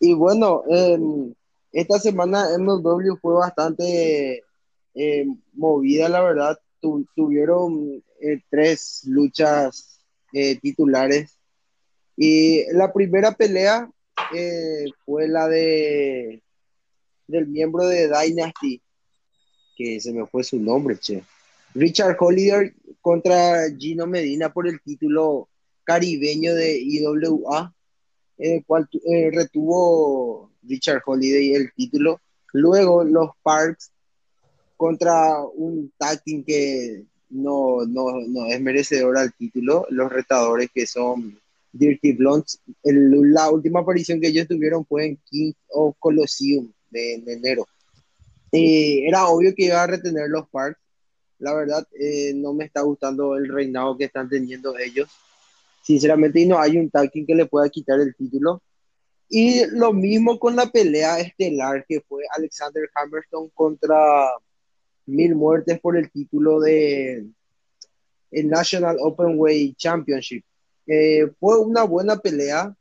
Y 0.00 0.12
bueno, 0.12 0.62
eh, 0.68 0.98
esta 1.72 1.98
semana 1.98 2.48
MLW 2.58 3.16
fue 3.20 3.34
bastante 3.34 4.42
eh, 4.94 5.26
movida, 5.52 6.08
la 6.08 6.20
verdad. 6.20 6.58
Tu, 6.80 7.06
tuvieron 7.14 8.02
eh, 8.20 8.40
tres 8.50 9.02
luchas 9.06 10.00
eh, 10.32 10.58
titulares. 10.60 11.38
Y 12.16 12.64
la 12.72 12.92
primera 12.92 13.32
pelea 13.32 13.90
eh, 14.34 14.84
fue 15.04 15.28
la 15.28 15.48
de 15.48 16.42
del 17.26 17.46
miembro 17.46 17.86
de 17.86 18.08
Dynasty, 18.08 18.82
que 19.76 20.00
se 20.00 20.12
me 20.12 20.26
fue 20.26 20.42
su 20.42 20.58
nombre. 20.58 20.98
Richard 21.74 22.16
Holliday 22.18 22.72
contra 23.00 23.70
Gino 23.78 24.06
Medina 24.08 24.52
por 24.52 24.66
el 24.66 24.80
título 24.80 25.48
caribeño 25.84 26.52
de 26.54 26.80
IWA, 26.80 27.72
el 28.38 28.64
cual 28.64 28.88
retuvo 29.30 30.50
Richard 30.62 31.02
Holiday 31.06 31.54
el 31.54 31.72
título. 31.72 32.20
Luego 32.52 33.04
los 33.04 33.30
Parks 33.44 33.92
contra 34.80 35.44
un 35.56 35.92
tag 35.98 36.22
team 36.24 36.42
que 36.42 37.04
no, 37.28 37.84
no, 37.86 38.18
no 38.26 38.46
es 38.46 38.58
merecedor 38.62 39.18
al 39.18 39.30
título, 39.34 39.84
los 39.90 40.10
retadores 40.10 40.70
que 40.74 40.86
son 40.86 41.38
Dirty 41.70 42.12
Blondes. 42.12 42.62
El, 42.82 43.30
la 43.30 43.50
última 43.50 43.80
aparición 43.80 44.22
que 44.22 44.28
ellos 44.28 44.48
tuvieron 44.48 44.86
fue 44.86 45.04
en 45.04 45.18
King 45.28 45.52
of 45.68 45.96
Colosseum 45.98 46.72
de, 46.88 47.12
en 47.16 47.28
enero. 47.28 47.68
Eh, 48.52 49.06
era 49.06 49.28
obvio 49.28 49.54
que 49.54 49.66
iba 49.66 49.82
a 49.82 49.86
retener 49.86 50.30
los 50.30 50.48
Parks. 50.48 50.80
La 51.40 51.54
verdad, 51.54 51.86
eh, 52.00 52.32
no 52.34 52.54
me 52.54 52.64
está 52.64 52.80
gustando 52.80 53.36
el 53.36 53.52
reinado 53.52 53.98
que 53.98 54.04
están 54.04 54.30
teniendo 54.30 54.78
ellos. 54.78 55.10
Sinceramente, 55.82 56.40
y 56.40 56.46
no 56.46 56.58
hay 56.58 56.78
un 56.78 56.88
tag 56.88 57.10
que 57.12 57.34
le 57.34 57.44
pueda 57.44 57.68
quitar 57.68 58.00
el 58.00 58.14
título. 58.14 58.62
Y 59.28 59.66
lo 59.72 59.92
mismo 59.92 60.38
con 60.38 60.56
la 60.56 60.70
pelea 60.70 61.20
estelar 61.20 61.84
que 61.86 62.00
fue 62.00 62.22
Alexander 62.34 62.88
Hammerstone 62.94 63.50
contra 63.52 64.30
Mil 65.06 65.34
Muertes 65.34 65.80
por 65.80 65.96
el 65.96 66.10
título 66.10 66.60
de 66.60 67.26
el 68.30 68.48
National 68.48 68.96
Open 69.00 69.38
Way 69.38 69.74
Championship. 69.74 70.44
Eh, 70.86 71.30
fue 71.38 71.58
una 71.60 71.82
buena 71.84 72.16
pelea, 72.16 72.74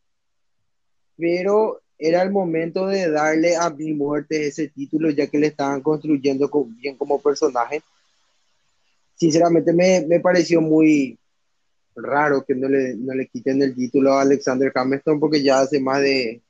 pero 1.17 1.81
era 1.97 2.21
el 2.21 2.31
momento 2.31 2.87
de 2.87 3.09
darle 3.09 3.55
a 3.55 3.69
Mil 3.69 3.95
Muertes 3.95 4.39
ese 4.39 4.69
título 4.69 5.09
ya 5.09 5.27
que 5.27 5.39
le 5.39 5.47
estaban 5.47 5.81
construyendo 5.81 6.49
bien 6.79 6.95
como 6.95 7.21
personaje. 7.21 7.81
Sinceramente 9.15 9.73
me, 9.73 10.05
me 10.07 10.19
pareció 10.19 10.61
muy, 10.61 11.19
raro 12.01 12.43
que 12.45 12.55
no 12.55 12.67
le, 12.67 12.95
no 12.95 13.13
le 13.13 13.27
quiten 13.27 13.61
el 13.61 13.75
título 13.75 14.13
a 14.13 14.21
Alexander 14.21 14.71
Hamilton 14.73 15.19
porque 15.19 15.41
ya 15.41 15.61
hace 15.61 15.79
más 15.79 16.01
de 16.01 16.41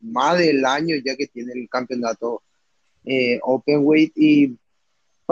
más 0.00 0.38
del 0.38 0.64
año 0.64 0.96
ya 1.04 1.16
que 1.16 1.28
tiene 1.28 1.52
el 1.54 1.68
campeonato 1.68 2.42
eh, 3.04 3.38
Open 3.42 3.80
Weight 3.82 4.12
y 4.16 4.56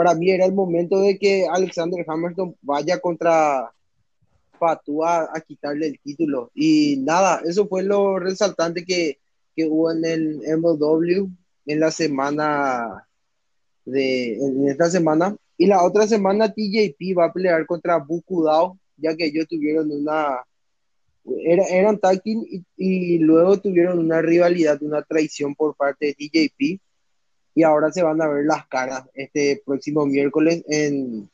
para 0.01 0.15
mí 0.15 0.31
era 0.31 0.45
el 0.45 0.53
momento 0.53 0.99
de 0.99 1.19
que 1.19 1.45
Alexander 1.47 2.03
Hamilton 2.07 2.55
vaya 2.63 2.99
contra 2.99 3.71
Fatua 4.57 5.29
a 5.31 5.39
quitarle 5.41 5.85
el 5.85 5.99
título. 5.99 6.49
Y 6.55 6.97
nada, 6.97 7.39
eso 7.45 7.67
fue 7.67 7.83
lo 7.83 8.17
resaltante 8.17 8.83
que, 8.83 9.19
que 9.55 9.65
hubo 9.65 9.91
en 9.91 10.03
el 10.03 10.41
MLW 10.57 11.29
en 11.67 11.79
la 11.79 11.91
semana 11.91 13.07
de 13.85 14.37
en 14.37 14.69
esta 14.69 14.89
semana. 14.89 15.35
Y 15.55 15.67
la 15.67 15.83
otra 15.83 16.07
semana 16.07 16.51
TJP 16.51 17.15
va 17.15 17.25
a 17.25 17.33
pelear 17.33 17.67
contra 17.67 17.99
Buku 17.99 18.43
Dao 18.45 18.79
ya 18.97 19.15
que 19.15 19.25
ellos 19.25 19.47
tuvieron 19.47 19.91
una, 19.91 20.43
era, 21.43 21.63
eran 21.65 21.99
tag 21.99 22.23
y, 22.25 23.19
luego 23.19 23.59
tuvieron 23.59 23.99
una 23.99 24.19
rivalidad, 24.19 24.81
una 24.81 25.03
traición 25.03 25.53
por 25.53 25.75
parte 25.75 26.07
de 26.07 26.13
TJP 26.15 26.81
y 27.53 27.63
ahora 27.63 27.91
se 27.91 28.03
van 28.03 28.21
a 28.21 28.27
ver 28.27 28.45
las 28.45 28.67
caras 28.67 29.03
este 29.13 29.61
próximo 29.65 30.05
miércoles 30.05 30.63
en 30.67 31.29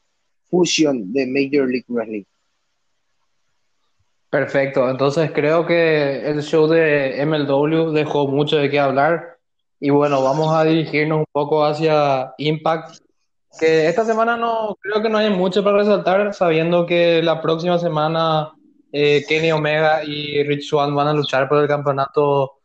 Fusion 0.49 1.11
de 1.14 1.27
Major 1.27 1.68
League 1.68 1.85
Wrestling. 1.88 2.23
Perfecto, 4.30 4.89
entonces 4.89 5.31
creo 5.31 5.65
que 5.65 6.30
el 6.30 6.41
show 6.41 6.68
de 6.68 7.26
MLW 7.26 7.91
dejó 7.91 8.27
mucho 8.27 8.57
de 8.57 8.69
qué 8.69 8.80
hablar 8.80 9.38
y 9.80 9.89
bueno, 9.89 10.22
vamos 10.23 10.53
a 10.53 10.64
dirigirnos 10.64 11.19
un 11.19 11.26
poco 11.31 11.64
hacia 11.64 12.34
Impact 12.38 12.98
que 13.60 13.88
esta 13.88 14.06
semana 14.06 14.38
no 14.38 14.77
creo 14.81 15.02
que 15.02 15.10
no 15.10 15.18
hay 15.18 15.30
mucho 15.30 15.64
para 15.64 15.77
resaltar, 15.77 16.34
sabiendo 16.34 16.85
que 16.85 17.22
la 17.23 17.41
próxima 17.41 17.80
semana 17.80 18.53
eh, 18.91 19.23
Kenny 19.27 19.52
Omega 19.52 20.03
y 20.03 20.44
Rich 20.44 20.69
Swan 20.69 20.95
van 20.95 21.07
a 21.07 21.14
luchar 21.14 21.48
por 21.49 21.61
el 21.61 21.68
campeonato. 21.68 22.56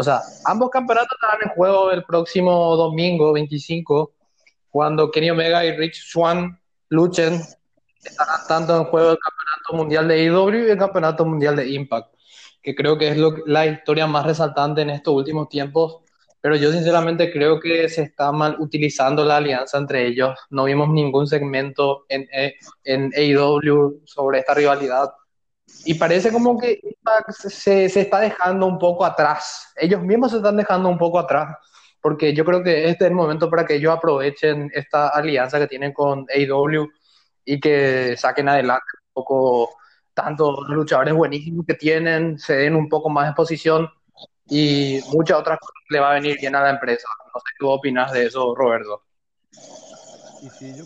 O 0.00 0.02
sea, 0.02 0.22
ambos 0.46 0.70
campeonatos 0.70 1.12
estarán 1.12 1.40
en 1.42 1.50
juego 1.50 1.90
el 1.90 2.04
próximo 2.04 2.74
domingo 2.74 3.34
25, 3.34 4.14
cuando 4.70 5.10
Kenny 5.10 5.28
Omega 5.28 5.62
y 5.62 5.76
Rich 5.76 6.06
Swan 6.06 6.58
luchen. 6.88 7.42
Estarán 8.02 8.46
tanto 8.48 8.78
en 8.78 8.84
juego 8.84 9.10
el 9.10 9.18
campeonato 9.18 9.74
mundial 9.74 10.08
de 10.08 10.24
IW 10.24 10.68
y 10.68 10.70
el 10.70 10.78
campeonato 10.78 11.26
mundial 11.26 11.54
de 11.54 11.68
Impact, 11.68 12.14
que 12.62 12.74
creo 12.74 12.96
que 12.96 13.08
es 13.08 13.18
lo, 13.18 13.36
la 13.44 13.66
historia 13.66 14.06
más 14.06 14.24
resaltante 14.24 14.80
en 14.80 14.88
estos 14.88 15.12
últimos 15.12 15.50
tiempos 15.50 15.98
pero 16.40 16.56
yo 16.56 16.72
sinceramente 16.72 17.30
creo 17.30 17.60
que 17.60 17.88
se 17.88 18.02
está 18.02 18.32
mal 18.32 18.56
utilizando 18.60 19.24
la 19.24 19.36
alianza 19.36 19.76
entre 19.76 20.06
ellos. 20.06 20.38
No 20.48 20.64
vimos 20.64 20.88
ningún 20.88 21.26
segmento 21.26 22.06
en, 22.08 22.26
eh, 22.32 22.54
en 22.84 23.10
AEW 23.14 24.00
sobre 24.04 24.38
esta 24.38 24.54
rivalidad. 24.54 25.10
Y 25.84 25.94
parece 25.94 26.30
como 26.30 26.58
que 26.58 26.80
se, 27.28 27.88
se 27.88 28.00
está 28.00 28.20
dejando 28.20 28.66
un 28.66 28.78
poco 28.78 29.04
atrás. 29.04 29.72
Ellos 29.76 30.02
mismos 30.02 30.30
se 30.30 30.38
están 30.38 30.56
dejando 30.56 30.88
un 30.88 30.98
poco 30.98 31.18
atrás. 31.18 31.56
Porque 32.00 32.32
yo 32.34 32.44
creo 32.44 32.62
que 32.62 32.88
este 32.88 33.04
es 33.04 33.10
el 33.10 33.16
momento 33.16 33.50
para 33.50 33.64
que 33.64 33.76
ellos 33.76 33.94
aprovechen 33.94 34.70
esta 34.74 35.08
alianza 35.08 35.58
que 35.58 35.66
tienen 35.66 35.92
con 35.92 36.26
AEW 36.34 36.88
y 37.44 37.60
que 37.60 38.16
saquen 38.16 38.48
adelante 38.48 38.86
un 39.08 39.12
poco 39.12 39.70
tanto 40.14 40.64
luchadores 40.68 41.14
buenísimos 41.14 41.66
que 41.66 41.74
tienen, 41.74 42.38
se 42.38 42.54
den 42.54 42.76
un 42.76 42.88
poco 42.88 43.08
más 43.10 43.24
de 43.24 43.30
exposición 43.30 43.88
y 44.46 45.00
muchas 45.12 45.38
otras 45.38 45.58
cosas 45.58 45.74
le 45.88 46.00
va 46.00 46.10
a 46.10 46.14
venir 46.14 46.36
bien 46.40 46.54
a 46.54 46.62
la 46.62 46.70
empresa. 46.70 47.08
No 47.32 47.40
sé 47.40 47.54
qué 47.58 47.66
opinas 47.66 48.12
de 48.12 48.26
eso, 48.26 48.54
Roberto. 48.54 49.04
Y 50.42 50.50
si 50.50 50.76
yo... 50.76 50.84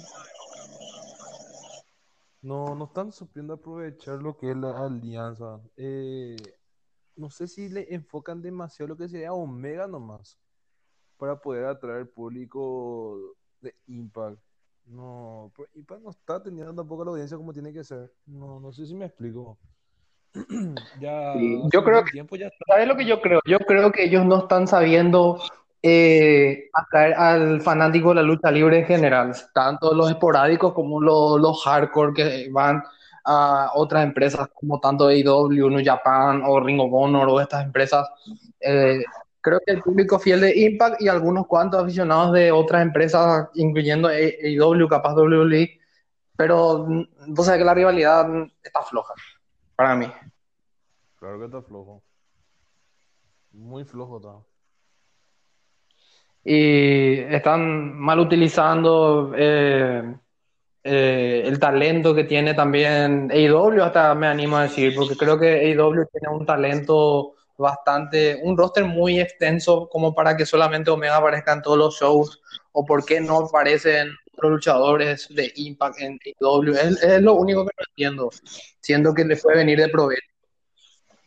No, 2.44 2.74
no 2.74 2.84
están 2.84 3.10
supiendo 3.10 3.54
aprovechar 3.54 4.20
lo 4.20 4.36
que 4.36 4.50
es 4.50 4.56
la 4.56 4.84
alianza. 4.84 5.62
Eh, 5.78 6.36
no 7.16 7.30
sé 7.30 7.48
si 7.48 7.70
le 7.70 7.86
enfocan 7.94 8.42
demasiado 8.42 8.88
lo 8.88 8.96
que 8.98 9.08
sería 9.08 9.32
Omega 9.32 9.86
nomás 9.86 10.38
para 11.16 11.40
poder 11.40 11.64
atraer 11.64 12.10
público 12.10 13.34
de 13.62 13.74
Impact. 13.86 14.38
No, 14.84 15.52
Impact 15.72 16.02
no 16.02 16.10
está 16.10 16.42
teniendo 16.42 16.74
tampoco 16.74 17.06
la 17.06 17.12
audiencia 17.12 17.38
como 17.38 17.54
tiene 17.54 17.72
que 17.72 17.82
ser. 17.82 18.12
No, 18.26 18.60
no 18.60 18.72
sé 18.74 18.84
si 18.84 18.94
me 18.94 19.06
explico. 19.06 19.56
ya, 21.00 21.32
yo 21.72 21.82
creo 21.82 22.04
que, 22.04 22.26
¿sabes 22.68 22.86
lo 22.86 22.94
que 22.94 23.06
yo 23.06 23.22
creo? 23.22 23.40
Yo 23.46 23.56
creo 23.60 23.90
que 23.90 24.04
ellos 24.04 24.26
no 24.26 24.40
están 24.40 24.68
sabiendo 24.68 25.40
eh, 25.86 26.70
atraer 26.72 27.12
al 27.12 27.60
fanático 27.60 28.08
de 28.08 28.14
la 28.14 28.22
lucha 28.22 28.50
libre 28.50 28.78
en 28.78 28.86
general, 28.86 29.34
tanto 29.52 29.92
los 29.92 30.08
esporádicos 30.08 30.72
como 30.72 30.98
los, 30.98 31.38
los 31.38 31.62
hardcore 31.62 32.14
que 32.14 32.48
van 32.50 32.82
a 33.26 33.70
otras 33.74 34.02
empresas 34.02 34.48
como 34.54 34.80
tanto 34.80 35.08
AEW, 35.08 35.68
New 35.68 35.84
Japan 35.84 36.42
o 36.46 36.58
Ring 36.58 36.80
of 36.80 36.90
Honor 36.90 37.28
o 37.28 37.38
estas 37.38 37.64
empresas. 37.64 38.08
Eh, 38.60 39.04
creo 39.42 39.60
que 39.66 39.72
el 39.72 39.82
público 39.82 40.18
fiel 40.18 40.40
de 40.40 40.58
Impact 40.58 41.02
y 41.02 41.08
algunos 41.08 41.46
cuantos 41.46 41.82
aficionados 41.82 42.32
de 42.32 42.50
otras 42.50 42.80
empresas, 42.80 43.48
incluyendo 43.52 44.08
AEW, 44.08 44.88
capaz 44.88 45.14
WWE, 45.14 45.78
pero 46.34 46.86
mm, 46.88 47.04
vos 47.28 47.50
que 47.50 47.64
la 47.64 47.74
rivalidad 47.74 48.26
está 48.62 48.80
floja 48.80 49.12
para 49.76 49.94
mí. 49.96 50.10
Claro 51.18 51.38
que 51.38 51.44
está 51.44 51.60
flojo. 51.60 52.02
Muy 53.52 53.84
flojo 53.84 54.16
está. 54.16 54.53
Y 56.44 57.20
están 57.20 57.98
mal 57.98 58.20
utilizando 58.20 59.32
eh, 59.36 60.14
eh, 60.82 61.42
el 61.46 61.58
talento 61.58 62.14
que 62.14 62.24
tiene 62.24 62.52
también 62.52 63.30
AEW, 63.32 63.82
hasta 63.82 64.14
me 64.14 64.26
animo 64.26 64.58
a 64.58 64.64
decir, 64.64 64.94
porque 64.94 65.16
creo 65.16 65.38
que 65.38 65.72
AEW 65.72 66.06
tiene 66.12 66.28
un 66.28 66.44
talento 66.44 67.34
bastante, 67.56 68.38
un 68.42 68.56
roster 68.58 68.84
muy 68.84 69.20
extenso 69.20 69.88
como 69.88 70.14
para 70.14 70.36
que 70.36 70.44
solamente 70.44 70.90
Omega 70.90 71.16
aparezca 71.16 71.54
en 71.54 71.62
todos 71.62 71.78
los 71.78 71.98
shows, 71.98 72.42
o 72.72 72.84
por 72.84 73.04
qué 73.06 73.20
no 73.20 73.46
aparece 73.46 74.00
en 74.00 74.08
otros 74.34 74.52
luchadores 74.52 75.28
de 75.34 75.50
Impact 75.56 76.00
en 76.00 76.18
AEW. 76.40 76.74
Es, 76.74 77.02
es 77.02 77.22
lo 77.22 77.34
único 77.34 77.64
que 77.64 77.72
no 77.78 77.84
entiendo, 77.88 78.30
siendo 78.80 79.14
que 79.14 79.24
le 79.24 79.36
fue 79.36 79.54
venir 79.54 79.78
de 79.80 79.88
provecho. 79.88 80.33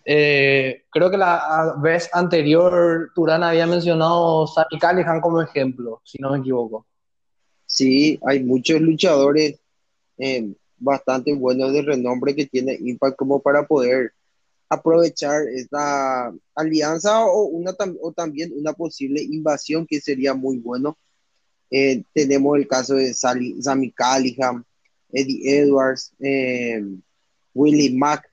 Eh, 0.09 0.83
creo 0.89 1.11
que 1.11 1.17
la 1.17 1.75
vez 1.81 2.09
anterior 2.13 3.11
Turán 3.13 3.43
había 3.43 3.67
mencionado 3.67 4.47
Sami 4.47 4.79
Callihan 4.79 5.19
como 5.19 5.41
ejemplo, 5.41 6.01
si 6.05 6.17
no 6.19 6.31
me 6.31 6.39
equivoco. 6.39 6.87
Sí, 7.65 8.17
hay 8.25 8.41
muchos 8.41 8.79
luchadores 8.79 9.59
eh, 10.17 10.53
bastante 10.77 11.33
buenos 11.33 11.73
de 11.73 11.81
renombre 11.81 12.33
que 12.33 12.45
tienen 12.45 12.87
Impact 12.87 13.17
como 13.17 13.41
para 13.41 13.67
poder 13.67 14.13
aprovechar 14.69 15.41
esta 15.53 16.31
alianza 16.55 17.25
o, 17.25 17.43
una, 17.43 17.75
o 18.01 18.13
también 18.13 18.53
una 18.55 18.71
posible 18.71 19.21
invasión 19.21 19.85
que 19.85 19.99
sería 19.99 20.33
muy 20.33 20.57
bueno. 20.57 20.97
Eh, 21.69 22.01
tenemos 22.13 22.57
el 22.57 22.65
caso 22.65 22.95
de 22.95 23.13
Sally, 23.13 23.61
Sammy 23.61 23.91
Callihan, 23.91 24.63
Eddie 25.11 25.59
Edwards, 25.59 26.13
eh, 26.21 26.81
Willie 27.53 27.97
Mack, 27.97 28.31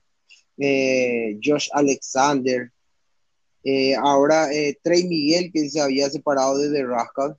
eh, 0.57 1.37
Josh 1.43 1.69
Alexander, 1.73 2.71
ahora 4.01 4.47
Trey 4.83 5.05
Miguel 5.05 5.51
que 5.51 5.69
se 5.69 5.81
había 5.81 6.09
separado 6.09 6.57
de 6.57 6.71
The 6.71 6.85
Rascal. 6.85 7.35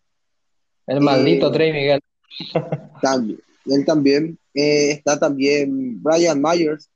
El 0.87 1.01
maldito 1.01 1.51
Trey 1.53 1.73
Miguel. 1.73 2.01
También, 3.01 3.41
él 3.67 3.85
también. 3.85 4.39
está 4.53 5.19
también 5.19 6.03
Brian 6.03 6.41
Myers, 6.41 6.91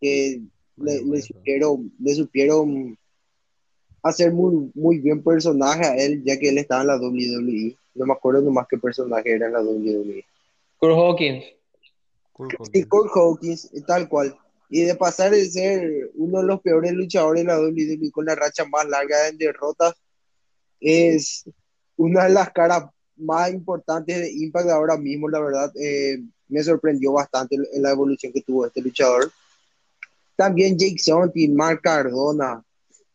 que 0.00 0.42
le, 0.76 1.22
supieron, 1.22 1.92
le 1.98 2.14
supieron 2.14 2.98
hacer 4.04 4.32
muy, 4.32 4.70
muy 4.74 4.98
bien 4.98 5.22
personaje 5.22 5.84
a 5.84 5.96
él, 5.96 6.22
ya 6.24 6.38
que 6.38 6.50
él 6.50 6.58
estaba 6.58 6.82
en 6.82 6.86
la 6.88 6.96
WWE. 6.98 7.76
No 7.94 8.06
me 8.06 8.12
acuerdo 8.12 8.42
nomás 8.42 8.66
qué 8.68 8.76
personaje 8.76 9.32
era 9.32 9.46
en 9.46 9.52
la 9.54 9.62
WWE. 9.62 10.24
Kurt 10.78 10.94
Hawkins. 10.94 11.44
Sí, 12.72 12.84
Kurt 12.84 13.10
Hawkins, 13.14 13.70
tal 13.86 14.08
cual. 14.08 14.36
Y 14.74 14.82
de 14.82 14.96
pasar 14.96 15.30
de 15.30 15.48
ser 15.48 16.10
uno 16.14 16.40
de 16.40 16.46
los 16.48 16.60
peores 16.60 16.90
luchadores 16.94 17.44
de 17.44 17.46
la 17.46 17.60
WWE 17.60 18.10
con 18.10 18.24
la 18.24 18.34
racha 18.34 18.64
más 18.64 18.84
larga 18.88 19.28
en 19.28 19.38
derrotas, 19.38 19.94
es 20.80 21.44
una 21.96 22.24
de 22.24 22.30
las 22.30 22.50
caras 22.50 22.86
más 23.14 23.52
importantes 23.52 24.18
de 24.18 24.32
Impact 24.32 24.70
ahora 24.70 24.96
mismo, 24.96 25.28
la 25.28 25.38
verdad. 25.38 25.72
Eh, 25.80 26.24
me 26.48 26.64
sorprendió 26.64 27.12
bastante 27.12 27.56
la 27.74 27.92
evolución 27.92 28.32
que 28.32 28.42
tuvo 28.42 28.66
este 28.66 28.82
luchador. 28.82 29.30
También 30.34 30.76
Jake 30.76 30.98
Sonti, 30.98 31.46
Mark 31.50 31.80
Cardona 31.80 32.60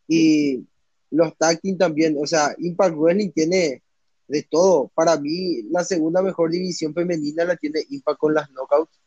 y 0.07 0.65
los 1.11 1.38
tag 1.38 1.60
también. 1.77 2.15
O 2.22 2.26
sea, 2.26 2.56
Impact 2.57 2.95
Wrestling 2.95 3.31
tiene 3.31 3.84
de 4.30 4.44
todo. 4.44 4.90
Para 4.95 5.19
mí, 5.19 5.64
la 5.64 5.84
segunda 5.84 6.22
mejor 6.22 6.52
división 6.52 6.94
femenina 6.94 7.44
la 7.44 7.57
tiene 7.57 7.81
Impact 7.90 8.18
con 8.18 8.34
las 8.34 8.49
knockouts 8.49 8.98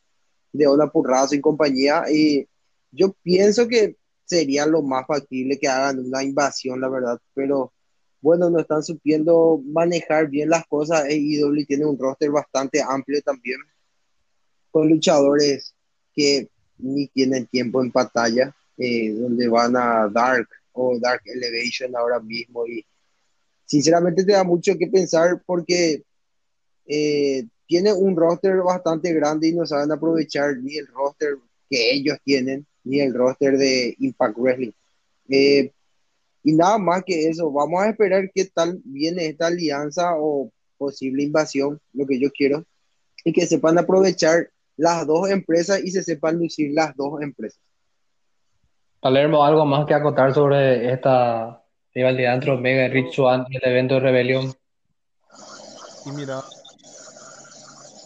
de 0.53 0.67
Ona 0.67 0.89
Purrazo 0.89 1.35
y 1.35 1.41
compañía. 1.41 2.05
Y 2.11 2.47
yo 2.91 3.13
pienso 3.23 3.67
que 3.67 3.97
sería 4.25 4.67
lo 4.67 4.83
más 4.83 5.07
factible 5.07 5.59
que 5.59 5.69
hagan 5.69 5.99
una 6.01 6.23
invasión, 6.23 6.81
la 6.81 6.89
verdad. 6.89 7.19
Pero 7.35 7.73
bueno, 8.21 8.49
no 8.51 8.61
están 8.61 8.83
supiendo 8.83 9.61
manejar 9.65 10.29
bien 10.29 10.49
las 10.49 10.67
cosas. 10.67 11.05
AEW 11.05 11.67
tiene 11.67 11.85
un 11.85 11.99
roster 11.99 12.31
bastante 12.31 12.81
amplio 12.81 13.21
también, 13.23 13.59
con 14.71 14.89
luchadores 14.89 15.75
que 16.15 16.49
ni 16.79 17.09
tienen 17.09 17.47
tiempo 17.47 17.83
en 17.83 17.91
pantalla, 17.91 18.55
eh, 18.79 19.13
donde 19.13 19.49
van 19.49 19.77
a 19.77 20.09
Dark 20.09 20.49
o 20.73 20.99
Dark 20.99 21.23
Elevation 21.25 21.95
ahora 21.97 22.21
mismo. 22.21 22.67
Y 22.67 22.85
sinceramente 23.65 24.25
te 24.25 24.33
da 24.33 24.45
mucho 24.45 24.77
que 24.79 24.87
pensar 24.87 25.43
porque 25.45 26.03
eh, 26.87 27.47
tiene 27.73 27.91
un 27.91 28.15
roster 28.15 28.59
bastante 28.59 29.15
grande 29.15 29.49
y 29.49 29.55
no 29.55 29.65
saben 29.65 29.91
aprovechar 29.91 30.59
ni 30.59 30.77
el 30.77 30.87
roster 30.89 31.39
que 31.71 31.91
ellos 31.95 32.19
tienen, 32.23 32.67
ni 32.85 33.01
el 33.01 33.15
roster 33.15 33.57
de 33.57 33.97
Impact 33.99 34.37
Wrestling. 34.37 34.73
Eh, 35.31 35.73
y 36.45 36.53
nada 36.53 36.77
más 36.77 37.03
que 37.03 37.31
eso, 37.31 37.51
vamos 37.51 37.83
a 37.83 37.89
esperar 37.89 38.31
qué 38.35 38.45
tal 38.45 38.79
viene 38.85 39.25
esta 39.25 39.47
alianza 39.47 40.17
o 40.19 40.53
posible 40.77 41.23
invasión, 41.23 41.81
lo 41.95 42.07
que 42.07 42.21
yo 42.21 42.31
quiero, 42.31 42.63
y 43.25 43.33
que 43.33 43.47
sepan 43.47 43.79
aprovechar 43.79 44.51
las 44.77 45.07
dos 45.07 45.31
empresas 45.31 45.83
y 45.83 45.93
se 45.93 46.03
sepan 46.03 46.39
lucir 46.39 46.73
las 46.75 46.95
dos 46.95 47.23
empresas. 47.23 47.59
Palermo, 49.01 49.47
¿algo 49.47 49.65
más 49.65 49.87
que 49.87 49.95
acotar 49.95 50.35
sobre 50.35 50.93
esta 50.93 51.65
rivalidad 51.95 52.35
entre 52.35 52.51
Omega 52.51 52.85
y 52.85 52.89
Rich 52.91 53.15
Swan 53.15 53.47
y 53.49 53.57
el 53.57 53.63
evento 53.65 53.95
de 53.95 54.01
rebelión? 54.01 54.53
Y 56.05 56.11
mira, 56.11 56.43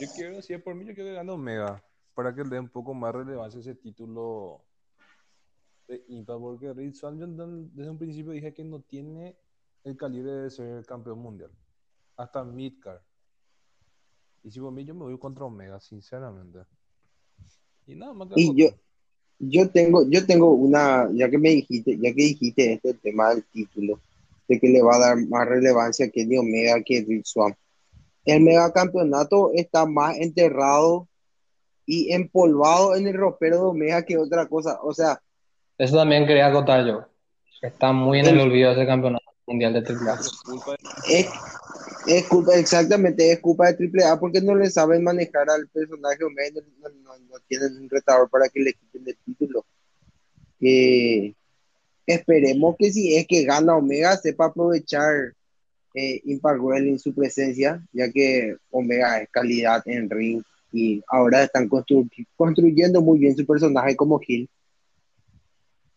yo 0.01 0.07
quiero 0.15 0.37
decir, 0.37 0.63
por 0.63 0.75
mí 0.75 0.85
yo 0.85 0.95
quiero 0.95 1.11
que 1.11 1.15
gane 1.17 1.33
Omega, 1.33 1.83
para 2.15 2.35
que 2.35 2.43
le 2.43 2.51
dé 2.51 2.61
un 2.61 2.69
poco 2.69 2.95
más 2.95 3.15
relevancia 3.15 3.61
ese 3.61 3.75
título 3.75 4.63
de 5.89 6.05
Impact, 6.09 6.41
porque 6.41 6.73
Rich 6.73 6.97
Swan 6.97 7.19
yo 7.19 7.27
desde 7.27 7.91
un 7.91 7.99
principio 7.99 8.33
dije 8.33 8.53
que 8.53 8.65
no 8.65 8.81
tiene 8.81 9.37
el 9.85 9.97
calibre 9.97 10.33
de 10.33 10.51
ser 10.51 10.85
campeón 10.85 11.21
mundial, 11.21 11.51
hasta 12.17 12.45
Midcard. 12.45 13.01
Y 14.43 14.51
si 14.51 14.61
por 14.61 14.73
mí 14.73 14.85
yo 14.85 14.95
me 14.95 15.03
voy 15.03 15.19
contra 15.19 15.45
Omega, 15.45 15.81
sinceramente. 15.81 16.61
Y 17.87 17.95
nada 17.95 18.13
más 18.13 18.29
que 18.29 18.41
Y 18.41 18.55
yo, 18.55 18.69
yo 19.39 19.71
tengo, 19.71 20.09
yo 20.09 20.25
tengo 20.25 20.53
una, 20.53 21.09
ya 21.13 21.29
que 21.29 21.39
me 21.39 21.51
dijiste, 21.51 21.97
ya 21.97 22.15
que 22.15 22.23
dijiste 22.23 22.73
este 22.73 22.95
tema 22.95 23.31
del 23.31 23.45
título, 23.45 24.01
de 24.49 24.59
que 24.59 24.69
le 24.69 24.83
va 24.83 24.97
a 24.97 25.01
dar 25.01 25.27
más 25.27 25.47
relevancia 25.49 26.09
que 26.11 26.25
ni 26.25 26.37
Omega 26.37 26.83
que 26.85 27.05
Rick 27.07 27.25
Swan. 27.25 27.57
El 28.27 28.43
megacampeonato 28.43 29.53
está 29.55 29.87
más 29.87 30.17
enterrado 30.19 31.09
y 31.87 32.13
empolvado 32.13 32.97
en 32.97 33.07
el 33.07 33.15
ropero 33.15 33.57
de 33.57 33.63
Omega 33.63 34.05
que 34.05 34.19
otra 34.19 34.47
cosa. 34.47 34.81
O 34.83 34.93
sea. 34.93 35.23
Eso 35.79 35.97
también 35.97 36.27
quería 36.27 36.53
contar 36.53 36.85
yo. 36.85 37.07
Está 37.63 37.93
muy 37.93 38.19
en 38.19 38.27
el, 38.27 38.41
olvido 38.41 38.73
ese 38.73 38.85
campeonato 38.85 39.25
mundial 39.47 39.73
de 39.73 39.79
AAA. 39.79 40.21
Es, 41.09 41.29
es 42.07 42.27
culpa, 42.27 42.55
exactamente, 42.57 43.31
es 43.31 43.41
culpa 43.41 43.73
de 43.73 43.89
AAA 43.89 44.19
porque 44.19 44.41
no 44.41 44.57
le 44.57 44.69
saben 44.71 45.05
manejar 45.05 45.49
al 45.49 45.69
personaje 45.69 46.25
Omega, 46.25 46.61
no, 46.81 46.89
no, 46.91 47.35
tienen 47.49 47.77
un 47.79 47.89
retador 47.89 48.29
para 48.29 48.49
que 48.49 48.61
le 48.61 48.73
quiten 48.75 49.05
el 49.07 49.17
título. 49.25 49.65
esperemos 52.07 52.77
que 52.77 52.93
si 52.93 53.17
es 53.17 53.27
que 53.27 53.45
gana 53.45 53.77
Omega 53.77 54.17
sepa 54.17 54.47
aprovechar 54.47 55.35
eh, 55.97 56.21
Impact 56.27 56.61
en 56.77 56.99
su 56.99 57.15
presencia, 57.15 57.83
ya 57.91 58.13
que 58.13 58.55
Omega 58.71 59.19
es 59.19 59.31
calidad 59.31 59.83
en 59.87 60.11
ring 60.11 60.43
y 60.71 61.03
ahora 61.09 61.45
están 61.45 61.71
construyendo 62.37 63.01
muy 63.01 63.19
bien 63.19 63.35
su 63.35 63.47
personaje 63.47 63.97
como 63.97 64.19
Gil. 64.19 64.47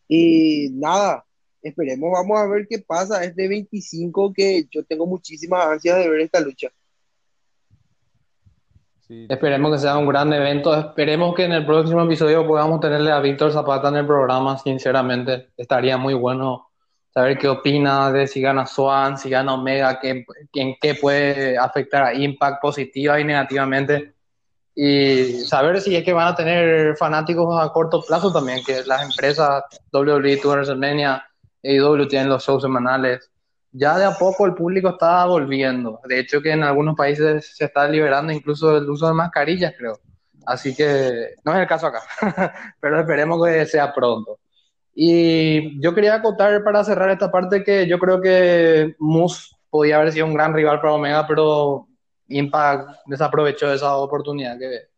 Y 0.08 0.70
nada, 0.72 1.26
esperemos, 1.62 2.12
vamos 2.14 2.40
a 2.40 2.48
ver 2.48 2.66
qué 2.70 2.80
pasa. 2.80 3.24
Es 3.26 3.36
de 3.36 3.50
25 3.50 4.32
que 4.34 4.66
yo 4.72 4.86
tengo 4.86 5.06
muchísimas 5.06 5.66
ansias 5.68 5.98
de 5.98 6.10
ver 6.10 6.22
esta 6.22 6.40
lucha. 6.40 6.70
Esperemos 9.10 9.74
que 9.74 9.80
sea 9.80 9.98
un 9.98 10.08
gran 10.08 10.32
evento. 10.32 10.74
Esperemos 10.74 11.36
que 11.36 11.44
en 11.44 11.52
el 11.52 11.66
próximo 11.66 12.04
episodio 12.04 12.48
podamos 12.48 12.80
tenerle 12.80 13.12
a 13.12 13.20
Víctor 13.20 13.52
Zapata 13.52 13.90
en 13.90 13.98
el 13.98 14.06
programa. 14.06 14.58
Sinceramente, 14.60 15.50
estaría 15.58 15.98
muy 15.98 16.14
bueno 16.14 16.69
saber 17.14 17.38
qué 17.38 17.48
opina 17.48 18.12
de 18.12 18.28
si 18.28 18.42
gana 18.42 18.66
Swan, 18.66 19.18
si 19.18 19.30
gana 19.30 19.54
Omega, 19.54 20.00
qué, 20.00 20.26
en 20.54 20.76
qué 20.80 20.96
puede 20.96 21.58
afectar 21.58 22.04
a 22.04 22.14
Impact 22.14 22.62
positiva 22.62 23.20
y 23.20 23.24
negativamente. 23.24 24.14
Y 24.76 25.42
saber 25.46 25.82
si 25.82 25.96
es 25.96 26.04
que 26.06 26.14
van 26.14 26.30
a 26.30 26.36
tener 26.36 26.96
fanáticos 26.96 27.62
a 27.62 27.72
corto 27.74 28.02
plazo 28.02 28.32
también, 28.32 28.64
que 28.64 28.84
las 28.86 29.04
empresas 29.04 29.64
WWE, 29.92 30.38
Tour 30.38 30.60
WrestleMania, 30.60 31.26
AEW 31.64 32.08
tienen 32.08 32.30
los 32.30 32.46
shows 32.46 32.62
semanales. 32.62 33.30
Ya 33.72 33.98
de 33.98 34.06
a 34.06 34.18
poco 34.18 34.46
el 34.46 34.54
público 34.54 34.90
está 34.90 35.26
volviendo. 35.26 36.00
De 36.08 36.20
hecho, 36.20 36.42
que 36.42 36.52
en 36.52 36.64
algunos 36.64 36.96
países 36.96 37.56
se 37.56 37.66
está 37.66 37.88
liberando 37.88 38.32
incluso 38.32 38.78
el 38.78 38.90
uso 38.90 39.08
de 39.08 39.14
mascarillas, 39.14 39.74
creo. 39.78 40.00
Así 40.46 40.76
que 40.76 41.36
no 41.44 41.54
es 41.54 41.60
el 41.60 41.68
caso 41.68 41.88
acá, 41.88 42.02
pero 42.80 43.00
esperemos 43.00 43.46
que 43.46 43.66
sea 43.66 43.94
pronto. 43.94 44.40
Y 44.94 45.82
yo 45.82 45.94
quería 45.94 46.16
acotar 46.16 46.64
para 46.64 46.84
cerrar 46.84 47.10
esta 47.10 47.32
parte 47.32 47.64
que 47.64 47.88
yo 47.88 48.00
creo 48.00 48.20
que 48.20 48.96
Moose 49.00 49.56
podía 49.70 49.98
haber 49.98 50.12
sido 50.12 50.26
un 50.26 50.34
gran 50.34 50.54
rival 50.54 50.82
para 50.82 50.94
Omega, 50.94 51.28
pero 51.28 51.88
Impact 52.28 52.90
desaprovechó 53.06 53.72
esa 53.72 53.96
oportunidad 53.96 54.58
que, 54.58 54.90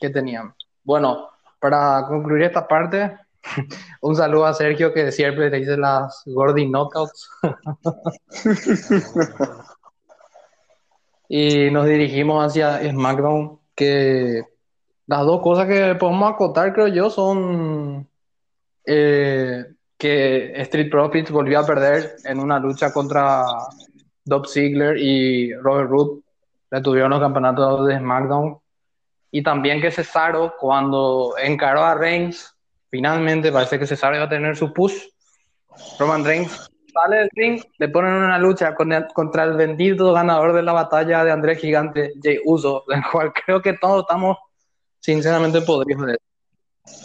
que 0.00 0.10
tenían. 0.10 0.54
Bueno, 0.84 1.30
para 1.58 2.04
concluir 2.08 2.42
esta 2.42 2.66
parte, 2.66 3.16
Un 4.00 4.16
saludo 4.16 4.46
a 4.46 4.54
Sergio 4.54 4.92
que 4.92 5.12
siempre 5.12 5.50
te 5.50 5.56
dice 5.56 5.76
las 5.76 6.22
Gordy 6.26 6.68
Knockouts. 6.68 7.30
y 11.28 11.70
nos 11.70 11.86
dirigimos 11.86 12.44
hacia 12.44 12.78
SmackDown, 12.90 13.60
que 13.74 14.42
las 15.06 15.26
dos 15.26 15.42
cosas 15.42 15.66
que 15.66 15.94
podemos 15.96 16.32
acotar, 16.32 16.72
creo 16.72 16.88
yo, 16.88 17.10
son 17.10 18.08
eh, 18.84 19.64
que 19.96 20.52
Street 20.62 20.90
Profits 20.90 21.30
volvió 21.30 21.60
a 21.60 21.66
perder 21.66 22.16
en 22.24 22.38
una 22.40 22.58
lucha 22.58 22.92
contra 22.92 23.44
Dob 24.24 24.46
Ziegler 24.46 24.96
y 24.98 25.54
Robert 25.54 25.90
Root. 25.90 26.24
retuvieron 26.70 27.10
los 27.10 27.20
campeonatos 27.20 27.86
de 27.86 27.98
SmackDown. 27.98 28.58
Y 29.30 29.42
también 29.42 29.80
que 29.80 29.90
Cesaro, 29.90 30.54
cuando 30.58 31.34
encaró 31.42 31.82
a 31.82 31.94
Reigns, 31.94 32.54
finalmente 32.90 33.52
parece 33.52 33.78
que 33.78 33.86
Cesaro 33.86 34.16
iba 34.16 34.24
a 34.24 34.28
tener 34.28 34.56
su 34.56 34.72
push. 34.72 34.94
Roman 35.98 36.24
Reigns 36.24 36.70
sale 36.92 37.16
del 37.16 37.30
ring, 37.34 37.62
le 37.78 37.88
ponen 37.88 38.12
una 38.12 38.38
lucha 38.38 38.74
contra 38.74 39.44
el 39.44 39.54
bendito 39.54 40.12
ganador 40.12 40.52
de 40.52 40.62
la 40.62 40.72
batalla 40.72 41.24
de 41.24 41.32
Andrés 41.32 41.58
Gigante, 41.58 42.12
Jay 42.22 42.38
Uso, 42.44 42.84
del 42.88 43.02
cual 43.10 43.32
creo 43.32 43.62
que 43.62 43.74
todos 43.74 44.02
estamos 44.02 44.36
sinceramente 45.00 45.60
podridos 45.62 46.06
de 46.06 46.18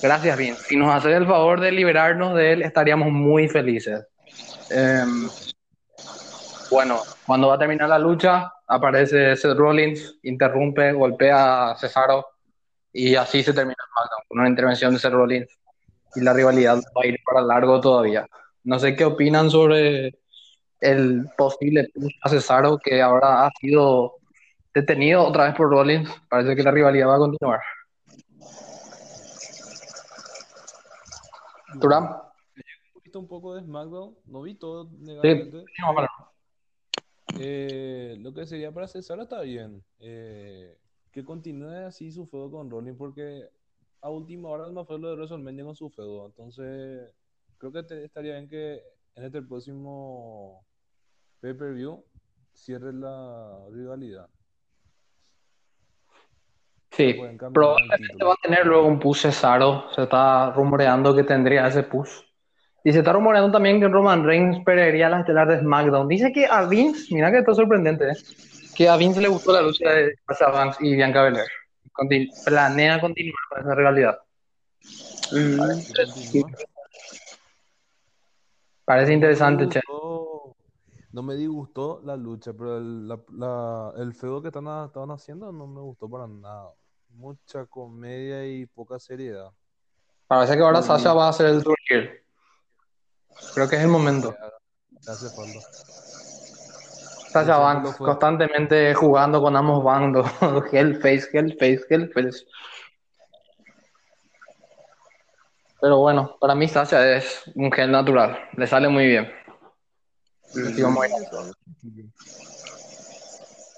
Gracias, 0.01 0.37
bien. 0.37 0.55
Si 0.55 0.75
nos 0.75 0.93
hace 0.93 1.13
el 1.13 1.25
favor 1.25 1.59
de 1.59 1.71
liberarnos 1.71 2.35
de 2.35 2.53
él, 2.53 2.61
estaríamos 2.63 3.11
muy 3.11 3.47
felices. 3.47 4.05
Em, 4.69 5.29
bueno, 6.71 6.99
cuando 7.25 7.47
va 7.47 7.55
a 7.55 7.59
terminar 7.59 7.89
la 7.89 7.99
lucha, 7.99 8.51
aparece 8.67 9.35
Seth 9.35 9.57
Rollins, 9.57 10.19
interrumpe, 10.23 10.91
golpea 10.91 11.71
a 11.71 11.77
Cesaro 11.77 12.25
y 12.91 13.15
así 13.15 13.43
se 13.43 13.53
termina 13.53 13.75
el 13.77 13.89
SmackDown 13.91 14.23
con 14.27 14.39
una 14.39 14.49
intervención 14.49 14.93
de 14.93 14.99
Seth 14.99 15.13
Rollins 15.13 15.47
y 16.15 16.21
la 16.21 16.33
rivalidad 16.33 16.77
va 16.77 17.01
a 17.03 17.07
ir 17.07 17.17
para 17.25 17.41
largo 17.41 17.79
todavía. 17.79 18.27
No 18.63 18.79
sé 18.79 18.95
qué 18.95 19.05
opinan 19.05 19.49
sobre 19.49 20.15
el 20.81 21.27
posible 21.37 21.87
a 22.21 22.29
Cesaro 22.29 22.77
que 22.77 23.01
ahora 23.01 23.45
ha 23.45 23.51
sido 23.59 24.15
detenido 24.73 25.23
otra 25.23 25.45
vez 25.45 25.55
por 25.55 25.69
Rollins. 25.69 26.09
Parece 26.29 26.55
que 26.55 26.63
la 26.63 26.71
rivalidad 26.71 27.07
va 27.07 27.15
a 27.15 27.19
continuar. 27.19 27.59
Durán. 31.79 32.09
He 32.55 33.01
visto 33.03 33.19
un 33.19 33.27
poco 33.27 33.55
de 33.55 33.63
SmackDown, 33.63 34.17
no 34.25 34.41
vi 34.41 34.55
todo 34.55 34.89
negativamente. 34.99 35.65
Sí, 35.67 35.83
eh, 37.39 38.15
lo 38.19 38.33
que 38.33 38.45
sería 38.45 38.71
para 38.71 38.87
Cesaro 38.87 39.23
está 39.23 39.41
bien. 39.41 39.83
Eh, 39.99 40.77
que 41.11 41.23
continúe 41.23 41.85
así 41.85 42.11
su 42.11 42.25
feudo 42.25 42.51
con 42.51 42.69
Rollins 42.69 42.97
porque 42.97 43.49
a 44.01 44.09
última 44.09 44.49
hora 44.49 44.69
no 44.71 44.85
fue 44.85 44.99
lo 44.99 45.09
de 45.09 45.15
WrestleMania 45.15 45.65
con 45.65 45.75
su 45.75 45.89
feudo. 45.89 46.27
Entonces, 46.27 47.11
creo 47.57 47.71
que 47.71 47.79
estaría 48.03 48.33
bien 48.33 48.47
que 48.47 48.81
en 49.15 49.23
este 49.23 49.41
próximo 49.41 50.65
pay-per-view 51.41 52.03
cierre 52.53 52.93
la 52.93 53.67
rivalidad. 53.71 54.29
Sí, 56.97 57.15
probablemente 57.53 58.25
va 58.25 58.33
a 58.33 58.41
tener 58.41 58.65
luego 58.65 58.87
un 58.87 58.99
push 58.99 59.21
Cesaro. 59.21 59.85
Se 59.93 60.01
está 60.01 60.49
rumoreando 60.49 61.15
que 61.15 61.23
tendría 61.23 61.67
ese 61.67 61.83
push. 61.83 62.09
Y 62.83 62.91
se 62.91 62.99
está 62.99 63.13
rumoreando 63.13 63.51
también 63.51 63.79
que 63.79 63.87
Roman 63.87 64.25
Reigns 64.25 64.63
perdería 64.65 65.07
la 65.07 65.19
estelar 65.19 65.47
de 65.47 65.59
SmackDown. 65.59 66.07
Dice 66.07 66.31
que 66.31 66.47
a 66.47 66.65
Vince, 66.65 67.13
mira 67.13 67.31
que 67.31 67.37
esto 67.39 67.51
es 67.51 67.57
sorprendente, 67.57 68.09
¿eh? 68.09 68.15
que 68.75 68.89
a 68.89 68.97
Vince 68.97 69.21
le 69.21 69.27
gustó 69.27 69.53
la 69.53 69.61
lucha 69.61 69.91
de 69.91 70.15
Sasha 70.27 70.49
Banks 70.49 70.77
y 70.79 70.95
Bianca 70.95 71.21
Belair. 71.21 71.45
planea 72.45 72.99
continuar 72.99 73.43
con 73.49 73.59
esa 73.59 73.75
realidad. 73.75 74.19
Parece 78.85 79.13
interesante, 79.13 79.67
che. 79.69 79.81
No 81.11 81.21
me 81.23 81.35
disgustó 81.35 82.01
la 82.03 82.15
lucha, 82.15 82.53
pero 82.53 82.77
el, 82.77 83.07
la, 83.07 83.93
el 83.97 84.13
feudo 84.13 84.41
que 84.41 84.47
están, 84.47 84.65
estaban 84.85 85.11
haciendo 85.11 85.51
no 85.51 85.67
me 85.67 85.81
gustó 85.81 86.09
para 86.09 86.27
nada. 86.27 86.71
Mucha 87.17 87.65
comedia 87.65 88.45
y 88.45 88.67
poca 88.67 88.99
seriedad. 88.99 89.49
Parece 90.27 90.55
que 90.55 90.61
ahora 90.61 90.83
Sasha 90.83 91.13
va 91.13 91.25
a 91.25 91.29
hacer 91.29 91.47
el 91.47 91.63
tour 91.63 91.75
Creo 93.55 93.67
que 93.67 93.75
es 93.75 93.81
el 93.81 93.87
momento. 93.87 94.35
hace 95.07 95.27
falta. 95.35 95.59
Sasha 97.31 97.57
Banks 97.57 97.97
constantemente 97.97 98.93
jugando 98.93 99.41
con 99.41 99.55
ambos 99.55 99.83
bandos. 99.83 100.29
Hellface, 100.71 101.29
Hellface, 101.33 101.85
Hellface. 101.89 102.45
Pero 105.81 105.97
bueno, 105.97 106.37
para 106.39 106.53
mí 106.53 106.67
Sasha 106.67 107.17
es 107.17 107.51
un 107.55 107.71
gel 107.71 107.91
natural. 107.91 108.37
Le 108.55 108.67
sale 108.67 108.89
muy 108.89 109.07
bien. 109.07 109.27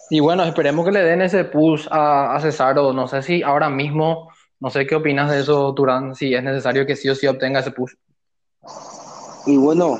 Y 0.09 0.19
bueno, 0.19 0.43
esperemos 0.43 0.85
que 0.85 0.91
le 0.91 1.03
den 1.03 1.21
ese 1.21 1.45
push 1.45 1.87
a, 1.91 2.35
a 2.35 2.41
Cesaro. 2.41 2.93
No 2.93 3.07
sé 3.07 3.21
si 3.21 3.43
ahora 3.43 3.69
mismo, 3.69 4.29
no 4.59 4.69
sé 4.69 4.87
qué 4.87 4.95
opinas 4.95 5.29
de 5.29 5.41
eso, 5.41 5.73
Turán, 5.75 6.15
si 6.15 6.33
es 6.33 6.43
necesario 6.43 6.85
que 6.85 6.95
sí 6.95 7.09
o 7.09 7.15
sí 7.15 7.27
obtenga 7.27 7.59
ese 7.59 7.71
push. 7.71 7.93
Y 9.45 9.57
bueno, 9.57 9.97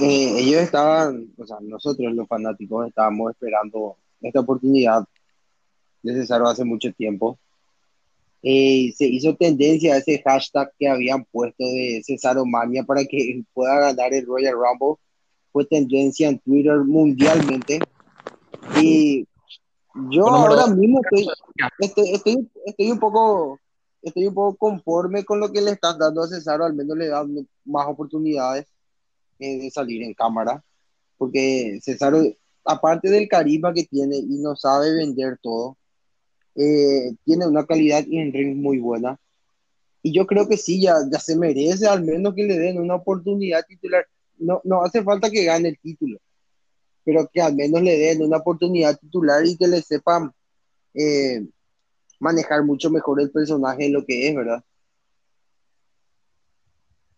eh, 0.00 0.38
ellos 0.38 0.62
estaban, 0.62 1.28
o 1.36 1.46
sea, 1.46 1.56
nosotros 1.60 2.14
los 2.14 2.28
fanáticos 2.28 2.88
estábamos 2.88 3.32
esperando 3.32 3.96
esta 4.20 4.40
oportunidad 4.40 5.04
de 6.02 6.14
Cesaro 6.14 6.48
hace 6.48 6.64
mucho 6.64 6.92
tiempo. 6.92 7.38
Eh, 8.42 8.92
se 8.96 9.06
hizo 9.06 9.34
tendencia 9.34 9.94
a 9.94 9.96
ese 9.98 10.22
hashtag 10.22 10.70
que 10.78 10.88
habían 10.88 11.24
puesto 11.24 11.64
de 11.64 12.00
Cesaro 12.04 12.46
Mania 12.46 12.84
para 12.84 13.04
que 13.04 13.42
pueda 13.54 13.80
ganar 13.80 14.14
el 14.14 14.26
Royal 14.26 14.54
Rumble. 14.54 15.02
Fue 15.50 15.64
tendencia 15.64 16.28
en 16.28 16.38
Twitter 16.38 16.78
mundialmente. 16.84 17.80
Y 18.80 19.26
yo 20.10 20.26
ahora 20.26 20.66
mismo 20.68 21.00
estoy, 21.02 21.28
estoy, 21.78 22.50
estoy, 22.66 22.90
un 22.90 22.98
poco 22.98 23.58
estoy 24.02 24.26
un 24.26 24.34
poco 24.34 24.56
conforme 24.56 25.24
con 25.24 25.40
lo 25.40 25.50
que 25.50 25.60
le 25.60 25.72
están 25.72 25.98
dando 25.98 26.22
a 26.22 26.28
Cesaro, 26.28 26.64
al 26.64 26.74
menos 26.74 26.96
le 26.96 27.08
dan 27.08 27.48
más 27.64 27.86
oportunidades 27.88 28.66
eh, 29.38 29.58
de 29.58 29.70
salir 29.70 30.02
en 30.02 30.14
cámara, 30.14 30.62
porque 31.18 31.78
Cesaro, 31.82 32.22
aparte 32.64 33.10
del 33.10 33.28
carisma 33.28 33.72
que 33.72 33.84
tiene 33.84 34.16
y 34.16 34.38
no 34.38 34.54
sabe 34.56 34.94
vender 34.94 35.38
todo, 35.42 35.76
eh, 36.54 37.12
tiene 37.24 37.46
una 37.46 37.66
calidad 37.66 38.04
en 38.10 38.32
ring 38.32 38.56
muy 38.56 38.78
buena. 38.78 39.18
Y 40.02 40.12
yo 40.12 40.26
creo 40.26 40.48
que 40.48 40.56
sí, 40.56 40.80
ya, 40.80 40.94
ya 41.10 41.18
se 41.18 41.36
merece 41.36 41.86
al 41.86 42.04
menos 42.04 42.34
que 42.34 42.44
le 42.44 42.58
den 42.58 42.78
una 42.78 42.94
oportunidad 42.94 43.64
titular. 43.66 44.06
No, 44.38 44.60
no 44.64 44.82
hace 44.82 45.02
falta 45.02 45.30
que 45.30 45.44
gane 45.44 45.70
el 45.70 45.78
título, 45.78 46.18
pero 47.06 47.30
que 47.32 47.40
al 47.40 47.54
menos 47.54 47.80
le 47.82 47.96
den 47.96 48.20
una 48.20 48.38
oportunidad 48.38 48.98
titular 48.98 49.46
y 49.46 49.56
que 49.56 49.68
le 49.68 49.80
sepan 49.80 50.32
eh, 50.92 51.46
manejar 52.18 52.64
mucho 52.64 52.90
mejor 52.90 53.20
el 53.20 53.30
personaje 53.30 53.84
de 53.84 53.90
lo 53.90 54.04
que 54.04 54.28
es, 54.28 54.34
¿verdad? 54.34 54.64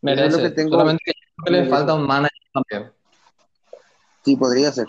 Merece. 0.03 0.37
lo 0.37 0.43
que 0.43 0.51
tengo... 0.51 0.71
Solamente 0.73 1.13
que 1.45 1.51
le 1.51 1.67
falta 1.67 1.95
un 1.95 2.07
manager 2.07 2.39
también. 2.53 2.93
Sí, 4.25 4.37
podría 4.37 4.71
ser. 4.73 4.89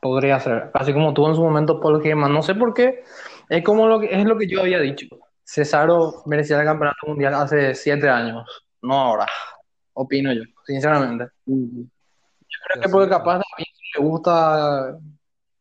Podría 0.00 0.40
ser. 0.40 0.70
Así 0.72 0.94
como 0.94 1.12
tuvo 1.12 1.28
en 1.28 1.34
su 1.34 1.42
momento 1.42 1.78
Paul 1.78 2.00
Heyman. 2.02 2.32
No 2.32 2.42
sé 2.42 2.54
por 2.54 2.72
qué. 2.72 3.04
Es 3.50 3.62
como 3.62 3.86
lo 3.88 4.00
que, 4.00 4.06
es 4.10 4.24
lo 4.24 4.38
que 4.38 4.48
yo 4.48 4.62
había 4.62 4.80
dicho. 4.80 5.06
Cesaro 5.44 6.22
merecía 6.24 6.58
el 6.58 6.64
campeonato 6.64 7.06
mundial 7.06 7.34
hace 7.34 7.74
siete 7.74 8.08
años. 8.08 8.46
No 8.80 8.94
ahora. 8.94 9.26
Opino 9.92 10.32
yo, 10.32 10.42
sinceramente. 10.64 11.26
Yo 11.44 12.58
creo 12.68 12.82
que 12.82 12.88
porque 12.88 13.10
capaz 13.10 13.38
mí 13.58 13.64
le 13.96 14.04
gusta 14.04 14.98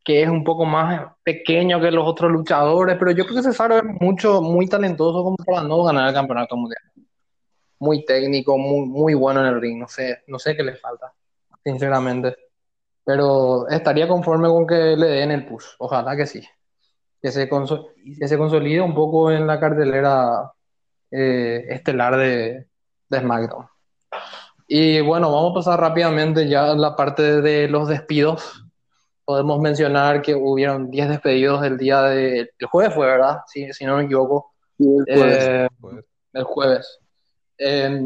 que 0.03 0.22
es 0.24 0.30
un 0.30 0.44
poco 0.44 0.66
más 0.66 1.14
pequeño 1.24 1.82
que 1.82 1.91
los 1.91 2.07
otros 2.07 2.32
luchadores, 2.32 2.95
pero 2.98 3.12
yo 3.12 3.26
creo 3.26 3.38
que 3.38 3.44
Cesaro 3.44 3.78
es 3.78 3.84
mucho, 3.99 4.41
muy 4.41 4.68
talentoso 4.68 5.24
como 5.24 5.38
para 5.38 5.64
no 5.64 5.84
ganar 5.84 6.10
el 6.10 6.14
campeonato 6.14 6.56
mundial 6.56 6.82
muy 7.80 8.06
técnico, 8.06 8.57
muy, 8.57 8.88
muy 8.88 9.14
bueno 9.14 9.41
en 9.41 9.48
el 9.48 9.62
ring. 9.62 9.80
No 9.80 9.88
sé, 9.88 10.24
no 10.28 10.40
sé 10.40 10.56
qué 10.56 10.64
le 10.64 10.76
falta, 10.76 11.14
sinceramente. 11.64 12.36
Pero 13.03 13.68
estaría 13.70 14.07
conforme 14.07 14.48
con 14.48 14.66
que 14.68 14.95
le 14.98 15.07
den 15.07 15.32
el 15.32 15.45
push. 15.45 15.66
Ojalá 15.80 16.16
que 16.16 16.26
sí. 16.26 16.41
Que 17.22 17.32
se, 17.32 17.49
que 17.49 18.28
se 18.28 18.38
consolide 18.38 18.82
un 18.82 18.95
poco 18.95 19.32
en 19.32 19.48
la 19.48 19.60
cartelera 19.60 20.52
eh, 21.12 21.66
estelar 21.70 22.18
de, 22.18 22.68
de 23.10 23.20
SmackDown. 23.20 23.68
Y 24.68 25.02
bueno, 25.02 25.32
vamos 25.32 25.52
a 25.52 25.56
pasar 25.56 25.80
rápidamente 25.80 26.48
ya 26.48 26.72
a 26.72 26.76
la 26.76 26.96
parte 26.96 27.42
de 27.42 27.68
los 27.68 27.88
despidos. 27.88 28.64
Podemos 29.24 29.60
mencionar 29.60 30.22
que 30.22 30.36
hubieron 30.36 30.90
10 30.90 31.10
despedidos 31.10 31.64
el 31.64 31.78
día 31.78 32.02
del 32.04 32.52
de, 32.60 32.66
jueves, 32.68 32.94
fue 32.94 33.08
verdad, 33.08 33.40
si, 33.48 33.72
si 33.74 33.86
no 33.86 33.98
me 33.98 34.04
equivoco. 34.06 34.54
el 34.80 36.44
jueves. 36.44 37.00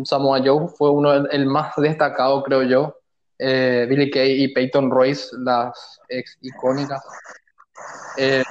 Samoa 0.03 0.41
Joe 0.43 0.67
fue 0.67 0.91
uno 0.91 1.13
el 1.13 1.45
más 1.45 1.73
destacado, 1.77 2.43
creo 2.43 2.63
yo. 2.63 2.95
Eh, 3.41 3.85
Billy 3.89 4.11
Kay 4.11 4.43
y 4.43 4.53
Peyton 4.53 4.91
Royce, 4.91 5.29
las 5.39 5.99
ex 6.09 6.37
icónicas. 6.41 7.01
Eh, 8.17 8.43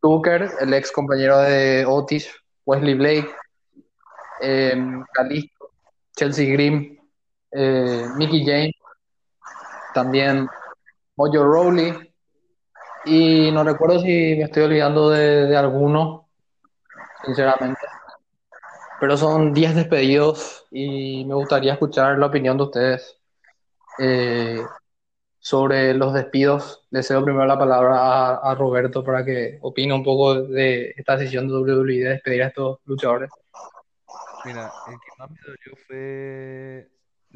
Tucker, 0.00 0.50
el 0.60 0.74
ex 0.74 0.92
compañero 0.92 1.38
de 1.38 1.86
Otis, 1.86 2.30
Wesley 2.66 2.94
Blake, 2.94 3.30
eh, 4.42 4.76
Calisto, 5.14 5.70
Chelsea 6.14 6.52
Green, 6.52 6.97
eh, 7.52 8.06
Mickey 8.16 8.44
James, 8.44 8.74
también 9.94 10.48
Mojo 11.16 11.44
Rowley. 11.44 11.94
Y 13.04 13.50
no 13.52 13.64
recuerdo 13.64 14.00
si 14.00 14.06
me 14.36 14.42
estoy 14.42 14.64
olvidando 14.64 15.10
de, 15.10 15.46
de 15.46 15.56
alguno, 15.56 16.28
sinceramente 17.24 17.80
pero 19.00 19.16
son 19.16 19.54
10 19.54 19.76
despedidos 19.76 20.66
y 20.70 21.24
me 21.24 21.34
gustaría 21.34 21.74
escuchar 21.74 22.18
la 22.18 22.26
opinión 22.26 22.56
de 22.56 22.64
ustedes. 22.64 23.16
Eh, 23.98 24.60
sobre 25.40 25.94
los 25.94 26.12
despidos. 26.12 26.84
Le 26.90 27.02
cedo 27.02 27.24
primero 27.24 27.46
la 27.46 27.58
palabra 27.58 27.96
a, 27.96 28.50
a 28.50 28.54
Roberto 28.54 29.02
para 29.02 29.24
que 29.24 29.58
opine 29.62 29.94
un 29.94 30.04
poco 30.04 30.42
de 30.42 30.92
esta 30.96 31.16
decisión 31.16 31.48
de 31.48 31.54
WWE 31.54 31.92
de 32.04 32.08
despedir 32.10 32.42
a 32.42 32.48
estos 32.48 32.80
luchadores. 32.84 33.30
Mira, 34.44 34.70
el 34.88 34.94
que 34.94 35.08
más 35.18 35.30
me 35.30 35.38
dolió 35.46 35.76
fue 35.86 36.88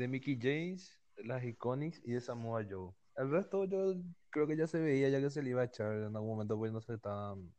de 0.02 0.08
Mickey 0.08 0.36
James, 0.40 1.00
las 1.16 1.44
Iconics 1.44 2.00
y 2.04 2.12
de 2.12 2.20
Samoa 2.20 2.64
Joe. 2.68 2.92
El 3.14 3.30
resto 3.30 3.64
yo 3.66 3.94
creo 4.30 4.48
que 4.48 4.56
ya 4.56 4.66
se 4.66 4.80
veía 4.80 5.08
ya 5.08 5.20
que 5.20 5.30
se 5.30 5.42
le 5.42 5.50
iba 5.50 5.62
a 5.62 5.66
echar 5.66 5.92
en 5.94 6.16
algún 6.16 6.30
momento 6.30 6.58
pues 6.58 6.72
no 6.72 6.80
se 6.80 6.94
estaban, 6.94 7.54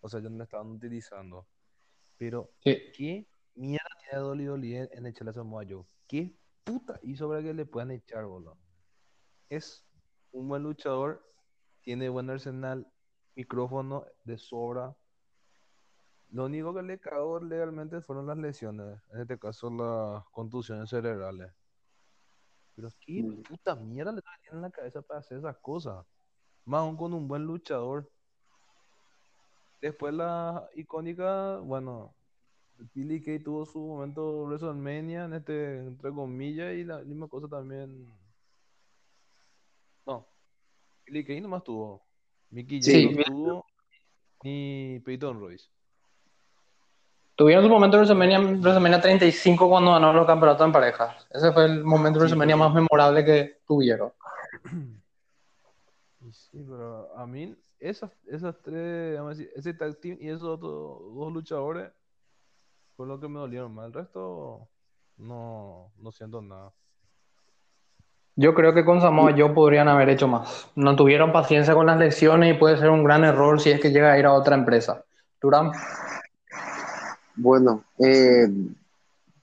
o 0.00 0.08
sea, 0.08 0.20
ya 0.20 0.28
no 0.28 0.38
le 0.38 0.44
estaban 0.44 0.72
utilizando. 0.72 1.46
Pero, 2.18 2.50
Sí. 2.64 2.76
¿qué 2.96 3.28
mierda 3.54 3.86
tiene 4.00 4.24
WWE 4.24 4.88
en 4.92 5.06
echarle 5.06 5.30
a 5.30 5.34
Samoa 5.34 5.64
Joe? 5.68 5.84
¿Qué 6.08 6.36
puta 6.64 6.98
hizo 7.02 7.28
para 7.28 7.42
que 7.42 7.54
le 7.54 7.64
puedan 7.64 7.92
echar, 7.92 8.24
boludo? 8.24 8.58
Es 9.48 9.86
un 10.32 10.48
buen 10.48 10.64
luchador, 10.64 11.24
tiene 11.82 12.08
buen 12.08 12.28
arsenal, 12.28 12.90
micrófono 13.36 14.06
de 14.24 14.36
sobra. 14.36 14.96
Lo 16.32 16.46
único 16.46 16.72
que 16.74 16.82
le 16.82 16.98
cagó 16.98 17.40
legalmente 17.40 18.00
fueron 18.00 18.26
las 18.26 18.38
lesiones, 18.38 18.98
en 19.12 19.20
este 19.20 19.38
caso 19.38 19.68
las 19.70 20.24
contusiones 20.30 20.88
cerebrales. 20.88 21.52
Pero 22.74 22.88
qué 23.00 23.22
Mm. 23.22 23.42
puta 23.42 23.76
mierda 23.76 24.12
le 24.12 24.22
tienen 24.22 24.56
en 24.56 24.62
la 24.62 24.70
cabeza 24.70 25.02
para 25.02 25.20
hacer 25.20 25.38
esas 25.38 25.58
cosas. 25.58 26.06
Más 26.64 26.80
aún 26.80 26.96
con 26.96 27.12
un 27.12 27.28
buen 27.28 27.44
luchador. 27.44 28.10
Después 29.82 30.14
la 30.14 30.66
icónica, 30.74 31.58
bueno, 31.58 32.14
Billy 32.94 33.22
Kay 33.22 33.40
tuvo 33.42 33.66
su 33.66 33.78
momento 33.80 34.44
WrestleMania, 34.44 35.26
en 35.26 35.34
este, 35.34 35.78
entre 35.80 36.12
comillas, 36.12 36.72
y 36.74 36.84
la 36.84 37.00
misma 37.00 37.28
cosa 37.28 37.46
también. 37.46 38.10
No, 40.06 40.26
Billy 41.04 41.24
Kay 41.26 41.42
nomás 41.42 41.62
tuvo. 41.62 42.02
Mickey 42.48 42.82
Sí, 42.82 43.02
James 43.04 43.16
no 43.18 43.24
tuvo, 43.24 43.66
ni 44.44 44.98
Peyton 45.04 45.38
Royce. 45.38 45.68
Tuvieron 47.42 47.64
su 47.64 47.70
momento 47.70 47.96
de 47.96 48.04
WrestleMania, 48.04 48.38
WrestleMania 48.38 49.00
35 49.00 49.68
cuando 49.68 49.90
ganó 49.90 50.12
los 50.12 50.28
campeonatos 50.28 50.64
en 50.64 50.70
pareja. 50.70 51.16
Ese 51.28 51.50
fue 51.50 51.64
el 51.64 51.82
momento 51.82 52.20
de 52.20 52.26
WrestleMania 52.26 52.54
más 52.56 52.72
memorable 52.72 53.24
que 53.24 53.58
tuvieron. 53.66 54.12
Sí, 56.30 56.64
pero 56.66 57.14
a 57.16 57.26
mí, 57.26 57.54
esas, 57.80 58.10
esas 58.26 58.54
tres, 58.62 59.16
vamos 59.16 59.34
a 59.34 59.34
decir, 59.34 59.50
ese 59.56 59.74
tag 59.74 59.96
team 59.96 60.16
y 60.20 60.28
esos 60.28 60.44
otros 60.44 61.14
dos 61.14 61.32
luchadores 61.32 61.90
fue 62.96 63.08
lo 63.08 63.18
que 63.18 63.28
me 63.28 63.40
dolieron 63.40 63.74
más. 63.74 63.86
El 63.86 63.92
resto, 63.92 64.68
no, 65.16 65.92
no 65.98 66.12
siento 66.12 66.40
nada. 66.40 66.72
Yo 68.36 68.54
creo 68.54 68.72
que 68.72 68.84
con 68.84 69.00
Samoa 69.00 69.34
Joe 69.36 69.50
podrían 69.50 69.88
haber 69.88 70.10
hecho 70.10 70.28
más. 70.28 70.70
No 70.76 70.94
tuvieron 70.94 71.32
paciencia 71.32 71.74
con 71.74 71.86
las 71.86 71.98
lesiones 71.98 72.54
y 72.54 72.58
puede 72.58 72.78
ser 72.78 72.90
un 72.90 73.02
gran 73.02 73.24
error 73.24 73.60
si 73.60 73.70
es 73.70 73.80
que 73.80 73.90
llega 73.90 74.12
a 74.12 74.18
ir 74.18 74.26
a 74.26 74.32
otra 74.32 74.54
empresa. 74.54 75.04
Durán, 75.40 75.72
Bueno, 77.34 77.84
eh, 77.98 78.46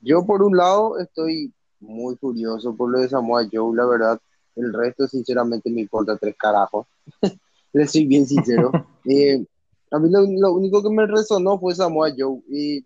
yo 0.01 0.25
por 0.25 0.43
un 0.43 0.55
lado 0.55 0.99
estoy 0.99 1.51
muy 1.79 2.15
curioso 2.17 2.75
por 2.75 2.91
lo 2.91 2.99
de 2.99 3.09
Samoa 3.09 3.47
Joe, 3.51 3.75
la 3.75 3.85
verdad. 3.85 4.21
El 4.55 4.73
resto, 4.73 5.07
sinceramente, 5.07 5.69
me 5.71 5.81
importa 5.81 6.17
tres 6.17 6.35
carajos. 6.37 6.87
Le 7.73 7.87
soy 7.87 8.05
bien 8.05 8.27
sincero. 8.27 8.71
Eh, 9.05 9.43
a 9.89 9.97
mí 9.97 10.07
lo, 10.11 10.21
lo 10.21 10.53
único 10.53 10.83
que 10.83 10.89
me 10.89 11.07
resonó 11.07 11.57
fue 11.57 11.73
Samoa 11.73 12.09
Joe. 12.15 12.43
Y 12.49 12.85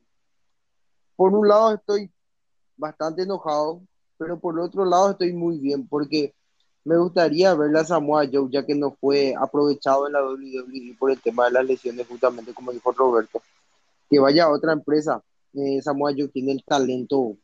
por 1.18 1.34
un 1.34 1.50
lado 1.50 1.74
estoy 1.74 2.10
bastante 2.78 3.24
enojado, 3.24 3.82
pero 4.18 4.40
por 4.40 4.58
otro 4.60 4.86
lado 4.86 5.12
estoy 5.12 5.34
muy 5.34 5.58
bien 5.58 5.86
porque 5.86 6.34
me 6.86 6.98
gustaría 6.98 7.54
ver 7.56 7.76
a 7.76 7.84
Samoa 7.84 8.30
Joe 8.32 8.48
ya 8.50 8.66
que 8.66 8.76
no 8.76 8.92
fue 8.92 9.36
aprovechado 9.38 10.08
en 10.08 10.14
la 10.14 10.24
WWE 10.24 10.96
por 10.98 11.12
el 11.12 11.20
tema 11.20 11.46
de 11.46 11.52
las 11.52 11.66
lesiones, 11.66 12.08
justamente 12.08 12.54
como 12.54 12.72
dijo 12.72 12.92
Roberto 12.94 13.42
que 14.14 14.19
vaya 14.19 14.44
a 14.44 14.52
otra 14.52 14.73
empresa. 14.73 15.23
Eh, 15.56 15.81
Samoa 15.81 16.14
Joe 16.15 16.27
tiene 16.27 16.52
el 16.52 16.64
talento 16.64 17.35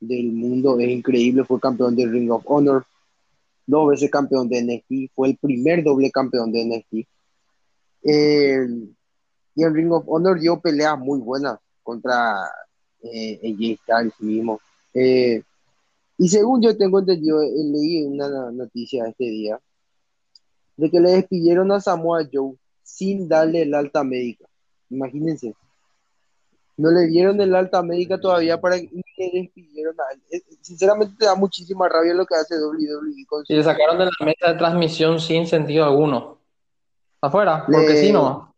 del 0.00 0.32
mundo, 0.32 0.78
es 0.80 0.88
increíble, 0.88 1.44
fue 1.44 1.60
campeón 1.60 1.94
de 1.94 2.06
Ring 2.06 2.30
of 2.30 2.42
Honor, 2.46 2.86
dos 3.66 3.90
veces 3.90 4.10
campeón 4.10 4.48
de 4.48 4.62
NXT, 4.62 5.14
fue 5.14 5.28
el 5.28 5.36
primer 5.36 5.84
doble 5.84 6.10
campeón 6.10 6.52
de 6.52 6.64
NXT. 6.64 7.08
Eh, 8.02 8.66
y 9.54 9.62
en 9.62 9.74
Ring 9.74 9.92
of 9.92 10.04
Honor 10.06 10.40
dio 10.40 10.58
peleas 10.58 10.98
muy 10.98 11.20
buenas 11.20 11.58
contra 11.82 12.34
eh, 13.02 13.38
AJ 13.42 13.82
Styles 13.82 14.20
mismo. 14.20 14.60
Eh, 14.94 15.42
y 16.16 16.28
según 16.28 16.62
yo 16.62 16.76
tengo 16.78 17.00
entendido, 17.00 17.42
eh, 17.42 17.50
leí 17.62 18.04
una 18.04 18.50
noticia 18.52 19.06
este 19.06 19.24
día 19.24 19.60
de 20.78 20.90
que 20.90 20.98
le 20.98 21.10
despidieron 21.10 21.70
a 21.72 21.80
Samoa 21.80 22.26
Joe 22.32 22.54
sin 22.82 23.28
darle 23.28 23.62
el 23.62 23.74
alta 23.74 24.02
médica. 24.02 24.46
Imagínense. 24.88 25.54
No 26.78 26.90
le 26.90 27.06
dieron 27.06 27.40
el 27.40 27.54
alta 27.54 27.82
médica 27.82 28.20
todavía 28.20 28.60
para 28.60 28.76
que 28.76 28.90
le 29.16 29.30
despidieron 29.40 29.94
a 29.98 30.04
él. 30.30 30.42
Sinceramente 30.60 31.14
te 31.18 31.24
da 31.24 31.34
muchísima 31.34 31.88
rabia 31.88 32.12
lo 32.12 32.26
que 32.26 32.34
hace 32.34 32.54
WWE 32.54 33.24
con 33.26 33.44
y 33.48 33.54
le 33.54 33.62
sacaron 33.64 33.98
de 33.98 34.04
la 34.04 34.10
mesa 34.26 34.52
de 34.52 34.58
transmisión 34.58 35.18
sin 35.18 35.46
sentido 35.46 35.84
alguno. 35.84 36.38
Afuera, 37.20 37.64
Le- 37.68 37.78
porque 37.78 37.96
sí, 37.96 38.12
no. 38.12 38.52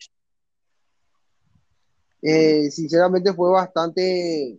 Eh, 2.20 2.70
sinceramente 2.70 3.32
fue 3.32 3.52
bastante 3.52 4.58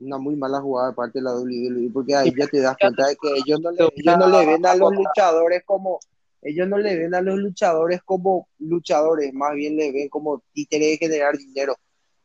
una 0.00 0.18
muy 0.18 0.36
mala 0.36 0.60
jugada 0.60 0.90
de 0.90 0.94
parte 0.94 1.18
de 1.18 1.24
la 1.24 1.34
WWE 1.34 1.90
porque 1.92 2.14
ahí 2.14 2.32
ya 2.38 2.46
te 2.46 2.60
das 2.60 2.76
cuenta 2.78 3.06
de 3.06 3.16
que 3.16 3.28
ellos 3.34 3.60
no 3.60 3.70
le, 3.70 3.88
ellos 3.96 4.18
no 4.18 4.28
le 4.28 4.46
ven 4.46 4.66
a 4.66 4.74
los 4.76 4.92
luchadores 4.92 5.62
como 5.64 5.98
ellos 6.42 6.68
no 6.68 6.78
le 6.78 6.96
ven 6.96 7.14
a 7.14 7.20
los 7.20 7.36
luchadores 7.36 8.00
como 8.04 8.48
luchadores, 8.58 9.32
más 9.34 9.54
bien 9.54 9.76
le 9.76 9.90
ven 9.90 10.08
como 10.08 10.42
títere 10.52 10.86
de 10.86 10.96
generar 10.98 11.36
dinero. 11.36 11.74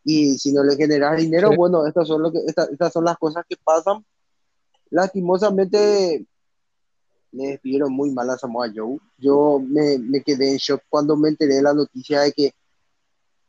Y 0.04 0.38
si 0.38 0.52
no 0.54 0.64
le 0.64 0.76
generas 0.76 1.18
dinero, 1.18 1.50
Sí. 1.52 1.56
bueno, 1.58 1.86
estas 1.88 2.08
son 2.08 2.22
lo 2.22 2.32
que 2.32 2.40
estas, 2.46 2.70
estas 2.70 2.92
son 2.94 3.06
las 3.06 3.18
cosas 3.18 3.46
que 3.48 3.56
pasan. 3.64 4.06
Lastimosamente 4.90 6.26
le 7.32 7.48
despidieron 7.48 7.92
muy 7.92 8.12
mal 8.12 8.30
a 8.30 8.38
Samoa 8.38 8.72
Joe. 8.74 9.00
Yo 9.18 9.60
me, 9.60 9.98
me 9.98 10.22
quedé 10.22 10.52
en 10.52 10.58
shock 10.58 10.82
cuando 10.90 11.16
me 11.18 11.30
enteré 11.30 11.56
de 11.56 11.62
la 11.64 11.74
noticia 11.74 12.22
de 12.22 12.32
que 12.32 12.54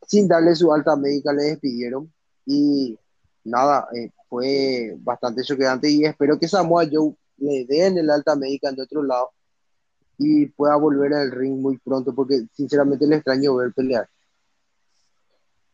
sin 0.07 0.27
darle 0.27 0.55
su 0.55 0.71
alta 0.73 0.95
médica 0.95 1.33
le 1.33 1.43
despidieron 1.43 2.11
y 2.45 2.97
nada, 3.43 3.87
eh, 3.95 4.11
fue 4.29 4.95
bastante 4.99 5.43
choqueante 5.43 5.89
y 5.89 6.05
espero 6.05 6.39
que 6.39 6.47
Samoa 6.47 6.85
Joe 6.91 7.15
le 7.37 7.65
den 7.65 7.97
el 7.97 8.09
alta 8.09 8.35
médica 8.35 8.69
en 8.69 8.79
otro 8.79 9.03
lado 9.03 9.29
y 10.17 10.47
pueda 10.47 10.75
volver 10.77 11.13
al 11.13 11.31
ring 11.31 11.59
muy 11.59 11.77
pronto 11.77 12.13
porque 12.15 12.45
sinceramente 12.53 13.05
le 13.07 13.17
extraño 13.17 13.55
ver 13.55 13.73
pelear. 13.73 14.07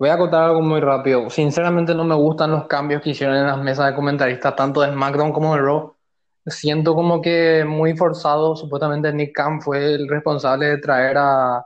Voy 0.01 0.09
a 0.09 0.17
contar 0.17 0.45
algo 0.45 0.61
muy 0.61 0.79
rápido. 0.79 1.29
Sinceramente 1.29 1.93
no 1.93 2.03
me 2.03 2.15
gustan 2.15 2.49
los 2.49 2.65
cambios 2.65 3.03
que 3.03 3.11
hicieron 3.11 3.35
en 3.35 3.45
las 3.45 3.59
mesas 3.59 3.85
de 3.85 3.93
comentaristas, 3.93 4.55
tanto 4.55 4.81
de 4.81 4.91
SmackDown 4.91 5.31
como 5.31 5.53
de 5.53 5.61
Raw. 5.61 5.95
Siento 6.43 6.95
como 6.95 7.21
que 7.21 7.63
muy 7.67 7.95
forzado. 7.95 8.55
Supuestamente 8.55 9.13
Nick 9.13 9.35
Khan 9.35 9.61
fue 9.61 9.93
el 9.93 10.09
responsable 10.09 10.69
de 10.69 10.77
traer 10.79 11.17
a, 11.19 11.63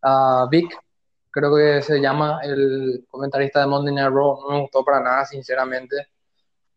a 0.00 0.48
Vic, 0.50 0.74
creo 1.30 1.54
que 1.54 1.82
se 1.82 2.00
llama 2.00 2.40
el 2.42 3.04
comentarista 3.06 3.60
de 3.60 3.66
Monday 3.66 3.94
Night 3.94 4.14
Raw. 4.14 4.40
No 4.40 4.54
me 4.54 4.60
gustó 4.62 4.82
para 4.82 5.00
nada, 5.00 5.26
sinceramente. 5.26 6.08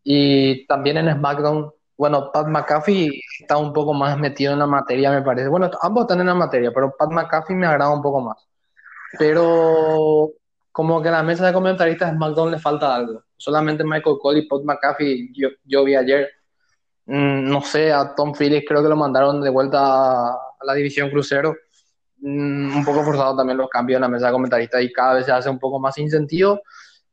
Y 0.04 0.68
también 0.68 0.98
en 0.98 1.14
SmackDown, 1.16 1.72
bueno, 1.96 2.32
Pat 2.34 2.48
McAfee 2.48 3.22
está 3.40 3.56
un 3.56 3.72
poco 3.72 3.94
más 3.94 4.18
metido 4.18 4.52
en 4.52 4.60
la 4.60 4.68
materia, 4.68 5.10
me 5.10 5.22
parece. 5.22 5.48
Bueno, 5.48 5.72
ambos 5.82 6.02
están 6.04 6.20
en 6.20 6.28
la 6.28 6.36
materia, 6.36 6.70
pero 6.76 6.94
Pat 6.98 7.12
McAfee 7.12 7.56
me 7.56 7.68
agrada 7.68 7.94
un 7.94 8.02
poco 8.02 8.20
más. 8.20 8.46
Pero 9.18 10.34
como 10.72 11.02
que 11.02 11.10
a 11.10 11.12
la 11.12 11.24
mesa 11.24 11.46
de 11.46 11.54
comentaristas 11.54 12.12
de 12.12 12.16
SmackDown 12.18 12.52
le 12.52 12.60
falta 12.60 12.96
algo. 12.96 13.24
Solamente 13.38 13.84
Michael 13.84 14.18
Cole 14.22 14.40
y 14.40 14.48
Pat 14.48 14.62
McAfee, 14.64 15.30
yo, 15.34 15.50
yo 15.66 15.84
vi 15.84 15.96
ayer. 15.96 16.30
Mm, 17.06 17.50
no 17.50 17.62
sé, 17.62 17.92
a 17.92 18.16
Tom 18.16 18.34
Phillips 18.34 18.66
creo 18.68 18.82
que 18.82 18.90
lo 18.90 18.96
mandaron 18.96 19.42
de 19.42 19.50
vuelta 19.50 19.80
a, 19.82 20.30
a 20.32 20.66
la 20.66 20.74
división 20.74 21.10
crucero. 21.10 21.56
Mm, 22.20 22.78
un 22.78 22.86
poco 22.86 23.04
forzado 23.04 23.36
también 23.36 23.58
los 23.58 23.70
cambios 23.70 23.98
en 23.98 24.02
la 24.02 24.08
mesa 24.08 24.28
de 24.28 24.34
comentaristas 24.34 24.82
y 24.84 24.94
cada 24.94 25.16
vez 25.16 25.26
se 25.26 25.32
hace 25.32 25.50
un 25.50 25.60
poco 25.60 25.80
más 25.80 25.96
sin 25.96 26.10
sentido. 26.10 26.62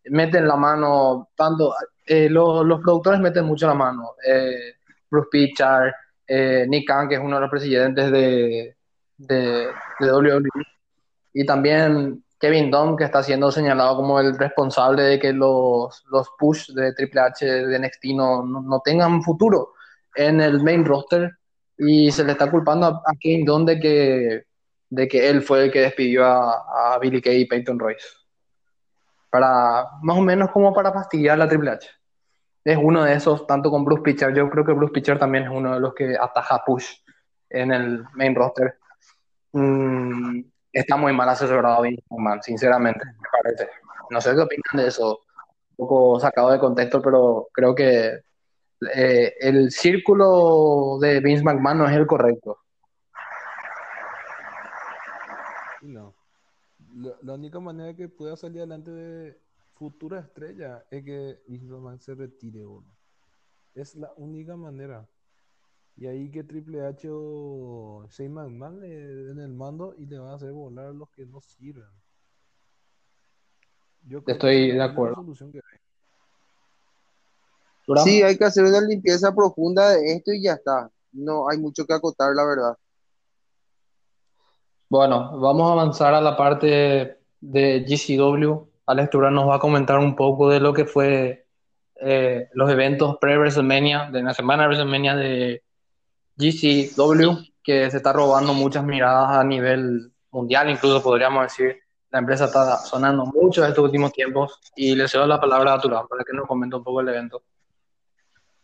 Meten 0.04 0.46
la 0.46 0.56
mano, 0.56 1.30
tanto 1.34 1.74
eh, 2.06 2.28
los, 2.30 2.64
los 2.64 2.80
productores 2.80 3.20
meten 3.20 3.44
mucho 3.44 3.66
la 3.66 3.74
mano. 3.74 4.14
Eh, 4.26 4.74
Bruce 5.10 5.28
Pitchard, 5.30 5.92
eh, 6.26 6.66
Nick 6.68 6.86
Khan, 6.86 7.08
que 7.08 7.16
es 7.16 7.20
uno 7.20 7.36
de 7.36 7.40
los 7.42 7.50
presidentes 7.50 8.10
de, 8.10 8.76
de, 9.16 9.68
de 10.00 10.12
WWE, 10.12 10.48
y 11.32 11.46
también 11.46 12.22
Kevin 12.38 12.70
Dunn, 12.70 12.96
que 12.96 13.04
está 13.04 13.22
siendo 13.22 13.50
señalado 13.50 13.96
como 13.96 14.20
el 14.20 14.38
responsable 14.38 15.02
de 15.02 15.18
que 15.18 15.32
los, 15.32 16.04
los 16.10 16.30
push 16.38 16.70
de 16.72 16.92
Triple 16.94 17.20
H 17.20 17.44
de 17.44 17.78
NXT 17.78 18.04
no, 18.14 18.44
no, 18.44 18.80
tengan 18.80 19.22
futuro 19.22 19.72
en 20.14 20.40
el 20.40 20.62
main 20.62 20.84
roster 20.84 21.32
y 21.76 22.10
se 22.12 22.24
le 22.24 22.32
está 22.32 22.50
culpando 22.50 22.86
a, 22.86 22.90
a 23.04 23.16
Kevin 23.18 23.44
Dunn 23.44 23.66
de 23.66 23.80
que, 23.80 24.42
de 24.90 25.08
que 25.08 25.28
él 25.28 25.42
fue 25.42 25.64
el 25.64 25.72
que 25.72 25.80
despidió 25.80 26.24
a, 26.24 26.94
a 26.94 26.98
Billy 26.98 27.20
Kay 27.20 27.42
y 27.42 27.46
Peyton 27.46 27.78
Royce. 27.78 28.06
Para, 29.30 29.86
más 30.02 30.16
o 30.16 30.20
menos 30.20 30.50
como 30.50 30.72
para 30.72 30.92
fastidiar 30.92 31.38
la 31.38 31.48
Triple 31.48 31.72
H. 31.72 31.88
Es 32.64 32.78
uno 32.80 33.04
de 33.04 33.14
esos, 33.14 33.46
tanto 33.46 33.70
con 33.70 33.84
Bruce 33.84 34.02
Pitcher, 34.02 34.34
yo 34.34 34.48
creo 34.48 34.64
que 34.64 34.72
Bruce 34.72 34.92
Pitcher 34.92 35.18
también 35.18 35.44
es 35.44 35.50
uno 35.50 35.74
de 35.74 35.80
los 35.80 35.94
que 35.94 36.16
ataja 36.18 36.62
push 36.64 36.86
en 37.50 37.72
el 37.72 38.04
main 38.14 38.34
roster. 38.34 38.78
Mm, 39.52 40.40
está 40.78 40.96
muy 40.96 41.12
mal 41.12 41.28
asesorado 41.28 41.82
Vince 41.82 42.02
McMahon, 42.10 42.42
sinceramente, 42.42 43.04
me 43.04 43.28
parece. 43.30 43.68
No 44.10 44.20
sé 44.20 44.34
qué 44.34 44.40
opinan 44.40 44.84
de 44.84 44.88
eso, 44.88 45.20
un 45.76 45.76
poco 45.76 46.20
sacado 46.20 46.50
de 46.50 46.58
contexto, 46.58 47.02
pero 47.02 47.48
creo 47.52 47.74
que 47.74 48.20
eh, 48.94 49.34
el 49.40 49.70
círculo 49.70 50.98
de 51.00 51.20
Vince 51.20 51.42
McMahon 51.42 51.78
no 51.78 51.86
es 51.86 51.96
el 51.96 52.06
correcto. 52.06 52.58
No. 55.82 56.14
La, 57.22 57.34
única 57.34 57.60
manera 57.60 57.94
que 57.94 58.08
pueda 58.08 58.36
salir 58.36 58.58
adelante 58.58 58.90
de 58.90 59.40
futura 59.74 60.20
estrella 60.20 60.84
es 60.90 61.04
que 61.04 61.42
Vince 61.46 61.66
McMahon 61.66 62.00
se 62.00 62.14
retire 62.14 62.64
uno. 62.66 62.86
Es 63.74 63.94
la 63.94 64.12
única 64.16 64.56
manera. 64.56 65.06
Y 66.00 66.06
ahí 66.06 66.30
que 66.30 66.44
Triple 66.44 66.86
H 66.86 67.08
o 67.10 68.06
Shane 68.08 68.28
McMahon 68.28 68.80
le 68.80 68.88
den 68.88 69.40
el 69.40 69.52
mando 69.52 69.94
y 69.98 70.06
le 70.06 70.18
van 70.20 70.30
a 70.30 70.34
hacer 70.34 70.52
volar 70.52 70.94
los 70.94 71.10
que 71.10 71.26
no 71.26 71.40
sirven. 71.40 71.88
Yo 74.02 74.22
creo 74.22 74.24
que 74.24 74.32
Estoy 74.32 74.70
es 74.70 74.76
de 74.76 74.82
acuerdo. 74.82 75.16
solución 75.16 75.50
que 75.50 75.58
hay. 75.58 75.78
Sí, 78.04 78.22
hay 78.22 78.38
que 78.38 78.44
hacer 78.44 78.64
una 78.64 78.80
limpieza 78.80 79.34
profunda 79.34 79.90
de 79.90 80.12
esto 80.12 80.32
y 80.32 80.42
ya 80.42 80.52
está. 80.52 80.88
No 81.10 81.48
hay 81.48 81.58
mucho 81.58 81.84
que 81.84 81.94
acotar, 81.94 82.32
la 82.32 82.44
verdad. 82.44 82.76
Bueno, 84.88 85.36
vamos 85.40 85.68
a 85.68 85.72
avanzar 85.72 86.14
a 86.14 86.20
la 86.20 86.36
parte 86.36 87.18
de 87.40 87.84
GCW. 87.88 88.68
Alex 88.86 89.10
Durán 89.10 89.34
nos 89.34 89.48
va 89.48 89.56
a 89.56 89.60
comentar 89.60 89.98
un 89.98 90.14
poco 90.14 90.48
de 90.48 90.60
lo 90.60 90.72
que 90.72 90.84
fue 90.84 91.46
eh, 91.96 92.48
los 92.52 92.70
eventos 92.70 93.16
pre-WrestleMania, 93.20 94.10
de 94.12 94.22
la 94.22 94.32
semana 94.32 94.62
de 94.62 94.68
WrestleMania 94.68 95.16
de 95.16 95.62
GCW, 96.38 97.44
que 97.62 97.90
se 97.90 97.96
está 97.96 98.12
robando 98.12 98.54
muchas 98.54 98.84
miradas 98.84 99.38
a 99.38 99.44
nivel 99.44 100.12
mundial, 100.30 100.70
incluso 100.70 101.02
podríamos 101.02 101.42
decir. 101.44 101.76
La 102.10 102.20
empresa 102.20 102.46
está 102.46 102.78
sonando 102.78 103.26
mucho 103.26 103.62
en 103.62 103.68
estos 103.68 103.84
últimos 103.84 104.12
tiempos 104.12 104.58
y 104.74 104.94
le 104.94 105.06
cedo 105.08 105.26
la 105.26 105.38
palabra 105.38 105.74
a 105.74 105.80
Turán 105.80 106.08
para 106.08 106.24
que 106.24 106.32
nos 106.32 106.46
comente 106.46 106.76
un 106.76 106.82
poco 106.82 107.02
el 107.02 107.08
evento. 107.08 107.42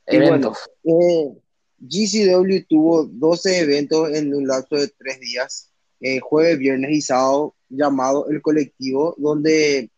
Y 0.09 0.17
bueno, 0.17 0.29
Eventos. 0.29 0.71
eh, 0.85 1.35
GCW 1.81 2.67
tuvo 2.67 3.05
12 3.05 3.61
eventos 3.61 4.11
en 4.13 4.35
un 4.35 4.47
lapso 4.47 4.77
de 4.77 4.89
tres 4.89 5.21
días, 5.21 5.71
eh, 6.01 6.21
jueves, 6.21 6.59
viernes 6.59 6.91
y 6.93 7.01
sábado, 7.03 7.55
llamado 7.69 8.29
El 8.31 8.41
Colectivo, 8.41 9.15
donde 9.19 9.91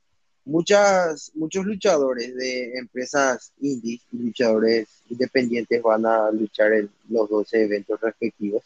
muchas, 0.45 1.31
muchos 1.35 1.67
luchadores 1.67 2.35
de 2.35 2.79
empresas 2.79 3.53
indies 3.61 4.03
luchadores 4.11 4.96
independientes 5.11 5.83
van 5.83 6.07
a 6.07 6.31
luchar 6.31 6.73
en 6.73 6.91
los 7.09 7.29
12 7.29 7.65
eventos 7.65 8.01
respectivos. 8.01 8.63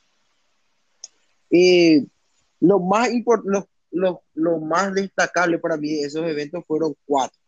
Y 1.50 2.06
lo 2.60 2.78
más, 2.78 3.10
lo 3.90 4.58
más 4.60 4.94
destacable 4.94 5.58
para 5.58 5.76
mí 5.76 5.92
de 5.94 6.02
esos 6.02 6.24
eventos 6.26 6.64
fueron 6.66 6.94
cuatro. 7.06 7.38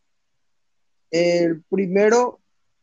El 1.13 1.63
primero, 1.69 2.41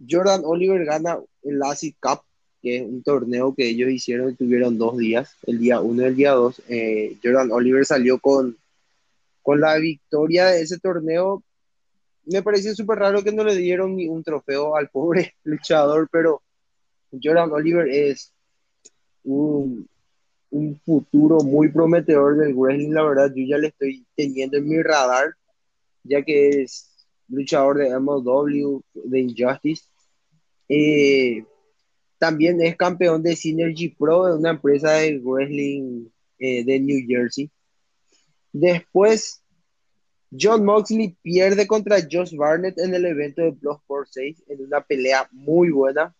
Jordan 0.07 0.44
Oliver 0.45 0.86
gana 0.86 1.18
el 1.44 1.61
ASIC 1.64 1.98
Cup, 1.99 2.22
que 2.61 2.77
es 2.77 2.84
un 2.84 3.02
torneo 3.02 3.56
que 3.56 3.68
ellos 3.68 3.90
hicieron 3.90 4.31
y 4.31 4.36
tuvieron 4.36 4.77
dos 4.77 4.98
días, 4.98 5.36
el 5.48 5.57
día 5.57 5.81
uno 5.81 6.03
y 6.03 6.06
el 6.06 6.15
día 6.15 6.31
dos. 6.34 6.61
Eh, 6.69 7.18
Jordan 7.23 7.52
Oliver 7.52 7.86
salió 7.86 8.19
con, 8.19 8.56
con 9.41 9.60
la 9.60 9.77
victoria 9.77 10.45
de 10.48 10.61
ese 10.61 10.77
torneo. 10.77 11.44
Me 12.31 12.43
pareció 12.43 12.76
súper 12.76 12.99
raro 12.99 13.23
que 13.23 13.31
no 13.31 13.43
le 13.43 13.56
dieron 13.56 13.95
ni 13.95 14.07
un 14.07 14.23
trofeo 14.23 14.76
al 14.76 14.89
pobre 14.89 15.35
luchador, 15.43 16.07
pero 16.11 16.41
Jordan 17.11 17.51
Oliver 17.51 17.88
es 17.89 18.34
un, 19.23 19.88
un 20.51 20.80
futuro 20.85 21.39
muy 21.39 21.69
prometedor 21.69 22.38
del 22.38 22.53
wrestling, 22.53 22.91
la 22.91 23.03
verdad. 23.03 23.31
Yo 23.35 23.43
ya 23.47 23.57
le 23.57 23.68
estoy 23.68 24.06
teniendo 24.15 24.57
en 24.57 24.68
mi 24.68 24.81
radar, 24.81 25.34
ya 26.03 26.22
que 26.22 26.61
es 26.61 26.89
luchador 27.27 27.77
de 27.77 27.99
MLW, 27.99 28.81
de 28.93 29.19
Injustice. 29.19 29.84
Eh, 30.68 31.43
también 32.19 32.61
es 32.61 32.76
campeón 32.76 33.23
de 33.23 33.35
Synergy 33.35 33.89
Pro, 33.89 34.27
de 34.27 34.35
una 34.35 34.51
empresa 34.51 34.91
de 34.91 35.19
wrestling 35.19 36.10
eh, 36.38 36.64
de 36.64 36.80
New 36.80 36.99
Jersey. 37.07 37.49
Después, 38.51 39.39
John 40.31 40.64
Moxley 40.64 41.15
pierde 41.22 41.65
contra 41.68 41.97
Josh 42.10 42.35
Barnett 42.35 42.77
en 42.77 42.93
el 42.93 43.06
evento 43.06 43.41
de 43.41 43.51
Bloodsport 43.51 44.07
6 44.11 44.43
en 44.47 44.64
una 44.65 44.81
pelea 44.81 45.27
muy 45.31 45.72
buena. 45.72 46.14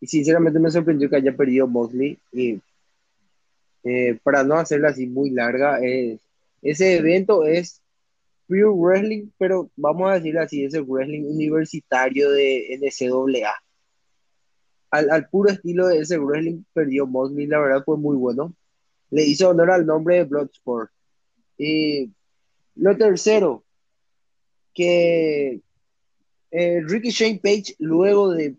Y 0.00 0.06
sinceramente 0.06 0.58
me 0.58 0.70
sorprendió 0.70 1.10
que 1.10 1.16
haya 1.16 1.36
perdido 1.36 1.66
Moxley. 1.66 2.18
Y, 2.32 2.60
eh, 3.84 4.18
para 4.22 4.44
no 4.44 4.54
hacerla 4.54 4.88
así 4.90 5.06
muy 5.06 5.30
larga, 5.30 5.78
es- 5.80 6.20
ese 6.62 6.96
evento 6.96 7.44
es 7.44 7.80
Pure 8.46 8.64
Wrestling, 8.74 9.28
pero 9.38 9.70
vamos 9.76 10.10
a 10.10 10.14
decir 10.14 10.38
así, 10.38 10.64
es 10.64 10.74
el 10.74 10.84
wrestling 10.84 11.24
universitario 11.24 12.30
de 12.30 12.74
NCAA. 12.74 13.52
Al, 14.90 15.10
al 15.10 15.28
puro 15.28 15.50
estilo 15.50 15.86
de 15.86 15.98
ese 15.98 16.18
wrestling 16.18 16.62
perdió 16.72 17.06
Moxley, 17.06 17.46
la 17.46 17.58
verdad 17.60 17.84
fue 17.84 17.98
muy 17.98 18.16
bueno. 18.16 18.54
Le 19.10 19.22
hizo 19.24 19.50
honor 19.50 19.70
al 19.70 19.84
nombre 19.86 20.16
de 20.16 20.24
Bloodsport. 20.24 20.90
Y 21.58 22.10
lo 22.78 22.96
tercero, 22.96 23.64
que 24.72 25.60
eh, 26.50 26.80
Ricky 26.86 27.10
Shane 27.10 27.40
Page, 27.42 27.74
luego 27.78 28.30
de 28.30 28.56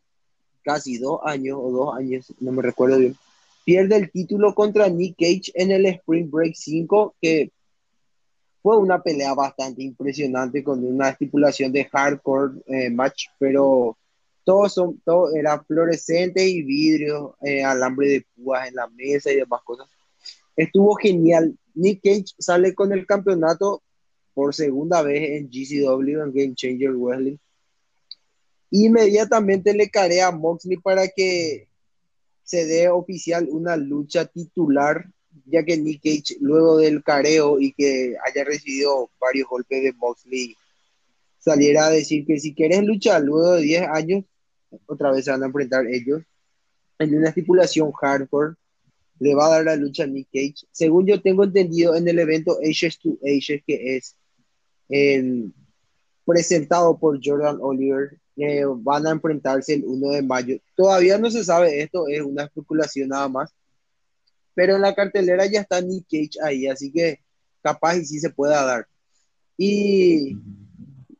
casi 0.61 0.97
dos 0.97 1.21
años 1.23 1.57
o 1.59 1.71
dos 1.71 1.97
años, 1.97 2.33
no 2.39 2.51
me 2.51 2.61
recuerdo 2.61 2.97
bien, 2.99 3.15
pierde 3.63 3.95
el 3.95 4.11
título 4.11 4.53
contra 4.53 4.89
Nick 4.89 5.15
Cage 5.17 5.51
en 5.55 5.71
el 5.71 5.85
Spring 5.85 6.29
Break 6.29 6.53
5, 6.55 7.15
que 7.21 7.51
fue 8.61 8.77
una 8.77 9.01
pelea 9.01 9.33
bastante 9.33 9.83
impresionante 9.83 10.63
con 10.63 10.83
una 10.83 11.09
estipulación 11.09 11.71
de 11.71 11.85
hardcore 11.85 12.61
eh, 12.67 12.89
match, 12.89 13.27
pero 13.39 13.97
todo, 14.43 14.67
son, 14.67 14.99
todo 15.05 15.33
era 15.33 15.63
fluorescente 15.63 16.45
y 16.45 16.61
vidrio, 16.63 17.37
eh, 17.41 17.63
alambre 17.63 18.07
de 18.09 18.25
púas 18.35 18.67
en 18.67 18.75
la 18.75 18.87
mesa 18.87 19.31
y 19.31 19.37
demás 19.37 19.61
cosas. 19.63 19.87
Estuvo 20.57 20.95
genial. 20.95 21.57
Nick 21.73 22.01
Cage 22.03 22.35
sale 22.37 22.75
con 22.75 22.91
el 22.91 23.05
campeonato 23.05 23.81
por 24.39 24.55
segunda 24.55 25.01
vez 25.01 25.31
en 25.31 25.49
GCW, 25.49 26.23
en 26.23 26.33
Game 26.33 26.55
Changer 26.55 26.93
Wrestling. 26.93 27.35
Inmediatamente 28.71 29.73
le 29.73 29.89
carea 29.89 30.27
a 30.27 30.31
Moxley 30.31 30.77
para 30.77 31.09
que 31.09 31.67
se 32.45 32.65
dé 32.65 32.87
oficial 32.87 33.49
una 33.51 33.75
lucha 33.75 34.23
titular, 34.23 35.05
ya 35.45 35.65
que 35.65 35.75
Nick 35.75 36.01
Cage, 36.01 36.37
luego 36.39 36.77
del 36.77 37.03
careo 37.03 37.59
y 37.59 37.73
que 37.73 38.15
haya 38.25 38.45
recibido 38.45 39.09
varios 39.19 39.49
golpes 39.49 39.83
de 39.83 39.91
Moxley, 39.91 40.55
saliera 41.37 41.87
a 41.87 41.91
decir 41.91 42.25
que 42.25 42.39
si 42.39 42.53
quieres 42.53 42.81
luchar 42.83 43.21
luego 43.21 43.55
de 43.55 43.63
10 43.63 43.89
años, 43.89 44.23
otra 44.85 45.11
vez 45.11 45.25
se 45.25 45.31
van 45.31 45.43
a 45.43 45.47
enfrentar 45.47 45.85
ellos 45.85 46.21
en 46.97 47.13
una 47.13 47.27
estipulación 47.27 47.91
hardcore. 47.91 48.55
Le 49.19 49.35
va 49.35 49.47
a 49.47 49.49
dar 49.49 49.65
la 49.65 49.75
lucha 49.75 50.05
a 50.05 50.07
Nick 50.07 50.29
Cage. 50.31 50.65
Según 50.71 51.05
yo 51.05 51.21
tengo 51.21 51.43
entendido 51.43 51.93
en 51.97 52.07
el 52.07 52.19
evento 52.19 52.57
Ages 52.63 52.97
to 52.99 53.17
Ages, 53.21 53.61
que 53.67 53.97
es 53.97 54.15
presentado 56.25 56.97
por 56.97 57.19
Jordan 57.23 57.57
Oliver, 57.61 58.19
van 58.77 59.07
a 59.07 59.11
enfrentarse 59.11 59.73
el 59.73 59.85
1 59.85 60.09
de 60.11 60.21
mayo. 60.21 60.57
Todavía 60.75 61.17
no 61.17 61.29
se 61.29 61.43
sabe 61.43 61.81
esto, 61.81 62.07
es 62.07 62.21
una 62.21 62.43
especulación 62.43 63.09
nada 63.09 63.27
más. 63.27 63.53
Pero 64.53 64.75
en 64.75 64.81
la 64.81 64.95
cartelera 64.95 65.45
ya 65.45 65.61
está 65.61 65.81
Nick 65.81 66.05
Cage 66.09 66.43
ahí, 66.43 66.67
así 66.67 66.91
que 66.91 67.19
capaz 67.61 67.97
y 67.97 68.05
sí 68.05 68.19
se 68.19 68.29
pueda 68.29 68.65
dar. 68.65 68.87
Y 69.57 70.37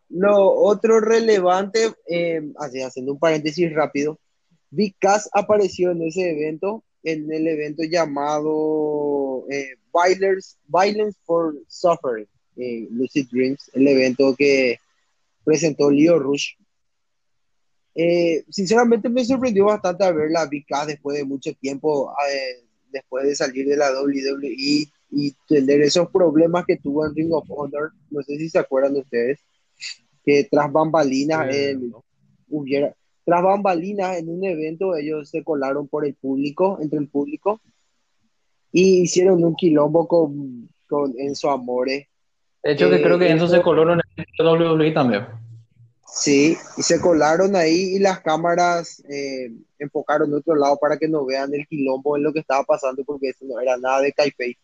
lo 0.09 0.53
otro 0.53 0.99
relevante, 0.99 1.93
eh, 2.07 2.41
así, 2.57 2.81
haciendo 2.81 3.13
un 3.13 3.19
paréntesis 3.19 3.73
rápido, 3.73 4.19
Big 4.71 4.95
Cass 4.99 5.29
apareció 5.33 5.91
en 5.91 6.03
ese 6.03 6.31
evento, 6.31 6.83
en 7.03 7.31
el 7.31 7.47
evento 7.47 7.83
llamado 7.83 9.45
eh, 9.49 9.75
Violence, 9.93 10.57
Violence 10.67 11.19
for 11.25 11.55
Suffering, 11.67 12.27
eh, 12.59 12.87
Lucid 12.91 13.27
Dreams, 13.31 13.71
el 13.73 13.87
evento 13.87 14.35
que 14.35 14.77
presentó 15.43 15.89
Leo 15.89 16.19
Rush. 16.19 16.53
Eh, 17.95 18.43
sinceramente 18.49 19.09
me 19.09 19.25
sorprendió 19.25 19.65
bastante 19.65 20.03
a 20.03 20.11
ver 20.11 20.29
la 20.31 20.49
Cass 20.67 20.87
después 20.87 21.17
de 21.17 21.25
mucho 21.25 21.53
tiempo, 21.55 22.13
eh, 22.31 22.63
después 22.91 23.25
de 23.25 23.35
salir 23.35 23.67
de 23.67 23.77
la 23.77 23.91
WWE 23.91 24.87
y 25.11 25.35
tener 25.47 25.81
esos 25.81 26.09
problemas 26.09 26.65
que 26.65 26.77
tuvo 26.77 27.05
en 27.05 27.15
Ring 27.15 27.33
of 27.33 27.49
Honor. 27.49 27.91
No 28.11 28.21
sé 28.21 28.37
si 28.37 28.49
se 28.49 28.59
acuerdan 28.59 28.93
de 28.93 29.01
ustedes, 29.01 29.39
que 30.23 30.47
tras 30.49 30.71
bambalinas, 30.71 31.47
Eh, 31.53 31.71
él 31.71 31.89
¿no? 31.89 32.03
hubiera, 32.49 32.95
tras 33.25 33.43
bambalinas 33.43 34.17
en 34.17 34.29
un 34.29 34.43
evento, 34.43 34.95
ellos 34.95 35.29
se 35.29 35.43
colaron 35.43 35.87
por 35.87 36.05
el 36.05 36.15
público, 36.15 36.77
entre 36.81 36.99
el 36.99 37.07
público, 37.07 37.61
y 38.71 39.01
hicieron 39.01 39.43
un 39.43 39.55
quilombo 39.55 40.07
con, 40.07 40.69
con 40.87 41.13
Enzo 41.17 41.49
Amore. 41.49 42.08
De 42.63 42.73
hecho, 42.73 42.89
que 42.89 42.97
Eh, 42.97 43.01
creo 43.01 43.17
que 43.19 43.31
eso- 43.31 43.47
se 43.47 43.61
coló 43.61 43.93
en 43.93 43.99
el 44.17 44.25
WWE 44.37 44.91
también. 44.91 45.25
Sí, 46.11 46.57
y 46.75 46.81
se 46.81 46.99
colaron 46.99 47.55
ahí 47.55 47.95
y 47.95 47.99
las 47.99 48.19
cámaras 48.21 49.01
eh, 49.09 49.51
enfocaron 49.77 50.33
a 50.33 50.37
otro 50.37 50.55
lado 50.55 50.77
para 50.77 50.97
que 50.97 51.07
no 51.07 51.23
vean 51.23 51.53
el 51.53 51.67
quilombo 51.67 52.17
en 52.17 52.23
lo 52.23 52.33
que 52.33 52.39
estaba 52.39 52.63
pasando 52.63 53.03
porque 53.05 53.29
eso 53.29 53.45
no 53.45 53.59
era 53.59 53.77
nada 53.77 54.01
de 54.01 54.11
Kaipei. 54.11 54.57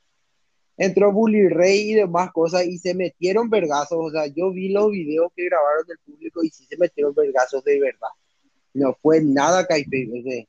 Entró 0.78 1.12
Bully 1.14 1.48
Ray 1.48 1.92
y 1.92 1.94
demás 1.94 2.32
cosas 2.34 2.66
y 2.66 2.78
se 2.80 2.94
metieron 2.96 3.50
vergazos, 3.50 3.98
o 3.98 4.10
sea, 4.12 4.26
yo 4.28 4.52
vi 4.52 4.70
los 4.70 4.92
videos 4.92 5.32
que 5.36 5.46
grabaron 5.46 5.86
del 5.88 6.00
público 6.00 6.44
y 6.44 6.50
sí 6.50 6.66
se 6.66 6.78
metieron 6.78 7.14
vergazos 7.14 7.64
de 7.64 7.80
verdad. 7.80 8.10
No 8.74 8.98
fue 9.02 9.22
nada 9.22 9.66
Kaipei. 9.66 10.48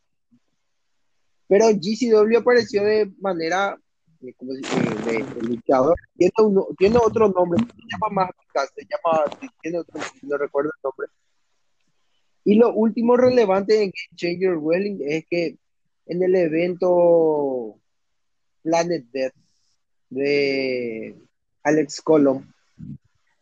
Pero 1.47 1.66
GCW 1.70 2.39
apareció 2.39 2.82
de 2.82 3.12
manera 3.20 3.78
de, 4.20 4.34
de, 4.38 5.43
luchador. 5.43 5.97
Tiene, 6.16 6.32
uno, 6.38 6.66
tiene, 6.78 6.98
otro 6.98 7.28
nombre, 7.28 7.62
se 7.62 7.82
llama 7.90 8.09
más, 8.24 8.30
se 8.74 8.82
llama, 8.84 9.24
tiene 9.62 9.78
otro, 9.78 10.01
no 10.22 10.36
recuerdo 10.36 10.70
el 10.74 10.82
nombre. 10.82 11.09
Y 12.44 12.55
lo 12.55 12.72
último 12.74 13.16
relevante 13.16 13.82
en 13.82 13.93
Changer 14.14 14.56
Wrestling 14.56 14.98
es 15.01 15.26
que 15.28 15.59
en 16.06 16.22
el 16.22 16.34
evento 16.36 17.76
Planet 18.62 19.05
Death 19.12 19.34
de 20.10 21.16
Alex 21.64 22.01
Colon 22.01 22.55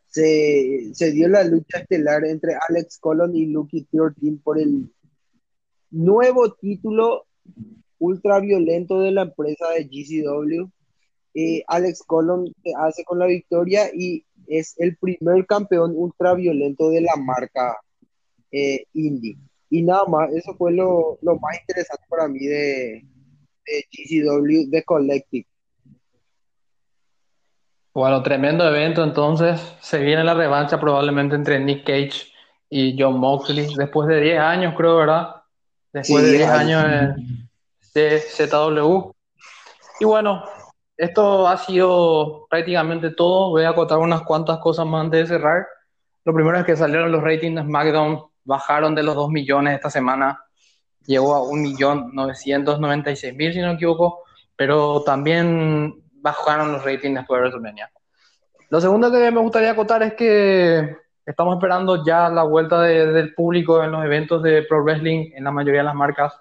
se, 0.09 0.91
se 0.95 1.11
dio 1.11 1.29
la 1.29 1.45
lucha 1.45 1.81
estelar 1.81 2.25
entre 2.25 2.57
Alex 2.69 2.99
Colon 2.99 3.37
y 3.37 3.47
Lucky 3.47 3.83
13 3.91 4.39
por 4.43 4.59
el 4.59 4.91
nuevo 5.91 6.53
título 6.55 7.27
ultraviolento 7.99 9.01
de 9.01 9.13
la 9.13 9.23
empresa 9.23 9.69
de 9.71 9.85
GCW. 9.85 10.69
Eh, 11.35 11.65
Alex 11.67 12.03
Colon 12.07 12.47
se 12.63 12.73
hace 12.79 13.05
con 13.05 13.19
la 13.19 13.27
victoria 13.27 13.87
y 13.93 14.25
es 14.47 14.75
el 14.79 14.97
primer 14.97 15.47
campeón 15.47 15.93
ultraviolento 15.97 16.91
de 16.91 17.01
la 17.01 17.17
marca 17.17 17.77
eh, 18.53 18.85
indie. 18.93 19.37
Y 19.71 19.83
nada 19.83 20.05
más, 20.07 20.33
eso 20.33 20.55
fue 20.57 20.73
lo, 20.73 21.19
lo 21.23 21.37
más 21.39 21.59
interesante 21.61 22.05
para 22.09 22.29
mí 22.29 22.47
de, 22.47 23.03
de 23.67 23.85
GCW, 23.91 24.71
de 24.71 24.83
Collective. 24.85 25.47
Bueno, 27.93 28.23
tremendo 28.23 28.67
evento 28.69 29.05
entonces. 29.05 29.61
Se 29.81 29.99
viene 30.01 30.25
la 30.25 30.35
revancha 30.35 30.81
probablemente 30.81 31.37
entre 31.37 31.61
Nick 31.61 31.85
Cage 31.85 32.33
y 32.69 32.97
John 33.01 33.19
Moxley 33.19 33.67
después 33.77 34.09
de 34.09 34.21
10 34.21 34.39
años, 34.41 34.75
creo, 34.77 34.97
¿verdad? 34.97 35.37
Después 35.93 36.25
Sí, 36.25 36.31
de 36.31 36.37
10 36.39 36.49
al- 36.51 36.59
años 36.61 36.83
de 37.17 37.44
ZW. 37.95 39.13
Y 40.01 40.05
bueno, 40.05 40.43
esto 40.97 41.47
ha 41.47 41.57
sido 41.57 42.47
prácticamente 42.51 43.11
todo. 43.11 43.51
Voy 43.51 43.63
a 43.65 43.71
acotar 43.71 43.99
unas 43.99 44.23
cuantas 44.23 44.59
cosas 44.59 44.87
más 44.87 45.05
antes 45.05 45.29
de 45.29 45.37
cerrar. 45.37 45.67
Lo 46.25 46.35
primero 46.35 46.59
es 46.59 46.65
que 46.65 46.77
salieron 46.77 47.13
los 47.13 47.23
ratings 47.23 47.57
de 47.57 47.63
SmackDown, 47.63 48.25
bajaron 48.45 48.95
de 48.95 49.03
los 49.03 49.15
2 49.15 49.29
millones 49.31 49.75
esta 49.75 49.91
semana, 49.91 50.41
llegó 51.07 51.35
a 51.35 51.41
1.996.000 51.43 53.53
si 53.53 53.61
no 53.61 53.69
me 53.69 53.75
equivoco, 53.75 54.23
pero 54.57 55.03
también 55.03 56.03
bajaron 56.15 56.73
los 56.73 56.83
ratings 56.85 57.17
después 57.17 57.39
de 57.39 57.43
WrestleMania. 57.49 57.91
Lo 58.71 58.81
segundo 58.81 59.13
que 59.13 59.31
me 59.31 59.41
gustaría 59.41 59.73
acotar 59.73 60.03
es 60.03 60.15
que 60.15 60.97
estamos 61.27 61.57
esperando 61.57 62.03
ya 62.05 62.29
la 62.31 62.43
vuelta 62.45 62.81
de- 62.81 63.13
del 63.13 63.35
público 63.35 63.83
en 63.85 63.93
los 63.93 64.03
eventos 64.05 64.43
de 64.43 64.63
Pro 64.63 64.83
Wrestling 64.83 65.33
en 65.35 65.45
la 65.45 65.51
mayoría 65.51 65.81
de 65.81 65.85
las 65.87 65.95
marcas. 65.95 66.33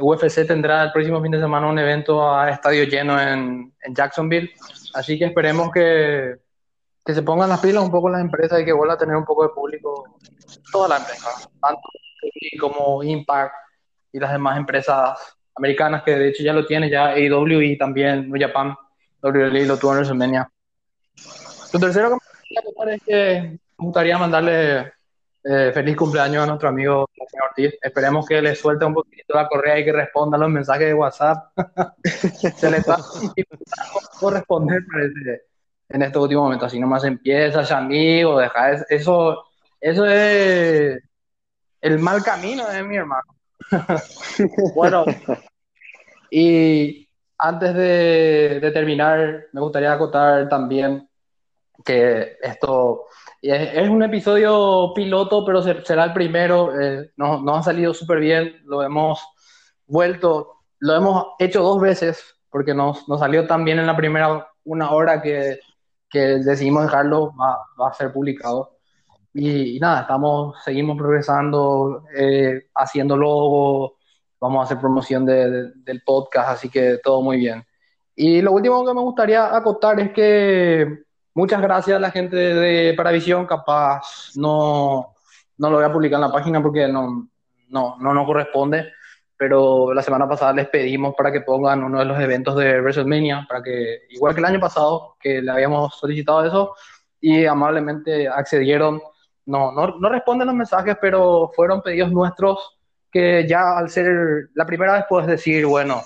UFC 0.00 0.46
tendrá 0.46 0.84
el 0.84 0.92
próximo 0.92 1.20
fin 1.22 1.32
de 1.32 1.40
semana 1.40 1.68
un 1.68 1.78
evento 1.78 2.34
a 2.34 2.50
estadio 2.50 2.84
lleno 2.84 3.20
en, 3.20 3.72
en 3.82 3.94
Jacksonville, 3.94 4.50
así 4.94 5.18
que 5.18 5.26
esperemos 5.26 5.70
que, 5.70 6.36
que 7.04 7.14
se 7.14 7.22
pongan 7.22 7.48
las 7.48 7.60
pilas 7.60 7.82
un 7.82 7.90
poco 7.90 8.08
las 8.08 8.20
empresas 8.20 8.60
y 8.60 8.64
que 8.64 8.72
vuelva 8.72 8.94
a 8.94 8.98
tener 8.98 9.16
un 9.16 9.24
poco 9.24 9.42
de 9.42 9.50
público 9.50 10.16
toda 10.72 10.88
la 10.88 10.96
empresa, 10.98 11.28
tanto 11.60 11.82
como 12.58 13.02
Impact 13.02 13.54
y 14.12 14.18
las 14.18 14.32
demás 14.32 14.58
empresas 14.58 15.18
americanas 15.54 16.02
que 16.02 16.16
de 16.16 16.28
hecho 16.28 16.42
ya 16.42 16.52
lo 16.52 16.66
tiene, 16.66 16.90
ya 16.90 17.08
AEW 17.10 17.60
y 17.62 17.78
también 17.78 18.30
New 18.30 18.40
Japan, 18.40 18.74
WWE 19.22 19.66
lo 19.66 19.76
tuvo 19.76 19.92
en 19.92 19.98
WrestleMania. 19.98 20.50
Lo 21.72 21.80
tercero 21.80 22.08
que 22.08 22.14
me 22.54 22.62
gustaría 22.64 22.94
es 22.94 23.02
que 23.02 23.58
me 23.78 23.84
gustaría 23.84 24.18
mandarle 24.18 24.92
eh, 25.44 25.70
feliz 25.72 25.96
cumpleaños 25.96 26.42
a 26.44 26.46
nuestro 26.46 26.68
amigo 26.68 27.08
señor 27.14 27.48
Ortiz. 27.48 27.74
Esperemos 27.80 28.26
que 28.26 28.42
le 28.42 28.54
suelte 28.54 28.84
un 28.84 28.94
poquito 28.94 29.34
la 29.34 29.48
correa 29.48 29.78
y 29.78 29.84
que 29.84 29.92
responda 29.92 30.36
los 30.38 30.50
mensajes 30.50 30.86
de 30.86 30.94
WhatsApp. 30.94 31.52
Se 32.56 32.70
le 32.70 32.78
está 32.78 32.98
por 34.20 34.34
responder, 34.34 34.82
parece, 34.92 35.42
en 35.88 36.02
este 36.02 36.18
último 36.18 36.42
momento. 36.42 36.66
Así 36.66 36.78
nomás 36.78 37.04
empieza, 37.04 37.62
ya 37.62 37.78
amigo, 37.78 38.38
deja 38.38 38.72
es- 38.72 38.86
eso, 38.90 39.44
eso 39.80 40.04
es 40.06 41.02
el 41.80 41.98
mal 41.98 42.22
camino 42.22 42.68
de 42.68 42.82
mi 42.82 42.96
hermano. 42.96 43.34
bueno, 44.74 45.04
y 46.30 47.08
antes 47.38 47.74
de 47.74 48.70
terminar, 48.72 49.46
me 49.52 49.60
gustaría 49.60 49.92
acotar 49.92 50.48
también 50.48 51.08
que 51.84 52.36
esto 52.42 53.06
es, 53.42 53.88
un 53.88 54.02
episodio 54.02 54.92
piloto, 54.94 55.44
pero 55.44 55.62
ser- 55.62 55.84
será 55.86 56.04
el 56.04 56.12
primero. 56.12 56.78
eh, 56.78 57.10
nos, 57.16 57.42
ha 57.58 57.62
salido 57.62 57.94
súper 57.94 58.20
bien, 58.20 58.56
lo 58.64 58.82
hemos 58.82 59.20
vuelto, 59.86 60.54
lo 60.78 60.94
hemos 60.96 61.26
hecho 61.38 61.62
dos 61.62 61.80
veces, 61.80 62.22
porque 62.50 62.74
nos, 62.74 63.04
salió 63.18 63.46
tan 63.46 63.64
bien 63.64 63.78
en 63.78 63.86
la 63.86 63.96
primera 63.96 64.46
una 64.64 64.90
hora 64.92 65.22
que, 65.22 65.58
que 66.08 66.18
decidimos 66.20 66.82
dejarlo, 66.84 67.32
va, 67.36 67.88
a 67.88 67.92
ser 67.94 68.12
publicado. 68.12 68.76
Y, 69.32 69.76
y 69.76 69.80
nada, 69.80 70.02
estamos, 70.02 70.56
seguimos 70.64 70.96
progresando, 70.98 72.04
eh, 72.16 72.66
haciendo 72.74 73.16
logo, 73.16 73.96
vamos 74.40 74.60
a 74.60 74.64
hacer 74.64 74.78
promoción 74.80 75.24
de- 75.26 75.50
de- 75.50 75.72
del 75.76 76.02
podcast, 76.02 76.50
así 76.50 76.68
que 76.68 76.98
todo 77.02 77.22
muy 77.22 77.36
bien. 77.38 77.64
Y 78.16 78.42
lo 78.42 78.52
último 78.52 78.84
que 78.84 78.92
me 78.94 79.00
gustaría 79.00 79.54
acotar 79.56 79.98
es 80.00 80.12
que 80.12 81.04
muchas 81.40 81.62
gracias 81.62 81.96
a 81.96 82.00
la 82.00 82.10
gente 82.10 82.36
de 82.36 82.92
Paravisión, 82.92 83.46
capaz 83.46 84.02
no, 84.36 85.14
no 85.56 85.70
lo 85.70 85.76
voy 85.76 85.86
a 85.86 85.92
publicar 85.92 86.18
en 86.18 86.26
la 86.26 86.32
página 86.32 86.62
porque 86.62 86.86
no, 86.86 87.30
no, 87.70 87.96
no 87.98 88.26
corresponde, 88.26 88.92
pero 89.38 89.94
la 89.94 90.02
semana 90.02 90.28
pasada 90.28 90.52
les 90.52 90.68
pedimos 90.68 91.14
para 91.16 91.32
que 91.32 91.40
pongan 91.40 91.82
uno 91.82 92.00
de 92.00 92.04
los 92.04 92.20
eventos 92.20 92.56
de 92.56 92.78
WrestleMania, 92.82 93.46
para 93.48 93.62
que, 93.62 94.00
igual 94.10 94.34
que 94.34 94.40
el 94.40 94.44
año 94.44 94.60
pasado, 94.60 95.16
que 95.18 95.40
le 95.40 95.50
habíamos 95.50 95.98
solicitado 95.98 96.44
eso, 96.44 96.74
y 97.22 97.46
amablemente 97.46 98.28
accedieron. 98.28 99.00
No, 99.46 99.72
no, 99.72 99.98
no 99.98 100.08
responden 100.10 100.46
los 100.46 100.56
mensajes, 100.56 100.98
pero 101.00 101.50
fueron 101.56 101.80
pedidos 101.80 102.12
nuestros 102.12 102.78
que 103.10 103.46
ya 103.48 103.78
al 103.78 103.88
ser 103.88 104.50
la 104.52 104.66
primera 104.66 104.92
vez 104.92 105.04
puedes 105.08 105.26
decir, 105.26 105.64
bueno, 105.64 106.02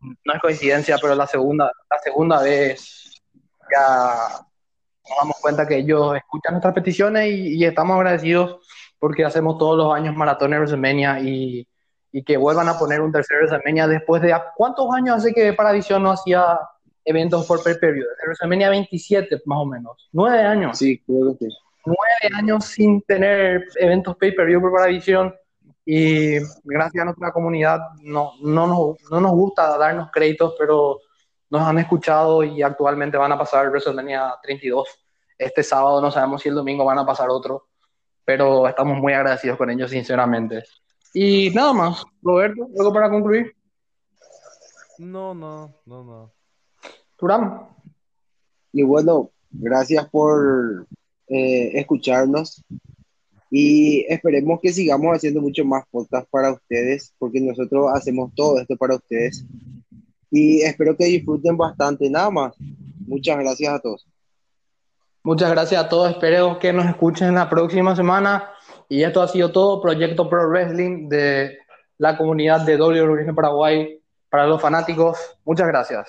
no 0.00 0.34
es 0.34 0.40
coincidencia, 0.40 0.98
pero 1.00 1.14
la 1.14 1.28
segunda, 1.28 1.70
la 1.88 1.98
segunda 2.00 2.42
vez 2.42 3.22
ya 3.70 4.44
nos 5.08 5.18
damos 5.18 5.36
cuenta 5.40 5.66
que 5.66 5.78
ellos 5.78 6.16
escuchan 6.16 6.54
nuestras 6.54 6.74
peticiones 6.74 7.28
y, 7.28 7.56
y 7.56 7.64
estamos 7.64 7.96
agradecidos 7.96 8.60
porque 8.98 9.24
hacemos 9.24 9.58
todos 9.58 9.76
los 9.76 9.94
años 9.94 10.14
maratones 10.14 10.56
de 10.56 10.58
WrestleMania 10.60 11.20
y, 11.20 11.66
y 12.12 12.22
que 12.22 12.36
vuelvan 12.36 12.68
a 12.68 12.78
poner 12.78 13.00
un 13.00 13.10
tercer 13.10 13.38
WrestleMania 13.38 13.88
después 13.88 14.22
de 14.22 14.34
¿cuántos 14.54 14.86
años 14.94 15.16
hace 15.16 15.32
que 15.32 15.52
Paravisión 15.54 16.02
no 16.02 16.12
hacía 16.12 16.58
eventos 17.04 17.46
por 17.46 17.62
pay-per-view? 17.64 18.04
Desde 18.04 18.26
WrestleMania 18.26 18.70
27 18.70 19.42
más 19.46 19.58
o 19.58 19.66
menos, 19.66 20.08
nueve 20.12 20.40
años 20.42 20.78
Sí, 20.78 20.98
creo 21.04 21.36
que 21.38 21.46
sí. 21.46 21.56
nueve 21.84 22.36
años 22.36 22.64
sin 22.66 23.02
tener 23.02 23.64
eventos 23.76 24.16
pay-per-view 24.16 24.60
por 24.60 24.72
Paravisión 24.72 25.34
y 25.84 26.38
gracias 26.62 27.02
a 27.02 27.06
nuestra 27.06 27.32
comunidad 27.32 27.80
no, 28.02 28.34
no, 28.40 28.66
nos, 28.68 29.10
no 29.10 29.20
nos 29.20 29.32
gusta 29.32 29.76
darnos 29.78 30.10
créditos, 30.12 30.54
pero 30.56 31.00
nos 31.52 31.60
han 31.60 31.78
escuchado 31.78 32.42
y 32.42 32.62
actualmente 32.62 33.18
van 33.18 33.30
a 33.30 33.38
pasar 33.38 33.68
WrestleMania 33.68 34.36
32. 34.42 34.88
Este 35.36 35.62
sábado 35.62 36.00
no 36.00 36.10
sabemos 36.10 36.40
si 36.40 36.48
el 36.48 36.54
domingo 36.54 36.82
van 36.82 36.98
a 36.98 37.04
pasar 37.04 37.28
otro, 37.28 37.68
pero 38.24 38.66
estamos 38.66 38.96
muy 38.96 39.12
agradecidos 39.12 39.58
con 39.58 39.68
ellos, 39.68 39.90
sinceramente. 39.90 40.64
Y 41.12 41.50
nada 41.50 41.74
más, 41.74 42.04
Roberto, 42.22 42.66
algo 42.78 42.94
para 42.94 43.10
concluir. 43.10 43.54
No, 44.96 45.34
no, 45.34 45.74
no, 45.84 46.02
no. 46.02 46.32
Turán. 47.16 47.68
Y 48.72 48.82
bueno, 48.82 49.30
gracias 49.50 50.08
por 50.08 50.86
eh, 51.28 51.72
escucharnos 51.74 52.64
y 53.50 54.06
esperemos 54.08 54.58
que 54.62 54.72
sigamos 54.72 55.14
haciendo 55.14 55.42
mucho 55.42 55.66
más 55.66 55.84
podcasts 55.90 56.30
para 56.30 56.52
ustedes, 56.52 57.12
porque 57.18 57.42
nosotros 57.42 57.90
hacemos 57.92 58.32
todo 58.34 58.58
esto 58.58 58.74
para 58.78 58.94
ustedes. 58.94 59.44
Y 60.32 60.62
espero 60.62 60.96
que 60.96 61.04
disfruten 61.04 61.58
bastante, 61.58 62.08
nada 62.08 62.30
más. 62.30 62.54
Muchas 63.06 63.38
gracias 63.38 63.74
a 63.74 63.78
todos. 63.80 64.06
Muchas 65.22 65.50
gracias 65.50 65.84
a 65.84 65.88
todos. 65.90 66.10
Espero 66.10 66.58
que 66.58 66.72
nos 66.72 66.86
escuchen 66.86 67.34
la 67.34 67.50
próxima 67.50 67.94
semana. 67.94 68.50
Y 68.88 69.02
esto 69.02 69.20
ha 69.20 69.28
sido 69.28 69.52
todo. 69.52 69.82
Proyecto 69.82 70.30
Pro 70.30 70.48
Wrestling 70.48 71.10
de 71.10 71.58
la 71.98 72.16
comunidad 72.16 72.62
de 72.62 72.76
WWE 72.76 73.34
Paraguay 73.34 74.00
para 74.30 74.46
los 74.46 74.60
fanáticos. 74.60 75.18
Muchas 75.44 75.68
gracias. 75.68 76.08